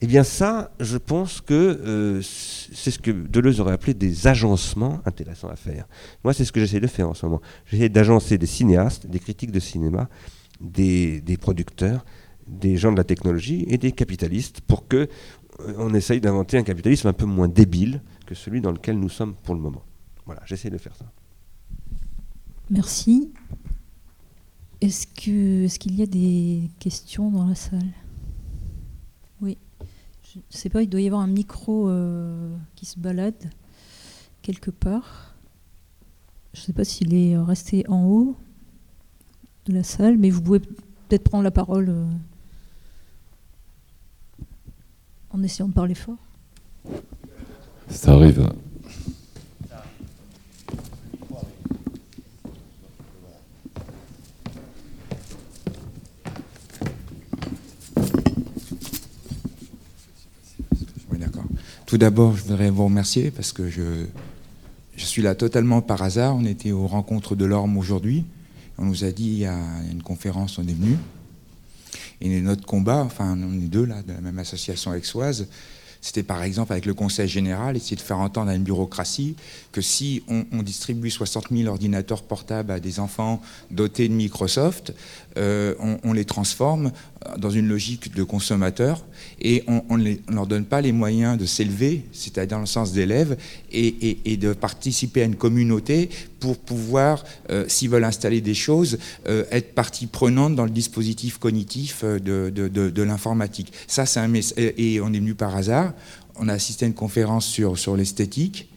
Eh 0.00 0.06
bien 0.06 0.22
ça, 0.22 0.70
je 0.78 0.96
pense 0.96 1.40
que 1.40 1.54
euh, 1.54 2.22
c'est 2.22 2.92
ce 2.92 3.00
que 3.00 3.10
Deleuze 3.10 3.60
aurait 3.60 3.72
appelé 3.72 3.94
des 3.94 4.28
agencements 4.28 5.00
intéressants 5.06 5.48
à 5.48 5.56
faire. 5.56 5.88
Moi, 6.22 6.32
c'est 6.32 6.44
ce 6.44 6.52
que 6.52 6.60
j'essaie 6.60 6.78
de 6.78 6.86
faire 6.86 7.08
en 7.08 7.14
ce 7.14 7.26
moment. 7.26 7.40
J'essaie 7.66 7.88
d'agencer 7.88 8.38
des 8.38 8.46
cinéastes, 8.46 9.08
des 9.08 9.18
critiques 9.18 9.50
de 9.50 9.58
cinéma, 9.58 10.08
des, 10.60 11.20
producteurs, 11.40 12.04
des 12.46 12.76
gens 12.76 12.92
de 12.92 12.96
la 12.96 13.04
technologie 13.04 13.64
et 13.68 13.76
des 13.76 13.90
capitalistes 13.90 14.60
pour 14.60 14.86
que 14.86 15.08
euh, 15.60 15.74
on 15.78 15.92
essaye 15.94 16.20
d'inventer 16.20 16.58
un 16.58 16.62
capitalisme 16.62 17.08
un 17.08 17.12
peu 17.12 17.26
moins 17.26 17.48
débile 17.48 18.00
que 18.24 18.36
celui 18.36 18.60
dans 18.60 18.72
lequel 18.72 19.00
nous 19.00 19.08
sommes 19.08 19.34
pour 19.34 19.56
le 19.56 19.60
moment. 19.60 19.82
Voilà, 20.26 20.42
j'essaie 20.44 20.70
de 20.70 20.78
faire 20.78 20.94
ça. 20.94 21.10
Merci. 22.70 23.32
Est-ce 24.80 25.06
qu'il 25.08 25.94
y 25.96 26.02
a 26.02 26.06
des 26.06 26.70
questions 26.78 27.30
dans 27.30 27.46
la 27.46 27.56
salle? 27.56 27.92
Oui. 29.40 29.58
Je 30.22 30.38
ne 30.38 30.42
sais 30.50 30.68
pas, 30.68 30.82
il 30.82 30.88
doit 30.88 31.00
y 31.00 31.06
avoir 31.06 31.22
un 31.22 31.26
micro 31.26 31.88
euh, 31.88 32.54
qui 32.76 32.86
se 32.86 32.98
balade 32.98 33.50
quelque 34.42 34.70
part. 34.70 35.34
Je 36.54 36.60
ne 36.60 36.66
sais 36.66 36.72
pas 36.72 36.84
s'il 36.84 37.12
est 37.14 37.36
resté 37.36 37.84
en 37.88 38.04
haut 38.04 38.36
de 39.66 39.74
la 39.74 39.82
salle, 39.82 40.16
mais 40.16 40.30
vous 40.30 40.42
pouvez 40.42 40.60
peut-être 40.60 41.24
prendre 41.24 41.44
la 41.44 41.50
parole 41.50 41.88
euh, 41.88 42.06
en 45.30 45.42
essayant 45.42 45.68
de 45.68 45.74
parler 45.74 45.94
fort. 45.94 46.16
Ça 47.88 48.12
arrive. 48.12 48.48
Tout 61.98 62.04
d'abord, 62.04 62.36
je 62.36 62.44
voudrais 62.44 62.70
vous 62.70 62.84
remercier 62.84 63.32
parce 63.32 63.52
que 63.52 63.68
je, 63.68 63.82
je 64.96 65.04
suis 65.04 65.20
là 65.20 65.34
totalement 65.34 65.82
par 65.82 66.00
hasard. 66.00 66.36
On 66.36 66.44
était 66.44 66.70
aux 66.70 66.86
rencontres 66.86 67.34
de 67.34 67.44
l'Orme 67.44 67.76
aujourd'hui. 67.76 68.24
On 68.78 68.84
nous 68.84 69.02
a 69.02 69.10
dit 69.10 69.24
il 69.24 69.38
y 69.38 69.46
a 69.46 69.58
une 69.90 70.04
conférence, 70.04 70.58
on 70.58 70.62
est 70.62 70.78
venu. 70.78 70.96
Et 72.20 72.40
notre 72.40 72.64
combat, 72.64 72.98
enfin, 72.98 73.36
on 73.36 73.52
est 73.54 73.66
deux 73.66 73.84
là, 73.84 74.00
de 74.02 74.12
la 74.12 74.20
même 74.20 74.38
association 74.38 74.92
aixoise, 74.92 75.48
c'était 76.00 76.22
par 76.22 76.42
exemple 76.42 76.72
avec 76.72 76.86
le 76.86 76.94
Conseil 76.94 77.28
général, 77.28 77.76
essayer 77.76 77.96
de 77.96 78.00
faire 78.00 78.18
entendre 78.18 78.50
à 78.50 78.54
une 78.54 78.62
bureaucratie 78.62 79.36
que 79.72 79.80
si 79.80 80.22
on, 80.28 80.62
distribue 80.62 81.10
60 81.10 81.46
000 81.50 81.68
ordinateurs 81.68 82.22
portables 82.22 82.72
à 82.72 82.80
des 82.80 83.00
enfants 83.00 83.40
dotés 83.70 84.08
de 84.08 84.14
Microsoft, 84.14 84.94
euh, 85.36 85.74
on, 86.04 86.12
les 86.12 86.24
transforme 86.24 86.92
dans 87.36 87.50
une 87.50 87.68
logique 87.68 88.14
de 88.14 88.22
consommateur 88.22 89.04
et 89.40 89.64
on 89.66 89.96
ne 89.96 90.14
leur 90.28 90.46
donne 90.46 90.64
pas 90.64 90.80
les 90.80 90.92
moyens 90.92 91.38
de 91.38 91.46
s'élever, 91.46 92.04
c'est-à-dire 92.12 92.56
dans 92.56 92.60
le 92.60 92.66
sens 92.66 92.92
d'élèves, 92.92 93.36
et, 93.70 94.36
de 94.36 94.52
participer 94.52 95.22
à 95.22 95.24
une 95.24 95.36
communauté 95.36 96.10
pour 96.40 96.58
pouvoir, 96.58 97.24
euh, 97.50 97.64
s'ils 97.68 97.90
veulent 97.90 98.04
installer 98.04 98.40
des 98.40 98.54
choses, 98.54 98.98
euh, 99.28 99.44
être 99.50 99.74
partie 99.74 100.06
prenante 100.06 100.54
dans 100.54 100.64
le 100.64 100.70
dispositif 100.70 101.38
cognitif 101.38 102.04
de, 102.04 102.50
de 102.50 103.02
l'informatique. 103.02 103.72
Ça, 103.86 104.06
c'est 104.06 104.20
un 104.20 104.32
et 104.34 105.00
on 105.00 105.12
est 105.12 105.18
venu 105.18 105.34
par 105.34 105.56
hasard. 105.56 105.92
On 106.36 106.48
a 106.48 106.52
assisté 106.52 106.84
à 106.84 106.88
une 106.88 106.94
conférence 106.94 107.46
sur, 107.46 107.78
sur 107.78 107.96
l'esthétique 107.96 108.68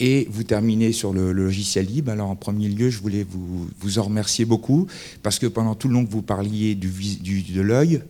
et 0.00 0.28
vous 0.30 0.42
terminez 0.42 0.92
sur 0.92 1.12
le, 1.12 1.32
logiciel 1.32 1.86
libre. 1.86 2.12
Alors 2.12 2.30
en 2.30 2.36
premier 2.36 2.68
lieu, 2.68 2.90
je 2.90 3.00
voulais 3.00 3.26
vous, 3.28 3.68
vous 3.78 3.98
en 3.98 4.04
remercier 4.04 4.44
beaucoup, 4.44 4.86
parce 5.22 5.38
que 5.38 5.46
pendant 5.46 5.74
tout 5.74 5.88
le 5.88 5.94
long 5.94 6.04
que 6.04 6.10
vous 6.10 6.22
parliez 6.22 6.74
du, 6.74 6.90
du 6.90 7.42
de 7.42 7.60
l'œil, 7.60 8.02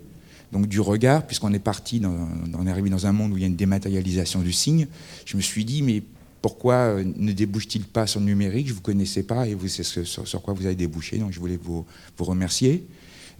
donc 0.52 0.66
du 0.66 0.80
regard, 0.80 1.26
puisqu'on 1.26 1.52
est 1.52 1.58
parti, 1.58 2.00
on 2.04 2.66
est 2.66 2.70
arrivé 2.70 2.90
dans 2.90 3.06
un 3.06 3.12
monde 3.12 3.32
où 3.32 3.36
il 3.36 3.40
y 3.40 3.44
a 3.44 3.48
une 3.48 3.56
dématérialisation 3.56 4.40
du 4.40 4.52
signe, 4.52 4.86
je 5.24 5.36
me 5.36 5.42
suis 5.42 5.64
dit, 5.64 5.82
mais 5.82 6.02
pourquoi 6.46 6.74
euh, 6.74 7.04
ne 7.16 7.32
débouche-t-il 7.32 7.82
pas 7.82 8.06
sur 8.06 8.20
le 8.20 8.26
numérique? 8.26 8.68
Je 8.68 8.70
ne 8.70 8.76
vous 8.76 8.82
connaissais 8.82 9.24
pas 9.24 9.48
et 9.48 9.56
c'est 9.66 9.82
sur, 9.82 10.06
sur, 10.06 10.42
quoi 10.42 10.54
vous 10.54 10.64
avez 10.64 10.76
débouché, 10.76 11.18
donc 11.18 11.32
je 11.32 11.40
voulais 11.40 11.58
vous, 11.60 11.84
remercier. 12.20 12.86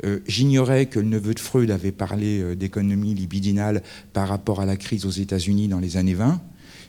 Euh, 0.02 0.18
j'ignorais 0.26 0.86
que 0.86 0.98
le 0.98 1.06
neveu 1.06 1.32
de 1.32 1.38
Freud 1.38 1.70
avait 1.70 1.92
parlé 1.92 2.40
euh, 2.40 2.56
d'économie 2.56 3.14
libidinale 3.14 3.84
par 4.12 4.26
rapport 4.26 4.60
à 4.60 4.66
la 4.66 4.76
crise 4.76 5.06
aux 5.06 5.10
États-Unis 5.10 5.68
dans 5.68 5.78
les 5.78 5.96
années 5.96 6.14
20 6.14 6.42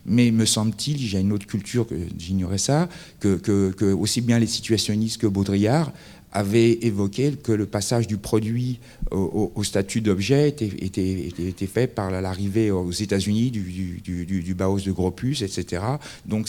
mais 0.10 0.32
me 0.32 0.46
semble-t-il, 0.46 0.98
j'ai 0.98 1.20
une 1.20 1.34
autre 1.34 1.46
culture, 1.46 1.86
j'ignorais 2.18 2.58
ça, 2.58 2.88
que, 3.20 3.94
aussi 3.94 4.22
bien 4.22 4.40
les 4.40 4.48
situationnistes 4.48 5.20
que 5.20 5.28
Baudrillard 5.28 5.92
avaient 6.38 6.86
évoqué 6.86 7.32
que 7.32 7.52
le 7.52 7.66
passage 7.66 8.06
du 8.06 8.18
produit 8.18 8.80
au, 9.10 9.64
statut 9.64 10.02
d'objet 10.02 10.50
était, 10.50 11.68
fait 11.68 11.88
par 11.88 12.12
l'arrivée 12.12 12.70
aux 12.70 12.92
États-Unis 12.92 13.50
du, 13.50 14.02
du, 14.02 14.54
Baos 14.54 14.82
de 14.82 14.92
Gropus, 14.92 15.42
etc. 15.42 15.82
Donc 16.28 16.48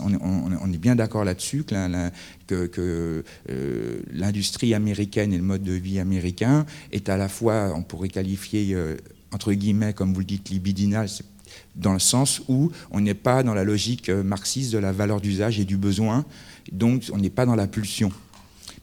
on, 0.00 0.72
est 0.72 0.78
bien 0.78 0.96
d'accord 0.96 1.24
là-dessus 1.24 1.64
que, 1.64 3.22
euh, 3.50 4.02
l'industrie 4.10 4.72
américaine 4.72 5.34
et 5.34 5.36
le 5.36 5.42
mode 5.42 5.62
de 5.62 5.72
vie 5.72 5.98
américain 5.98 6.64
est 6.92 7.10
à 7.10 7.18
la 7.18 7.28
fois, 7.28 7.74
on 7.76 7.82
pourrait 7.82 8.08
qualifier 8.08 8.74
euh, 8.74 8.96
entre 9.32 9.52
guillemets, 9.52 9.92
comme 9.92 10.14
vous 10.14 10.20
le 10.20 10.26
dites, 10.26 10.48
libidinal, 10.48 11.08
dans 11.74 11.92
le 11.92 11.98
sens 11.98 12.40
où 12.48 12.70
on 12.90 13.00
n'est 13.00 13.14
pas 13.14 13.42
dans 13.42 13.52
la 13.52 13.64
logique 13.64 14.08
euh, 14.08 14.22
marxiste 14.22 14.72
de 14.72 14.78
la 14.78 14.92
valeur 14.92 15.20
d'usage 15.20 15.60
et 15.60 15.66
du 15.66 15.76
besoin, 15.76 16.24
donc 16.72 17.10
on 17.12 17.18
n'est 17.18 17.30
pas 17.30 17.44
dans 17.44 17.54
la 17.54 17.66
pulsion. 17.66 18.10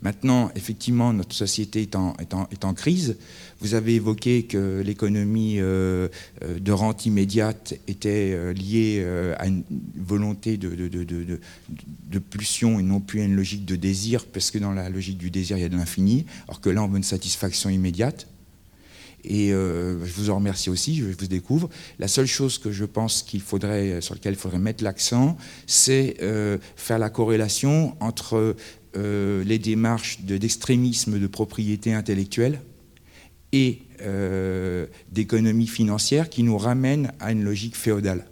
Maintenant, 0.03 0.51
effectivement, 0.55 1.13
notre 1.13 1.33
société 1.33 1.81
est 1.81 1.95
en, 1.95 2.73
crise. 2.73 3.17
Vous 3.61 3.73
avez 3.73 3.95
évoqué 3.95 4.43
que 4.43 4.81
l'économie 4.85 5.59
euh, 5.59 6.09
euh, 6.43 6.59
de 6.59 6.71
rente 6.71 7.05
immédiate 7.05 7.75
était 7.87 8.53
liée 8.53 9.05
à 9.39 9.47
une 9.47 9.63
volonté 9.95 10.57
de, 10.57 11.39
pulsion 12.19 12.79
et 12.79 12.83
non 12.83 12.99
plus 12.99 13.21
à 13.21 13.23
une 13.23 13.35
logique 13.35 13.65
de 13.65 13.75
désir, 13.75 14.25
parce 14.25 14.51
que 14.51 14.57
dans 14.57 14.73
la 14.73 14.89
logique 14.89 15.17
du 15.17 15.31
désir, 15.31 15.57
il 15.57 15.61
y 15.61 15.65
a 15.65 15.69
de 15.69 15.77
l'infini, 15.77 16.25
alors 16.47 16.59
que 16.61 16.69
là, 16.69 16.83
on 16.83 16.87
veut 16.87 16.97
une 16.97 17.03
satisfaction 17.03 17.69
immédiate. 17.69 18.27
Et 19.23 19.53
euh, 19.53 20.05
je 20.05 20.13
vous 20.13 20.29
en 20.29 20.35
remercie 20.35 20.69
aussi, 20.69 20.95
je 20.97 21.05
vous 21.05 21.27
découvre. 21.27 21.69
La 21.99 22.07
seule 22.07 22.25
chose 22.25 22.57
que 22.57 22.71
je 22.71 22.85
pense 22.85 23.23
qu'il 23.23 23.41
faudrait, 23.41 24.01
sur 24.01 24.15
laquelle 24.15 24.33
il 24.33 24.39
faudrait 24.39 24.59
mettre 24.59 24.83
l'accent, 24.83 25.37
c'est 25.65 26.17
euh, 26.21 26.57
faire 26.75 26.99
la 26.99 27.09
corrélation 27.09 27.95
entre 28.01 28.55
euh, 28.95 29.43
les 29.43 29.59
démarches 29.59 30.21
d'extrémisme 30.21 31.19
de, 31.19 31.27
propriété 31.27 31.93
intellectuelle 31.93 32.61
et 33.51 33.83
d'économie 35.11 35.67
financière 35.67 36.29
qui 36.29 36.43
nous 36.43 36.57
ramènent 36.57 37.13
à 37.19 37.31
une 37.31 37.43
logique 37.43 37.77
féodale. 37.77 38.25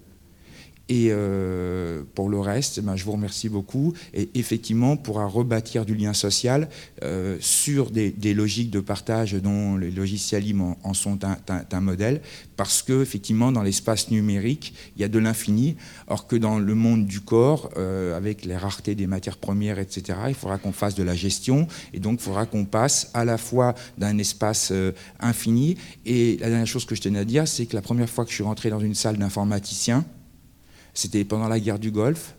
Et 0.91 1.07
euh, 1.09 2.03
pour 2.15 2.27
le 2.27 2.37
reste, 2.41 2.81
ben, 2.81 2.97
je 2.97 3.05
vous 3.05 3.13
remercie 3.13 3.47
beaucoup. 3.47 3.93
Et 4.13 4.29
effectivement, 4.33 4.97
pourra 4.97 5.25
rebâtir 5.25 5.85
du 5.85 5.95
lien 5.95 6.11
social 6.11 6.67
euh, 7.01 7.37
sur 7.39 7.91
des, 7.91 8.11
logiques 8.33 8.71
de 8.71 8.81
partage 8.81 9.31
dont 9.35 9.77
les 9.77 9.89
logiciels 9.89 10.43
libres 10.43 10.75
en, 10.83 10.93
sont 10.93 11.19
un, 11.23 11.79
modèle, 11.79 12.19
parce 12.57 12.81
que 12.81 13.01
effectivement, 13.01 13.53
dans 13.53 13.63
l'espace 13.63 14.11
numérique, 14.11 14.73
il 14.97 15.01
y 15.01 15.05
a 15.05 15.07
de 15.07 15.17
l'infini, 15.17 15.77
or 16.07 16.27
que 16.27 16.35
dans 16.35 16.59
le 16.59 16.75
monde 16.75 17.05
du 17.05 17.21
corps, 17.21 17.69
euh, 17.77 18.17
avec 18.17 18.43
les 18.43 18.57
raretés 18.57 18.93
des 18.93 19.07
matières 19.07 19.37
premières, 19.37 19.79
etc., 19.79 20.19
il 20.27 20.35
faudra 20.35 20.57
qu'on 20.57 20.73
fasse 20.73 20.95
de 20.95 21.03
la 21.03 21.15
gestion, 21.15 21.69
et 21.93 22.01
donc 22.01 22.19
il 22.19 22.23
faudra 22.23 22.45
qu'on 22.45 22.65
passe 22.65 23.11
à 23.13 23.23
la 23.23 23.37
fois 23.37 23.75
d'un 23.97 24.17
espace 24.17 24.73
infini. 25.21 25.77
Et 26.05 26.35
la 26.41 26.49
dernière 26.49 26.67
chose 26.67 26.83
que 26.83 26.95
je 26.95 27.01
tenais 27.01 27.19
à 27.19 27.25
dire, 27.25 27.47
c'est 27.47 27.65
que 27.65 27.77
la 27.77 27.81
première 27.81 28.09
fois 28.09 28.25
que 28.25 28.31
je 28.31 28.35
suis 28.35 28.43
rentré 28.43 28.69
dans 28.69 28.81
une 28.81 28.95
salle 28.95 29.15
d'informaticien, 29.15 30.03
c'était 30.93 31.23
pendant 31.23 31.47
la 31.47 31.59
guerre 31.59 31.79
du 31.79 31.91
Golfe. 31.91 32.35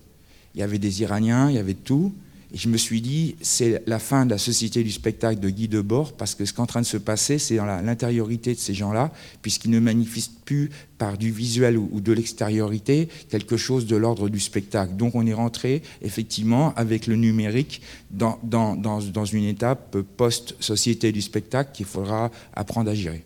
Il 0.54 0.60
y 0.60 0.62
avait 0.62 0.78
des 0.78 1.02
Iraniens, 1.02 1.48
il 1.50 1.56
y 1.56 1.58
avait 1.58 1.74
tout. 1.74 2.12
Et 2.54 2.58
je 2.58 2.68
me 2.68 2.76
suis 2.76 3.00
dit, 3.00 3.36
c'est 3.40 3.82
la 3.86 3.98
fin 3.98 4.26
de 4.26 4.30
la 4.30 4.36
société 4.36 4.84
du 4.84 4.92
spectacle 4.92 5.40
de 5.40 5.48
Guy 5.48 5.68
Debord, 5.68 6.12
parce 6.12 6.34
que 6.34 6.44
ce 6.44 6.52
qui 6.52 6.58
est 6.58 6.62
en 6.62 6.66
train 6.66 6.82
de 6.82 6.86
se 6.86 6.98
passer, 6.98 7.38
c'est 7.38 7.56
dans 7.56 7.64
l'intériorité 7.64 8.52
de 8.52 8.58
ces 8.58 8.74
gens-là, 8.74 9.10
puisqu'ils 9.40 9.70
ne 9.70 9.80
manifestent 9.80 10.38
plus 10.44 10.68
par 10.98 11.16
du 11.16 11.30
visuel 11.30 11.78
ou 11.78 12.00
de 12.02 12.12
l'extériorité 12.12 13.08
quelque 13.30 13.56
chose 13.56 13.86
de 13.86 13.96
l'ordre 13.96 14.28
du 14.28 14.38
spectacle. 14.38 14.96
Donc 14.96 15.14
on 15.14 15.26
est 15.26 15.32
rentré, 15.32 15.82
effectivement, 16.02 16.74
avec 16.74 17.06
le 17.06 17.16
numérique, 17.16 17.80
dans, 18.10 18.38
dans, 18.42 19.24
une 19.24 19.44
étape 19.44 19.96
post-société 20.18 21.10
du 21.10 21.22
spectacle 21.22 21.70
qu'il 21.72 21.86
faudra 21.86 22.30
apprendre 22.54 22.90
à 22.90 22.94
gérer. 22.94 23.24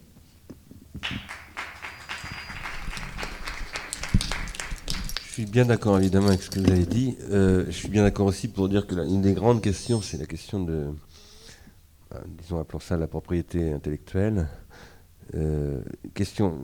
Suis 5.42 5.44
bien 5.44 5.66
d'accord 5.66 5.98
évidemment 5.98 6.28
avec 6.28 6.40
ce 6.40 6.48
que 6.48 6.60
vous 6.60 6.70
avez 6.70 6.86
dit. 6.86 7.14
Euh, 7.28 7.66
je 7.66 7.72
suis 7.72 7.90
bien 7.90 8.04
d'accord 8.04 8.24
aussi 8.24 8.48
pour 8.48 8.70
dire 8.70 8.86
que 8.86 8.94
une 8.94 9.20
des 9.20 9.34
grandes 9.34 9.60
questions, 9.60 10.00
c'est 10.00 10.16
la 10.16 10.24
question 10.24 10.60
de, 10.64 10.86
euh, 12.14 12.18
disons, 12.26 12.58
appelons 12.58 12.80
ça 12.80 12.96
la 12.96 13.06
propriété 13.06 13.70
intellectuelle. 13.70 14.48
Euh, 15.34 15.82
question 16.14 16.58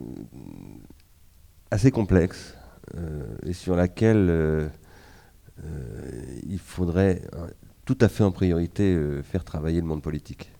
assez 1.69 1.91
complexe 1.91 2.55
et 3.45 3.53
sur 3.53 3.75
laquelle 3.75 4.71
il 6.47 6.57
faudrait 6.59 7.21
tout 7.85 7.97
à 8.01 8.09
fait 8.09 8.23
en 8.23 8.31
priorité 8.31 8.99
faire 9.23 9.43
travailler 9.43 9.81
le 9.81 9.85
monde 9.85 10.01
politique. 10.01 10.51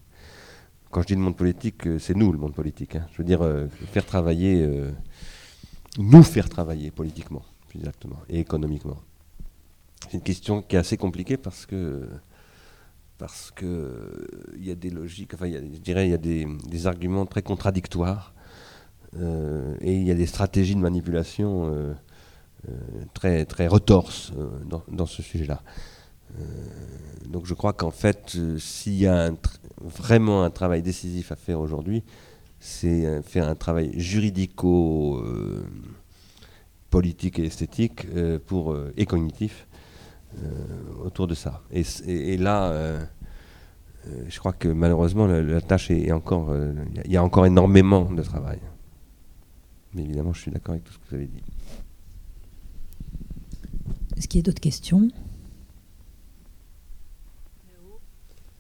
Quand 0.92 1.02
je 1.02 1.08
dis 1.08 1.16
le 1.16 1.22
monde 1.22 1.38
politique, 1.38 1.88
c'est 1.98 2.16
nous 2.16 2.32
le 2.32 2.38
monde 2.38 2.54
politique. 2.54 2.96
Hein. 2.96 3.08
Je 3.12 3.18
veux 3.18 3.24
dire 3.24 3.42
faire 3.92 4.06
travailler, 4.06 4.70
nous 5.98 6.24
faire 6.24 6.48
travailler 6.50 6.92
politiquement, 6.92 7.44
exactement, 7.76 8.20
et 8.30 8.40
économiquement. 8.40 9.00
C'est 10.04 10.14
une 10.14 10.22
question 10.22 10.62
qui 10.62 10.76
est 10.76 10.80
assez 10.80 10.98
compliquée 10.98 11.38
parce 11.38 11.66
que 11.66 12.08
parce 13.18 13.52
que 13.52 14.28
il 14.58 14.66
y 14.66 14.72
a 14.72 14.76
des 14.76 14.90
logiques, 14.90 15.34
enfin, 15.34 15.50
je 15.50 15.80
dirais, 15.80 16.08
il 16.08 16.12
y 16.12 16.14
a 16.14 16.18
des, 16.18 16.88
arguments 16.88 17.26
très 17.26 17.42
contradictoires 17.42 18.34
euh, 19.18 19.76
et 19.82 19.94
il 19.96 20.04
y 20.04 20.12
a 20.12 20.16
des 20.16 20.26
stratégies 20.26 20.76
de 20.76 20.82
manipulation 20.82 21.68
euh, 21.68 21.94
euh, 22.68 22.72
très 23.14 23.46
très 23.46 23.68
retorses 23.68 24.34
dans, 24.90 25.06
ce 25.06 25.22
sujet-là. 25.22 25.62
donc 27.30 27.46
je 27.46 27.54
crois 27.54 27.74
qu'en 27.74 27.92
fait, 27.92 28.38
s'il 28.58 28.96
y 28.96 29.08
a 29.08 29.32
vraiment 29.82 30.44
un 30.44 30.50
travail 30.50 30.82
décisif 30.82 31.32
à 31.32 31.36
faire 31.36 31.60
aujourd'hui, 31.60 32.04
c'est 32.60 33.22
faire 33.24 33.48
un 33.48 33.56
travail 33.56 33.92
juridico 34.00 35.24
politique 36.98 37.40
et 37.40 37.46
esthétique 37.46 38.00
pour, 38.48 38.78
et 38.96 39.06
cognitif 39.06 39.68
euh, 40.42 41.06
autour 41.06 41.28
de 41.28 41.36
ça. 41.36 41.62
Et, 41.72 42.38
là, 42.38 42.72
euh, 42.72 43.06
euh, 44.08 44.26
je 44.28 44.40
crois 44.40 44.54
que 44.54 44.68
malheureusement, 44.68 45.28
la, 45.28 45.62
tâche 45.62 45.92
est, 45.92 46.12
encore. 46.12 46.56
Il 47.06 47.12
y 47.12 47.18
a 47.18 47.24
encore 47.24 47.46
énormément 47.46 48.12
de 48.12 48.24
travail. 48.24 48.60
Mais 49.94 50.04
évidemment, 50.04 50.34
je 50.34 50.42
suis 50.42 50.52
d'accord 50.52 50.74
avec 50.74 50.86
tout 50.86 50.94
ce 50.94 50.98
que 50.98 51.04
vous 51.10 51.16
avez 51.16 51.28
dit. 51.28 51.44
Est-ce 54.18 54.28
qu'il 54.28 54.40
y 54.40 54.44
a 54.44 54.46
d'autres 54.46 54.62
questions? 54.62 55.08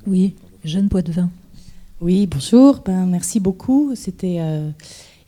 Oui, 0.05 0.35
Jeanne 0.65 0.89
Poitvin. 0.89 1.29
Oui, 2.01 2.27
bonjour. 2.27 2.81
Ben, 2.81 3.05
merci 3.05 3.39
beaucoup. 3.39 3.95
C'était. 3.95 4.41
Euh, 4.41 4.71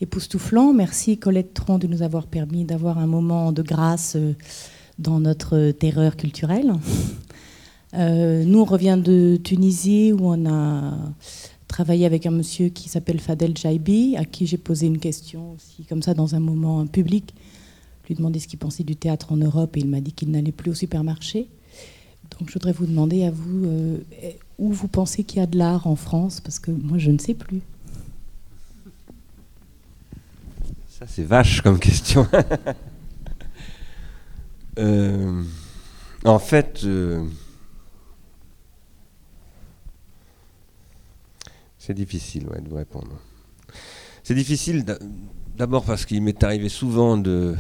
époustouflant. 0.02 0.74
Merci 0.74 1.18
Colette 1.18 1.54
Tron 1.54 1.78
de 1.78 1.88
nous 1.88 2.02
avoir 2.02 2.28
permis 2.28 2.66
d'avoir 2.66 2.98
un 2.98 3.08
moment 3.08 3.52
de 3.52 3.62
grâce 3.62 4.16
euh, 4.16 4.34
dans 5.00 5.20
notre 5.20 5.72
terreur 5.72 6.16
culturelle. 6.16 6.74
Euh, 7.94 8.44
nous, 8.44 8.60
on 8.60 8.66
revient 8.66 9.00
de 9.02 9.40
Tunisie 9.42 10.12
où 10.12 10.20
on 10.24 10.46
a 10.50 10.98
travaillé 11.68 12.06
avec 12.06 12.26
un 12.26 12.32
monsieur 12.32 12.70
qui 12.70 12.90
s'appelle 12.90 13.20
Fadel 13.20 13.56
Jaibi, 13.56 14.16
à 14.18 14.26
qui 14.26 14.48
j'ai 14.48 14.58
posé 14.58 14.88
une 14.88 15.00
question 15.00 15.54
aussi 15.54 15.86
comme 15.86 16.02
ça 16.02 16.14
dans 16.14 16.36
un 16.36 16.40
moment 16.40 16.86
public. 16.88 17.34
Je 18.04 18.10
lui 18.10 18.16
demandé 18.16 18.40
ce 18.40 18.48
qu'il 18.48 18.60
pensait 18.60 18.84
du 18.84 18.96
théâtre 18.96 19.32
en 19.32 19.38
Europe 19.38 19.78
et 19.78 19.80
il 19.80 19.88
m'a 19.88 20.02
dit 20.02 20.12
qu'il 20.12 20.30
n'allait 20.32 20.52
plus 20.52 20.72
au 20.72 20.74
supermarché. 20.74 21.48
Donc 22.32 22.50
je 22.50 22.54
voudrais 22.54 22.72
vous 22.72 22.86
demander 22.86 23.24
à 23.24 23.32
vous 23.32 23.66
euh, 23.66 23.98
où 24.58 24.72
vous 24.72 24.88
pensez 24.88 25.24
qu'il 25.24 25.40
y 25.40 25.44
a 25.44 25.48
de 25.48 25.58
l'art 25.58 25.88
en 25.88 25.96
France, 25.96 26.42
parce 26.42 26.60
que 26.60 26.72
moi 26.72 26.98
je 26.98 27.12
ne 27.12 27.18
sais 27.18 27.34
plus. 27.34 27.62
Ça, 30.98 31.06
c'est 31.08 31.24
vache 31.24 31.62
comme 31.62 31.80
question. 31.80 32.28
Euh, 34.78 35.42
en 36.26 36.38
fait, 36.38 36.82
euh, 36.84 37.26
c'est 41.78 41.94
difficile 41.94 42.44
de 42.44 42.70
vous 42.70 42.76
répondre. 42.76 43.22
C'est 44.22 44.36
difficile 44.36 44.84
d'abord 45.56 45.86
parce 45.86 46.06
qu'il 46.06 46.22
m'est 46.22 46.44
arrivé 46.44 46.68
souvent 46.68 47.18
de 47.18 47.56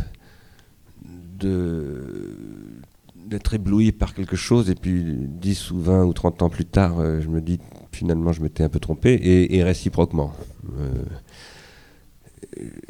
d'être 1.40 3.53
ébloui 3.53 3.94
par 3.94 4.14
quelque 4.14 4.36
chose 4.36 4.70
et 4.70 4.76
puis 4.76 5.02
10 5.06 5.72
ou 5.72 5.80
20 5.80 6.03
ou 6.03 6.12
30 6.12 6.41
ans 6.41 6.49
plus 6.49 6.66
tard, 6.66 6.99
euh, 6.99 7.22
je 7.22 7.30
me 7.30 7.40
dis 7.40 7.62
finalement 7.94 8.34
je 8.34 8.41
m'étais 8.41 8.66
un 8.66 8.70
peu 8.70 8.82
trompé 8.82 9.18
et, 9.24 9.64
réciproquement 9.64 10.34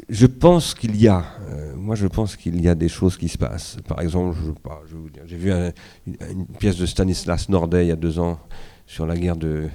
je 0.08 0.26
pense 0.26 0.74
qu'il 0.74 1.00
y 1.00 1.08
a, 1.08 1.24
euh, 1.48 1.74
moi 1.76 1.94
je 1.94 2.06
pense 2.06 2.36
qu'il 2.36 2.60
y 2.60 2.68
a 2.68 2.74
des 2.74 2.88
choses 2.88 3.16
qui 3.16 3.28
se 3.28 3.38
passent. 3.38 3.76
Par 3.86 4.00
exemple, 4.00 4.36
j'ai 5.26 5.36
vu 5.36 5.52
une 6.06 6.46
pièce 6.58 6.76
de 6.76 6.86
Stanislas 6.86 7.48
Nordet 7.48 7.86
il 7.86 7.88
y 7.88 7.92
a 7.92 7.96
deux 7.96 8.18
ans 8.18 8.38
sur 8.86 9.06
la 9.06 9.16
guerre 9.16 9.36
de, 9.36 9.68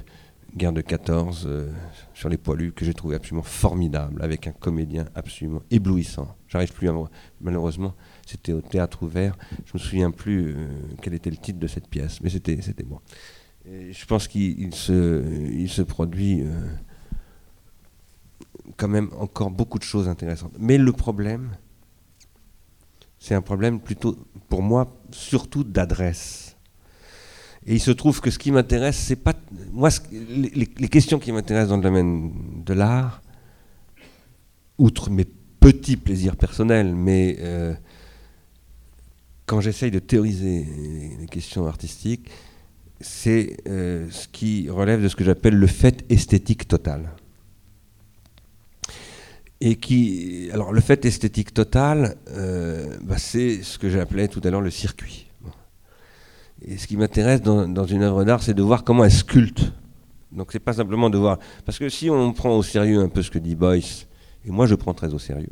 guerre 0.56 0.74
de 0.74 0.82
14, 0.82 1.46
euh, 1.46 1.72
sur 2.14 2.30
les 2.30 2.38
poilus, 2.38 2.72
que 2.72 2.86
j'ai 2.86 2.94
trouvé 2.94 3.16
absolument 3.16 3.44
formidable, 3.44 4.22
avec 4.22 4.48
un 4.48 4.52
comédien 4.52 5.06
absolument 5.16 5.62
éblouissant. 5.70 6.36
J'arrive 6.48 6.72
plus 6.74 6.90
à. 6.90 6.94
Malheureusement, 7.42 7.94
c'était 8.26 8.54
au 8.54 8.62
théâtre 8.62 9.04
ouvert. 9.04 9.38
Je 9.66 9.72
me 9.74 9.80
souviens 9.80 10.12
plus 10.12 10.54
euh, 10.56 10.68
quel 11.02 11.14
était 11.14 11.30
le 11.30 11.38
titre 11.38 11.60
de 11.60 11.68
cette 11.68 11.88
pièce, 11.88 12.22
mais 12.22 12.30
c'était 12.30 12.62
c'était 12.62 12.84
bon. 12.84 13.00
je 13.66 14.06
pense 14.06 14.28
qu'il 14.28 14.74
se, 14.74 15.24
il 15.52 15.70
se 15.70 15.82
produit 15.82 16.44
quand 18.82 18.88
même 18.88 19.12
encore 19.20 19.52
beaucoup 19.52 19.78
de 19.78 19.84
choses 19.84 20.10
intéressantes. 20.10 20.54
Mais 20.58 20.80
le 20.80 20.92
problème, 20.92 21.52
c'est 23.20 23.36
un 23.36 23.44
problème 23.44 23.80
plutôt, 23.80 24.18
pour 24.50 24.64
moi, 24.64 25.00
surtout 25.12 25.64
d'adresse. 25.64 26.58
Et 27.68 27.76
il 27.76 27.80
se 27.80 27.92
trouve 27.92 28.22
que 28.22 28.32
ce 28.32 28.40
qui 28.40 28.52
m'intéresse, 28.52 28.98
c'est 28.98 29.16
pas. 29.16 29.36
Moi, 29.72 29.90
les, 30.12 30.66
questions 30.90 31.20
qui 31.20 31.32
m'intéressent 31.32 31.70
dans 31.70 31.78
le 31.78 31.84
domaine 31.84 32.64
de 32.66 32.74
l'art, 32.74 33.22
outre 34.80 35.12
mes 35.12 35.26
petits 35.60 35.96
plaisirs 35.96 36.36
personnels, 36.36 36.96
mais 36.96 37.38
euh, 37.40 37.76
quand 39.46 39.62
j'essaye 39.62 39.92
de 39.92 40.00
théoriser 40.00 40.66
les 41.20 41.28
questions 41.28 41.68
artistiques, 41.68 42.32
c'est 43.00 43.58
euh, 43.68 44.08
ce 44.10 44.28
qui 44.28 44.72
relève 44.72 45.04
de 45.04 45.08
ce 45.08 45.16
que 45.16 45.24
j'appelle 45.24 45.54
le 45.56 45.68
fait 45.68 46.04
esthétique 46.10 46.68
total 46.68 47.12
et 49.62 49.76
qui, 49.76 50.50
alors 50.52 50.74
le 50.74 50.82
fait 50.82 51.06
esthétique 51.06 51.54
total, 51.54 52.18
euh, 52.32 52.98
bah, 53.04 53.18
c'est 53.18 53.62
ce 53.62 53.78
que 53.78 53.90
j'appelais 53.90 54.28
tout 54.28 54.42
à 54.44 54.50
l'heure 54.50 54.62
le 54.62 54.72
circuit. 54.72 55.28
Et 56.64 56.78
ce 56.78 56.88
qui 56.88 56.98
m'intéresse 56.98 57.42
dans, 57.42 57.86
une 57.86 58.04
œuvre 58.04 58.24
d'art, 58.24 58.44
c'est 58.44 58.54
de 58.54 58.62
voir 58.62 58.84
comment 58.84 59.04
elle 59.04 59.12
sculpte. 59.12 59.72
Donc 60.32 60.52
c'est 60.52 60.60
pas 60.60 60.74
simplement 60.74 61.10
de 61.10 61.18
voir, 61.18 61.40
parce 61.66 61.78
que 61.78 61.90
si 61.90 62.10
on 62.10 62.34
prend 62.34 62.56
au 62.56 62.64
sérieux 62.64 63.02
un 63.02 63.10
peu 63.10 63.22
ce 63.22 63.30
que 63.30 63.40
dit 63.40 63.56
Boyce, 63.56 64.08
et 64.46 64.52
moi 64.52 64.66
je 64.66 64.76
prends 64.76 64.94
très 64.94 65.14
au 65.14 65.20
sérieux, 65.20 65.50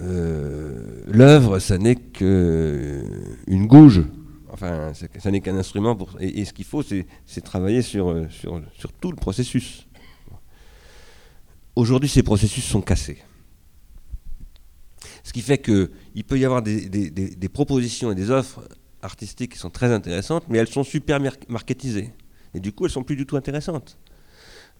euh, 0.00 1.02
l'œuvre, 1.06 1.58
ça 1.58 1.78
n'est 1.78 1.96
qu'une 1.96 3.66
gouge. 3.66 4.04
Enfin, 4.50 4.92
ça 4.94 5.30
n'est 5.30 5.40
qu'un 5.40 5.56
instrument. 5.56 5.96
Et, 6.18 6.44
ce 6.44 6.52
qu'il 6.52 6.64
faut, 6.64 6.82
c'est 6.82 7.40
travailler 7.42 7.82
sur, 7.82 8.26
sur, 8.30 8.60
sur 8.72 8.92
tout 8.92 9.10
le 9.10 9.16
processus. 9.16 9.85
Aujourd'hui, 11.76 12.08
ces 12.08 12.22
processus 12.22 12.64
sont 12.64 12.80
cassés. 12.80 13.18
Ce 15.22 15.32
qui 15.32 15.42
fait 15.42 15.58
qu'il 15.58 16.24
peut 16.26 16.38
y 16.38 16.44
avoir 16.46 16.62
des, 16.62 17.50
propositions 17.52 18.10
et 18.10 18.14
des 18.14 18.30
offres 18.30 18.66
artistiques 19.02 19.52
qui 19.52 19.58
sont 19.58 19.70
très 19.70 19.92
intéressantes, 19.92 20.44
mais 20.48 20.56
elles 20.56 20.68
sont 20.68 20.84
super 20.84 21.20
marketisées. 21.48 22.12
Et 22.54 22.60
du 22.60 22.72
coup, 22.72 22.86
elles 22.86 22.90
sont 22.90 23.02
plus 23.02 23.16
du 23.16 23.26
tout 23.26 23.36
intéressantes. 23.36 23.98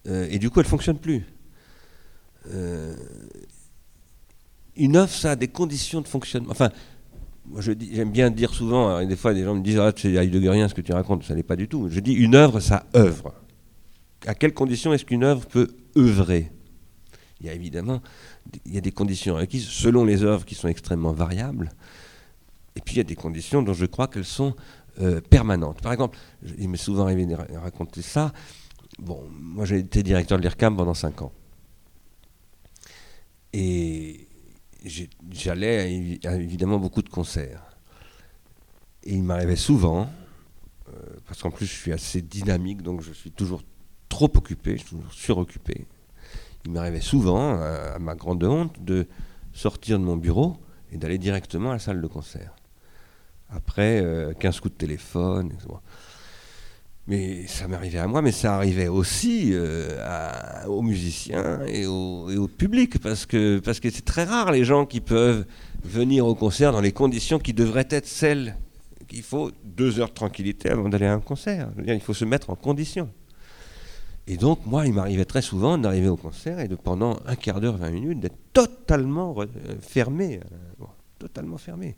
Euh, 0.07 0.27
et 0.31 0.39
du 0.39 0.49
coup, 0.49 0.59
elles 0.59 0.65
ne 0.65 0.69
fonctionnent 0.69 0.99
plus. 0.99 1.23
Euh, 2.51 2.95
une 4.75 4.97
offre, 4.97 5.13
ça 5.13 5.31
a 5.31 5.35
des 5.35 5.49
conditions 5.49 6.01
de 6.01 6.07
fonctionnement. 6.07 6.49
Enfin, 6.51 6.71
j'aime 7.59 8.11
bien 8.11 8.31
dire 8.31 8.53
souvent, 8.53 9.05
des 9.05 9.15
fois, 9.15 9.35
des 9.35 9.43
gens 9.43 9.53
me 9.53 9.61
disent 9.61 9.79
Ah, 9.79 9.91
c'est 9.95 10.17
rien 10.17 10.67
ce 10.67 10.73
que 10.73 10.81
tu 10.81 10.93
racontes, 10.93 11.23
ça 11.23 11.35
n'est 11.35 11.43
pas 11.43 11.55
du 11.55 11.67
tout. 11.67 11.89
Je 11.89 11.99
dis 11.99 12.13
Une 12.13 12.33
œuvre, 12.33 12.59
ça 12.59 12.87
œuvre. 12.95 13.33
À 14.25 14.33
quelles 14.33 14.53
conditions 14.53 14.93
est-ce 14.93 15.05
qu'une 15.05 15.23
œuvre 15.23 15.45
peut 15.45 15.67
œuvrer? 15.95 16.51
Il 17.39 17.45
y 17.45 17.49
a 17.49 17.53
évidemment 17.53 18.01
il 18.65 18.73
y 18.73 18.77
a 18.77 18.81
des 18.81 18.91
conditions 18.91 19.35
requises 19.35 19.67
selon 19.67 20.05
les 20.05 20.23
œuvres 20.23 20.45
qui 20.45 20.55
sont 20.55 20.67
extrêmement 20.67 21.11
variables. 21.11 21.71
Et 22.75 22.81
puis 22.81 22.95
il 22.95 22.97
y 22.97 23.01
a 23.01 23.05
des 23.05 23.15
conditions 23.15 23.61
dont 23.61 23.73
je 23.73 23.85
crois 23.85 24.07
qu'elles 24.07 24.25
sont 24.25 24.55
euh, 24.99 25.21
permanentes. 25.21 25.81
Par 25.81 25.91
exemple, 25.91 26.17
il 26.57 26.69
m'est 26.69 26.77
souvent 26.77 27.03
arrivé 27.03 27.25
de 27.25 27.35
raconter 27.35 28.01
ça. 28.01 28.33
bon, 28.99 29.23
moi 29.31 29.65
j'ai 29.65 29.79
été 29.79 30.03
directeur 30.03 30.37
de 30.37 30.43
l'IRCAM 30.43 30.75
pendant 30.75 30.93
5 30.93 31.21
ans. 31.21 31.31
Et 33.53 34.27
j'allais 35.31 36.19
à 36.25 36.35
évidemment 36.35 36.79
beaucoup 36.79 37.01
de 37.01 37.09
concerts. 37.09 37.63
Et 39.03 39.13
il 39.13 39.23
m'arrivait 39.23 39.55
souvent, 39.55 40.09
euh, 40.89 40.91
parce 41.25 41.41
qu'en 41.41 41.51
plus 41.51 41.65
je 41.65 41.73
suis 41.73 41.93
assez 41.93 42.21
dynamique, 42.21 42.81
donc 42.81 43.01
je 43.01 43.13
suis 43.13 43.31
toujours 43.31 43.63
trop 44.09 44.31
occupé, 44.35 44.73
je 44.73 44.85
suis 44.85 44.89
toujours 44.89 45.13
suroccupé. 45.13 45.87
Il 46.65 46.71
m'arrivait 46.71 47.01
souvent, 47.01 47.59
à, 47.59 47.97
ma 47.99 48.15
grande 48.15 48.43
honte, 48.43 48.83
de 48.83 49.07
sortir 49.53 49.99
de 49.99 50.03
mon 50.03 50.17
bureau 50.17 50.57
et 50.91 50.97
d'aller 50.97 51.17
directement 51.17 51.71
à 51.71 51.73
la 51.73 51.79
salle 51.79 52.01
de 52.01 52.07
concert. 52.07 52.53
Après 53.49 54.03
15 54.39 54.55
euh, 54.55 54.59
coups 54.59 54.73
de 54.73 54.77
téléphone, 54.77 55.51
etc. 55.53 55.69
Mais 57.07 57.47
ça 57.47 57.69
m'arrivait 57.69 57.99
à 57.99 58.07
moi, 58.07 58.21
mais 58.21 58.33
ça 58.33 58.55
arrivait 58.55 58.89
aussi 58.89 59.51
euh, 59.53 60.65
aux 60.67 60.81
musiciens 60.81 61.65
et 61.65 61.85
au, 61.85 62.49
public, 62.49 62.99
parce 62.99 63.25
que 63.25 63.59
parce 63.59 63.79
que 63.79 63.89
c'est 63.89 64.03
très 64.03 64.25
rare 64.25 64.51
les 64.51 64.65
gens 64.65 64.85
qui 64.85 64.99
peuvent 64.99 65.45
venir 65.85 66.27
au 66.27 66.35
concert 66.35 66.73
dans 66.73 66.81
les 66.81 66.91
conditions 66.91 67.39
qui 67.39 67.53
devraient 67.53 67.87
être 67.89 68.07
celles 68.07 68.57
qu'il 69.07 69.23
faut 69.23 69.51
deux 69.63 70.01
heures 70.01 70.09
de 70.09 70.13
tranquillité 70.13 70.69
avant 70.69 70.89
d'aller 70.89 71.05
à 71.05 71.13
un 71.13 71.21
concert. 71.21 71.69
il 71.85 72.01
faut 72.01 72.13
se 72.13 72.25
mettre 72.25 72.49
en 72.49 72.55
condition. 72.55 73.09
Et 74.29 74.35
donc, 74.35 74.65
moi, 74.65 74.85
il 74.85 74.93
m'arrivait 74.93 75.25
très 75.25 75.41
souvent 75.41 75.77
d'arriver 75.77 76.09
au 76.09 76.17
concert 76.17 76.59
et 76.59 76.67
de 76.67 76.75
pendant 76.75 77.17
un 77.25 77.35
quart 77.35 77.61
d'heure, 77.61 77.77
20 77.77 77.91
minutes, 77.91 78.19
d'être 78.19 78.37
totalement 78.51 79.33
euh, 79.39 79.45
fermé. 79.79 80.41
Euh, 80.81 80.85
totalement 81.17 81.57
fermé. 81.57 81.95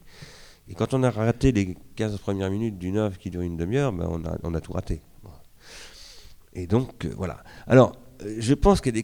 Et 0.69 0.75
quand 0.75 0.93
on 0.93 1.01
a 1.01 1.09
raté 1.09 1.51
les 1.51 1.75
15 1.95 2.19
premières 2.19 2.51
minutes 2.51 2.77
d'une 2.77 2.97
œuvre 2.97 3.17
qui 3.17 3.31
dure 3.31 3.41
une 3.41 3.57
demi-heure, 3.57 3.91
ben 3.91 4.07
on, 4.09 4.23
a, 4.25 4.37
on, 4.43 4.53
a, 4.53 4.61
tout 4.61 4.73
raté. 4.73 5.01
Et 6.53 6.67
donc, 6.67 7.05
euh, 7.05 7.13
voilà. 7.17 7.43
Alors, 7.65 7.95
je 8.37 8.53
pense 8.53 8.79
qu'il 8.79 9.03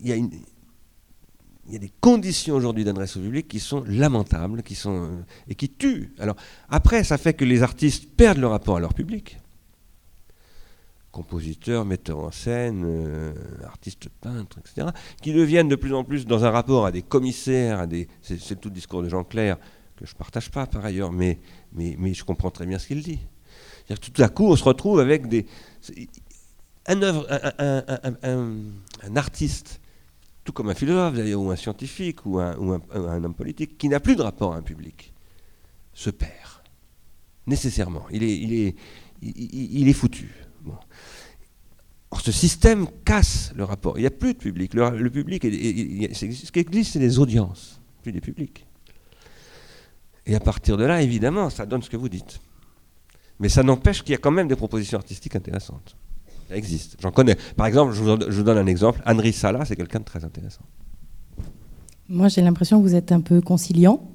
y 0.00 0.12
a 0.12 1.78
des, 1.78 1.92
conditions 2.00 2.54
aujourd'hui 2.54 2.84
d'adresse 2.84 3.16
au 3.16 3.20
public 3.20 3.48
qui 3.48 3.58
sont 3.58 3.82
lamentables, 3.88 4.62
qui 4.62 4.76
sont, 4.76 5.24
et 5.48 5.56
qui 5.56 5.68
tuent. 5.68 6.12
Alors, 6.20 6.36
après, 6.68 7.02
ça 7.02 7.18
fait 7.18 7.34
que 7.34 7.44
les 7.44 7.64
artistes 7.64 8.08
perdent 8.16 8.38
le 8.38 8.46
rapport 8.46 8.76
à 8.76 8.80
leur 8.80 8.94
public. 8.94 9.41
Compositeurs, 11.12 11.84
metteurs 11.84 12.18
en 12.18 12.30
scène, 12.30 13.34
artistes 13.64 14.08
peintres, 14.08 14.58
etc., 14.58 14.88
qui 15.20 15.32
deviennent 15.32 15.68
de 15.68 15.76
plus 15.76 15.92
en 15.94 16.04
plus 16.04 16.26
dans 16.26 16.44
un 16.44 16.50
rapport 16.50 16.86
à 16.86 16.90
des 16.90 17.02
commissaires, 17.02 17.80
à 17.80 17.86
des, 17.86 18.08
c'est 18.22 18.58
tout 18.58 18.70
le 18.70 18.74
discours 18.74 19.02
de 19.02 19.10
Jean 19.10 19.22
Clair, 19.22 19.58
que 19.96 20.06
je 20.06 20.14
ne 20.14 20.18
partage 20.18 20.50
pas 20.50 20.66
par 20.66 20.84
ailleurs, 20.84 21.12
mais, 21.12 21.38
je 21.76 22.24
comprends 22.24 22.50
très 22.50 22.66
bien 22.66 22.78
ce 22.78 22.86
qu'il 22.86 23.02
dit. 23.02 23.20
tout 24.00 24.22
à 24.22 24.28
coup, 24.28 24.46
on 24.46 24.56
se 24.56 24.64
retrouve 24.64 25.00
avec 25.00 25.28
des. 25.28 25.46
Un, 26.86 27.00
un, 28.22 29.16
artiste, 29.16 29.80
tout 30.42 30.52
comme 30.52 30.68
un 30.68 30.74
philosophe 30.74 31.14
d'ailleurs, 31.14 31.40
ou 31.40 31.50
un 31.50 31.56
scientifique, 31.56 32.26
ou, 32.26 32.40
un, 32.40 32.56
ou 32.56 32.72
un, 32.72 33.24
homme 33.24 33.34
politique, 33.34 33.78
qui 33.78 33.88
n'a 33.88 34.00
plus 34.00 34.16
de 34.16 34.22
rapport 34.22 34.54
à 34.54 34.56
un 34.56 34.62
public, 34.62 35.12
se 35.92 36.10
perd. 36.10 36.32
Nécessairement. 37.46 38.04
Il 38.10 38.22
est, 38.24 38.36
il 38.36 38.52
est, 38.52 38.76
il, 39.22 39.88
est 39.88 39.92
foutu. 39.92 40.32
Or, 42.10 42.20
ce 42.20 42.32
système 42.32 42.86
casse 43.04 43.52
le 43.56 43.64
rapport. 43.64 43.98
Il 43.98 44.02
n'y 44.02 44.06
a 44.06 44.10
plus 44.10 44.34
de 44.34 44.38
public. 44.38 44.74
Le, 44.74 45.08
public, 45.10 45.42
ce 45.42 46.50
qui 46.52 46.58
existe, 46.58 46.92
c'est 46.92 46.98
des 46.98 47.18
audiences, 47.18 47.80
plus 48.02 48.12
des 48.12 48.20
publics. 48.20 48.66
Et 50.26 50.34
à 50.34 50.40
partir 50.40 50.76
de 50.76 50.84
là, 50.84 51.02
évidemment, 51.02 51.50
ça 51.50 51.66
donne 51.66 51.82
ce 51.82 51.90
que 51.90 51.96
vous 51.96 52.08
dites. 52.08 52.40
Mais 53.40 53.48
ça 53.48 53.62
n'empêche 53.62 54.02
qu'il 54.02 54.12
y 54.12 54.14
a 54.14 54.18
quand 54.18 54.30
même 54.30 54.46
des 54.46 54.56
propositions 54.56 54.98
artistiques 54.98 55.34
intéressantes. 55.34 55.96
Ça 56.48 56.56
existe. 56.56 56.96
J'en 57.00 57.10
connais. 57.10 57.36
Par 57.56 57.66
exemple, 57.66 57.92
je 57.92 58.02
vous, 58.02 58.42
donne 58.42 58.58
un 58.58 58.66
exemple. 58.66 59.00
Anne 59.04 59.32
Sala, 59.32 59.64
c'est 59.64 59.74
quelqu'un 59.74 60.00
de 60.00 60.04
très 60.04 60.24
intéressant. 60.24 60.62
Moi, 62.08 62.28
j'ai 62.28 62.42
l'impression 62.42 62.78
que 62.78 62.86
vous 62.86 62.94
êtes 62.94 63.10
un 63.10 63.20
peu 63.20 63.40
conciliant. 63.40 64.06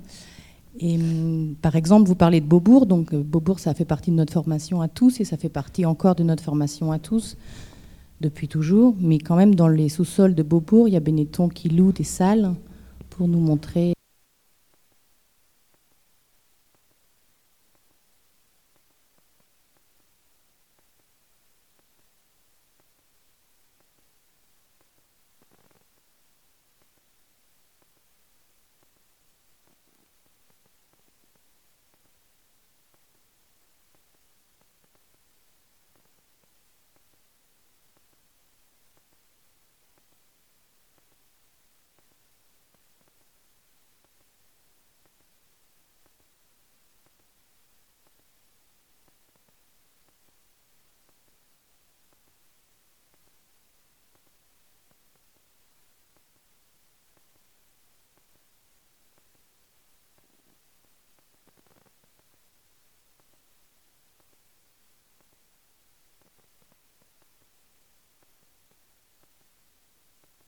Et 0.80 0.96
hum, 0.96 1.56
par 1.62 1.76
exemple, 1.76 2.08
vous 2.08 2.16
parlez 2.16 2.42
de 2.42 2.46
Beaubourg. 2.46 2.86
Donc, 2.86 3.14
euh, 3.14 3.24
Beaubourg, 3.24 3.60
ça 3.60 3.74
fait 3.74 3.86
partie 3.86 4.12
de 4.12 4.16
notre 4.16 4.34
formation 4.34 4.82
à 4.82 4.88
tous 4.88 5.20
et 5.20 5.26
ça 5.26 5.38
fait 5.38 5.50
partie 5.50 5.86
encore 5.86 6.16
de 6.16 6.24
notre 6.24 6.44
formation 6.44 6.92
à 6.92 7.00
tous 7.00 7.38
depuis 8.22 8.48
toujours. 8.48 8.96
Mais 9.00 9.18
quand 9.20 9.36
même, 9.36 9.56
dans 9.56 9.68
les 9.68 9.90
sous-sols 9.90 10.36
de 10.36 10.44
Beaubourg, 10.44 10.88
il 10.88 10.94
y 10.94 10.98
a 10.98 11.02
Benetton 11.02 11.50
qui 11.50 11.70
loue 11.70 11.92
des 11.92 12.04
salles 12.04 12.54
pour 13.10 13.28
nous 13.28 13.40
montrer 13.40 13.97